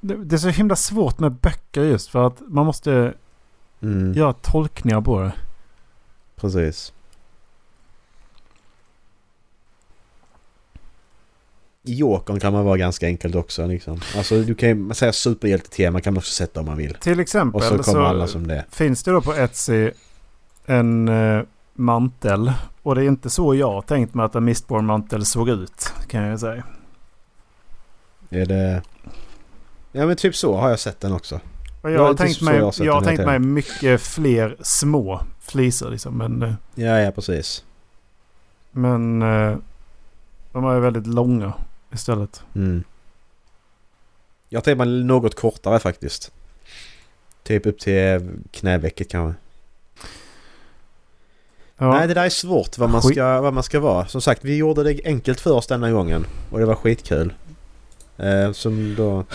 det. 0.01 0.15
Det 0.15 0.35
är 0.35 0.37
så 0.37 0.49
himla 0.49 0.75
svårt 0.75 1.19
med 1.19 1.31
böcker 1.31 1.83
just 1.83 2.09
för 2.09 2.27
att 2.27 2.41
man 2.47 2.65
måste 2.65 3.13
Mm, 3.81 4.13
göra 4.13 4.33
tolkningar 4.33 5.01
på 5.01 5.21
det. 5.21 5.31
precis. 6.35 6.93
I 11.83 11.93
Jokern 11.95 12.39
kan 12.39 12.53
man 12.53 12.65
vara 12.65 12.77
ganska 12.77 13.05
enkelt 13.05 13.35
också 13.35 13.67
liksom. 13.67 13.99
Alltså 14.17 14.41
du 14.41 14.55
kan 14.55 14.69
ju 14.69 14.93
säga 14.93 15.13
superhjältetema 15.13 16.01
kan 16.01 16.13
man 16.13 16.17
också 16.17 16.31
sätta 16.33 16.59
om 16.59 16.65
man 16.65 16.77
vill. 16.77 16.93
Till 16.93 17.19
exempel 17.19 17.61
Och 17.61 17.63
så 17.63 17.83
kommer 17.83 18.05
alla 18.05 18.27
som 18.27 18.47
det. 18.47 18.65
finns 18.71 19.03
det 19.03 19.11
då 19.11 19.21
på 19.21 19.33
Etsy 19.33 19.91
en 20.65 21.07
eh, 21.07 21.41
mantel. 21.73 22.51
Och 22.83 22.95
det 22.95 23.03
är 23.03 23.07
inte 23.07 23.29
så 23.29 23.55
jag 23.55 23.85
tänkt 23.85 24.13
mig 24.13 24.25
att 24.25 24.35
en 24.35 24.45
Mistborn-mantel 24.45 25.25
såg 25.25 25.49
ut. 25.49 25.93
Kan 26.07 26.23
jag 26.23 26.39
säga. 26.39 26.63
Är 28.29 28.45
det... 28.45 28.81
Ja 29.91 30.05
men 30.05 30.15
typ 30.15 30.35
så 30.35 30.55
har 30.57 30.69
jag 30.69 30.79
sett 30.79 30.99
den 30.99 31.13
också. 31.13 31.35
Och 31.81 31.89
Ja, 31.91 31.93
jag 31.93 32.05
har 32.07 32.13
tänkt 32.13 32.41
mig, 32.41 32.57
jag 32.57 32.73
jag 32.77 32.93
har 32.93 33.01
tänkt 33.01 33.25
mig 33.25 33.39
mycket 33.39 34.01
fler 34.01 34.57
små 34.61 35.21
flisor 35.41 35.89
liksom. 35.89 36.17
Men, 36.17 36.43
eh, 36.43 36.53
Ja, 36.75 36.99
ja 36.99 37.11
precis. 37.11 37.63
men 38.71 39.21
eh, 39.21 39.57
De 40.51 40.65
är 40.65 40.79
väldigt 40.79 41.07
långa 41.07 41.53
istället. 41.93 42.43
Mm. 42.55 42.83
Jag 44.49 44.63
tänker 44.63 44.85
mig 44.85 45.03
något 45.03 45.35
kortare 45.35 45.79
faktiskt. 45.79 46.31
Typ 47.43 47.65
upp 47.65 47.79
till 47.79 48.29
knävecket 48.51 49.09
kanske. 49.09 49.39
Ja, 51.77 51.93
Nej, 51.93 52.07
det 52.07 52.13
där 52.13 52.25
är 52.25 52.29
svårt 52.29 52.77
vad 52.77 52.89
man, 52.89 53.01
ska, 53.01 53.41
vad 53.41 53.53
man 53.53 53.63
ska 53.63 53.79
vara. 53.79 54.07
Som 54.07 54.21
sagt, 54.21 54.45
vi 54.45 54.55
gjorde 54.55 54.83
det 54.83 55.01
enkelt 55.05 55.39
för 55.39 55.51
oss 55.51 55.67
denna 55.67 55.91
gången. 55.91 56.25
Och 56.51 56.59
det 56.59 56.65
var 56.65 56.75
skitkul. 56.75 57.33
Eh, 58.17 58.51
som 58.51 58.95
då... 58.95 59.25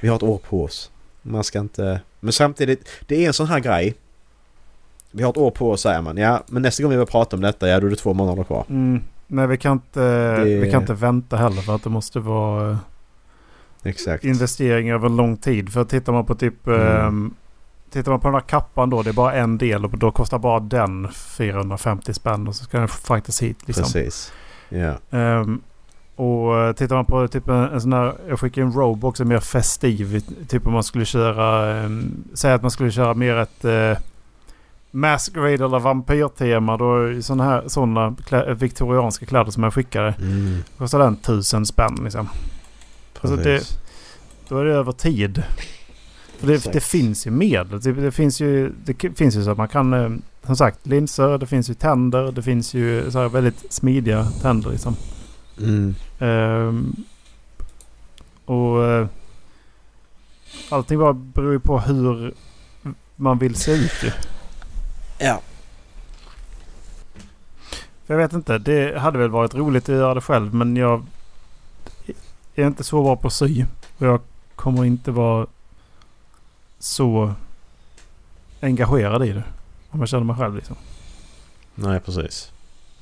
Vi 0.00 0.08
har 0.08 0.16
ett 0.16 0.22
år 0.22 0.38
på 0.38 0.64
oss. 0.64 0.90
Man 1.22 1.44
ska 1.44 1.58
inte... 1.58 2.00
Men 2.20 2.32
samtidigt, 2.32 2.88
det 3.06 3.24
är 3.24 3.26
en 3.26 3.32
sån 3.32 3.46
här 3.46 3.60
grej. 3.60 3.94
Vi 5.10 5.22
har 5.22 5.30
ett 5.30 5.36
år 5.36 5.50
på 5.50 5.70
oss 5.70 5.80
säger 5.80 6.00
man. 6.00 6.16
Ja, 6.16 6.42
men 6.46 6.62
nästa 6.62 6.82
gång 6.82 6.90
vi 6.90 6.96
vill 6.98 7.06
prata 7.06 7.36
om 7.36 7.42
detta, 7.42 7.68
ja 7.68 7.80
då 7.80 7.86
är 7.86 7.90
det 7.90 7.96
två 7.96 8.14
månader 8.14 8.44
kvar. 8.44 8.64
mm, 8.68 9.02
nej, 9.30 9.46
vi 9.46 9.56
kan, 9.56 9.72
inte, 9.72 10.42
vi 10.44 10.70
kan 10.70 10.80
inte 10.80 10.94
vänta 10.94 11.36
heller 11.36 11.62
för 11.62 11.74
att 11.74 11.82
det 11.82 11.90
måste 11.90 12.20
vara 12.20 12.70
eh, 12.70 12.76
Exakt. 13.82 14.24
investering 14.24 14.90
över 14.90 15.08
lång 15.08 15.36
tid. 15.36 15.72
För 15.72 15.84
tittar 15.84 16.12
man 16.12 16.26
på 16.26 16.34
typ... 16.34 16.66
Mm. 16.66 16.80
ehm, 16.80 17.34
Tittar 17.92 18.10
man 18.10 18.20
på 18.20 18.28
den 18.28 18.34
här 18.34 18.40
kappan 18.40 18.90
då, 18.90 19.02
det 19.02 19.10
är 19.10 19.14
bara 19.14 19.32
en 19.32 19.58
del 19.58 19.84
och 19.84 19.98
då 19.98 20.10
kostar 20.10 20.38
bara 20.38 20.60
den 20.60 21.08
450 21.12 22.14
spänn 22.14 22.48
och 22.48 22.54
så 22.54 22.64
ska 22.64 22.78
den 22.78 22.88
fraktas 22.88 23.42
hit. 23.42 23.58
Liksom. 23.66 23.82
Precis. 23.84 24.32
Ja. 24.68 25.18
Ehm, 25.18 25.60
och 26.16 26.58
eh, 26.58 26.72
tittar 26.72 26.96
man 26.96 27.04
på 27.04 27.28
typ 27.28 27.48
en, 27.48 27.54
en 27.56 27.80
sån 27.80 27.92
här, 27.92 28.14
jag 28.28 28.40
skickar 28.40 28.62
en 28.62 28.72
Robe 28.72 29.06
också 29.06 29.24
mer 29.24 29.40
festiv. 29.40 30.20
Typ 30.48 30.66
om 30.66 30.72
man 30.72 30.84
skulle 30.84 31.04
köra, 31.04 31.74
um, 31.84 32.24
säg 32.34 32.52
att 32.52 32.62
man 32.62 32.70
skulle 32.70 32.90
köra 32.90 33.14
mer 33.14 33.36
ett 33.36 33.64
uh, 33.64 33.98
Masquerade 34.90 35.64
eller 35.64 35.78
vampyrtema. 35.78 36.76
Då 36.76 36.96
är 36.96 37.20
såna 37.20 37.44
här 37.44 37.64
såna 37.66 38.16
klä, 38.26 38.54
viktorianska 38.54 39.26
kläder 39.26 39.50
som 39.50 39.62
jag 39.62 39.74
skickade. 39.74 40.14
Mm. 40.20 40.58
Kostar 40.78 40.98
den 40.98 41.16
tusen 41.16 41.66
spänn 41.66 41.98
liksom. 42.04 42.28
Alltså 43.20 43.36
det- 43.36 43.42
Precis. 43.44 43.78
Då 44.48 44.58
är 44.58 44.64
det 44.64 44.72
över 44.74 44.92
tid. 44.92 45.42
För 46.38 46.46
det, 46.46 46.72
det 46.72 46.80
finns 46.80 47.26
ju 47.26 47.30
medel. 47.30 47.80
Det, 47.80 47.92
det, 47.92 48.10
finns 48.12 48.40
ju, 48.40 48.72
det 48.84 49.10
finns 49.18 49.36
ju 49.36 49.44
så 49.44 49.50
att 49.50 49.58
man 49.58 49.68
kan, 49.68 49.92
eh, 49.94 50.10
som 50.46 50.56
sagt, 50.56 50.86
linser, 50.86 51.38
det 51.38 51.46
finns 51.46 51.70
ju 51.70 51.74
tänder, 51.74 52.32
det 52.32 52.42
finns 52.42 52.74
ju 52.74 53.10
så 53.10 53.28
väldigt 53.28 53.72
smidiga 53.72 54.24
tänder 54.24 54.70
liksom. 54.70 54.96
Mm. 55.60 55.94
Ehm, 56.18 56.96
och 58.44 58.84
eh, 58.84 59.06
allting 60.70 60.98
bara 60.98 61.12
beror 61.12 61.52
ju 61.52 61.60
på 61.60 61.78
hur 61.80 62.34
man 63.16 63.38
vill 63.38 63.54
se 63.54 63.72
ut 63.72 63.92
ju. 64.02 64.10
Ja. 65.20 65.40
Jag 68.06 68.16
vet 68.16 68.32
inte, 68.32 68.58
det 68.58 68.98
hade 68.98 69.18
väl 69.18 69.30
varit 69.30 69.54
roligt 69.54 69.88
att 69.88 69.94
göra 69.94 70.14
det 70.14 70.20
själv 70.20 70.54
men 70.54 70.76
jag 70.76 71.06
är 72.54 72.66
inte 72.66 72.84
så 72.84 73.02
bra 73.02 73.16
på 73.16 73.26
att 73.26 73.32
sy. 73.34 73.64
Och 73.98 74.06
jag 74.06 74.20
kommer 74.56 74.84
inte 74.84 75.10
vara 75.10 75.46
så 76.78 77.32
engagerad 78.60 79.24
i 79.26 79.32
det. 79.32 79.42
Om 79.90 80.00
jag 80.00 80.08
känner 80.08 80.24
mig 80.24 80.36
själv 80.36 80.56
liksom. 80.56 80.76
Nej, 81.74 82.00
precis. 82.00 82.52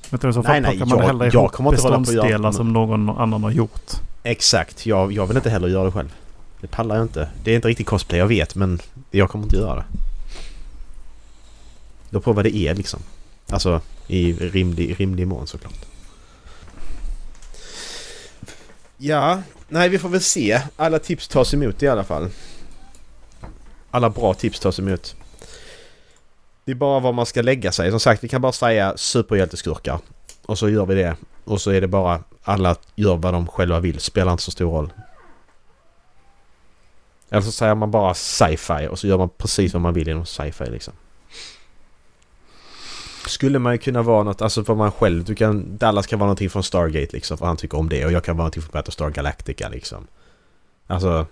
Men 0.09 0.29
i 0.29 0.33
så 0.33 0.41
Nej, 0.41 0.51
fall 0.51 0.61
nej, 0.61 0.77
plockar 0.77 0.85
man 0.85 0.97
jag- 0.99 1.05
hellre 1.07 1.25
jag 1.25 1.33
ihop 1.33 1.51
kommer 1.51 1.69
inte 1.71 1.81
hålla 1.81 1.95
på 1.95 2.01
att 2.01 2.07
göra- 2.07 2.21
beståndsdelar 2.23 2.51
som 2.51 2.73
någon 2.73 3.09
annan 3.09 3.43
har 3.43 3.51
gjort. 3.51 3.91
Exakt. 4.23 4.85
Jag, 4.85 5.11
jag 5.11 5.27
vill 5.27 5.37
inte 5.37 5.49
heller 5.49 5.67
göra 5.67 5.83
det 5.83 5.91
själv. 5.91 6.15
Det 6.61 6.67
pallar 6.67 6.95
jag 6.95 7.05
inte. 7.05 7.29
Det 7.43 7.51
är 7.51 7.55
inte 7.55 7.67
riktigt 7.67 7.87
cosplay, 7.87 8.19
jag 8.19 8.27
vet, 8.27 8.55
men 8.55 8.79
jag 9.11 9.29
kommer 9.29 9.45
inte 9.45 9.55
göra 9.57 9.75
det. 9.75 9.83
Då 12.09 12.21
på 12.21 12.33
vad 12.33 12.45
det 12.45 12.55
är 12.55 12.75
liksom. 12.75 12.99
Alltså 13.49 13.81
i 14.07 14.33
rimlig, 14.33 14.99
rimlig 14.99 15.27
mån 15.27 15.47
såklart. 15.47 15.85
Ja, 18.97 19.41
nej 19.67 19.89
vi 19.89 19.99
får 19.99 20.09
väl 20.09 20.21
se. 20.21 20.61
Alla 20.75 20.99
tips 20.99 21.27
tas 21.27 21.53
emot 21.53 21.83
i 21.83 21.87
alla 21.87 22.03
fall. 22.03 22.29
Alla 23.91 24.09
bra 24.09 24.33
tips 24.33 24.59
tas 24.59 24.79
emot. 24.79 25.15
Det 26.65 26.71
är 26.71 26.75
bara 26.75 26.99
var 26.99 27.11
man 27.11 27.25
ska 27.25 27.41
lägga 27.41 27.71
sig. 27.71 27.89
Som 27.91 27.99
sagt, 27.99 28.23
vi 28.23 28.27
kan 28.27 28.41
bara 28.41 28.51
säga 28.51 28.97
superhjälteskurkar. 28.97 29.99
Och 30.45 30.57
så 30.57 30.69
gör 30.69 30.85
vi 30.85 30.95
det. 30.95 31.15
Och 31.43 31.61
så 31.61 31.71
är 31.71 31.81
det 31.81 31.87
bara 31.87 32.23
alla 32.43 32.75
gör 32.95 33.15
vad 33.15 33.33
de 33.33 33.47
själva 33.47 33.79
vill. 33.79 33.99
Spelar 33.99 34.31
inte 34.31 34.43
så 34.43 34.51
stor 34.51 34.71
roll. 34.71 34.93
Eller 37.29 37.41
så 37.41 37.51
säger 37.51 37.75
man 37.75 37.91
bara 37.91 38.13
sci-fi 38.13 38.87
och 38.87 38.99
så 38.99 39.07
gör 39.07 39.17
man 39.17 39.29
precis 39.29 39.73
vad 39.73 39.81
man 39.81 39.93
vill 39.93 40.09
inom 40.09 40.25
sci-fi 40.25 40.65
liksom. 40.65 40.93
Skulle 43.29 43.59
man 43.59 43.73
ju 43.73 43.77
kunna 43.77 44.01
vara 44.01 44.23
något, 44.23 44.41
alltså 44.41 44.63
för 44.63 44.75
man 44.75 44.91
själv, 44.91 45.23
du 45.23 45.35
kan, 45.35 45.77
Dallas 45.77 46.07
kan 46.07 46.19
vara 46.19 46.27
någonting 46.27 46.49
från 46.49 46.63
Stargate 46.63 47.15
liksom 47.15 47.37
för 47.37 47.45
han 47.45 47.57
tycker 47.57 47.77
om 47.77 47.89
det 47.89 48.05
och 48.05 48.11
jag 48.11 48.23
kan 48.23 48.37
vara 48.37 48.43
någonting 48.43 48.61
från 48.61 48.71
Battlestar 48.71 49.09
Galactica 49.09 49.69
liksom. 49.69 50.07
Alltså... 50.87 51.25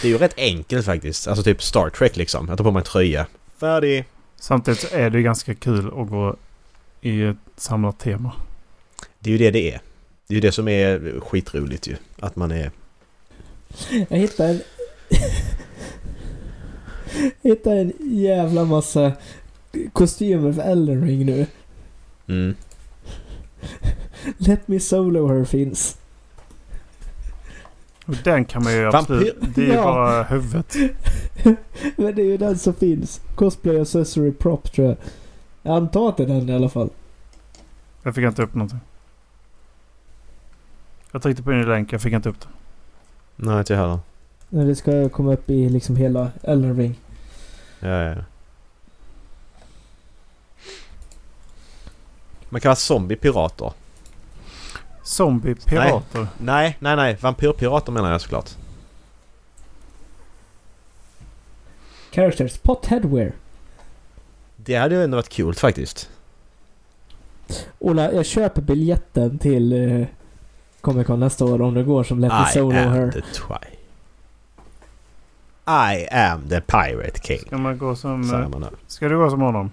Det 0.00 0.08
är 0.08 0.12
ju 0.12 0.18
rätt 0.18 0.34
enkelt 0.36 0.86
faktiskt. 0.86 1.28
Alltså 1.28 1.42
typ 1.42 1.62
Star 1.62 1.90
Trek 1.90 2.16
liksom. 2.16 2.48
Jag 2.48 2.58
tar 2.58 2.64
på 2.64 2.70
mig 2.70 2.80
en 2.80 2.84
tröja. 2.84 3.26
Färdig. 3.56 4.04
Samtidigt 4.36 4.80
så 4.80 4.96
är 4.96 5.10
det 5.10 5.18
ju 5.18 5.24
ganska 5.24 5.54
kul 5.54 5.86
att 5.86 6.08
gå 6.08 6.36
i 7.00 7.22
ett 7.22 7.36
samlat 7.56 7.98
tema. 7.98 8.32
Det 9.18 9.30
är 9.30 9.32
ju 9.32 9.38
det 9.38 9.50
det 9.50 9.74
är. 9.74 9.80
Det 10.26 10.32
är 10.32 10.34
ju 10.34 10.40
det 10.40 10.52
som 10.52 10.68
är 10.68 11.20
skitroligt 11.20 11.86
ju. 11.86 11.96
Att 12.20 12.36
man 12.36 12.50
är... 12.50 12.70
Jag 14.08 14.18
hittade 14.18 14.60
hittade 17.42 17.80
en 17.80 17.92
jävla 18.00 18.64
massa 18.64 19.12
kostymer 19.92 20.52
för 20.52 20.62
Elden 20.62 21.06
Ring 21.06 21.26
nu. 21.26 21.46
Mm. 22.28 22.54
Let 24.38 24.68
Me 24.68 24.80
Solo 24.80 25.28
Her 25.28 25.44
finns. 25.44 25.96
Den 28.24 28.44
kan 28.44 28.64
man 28.64 28.72
ju 28.72 28.86
absolut... 28.86 29.36
Det 29.54 29.62
är 29.62 29.66
ju 29.66 29.72
Ja. 29.72 29.82
bara 29.82 30.22
huvudet. 30.22 30.74
Men 31.96 32.14
det 32.14 32.22
är 32.22 32.26
ju 32.26 32.36
den 32.36 32.58
som 32.58 32.74
finns. 32.74 33.20
Cosplay 33.34 33.80
Accessory 33.80 34.32
Prop 34.32 34.72
tror 34.72 34.86
jag. 34.88 34.96
Jag 35.62 35.76
antar 35.76 36.08
att 36.08 36.16
det 36.16 36.22
är 36.22 36.26
den 36.26 36.48
i 36.48 36.54
alla 36.54 36.68
fall. 36.68 36.90
Jag 38.02 38.14
fick 38.14 38.24
inte 38.24 38.42
upp 38.42 38.54
någonting. 38.54 38.78
Jag 41.12 41.22
tryckte 41.22 41.42
på 41.42 41.50
en 41.52 41.68
länk, 41.68 41.92
jag 41.92 42.02
fick 42.02 42.12
inte 42.12 42.28
upp 42.28 42.40
det. 42.40 42.46
Nej, 43.36 43.58
inte 43.58 43.72
jag 43.72 43.80
heller. 43.80 43.98
När 44.56 44.66
det 44.66 44.76
ska 44.76 45.08
komma 45.08 45.32
upp 45.32 45.50
i 45.50 45.68
liksom 45.68 45.96
hela 45.96 46.30
Elden 46.42 46.76
Ring. 46.76 47.00
Ja, 47.80 47.88
ja. 47.88 48.14
ja. 48.14 48.24
Man 52.48 52.60
kan 52.60 52.68
vara 52.68 52.76
zombiepirater. 52.76 53.72
Zombie-pirater. 55.02 56.26
Nej, 56.38 56.76
nej, 56.80 56.96
nej. 56.96 57.16
Vampyrpirater 57.20 57.92
menar 57.92 58.12
jag 58.12 58.20
såklart. 58.20 58.50
Characters. 62.12 62.58
Pot 62.58 62.86
Headwear. 62.86 63.32
Det 64.56 64.74
hade 64.74 64.94
ju 64.94 65.04
ändå 65.04 65.16
varit 65.16 65.36
coolt 65.36 65.58
faktiskt. 65.60 66.10
Ola, 67.78 68.12
jag 68.12 68.26
köper 68.26 68.62
biljetten 68.62 69.38
till 69.38 69.72
uh, 69.72 70.06
Comic 70.80 71.06
Con 71.06 71.20
nästa 71.20 71.44
år 71.44 71.62
om 71.62 71.74
det 71.74 71.82
går 71.82 72.04
som 72.04 72.20
Let 72.20 72.32
Me 72.32 72.50
I 72.50 72.52
Solo 72.52 72.78
am 72.78 72.92
Her. 72.92 73.10
the 73.10 73.20
twi. 73.20 73.75
I 75.68 76.06
am 76.10 76.48
the 76.48 76.60
pirate 76.60 77.18
king. 77.22 77.40
Ska 77.46 77.58
man 77.58 77.78
gå 77.78 77.96
som... 77.96 78.24
Säger 78.24 78.48
man 78.48 78.60
nu. 78.60 78.68
Ska 78.86 79.08
du 79.08 79.16
gå 79.18 79.30
som 79.30 79.40
honom? 79.40 79.70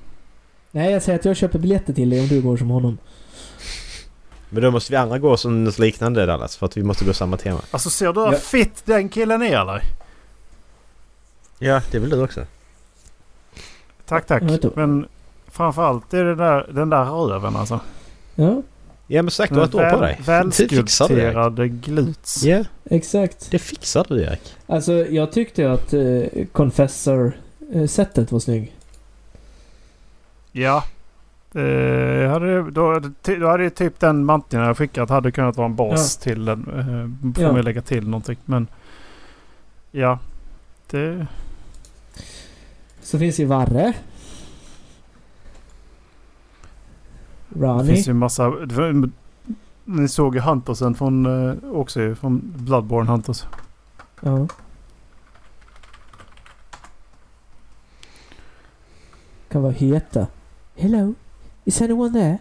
Nej, 0.72 0.92
jag 0.92 1.02
säger 1.04 1.20
att 1.20 1.26
jag 1.26 1.36
köper 1.36 1.60
biljetter 1.60 1.94
till 1.94 2.10
dig 2.10 2.22
om 2.22 2.28
du 2.28 2.42
går 2.42 2.58
som 2.58 2.70
honom. 2.70 2.98
Men 4.50 4.64
då 4.64 4.72
måste 4.72 4.92
vi 4.94 4.98
andra 4.98 5.20
gå 5.20 5.38
som 5.38 5.64
något 5.64 5.80
liknande 5.80 6.26
Dallas. 6.26 6.56
För 6.58 6.66
att 6.66 6.78
vi 6.78 6.84
måste 6.84 7.06
gå 7.06 7.14
samma 7.14 7.38
tema. 7.38 7.60
Alltså 7.72 7.90
ser 7.90 8.14
du 8.14 8.20
hur 8.22 8.32
Ja. 8.32 8.38
fit 8.38 8.86
den 8.86 9.10
killen 9.10 9.42
är 9.42 9.62
eller? 9.62 9.84
Ja, 11.60 11.82
det 11.92 11.98
är 11.98 12.02
väl 12.02 12.10
du 12.10 12.24
också? 12.24 12.46
Tack, 14.06 14.28
tack. 14.28 14.44
Men 14.76 15.08
framförallt 15.48 16.14
är 16.14 16.24
det 16.24 16.36
där, 16.36 16.68
den 16.72 16.90
där 16.90 17.06
röven 17.06 17.56
alltså. 17.56 17.80
Ja, 18.36 18.62
Ja 19.14 19.22
men 19.22 19.32
sagt 19.32 19.54
du 19.54 19.60
har 19.60 19.66
ett 19.66 19.76
år 19.76 19.90
på 19.90 20.02
dig. 20.02 20.20
Välskulpterade 20.26 21.68
gluts. 21.68 22.44
Ja, 22.44 22.64
exakt. 22.90 23.52
det 23.52 23.60
fixar 23.60 24.06
du 24.10 24.22
Erik. 24.22 24.54
Alltså, 24.68 24.94
jag 24.94 25.32
tyckte 25.32 25.62
ju 25.62 25.68
att 25.70 25.94
uh, 25.94 26.26
Confessor-sättet 26.52 28.32
var 28.32 28.40
snygg. 28.40 28.76
Ja. 30.52 30.84
Eh, 31.56 32.30
hade, 32.30 32.72
då, 32.72 33.02
då 33.24 33.48
hade 33.48 33.64
ju 33.64 33.70
typ 33.70 34.00
den 34.00 34.26
manteln 34.26 34.64
jag 34.64 34.78
skickat 34.78 35.10
hade 35.10 35.32
kunnat 35.32 35.58
vara 35.58 35.66
en 35.66 35.76
bas 35.76 36.18
till 36.18 36.46
den. 36.46 36.60
Eh, 36.68 37.34
får 37.36 37.44
Ja. 37.44 37.52
man 37.52 37.62
lägga 37.62 37.82
till 37.82 38.04
någonting. 38.10 38.38
Men 38.46 38.68
ja. 39.92 40.20
Det, 40.90 41.28
Så 43.02 43.20
finns 43.20 43.40
ju 43.40 43.46
Varre. 43.46 43.94
Det 47.54 47.66
Rani. 47.66 47.94
finns 47.94 48.08
ju 48.08 48.14
massa... 48.14 48.50
det 48.50 48.76
var- 48.76 49.10
Ni 49.86 50.08
såg 50.08 50.36
ju 50.36 50.42
Huntersen 50.42 50.96
från, 50.96 51.26
eh, 51.50 51.56
också 51.74 52.16
från 52.16 52.42
Bloodborne 52.56 53.12
Hunters. 53.12 53.44
Ja. 54.22 54.48
kan 59.50 59.62
vara 59.62 59.72
heta. 59.74 60.28
Hello? 60.76 61.14
Is 61.66 61.82
anyone 61.82 62.14
there? 62.14 62.38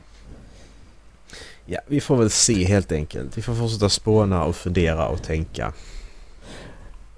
Ja, 1.66 1.78
vi 1.86 2.00
får 2.00 2.16
väl 2.16 2.30
se 2.30 2.64
helt 2.64 2.92
enkelt. 2.92 3.38
Vi 3.38 3.42
får 3.42 3.54
fortsätta 3.54 3.88
spåna 3.88 4.44
och 4.44 4.56
fundera 4.56 5.08
och 5.08 5.22
tänka. 5.22 5.72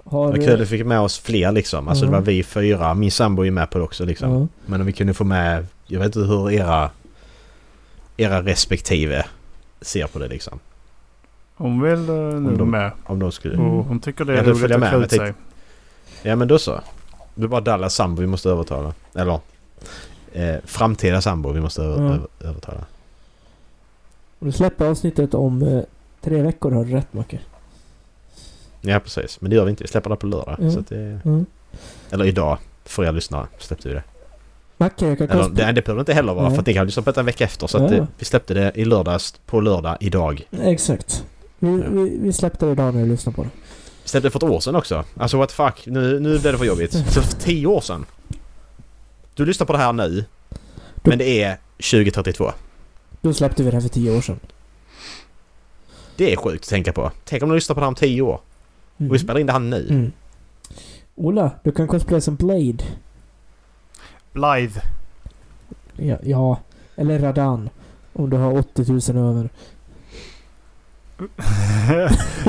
Har, 0.05 0.27
Vad 0.27 0.35
kul 0.35 0.53
att 0.53 0.59
vi 0.59 0.65
fick 0.65 0.85
med 0.85 0.99
oss 0.99 1.19
fler 1.19 1.51
liksom. 1.51 1.87
Alltså 1.87 2.05
Ja. 2.05 2.09
det 2.11 2.17
var 2.17 2.21
vi 2.23 2.43
fyra. 2.43 2.93
Min 2.93 3.11
sambo 3.11 3.45
är 3.45 3.51
med 3.51 3.69
på 3.69 3.77
det 3.77 3.83
också 3.83 4.05
liksom. 4.05 4.31
ja. 4.31 4.47
Men 4.65 4.81
om 4.81 4.87
vi 4.87 4.93
kunde 4.93 5.13
få 5.13 5.23
med... 5.23 5.67
Jag 5.87 5.99
vet 5.99 6.05
inte 6.15 6.19
hur 6.19 6.51
era... 6.51 6.89
Era 8.17 8.41
respektive 8.41 9.25
ser 9.81 10.07
på 10.07 10.19
det 10.19 10.27
liksom. 10.27 10.59
Hon 11.55 11.81
vill 11.81 12.09
uh, 12.09 12.39
nu 12.41 12.55
de- 12.55 12.71
med. 12.71 12.91
Om 13.05 13.19
de 13.19 13.31
skulle... 13.31 13.55
Mm. 13.55 13.69
Hon 13.69 13.99
tycker 13.99 14.25
det 14.25 14.39
är 14.39 14.43
du 14.43 14.51
roligt 14.53 14.71
att 14.71 14.79
med, 14.79 14.89
klä 14.89 14.97
ut 15.03 15.11
sig. 15.11 15.33
Ja 16.21 16.35
men 16.35 16.47
då 16.47 16.59
så. 16.59 16.81
Det 17.35 17.43
är 17.43 17.47
bara 17.47 17.61
Dallas 17.61 17.95
sambo 17.95 18.21
vi 18.21 18.27
måste 18.27 18.49
övertala. 18.49 18.93
Eller... 19.15 19.39
Eh, 20.33 20.55
framtida 20.65 21.21
sambo 21.21 21.51
vi 21.51 21.61
måste 21.61 21.81
över, 21.81 22.03
Ja. 22.05 22.13
över, 22.13 22.27
övertala. 22.39 22.85
Och 24.39 24.45
du 24.45 24.51
släpper 24.51 24.85
avsnittet 24.85 25.33
om 25.33 25.61
eh, 25.63 25.81
tre 26.21 26.41
veckor 26.41 26.71
har 26.71 26.85
du 26.85 26.91
rätt 26.91 27.13
Macke. 27.13 27.39
Ja 28.81 28.99
precis. 28.99 29.41
Men 29.41 29.49
det 29.49 29.55
gör 29.55 29.65
vi 29.65 29.69
inte. 29.69 29.83
Vi 29.83 29.87
släpper 29.87 30.09
det 30.09 30.15
på 30.15 30.27
lördag. 30.27 30.59
Mm. 30.59 30.71
Så 30.71 30.79
att 30.79 30.87
det, 30.87 31.19
Mm. 31.25 31.45
eller 32.11 32.25
idag. 32.25 32.57
För 32.85 33.03
er 33.05 33.11
lyssnare 33.11 33.47
släppte 33.59 33.87
vi 33.87 33.93
det. 33.93 34.03
Macke, 34.77 35.07
jag 35.07 35.17
kan 35.17 35.29
Eller, 35.29 35.43
cosplay... 35.43 35.65
det, 35.65 35.71
det 35.71 35.81
behöver 35.81 36.01
inte 36.01 36.13
heller 36.13 36.33
vara 36.33 36.47
Nej. 36.47 36.55
för 36.57 36.63
ni 36.67 36.73
kan 36.73 36.85
lyssna 36.85 37.03
på 37.03 37.11
det 37.11 37.19
en 37.19 37.25
vecka 37.25 37.43
efter. 37.43 37.67
Så 37.67 37.77
att 37.77 37.91
Ja. 37.91 37.97
det, 37.97 38.07
vi 38.17 38.25
släppte 38.25 38.53
det 38.53 38.71
i 38.75 38.85
lördags 38.85 39.33
på 39.45 39.61
lördag 39.61 39.97
idag. 39.99 40.41
Exakt. 40.61 41.25
Vi, 41.59 41.67
Ja. 41.69 41.89
vi, 41.89 42.17
vi 42.21 42.33
släppte 42.33 42.65
det 42.65 42.71
idag 42.71 42.95
när 42.95 43.03
du 43.03 43.09
lyssnar 43.09 43.33
på 43.33 43.43
det. 43.43 43.49
Vi 44.03 44.09
släppte 44.09 44.27
det 44.27 44.31
för 44.31 44.39
ett 44.39 44.51
år 44.51 44.59
sedan 44.59 44.75
också. 44.75 45.03
Alltså 45.17 45.37
what 45.37 45.49
the 45.49 45.55
fuck. 45.55 45.85
Nu, 45.85 46.19
nu 46.19 46.39
blev 46.39 46.51
det 46.53 46.57
för 46.57 46.65
jobbigt. 46.65 46.91
Så 47.13 47.21
för 47.21 47.39
tio 47.39 47.67
år 47.67 47.81
sedan. 47.81 48.05
Du 49.35 49.45
lyssnar 49.45 49.67
på 49.67 49.73
det 49.73 49.79
här 49.79 49.93
nu. 49.93 50.25
Men 50.95 51.17
det 51.17 51.43
är 51.43 51.57
2032. 51.77 52.51
Då 53.21 53.33
släppte 53.33 53.63
vi 53.63 53.69
det 53.69 53.75
här 53.75 53.81
för 53.81 53.89
tio 53.89 54.17
år 54.17 54.21
sedan. 54.21 54.39
Det 56.17 56.33
är 56.33 56.37
sjukt 56.37 56.63
att 56.63 56.69
tänka 56.69 56.93
på. 56.93 57.11
Tänk 57.25 57.43
om 57.43 57.49
du 57.49 57.55
lyssnar 57.55 57.73
på 57.73 57.79
det 57.79 57.83
här 57.85 57.87
om 57.87 57.95
tio 57.95 58.21
år. 58.21 58.39
Mm. 58.97 59.09
Och 59.09 59.15
vi 59.15 59.19
spelar 59.19 59.39
in 59.39 59.45
det 59.47 59.53
här 59.53 59.59
nu. 59.59 59.87
Mm. 59.89 60.11
Ola, 61.15 61.51
du 61.63 61.71
kan 61.71 61.87
cosplaya 61.87 62.21
som 62.21 62.35
Blade. 62.35 62.83
Blythe. 64.35 64.81
Ja, 65.97 66.17
ja. 66.23 66.59
Eller 66.95 67.19
Radan. 67.19 67.69
Om 68.13 68.29
du 68.29 68.37
har 68.37 68.57
80 68.57 69.11
000 69.13 69.29
över. 69.29 69.49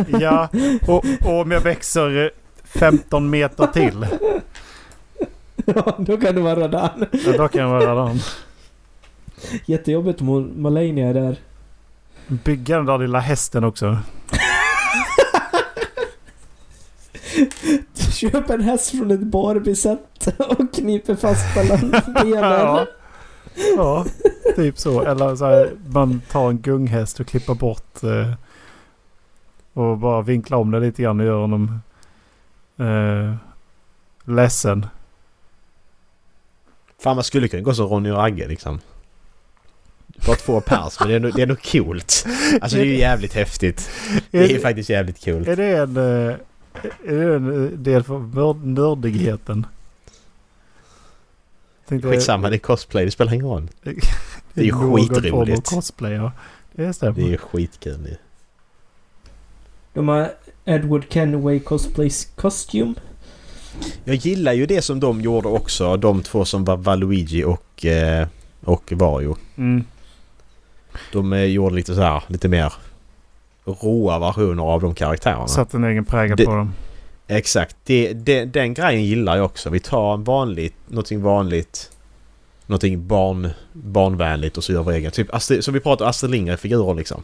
ja, 0.21 0.49
och, 0.87 1.05
och 1.25 1.41
om 1.41 1.51
jag 1.51 1.61
växer 1.61 2.25
eh, 2.25 2.31
15 2.65 3.31
meter 3.31 3.67
till. 3.67 4.07
ja, 5.67 5.97
då 5.99 6.17
kan 6.17 6.35
du 6.35 6.41
vara 6.41 6.61
Radan. 6.61 7.07
Ja, 7.13 7.33
då 7.37 7.49
kan 7.49 7.63
jag 7.63 7.69
vara 7.69 8.05
den. 8.05 8.19
Jättejobbigt 9.67 10.21
om 10.21 10.63
Malenia 10.63 11.09
är 11.09 11.15
där. 11.15 11.37
Bygga 12.27 12.77
den 12.77 12.87
där 12.87 12.99
lilla 12.99 13.19
hästen 13.19 13.65
också. 13.65 13.99
Köp 18.13 18.51
en 18.51 18.61
häst 18.61 18.91
från 18.91 19.11
ett 19.11 19.21
Barbie-set 19.21 20.27
och 20.39 20.75
kniper 20.75 21.15
fast 21.15 21.57
mellan 21.57 21.91
benen. 22.15 22.53
Ja. 22.53 22.87
ja, 23.77 24.07
typ 24.57 24.79
så. 24.79 25.03
Eller 25.03 25.37
så 25.37 25.45
här, 25.45 25.71
man 25.87 26.21
tar 26.31 26.51
en 26.51 26.59
gunghäst 26.59 27.21
och 27.21 27.27
klipper 27.27 27.55
bort 27.55 28.03
eh, 28.03 28.33
och 29.73 29.99
bara 29.99 30.23
vinklar 30.23 30.59
om 30.59 30.71
det 30.71 30.81
lite 30.81 31.03
grann 31.03 31.21
och 31.21 31.27
gör 31.27 31.41
honom 31.41 31.81
eh, 32.79 33.35
ledsen. 34.25 34.87
Fan 36.99 37.17
man 37.17 37.25
skulle 37.25 37.49
kunna 37.49 37.63
gå 37.63 37.75
som 37.75 37.87
Ronny 37.87 38.11
och 38.11 38.25
Agge 38.25 38.49
liksom. 38.49 38.81
Bara 40.27 40.37
två 40.37 40.61
pers 40.61 41.01
men 41.01 41.09
det 41.09 41.15
är, 41.15 41.21
nog, 41.21 41.35
det 41.35 41.43
är 41.43 41.47
nog 41.47 41.63
coolt. 41.63 42.27
Alltså 42.61 42.77
det 42.77 42.83
är 42.83 42.87
ju 42.87 42.97
jävligt 42.99 43.35
häftigt. 43.35 43.91
Det 44.31 44.39
är 44.39 44.49
ju 44.49 44.61
faktiskt 44.61 44.91
jävligt 44.91 45.25
coolt. 45.25 45.49
Är 45.49 45.57
det 45.57 45.77
en, 45.77 45.97
eh, 45.97 46.37
är 47.07 47.15
det 47.15 47.35
en 47.37 47.65
eh, 47.65 47.71
del 47.71 48.03
för 48.03 48.19
nörd- 48.19 48.65
nördigheten? 48.65 49.67
Tänkte- 51.89 52.11
Skitsamma, 52.11 52.51
det 52.51 52.57
är 52.57 52.59
cosplay. 52.59 53.05
Det 53.05 53.11
spelar 53.11 53.35
ingen 53.35 53.47
roll. 53.47 53.69
det 54.55 54.61
är 54.61 54.65
ju 54.65 54.73
skitroligt. 54.73 55.71
cosplay, 55.71 56.13
ja. 56.13 56.33
Det 56.73 56.93
stämmer. 56.93 57.13
Det 57.15 57.23
är 57.23 57.29
ju 57.29 57.39
skitkul 57.39 58.03
det. 58.03 58.17
De 59.93 60.09
har 60.09 60.31
Edward 60.65 61.05
Kenway 61.11 61.61
Cosplays 61.61 62.25
Costume. 62.35 62.95
Jag 64.05 64.17
gillar 64.17 64.53
ju 64.53 64.67
det 64.67 64.83
som 64.83 65.01
de 65.01 65.21
gjorde 65.21 65.49
också. 65.49 65.97
De 65.97 66.23
två 66.23 66.45
som 66.45 66.65
var 66.65 66.77
Valuigi 66.77 67.45
och, 67.45 67.85
eh, 67.85 68.29
och 68.65 68.93
Vario. 68.93 69.37
Mm. 69.57 69.85
De 71.13 71.33
eh, 71.33 71.45
gjorde 71.45 71.75
lite 71.75 71.95
så 71.95 72.01
här, 72.01 72.23
lite 72.27 72.49
mer 72.49 72.73
råa 73.67 74.19
versioner 74.19 74.63
av 74.63 74.81
de 74.81 74.95
karaktärerna. 74.95 75.49
Satt 75.49 75.75
en 75.75 75.85
egen 75.85 76.05
prägel 76.05 76.47
på 76.47 76.55
dem. 76.55 76.73
Exakt. 77.27 77.77
Det, 77.85 78.13
det, 78.13 78.45
den 78.45 78.75
grejen 78.75 79.05
gillar 79.05 79.37
jag 79.37 79.45
också. 79.45 79.71
Vi 79.71 79.81
tar 79.81 80.15
en 80.15 80.25
vanligt, 80.25 80.75
någonting 80.87 81.23
vanligt, 81.23 81.91
någonting 82.67 83.07
barn, 83.07 83.51
barnvänligt 83.73 84.57
och 84.57 84.65
så 84.65 84.73
gör 84.73 84.83
vi 84.83 84.95
egen. 84.95 85.11
Typ, 85.11 85.35
Astrid, 85.35 85.65
så 85.65 85.73
vi 85.73 85.81
pratar 85.81 86.07
Astrid 86.07 86.31
Lindgren-figurer 86.31 86.95
liksom. 86.95 87.23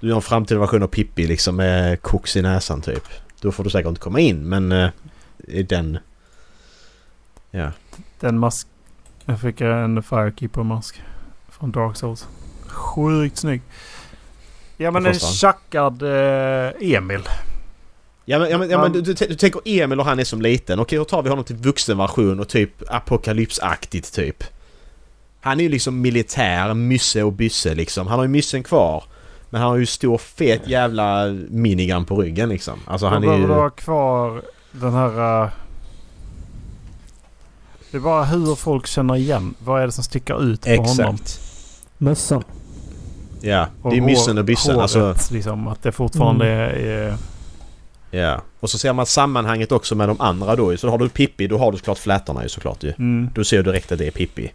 Du 0.00 0.08
gör 0.08 0.16
en 0.16 0.22
framtida 0.22 0.60
version 0.60 0.82
av 0.82 0.86
Pippi 0.86 1.26
liksom 1.26 1.56
med 1.56 2.02
koks 2.02 2.36
i 2.36 2.42
näsan 2.42 2.80
typ. 2.80 3.04
Då 3.40 3.52
får 3.52 3.64
du 3.64 3.70
säkert 3.70 3.88
inte 3.88 4.00
komma 4.00 4.20
in 4.20 4.48
men 4.48 4.72
eh, 4.72 4.90
den... 5.68 5.98
Ja. 7.50 7.70
Den 8.20 8.38
mask... 8.38 8.68
Jag 9.24 9.40
fick 9.40 9.60
en 9.60 10.02
Firekeeper-mask. 10.02 11.02
Från 11.48 11.70
Dark 11.70 11.96
Souls. 11.96 12.28
Sjukt 12.72 13.38
snygg. 13.38 13.62
Ja 14.76 14.90
men 14.90 15.06
en 15.06 15.14
tjackad 15.14 16.02
eh, 16.02 16.94
Emil. 16.94 17.22
Ja 18.24 18.38
men, 18.38 18.50
ja, 18.50 18.58
men, 18.58 18.70
ja, 18.70 18.82
men 18.82 18.92
du, 18.92 19.00
du, 19.00 19.14
du 19.14 19.34
tänker 19.34 19.60
Emil 19.64 20.00
och 20.00 20.06
han 20.06 20.18
är 20.18 20.24
som 20.24 20.42
liten. 20.42 20.80
Okej 20.80 20.98
då 20.98 21.04
tar 21.04 21.22
vi 21.22 21.28
honom 21.28 21.44
till 21.44 21.56
vuxenversion 21.56 22.40
och 22.40 22.48
typ 22.48 22.70
apokalypsaktigt 22.88 24.14
typ. 24.14 24.44
Han 25.40 25.60
är 25.60 25.64
ju 25.64 25.68
liksom 25.68 26.00
militär, 26.00 26.74
mysse 26.74 27.22
och 27.22 27.32
bysse 27.32 27.74
liksom. 27.74 28.06
Han 28.06 28.18
har 28.18 28.24
ju 28.24 28.28
myssen 28.28 28.62
kvar. 28.62 29.04
Men 29.50 29.60
han 29.60 29.70
har 29.70 29.76
ju 29.76 29.86
stor 29.86 30.18
fet 30.18 30.68
jävla 30.68 31.26
minigun 31.48 32.04
på 32.04 32.16
ryggen 32.16 32.48
liksom. 32.48 32.78
Alltså 32.86 33.06
han 33.06 33.22
är 33.22 33.26
behöver 33.26 33.48
du 33.48 33.54
ju... 33.54 33.60
ha 33.60 33.70
kvar 33.70 34.42
den 34.72 34.92
här... 34.92 35.42
eh, 35.44 35.50
det 37.90 37.96
är 37.96 38.00
bara 38.00 38.24
hur 38.24 38.54
folk 38.54 38.86
känner 38.86 39.16
igen. 39.16 39.54
Vad 39.58 39.82
är 39.82 39.86
det 39.86 39.92
som 39.92 40.04
sticker 40.04 40.42
ut 40.42 40.62
på 40.62 40.70
honom? 40.70 41.14
Exakt. 41.14 41.40
Mössan. 41.98 42.44
Ja, 43.42 43.66
det 43.90 43.96
är 43.96 44.00
myssen 44.00 44.38
och 44.38 44.44
håret, 44.44 44.78
Alltså, 44.78 45.14
liksom. 45.30 45.68
Att 45.68 45.82
det 45.82 45.92
fortfarande 45.92 46.46
Mm. 46.46 46.88
är... 46.88 47.16
ja. 48.20 48.40
Och 48.60 48.70
så 48.70 48.78
ser 48.78 48.92
man 48.92 49.06
sammanhanget 49.06 49.72
också 49.72 49.94
med 49.94 50.08
de 50.08 50.20
andra 50.20 50.56
då. 50.56 50.76
Så 50.76 50.88
har 50.90 50.98
du 50.98 51.08
Pippi, 51.08 51.46
då 51.46 51.58
har 51.58 51.72
du 51.72 51.78
såklart 51.78 51.98
flätorna 51.98 52.42
ju 52.42 52.48
såklart 52.48 52.82
ju. 52.82 52.92
mm. 52.98 53.30
Då 53.34 53.44
ser 53.44 53.56
du 53.56 53.62
direkt 53.62 53.92
att 53.92 53.98
det 53.98 54.06
är 54.06 54.10
Pippi. 54.10 54.52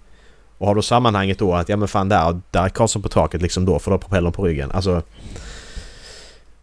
Och 0.58 0.68
har 0.68 0.76
du 0.76 0.82
sammanhanget 0.82 1.40
då 1.40 1.54
att 1.54 1.70
ja 1.70 1.78
men 1.78 1.88
fan 1.88 2.10
där, 2.10 2.40
där 2.52 2.64
är 2.64 2.70
Karlsson 2.70 3.02
på 3.02 3.10
taket 3.10 3.42
liksom 3.42 3.66
då 3.66 3.80
för 3.80 3.92
då 3.92 3.94
har 3.94 4.00
propellern 4.00 4.32
på 4.32 4.44
ryggen. 4.46 4.72
Alltså... 4.72 5.02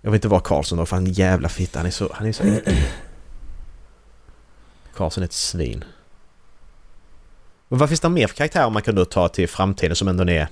Jag 0.00 0.10
vill 0.10 0.18
inte 0.18 0.28
vara 0.28 0.40
Karlsson 0.40 0.78
då, 0.78 0.86
fan 0.86 1.06
jävla 1.06 1.48
fitta. 1.48 1.78
Han 1.78 1.86
är 1.86 1.90
så... 1.90 2.08
Han 2.14 2.26
är 2.26 2.32
så. 2.32 2.42
Karlsson 4.96 5.22
är 5.22 5.26
ett 5.26 5.32
svin. 5.32 5.84
Men 7.68 7.78
vad 7.78 7.88
finns 7.88 8.00
det 8.00 8.08
mer 8.08 8.26
för 8.26 8.34
karaktärer 8.36 8.70
man 8.70 8.82
kan 8.82 8.94
då 8.94 9.04
ta 9.04 9.28
till 9.28 9.48
framtiden 9.48 9.96
som 9.96 10.08
ändå 10.08 10.24
är... 10.30 10.48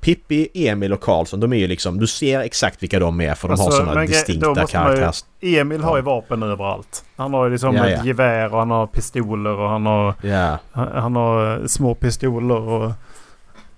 Pippi, 0.00 0.48
Emil 0.54 0.92
och 0.92 1.00
Karlsson, 1.00 1.40
de 1.40 1.52
är 1.52 1.56
ju 1.56 1.66
liksom... 1.66 1.98
Du 1.98 2.06
ser 2.06 2.40
exakt 2.40 2.82
vilka 2.82 2.98
de 2.98 3.20
är 3.20 3.34
för 3.34 3.48
de 3.48 3.58
har 3.58 3.64
Alltså, 3.66 3.78
sådana 3.80 4.00
gre- 4.00 4.06
då 4.06 4.12
distinkta 4.12 4.60
ju- 4.60 4.66
karaktärs... 4.66 5.24
Emil 5.40 5.82
har 5.82 5.96
ju 5.96 6.02
vapen 6.02 6.42
överallt. 6.42 7.04
Han 7.16 7.34
har 7.34 7.44
ju 7.44 7.50
liksom 7.52 7.74
Ja, 7.76 7.86
ett 7.86 7.98
ja. 7.98 8.04
gevär 8.04 8.52
och 8.52 8.58
han 8.58 8.70
har 8.70 8.86
pistoler 8.86 9.50
och 9.50 9.68
han 9.68 9.86
har, 9.86 10.14
Ja. 10.22 10.58
han, 10.72 10.88
han 10.94 11.16
har 11.16 11.60
eh, 11.60 11.66
små 11.66 11.94
pistoler 11.94 12.60
och, 12.60 12.92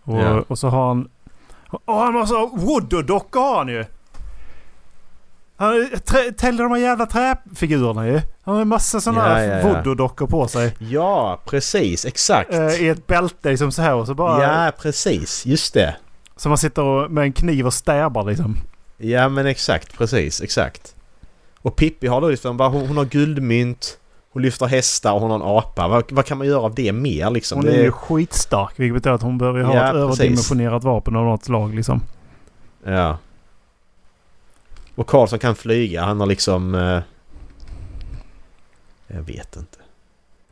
och, 0.04 0.18
Ja. 0.20 0.42
och 0.48 0.58
så 0.58 0.68
har 0.68 0.88
han... 0.88 1.08
Och 1.84 1.94
han 1.94 2.14
har 2.14 2.26
så 2.26 2.46
voodoo-dockor 2.46 3.40
har 3.40 3.56
han 3.56 3.68
ju! 3.68 3.84
Han 5.56 5.68
har 5.68 6.30
täller 6.32 6.62
de 6.62 6.72
här 6.72 6.78
jävla 6.78 7.06
träfigurerna 7.06 8.06
ju. 8.06 8.20
Han 8.44 8.54
har 8.54 8.62
en 8.62 8.68
massa 8.68 9.00
sådana 9.00 9.40
Ja, 9.44 9.44
ja, 9.46 9.58
ja. 9.58 9.62
voodoo-dockor 9.68 10.26
på 10.26 10.48
sig. 10.48 10.74
Ja, 10.78 11.40
precis. 11.46 12.04
Exakt. 12.04 12.54
Eh, 12.54 12.82
I 12.82 12.88
ett 12.88 13.06
bälte 13.06 13.50
liksom 13.50 13.72
så 13.72 13.82
här 13.82 13.94
och 13.94 14.06
så 14.06 14.14
bara... 14.14 14.42
Ja, 14.66 14.72
precis. 14.82 15.46
Just 15.46 15.74
det. 15.74 15.96
Så 16.38 16.48
man 16.48 16.58
sitter 16.58 16.82
och, 16.82 17.10
med 17.10 17.24
en 17.24 17.32
kniv 17.32 17.66
och 17.66 17.74
stäbar 17.74 18.24
liksom. 18.24 18.56
Ja 18.96 19.28
men 19.28 19.46
exakt, 19.46 19.98
precis, 19.98 20.42
exakt. 20.42 20.94
Och 21.58 21.76
Pippi 21.76 22.06
har 22.06 22.20
då 22.20 22.28
liksom 22.28 22.56
bara, 22.56 22.68
hon, 22.68 22.86
hon 22.86 22.96
har 22.96 23.04
guldmynt, 23.04 23.98
hon 24.32 24.42
lyfter 24.42 24.66
hästar 24.66 25.12
och 25.12 25.20
hon 25.20 25.30
har 25.30 25.36
en 25.38 25.56
apa. 25.58 25.88
Vad, 25.88 26.12
vad 26.12 26.24
kan 26.24 26.38
man 26.38 26.46
göra 26.46 26.60
av 26.60 26.74
det 26.74 26.92
mer 26.92 27.30
liksom? 27.30 27.58
Hon 27.58 27.64
det, 27.64 27.76
är 27.76 27.82
ju 27.82 27.92
skitstark 27.92 28.72
vilket 28.76 28.94
betyder 28.94 29.14
att 29.14 29.22
hon 29.22 29.38
behöver 29.38 29.62
ha 29.62 29.74
Ja, 29.74 29.86
ett 29.86 29.92
precis. 29.92 30.20
överdimensionerat 30.20 30.84
vapen 30.84 31.16
av 31.16 31.24
något 31.24 31.44
slag 31.44 31.74
liksom. 31.74 32.02
Ja. 32.84 33.18
Och 34.94 35.06
Karlsson 35.06 35.38
kan 35.38 35.54
flyga, 35.56 36.02
han 36.04 36.20
har 36.20 36.26
liksom... 36.26 36.74
Eh, 36.74 37.00
jag 39.06 39.22
vet 39.22 39.56
inte. 39.56 39.77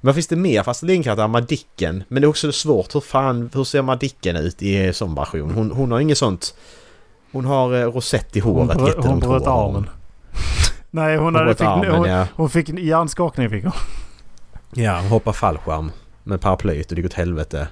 Vad 0.06 0.14
finns 0.14 0.26
det 0.26 0.36
mer 0.36 0.62
fast 0.62 0.82
linkaraktärer? 0.82 1.28
Madicken. 1.28 2.04
Men 2.08 2.22
det 2.22 2.26
är 2.26 2.28
också 2.28 2.52
svårt. 2.52 2.94
Hur 2.94 3.00
fan, 3.00 3.50
hur 3.54 3.64
ser 3.64 3.82
Madicken 3.82 4.36
ut 4.36 4.62
i 4.62 4.92
sån 4.92 5.14
version? 5.14 5.50
Hon, 5.50 5.70
hon 5.70 5.92
har 5.92 6.00
inget 6.00 6.18
sånt... 6.18 6.54
Hon 7.32 7.44
har 7.44 7.74
eh, 7.74 7.92
rosett 7.92 8.36
i 8.36 8.40
Hon, 8.40 8.70
håret. 8.70 8.96
hon 9.04 9.22
hår 9.22 9.28
bröt 9.30 9.46
har 9.46 9.62
hon. 9.66 9.76
armen. 9.76 9.90
Nej, 10.90 11.16
hon, 11.16 11.24
Hon 11.24 11.34
hade 11.34 11.54
fick, 11.54 11.66
armen, 11.66 11.90
hon, 11.94 12.08
ja. 12.08 12.26
hon 12.34 12.50
fick 12.50 12.68
hjärnskakning. 12.68 13.50
Fick 13.50 13.64
hon. 13.64 13.72
Ja, 14.74 14.98
hon 15.00 15.08
hoppar 15.10 15.32
fallskärm 15.32 15.92
med 16.22 16.40
paraplyet 16.40 16.90
och 16.90 16.96
det 16.96 17.02
går 17.02 17.08
åt 17.08 17.14
helvete. 17.14 17.68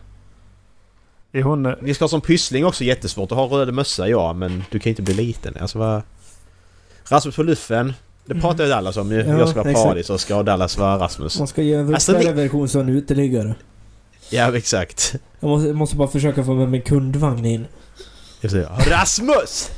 Är 1.33 1.43
hon... 1.43 1.67
eh, 1.67 1.73
Vi 1.81 1.95
ska 1.95 2.05
ha 2.05 2.09
som 2.09 2.21
pyssling 2.21 2.67
också 2.67 2.85
jättesvårt 2.85 3.33
att 3.33 3.39
ha 3.39 3.47
röd 3.47 3.75
mössa 3.75 4.09
ja, 4.09 4.33
men 4.33 4.65
du 4.71 4.79
kan 4.79 4.91
inte 4.91 5.03
bli 5.03 5.15
liten. 5.15 5.57
Alltså 5.61 5.79
vad... 5.79 6.03
Rasmus 7.09 7.37
på 7.37 7.43
luffen. 7.43 7.93
Det 8.27 8.35
pratar 8.35 8.65
ju 8.65 8.71
Dallas 8.71 8.97
om 8.97 9.13
ju. 9.13 9.19
Ja, 9.21 9.39
jag 9.39 9.49
ska 9.49 9.59
vara 9.63 9.71
exakt. 9.71 9.85
paradis 9.87 10.11
och 10.11 10.21
ska 10.21 10.43
Dallas 10.43 10.79
vara 10.79 10.99
Rasmus. 10.99 11.39
Man 11.39 11.49
ska 11.49 11.63
ge 11.63 11.75
en 11.75 11.95
Alltså, 11.95 12.13
vuxnare 12.13 12.35
det- 12.35 12.43
version 12.43 12.69
som 12.69 12.81
en 12.81 12.89
uteliggare. 12.89 13.55
Ja, 14.31 14.57
exakt. 14.57 15.15
Jag 15.41 15.49
måste, 15.49 15.67
jag 15.69 15.77
måste 15.77 15.97
bara 15.97 16.09
försöka 16.09 16.45
få 16.45 16.55
med 16.55 16.69
min 16.69 16.83
kundvagn 16.83 17.45
in. 17.45 17.67
Jag 18.41 18.51
säger 18.51 18.69
Rasmus! 18.91 19.71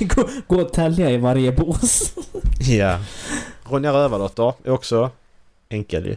gå, 0.00 0.28
gå 0.46 0.56
och 0.60 0.72
tälja 0.72 1.10
i 1.10 1.18
varje 1.18 1.52
bås. 1.52 2.12
Ja. 2.60 2.98
Ronja 3.64 3.92
Rövardotter 3.92 4.52
är 4.64 4.70
också 4.70 5.10
enkel 5.68 6.06
ju. 6.06 6.16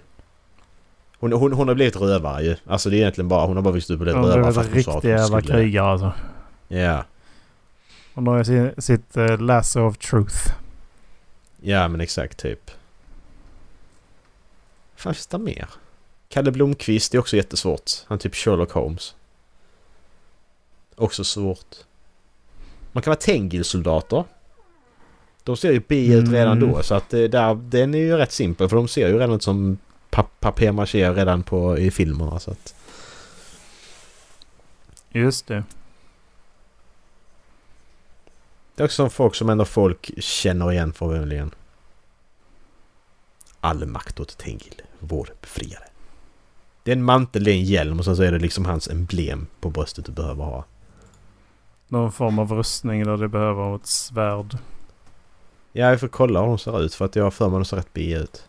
Hon, 1.20 1.34
hon, 1.34 1.54
hon 1.54 1.68
har 1.68 1.76
blivit 1.76 1.96
rövare 1.96 2.44
ju. 2.44 2.56
Alltså 2.68 2.90
det 2.90 2.96
är 2.96 2.98
egentligen 2.98 3.28
bara... 3.28 3.46
Hon 3.46 3.56
har 3.56 3.64
bara 3.64 3.74
vuxit 3.74 3.90
upp 3.90 4.00
och 4.00 4.04
blivit 4.06 4.26
rövare 4.26 4.42
hon 4.44 4.54
sa 4.54 4.62
att 4.62 4.74
riktig 4.74 5.10
jävla 5.10 5.42
krigare 5.42 5.86
alltså. 5.86 6.12
Ja. 6.68 7.04
Hon 8.14 8.28
har 8.28 8.44
ju 8.44 8.72
sitt 8.78 9.18
uh, 9.18 9.38
lasso 9.42 9.82
of 9.88 9.98
truth. 9.98 10.54
Ja 11.62 11.88
men 11.88 12.02
exakt 12.02 12.38
typ. 12.40 12.72
Vad 15.04 15.16
finns 15.16 15.28
det 15.28 15.38
mer? 15.38 15.70
Kalle 16.30 16.52
Blomqvist 16.52 17.14
är 17.14 17.20
också 17.20 17.36
jättesvårt. 17.38 17.92
Han 18.08 18.16
är 18.16 18.20
typ 18.20 18.36
Sherlock 18.36 18.72
Holmes. 18.72 19.16
Också 20.96 21.24
svårt. 21.24 21.76
Man 22.92 23.04
kan 23.04 23.12
vara 23.12 23.20
Tengil-soldater. 23.20 24.24
De 25.44 25.58
ser 25.58 25.72
ju 25.72 25.82
B 25.88 26.08
ut 26.14 26.30
redan 26.32 26.58
Mm. 26.58 26.72
då 26.72 26.84
så 26.84 26.96
att 26.96 27.10
det 27.10 27.28
där, 27.28 27.56
den 27.56 27.94
är 27.94 28.00
ju 28.00 28.18
rätt 28.18 28.32
simpel 28.32 28.70
för 28.70 28.76
de 28.76 28.88
ser 28.88 29.08
ju 29.08 29.14
redan 29.14 29.36
ut 29.36 29.44
som 29.44 29.78
pa- 30.10 30.28
papier-maché 30.40 31.14
redan 31.14 31.44
på, 31.44 31.78
i 31.78 31.92
filmerna 31.92 32.40
så 32.40 32.52
att... 32.52 32.76
Just 35.12 35.48
det. 35.48 35.64
Det 38.76 38.84
är 38.84 38.86
också 38.86 38.96
som 38.96 39.10
folk 39.10 39.36
som 39.36 39.50
ändå 39.50 39.66
folk 39.66 40.12
känner 40.18 40.72
igen 40.72 40.94
förmodligen. 40.94 41.52
All 43.60 43.86
makt 43.86 44.20
åt 44.20 44.38
Tengil, 44.38 44.82
vår 45.00 45.30
befriare. 45.42 45.84
Det 46.84 46.92
är 46.92 46.96
en 46.96 47.04
mantel, 47.04 47.44
det 47.44 47.52
är 47.52 47.56
en 47.56 47.64
hjälm 47.64 48.00
och 48.00 48.06
sen 48.06 48.16
så 48.16 48.24
är 48.24 48.32
det 48.32 48.40
liksom 48.40 48.66
hans 48.66 48.88
emblem 48.88 49.48
på 49.60 49.70
bröstet 49.70 50.06
du 50.06 50.12
behöver 50.12 50.44
ha. 50.44 50.66
Någon 51.88 52.12
form 52.12 52.40
av 52.40 52.52
rustning 52.52 53.04
där 53.04 53.18
det 53.18 53.28
behöver 53.28 53.76
ett 53.76 53.88
svärd. 53.88 54.58
Ja, 55.72 55.92
vi 55.92 55.98
får 55.98 56.08
kolla 56.08 56.40
hur 56.40 56.48
hon 56.48 56.60
ser 56.60 56.82
ut 56.82 56.96
för 56.96 57.06
att 57.06 57.16
jag 57.16 57.24
har 57.24 57.32
för 57.32 57.50
mig 57.50 57.56
hon 57.56 57.66
ser 57.66 57.78
rätt 57.78 57.94
B 57.94 58.14
ut. 58.14 58.48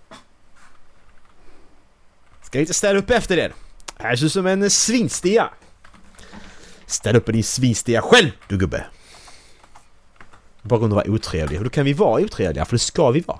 Ska 2.42 2.60
inte 2.60 2.74
ställa 2.74 2.98
upp 2.98 3.10
efter 3.10 3.36
den? 3.36 3.52
Här 3.96 4.16
ser 4.16 4.26
ut 4.26 4.32
som 4.32 4.46
en 4.46 4.70
svinstia. 4.70 5.50
Ställ 6.86 7.16
upp 7.16 7.24
på 7.24 7.32
din 7.32 7.44
svinstia 7.44 8.02
själv, 8.02 8.30
du 8.48 8.58
gubbe. 8.58 8.86
Bara 10.64 10.80
under 10.80 10.96
att 10.96 11.06
vara 11.06 11.14
otrevlig. 11.14 11.58
Och 11.58 11.64
då 11.64 11.70
kan 11.70 11.84
vi 11.84 11.92
vara 11.92 12.22
otrevliga, 12.22 12.64
för 12.64 12.74
det 12.74 12.78
ska 12.78 13.10
vi 13.10 13.20
vara. 13.20 13.38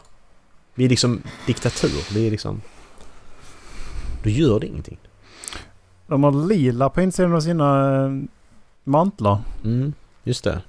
Vi 0.75 0.85
är 0.85 0.89
liksom 0.89 1.23
diktatur. 1.47 2.15
Vi 2.15 2.27
är 2.27 2.31
liksom... 2.31 2.63
Då 4.23 4.31
gör 4.31 4.61
det 4.61 4.67
ingenting. 4.67 4.99
De 6.07 6.25
har 6.25 6.49
lila 6.49 6.89
på 6.89 7.01
insidan 7.01 7.35
av 7.35 7.41
sina 7.41 7.97
eh, 8.05 8.11
mantlar. 8.85 9.39
Mm, 9.65 9.93
just 10.25 10.45
det. 10.45 10.63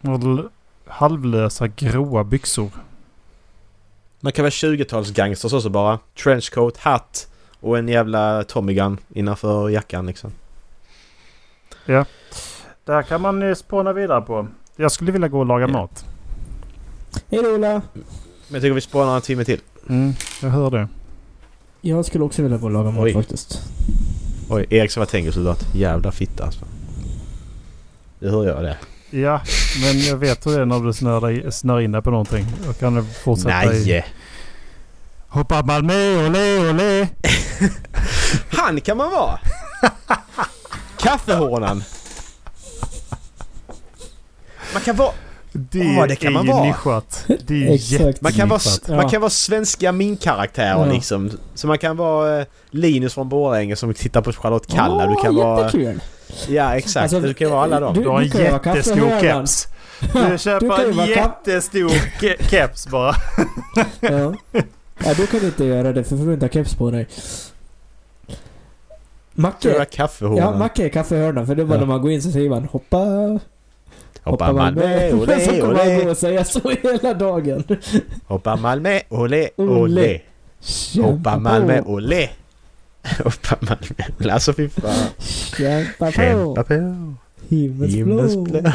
Och 0.00 0.50
halvlösa 0.86 1.68
gråa 1.68 2.24
byxor. 2.24 2.70
Man 4.20 4.32
kan 4.32 4.42
vara 4.42 4.50
20-tals 4.50 5.10
gangsters 5.10 5.52
också 5.52 5.68
bara. 5.68 5.98
Trenchcoat, 6.22 6.76
hatt 6.76 7.32
och 7.60 7.78
en 7.78 7.88
jävla 7.88 8.44
Tommy 8.44 8.74
Gun 8.74 8.98
innanför 9.14 9.68
jackan 9.68 10.06
liksom. 10.06 10.32
Det 12.88 12.94
här 12.94 13.02
kan 13.02 13.20
man 13.20 13.40
ju 13.40 13.54
spåna 13.54 13.92
vidare 13.92 14.20
på. 14.20 14.46
Jag 14.76 14.92
skulle 14.92 15.12
vilja 15.12 15.28
gå 15.28 15.38
och 15.38 15.46
laga 15.46 15.64
Ja. 15.66 15.72
mat. 15.72 16.04
Hej 17.30 17.42
då 17.42 17.48
Ola! 17.54 17.68
Men 17.92 18.02
jag 18.48 18.62
tycker 18.62 18.72
vi 18.74 18.80
spånar 18.80 19.16
en 19.16 19.22
timme 19.22 19.44
till. 19.44 19.60
Mm, 19.88 20.12
jag 20.42 20.48
hör 20.48 20.70
det. 20.70 20.88
Jag 21.80 22.04
skulle 22.04 22.24
också 22.24 22.42
vilja 22.42 22.58
gå 22.58 22.66
och 22.66 22.72
laga 22.72 22.90
mat 22.90 23.04
Oj. 23.04 23.12
faktiskt. 23.12 23.62
Oj, 24.50 24.66
Erik 24.70 24.90
ska 24.90 25.00
vara 25.00 25.08
tängelsoldat. 25.10 25.66
Jävla 25.74 26.12
fitta 26.12 26.44
alltså. 26.44 26.64
Det 28.18 28.30
hör 28.30 28.44
jag 28.46 28.62
det. 28.64 28.76
Ja, 29.18 29.40
men 29.82 30.00
jag 30.00 30.16
vet 30.16 30.46
hur 30.46 30.56
det 30.56 30.60
är 30.62 30.66
när 30.66 30.80
du 30.80 30.92
snör, 30.92 31.30
i- 31.30 31.52
snör 31.52 31.80
in 31.80 31.92
dig 31.92 32.02
på 32.02 32.10
någonting. 32.10 32.46
Då 32.66 32.72
kan 32.72 32.94
du 32.94 33.04
fortsätta 33.04 33.74
i... 33.74 33.86
Nej! 33.86 34.06
Hoppa 35.28 35.62
Malmö, 35.62 36.26
olé, 36.26 36.70
olé! 36.70 37.08
Han 38.50 38.80
kan 38.80 38.96
man 38.96 39.10
vara! 39.10 39.38
Kaffehånan! 40.98 41.82
Man 44.72 44.82
kan 44.82 44.96
vara... 44.96 45.10
Det, 45.52 45.96
Åh, 45.98 46.06
det 46.06 46.16
kan 46.16 46.28
är 46.28 46.34
man 46.34 46.46
ju 46.46 46.52
vara. 46.52 46.64
nischat. 46.64 47.24
Det 47.46 47.54
är 47.54 47.58
ju 47.58 47.74
Exakt. 47.74 48.20
Man 48.20 48.32
kan 48.32 48.48
vara. 48.48 48.60
Ja. 48.88 48.96
man 48.96 49.08
kan 49.10 49.20
vara 49.20 49.30
svenska 49.30 49.92
min-karaktärer 49.92 50.86
Ja. 50.86 50.92
liksom. 50.92 51.30
Så 51.54 51.66
man 51.66 51.78
kan 51.78 51.96
vara 51.96 52.40
eh, 52.40 52.46
Linus 52.70 53.14
från 53.14 53.28
Borlänge 53.28 53.76
som 53.76 53.94
tittar 53.94 54.20
på 54.22 54.32
Charlotte 54.32 54.66
Kalla. 54.66 55.06
du 55.06 55.14
kan 55.16 55.34
vara... 55.36 55.64
jättekul! 55.64 56.00
Ja 56.48 56.74
exakt, 56.76 57.02
Alltså, 57.02 57.20
du 57.28 57.34
kan 57.34 57.50
vara 57.50 57.62
alla 57.62 57.80
dem. 57.80 57.94
du- 57.94 58.02
Du 58.02 58.08
har 58.08 58.20
en 58.20 58.26
jättestor 58.28 59.20
keps. 59.20 59.66
Du 60.00 60.38
köper 60.38 60.84
ju 60.92 61.00
en 61.00 61.08
jättestor 61.08 61.88
ke- 62.20 62.42
keps 62.50 62.86
bara. 62.88 63.14
Ja. 64.00 64.34
ja, 65.04 65.14
då 65.16 65.26
kan 65.26 65.40
du 65.40 65.46
inte 65.46 65.64
göra 65.64 65.92
det 65.92 66.04
för 66.04 66.16
du 66.16 66.24
får 66.24 66.32
inte 66.34 66.46
ha 66.46 66.50
keps 66.52 66.74
på 66.74 66.90
dig. 66.90 67.06
Macke, 69.34 69.86
ja, 70.20 70.56
Macke 70.58 70.84
är 70.84 70.88
kaffehörnan 70.88 71.46
för 71.46 71.54
det 71.54 71.62
är 71.62 71.66
bara 71.66 71.74
Ja. 71.74 71.80
när 71.80 71.86
man 71.86 72.02
går 72.02 72.10
in 72.10 72.22
så 72.22 72.30
säger 72.30 72.50
man 72.50 72.64
hoppa... 72.64 72.98
Hoppa 74.30 74.52
Malmö, 74.52 75.10
så 75.10 75.16
olé, 75.16 75.60
kommer 75.60 75.74
han 75.74 76.04
gå 76.04 76.10
och 76.10 76.16
säga 76.16 76.44
så 76.44 76.70
hela 76.82 77.14
dagen. 77.14 77.64
Hoppa 78.26 78.56
Malmö, 78.56 79.00
olé, 79.08 79.48
Olé. 79.56 80.20
Hoppa. 81.02 81.38
Malmö, 81.38 81.82
olé. 81.86 82.28
Hoppa 83.24 83.56
Malmö. 83.60 84.32
Alltså 84.34 84.52
fy 84.52 84.68
fan. 84.68 84.94
Kämpa 85.56 86.06
på. 86.06 86.12
Kämpa 86.12 86.64
på. 86.64 86.94
Himmelsblå. 87.48 88.26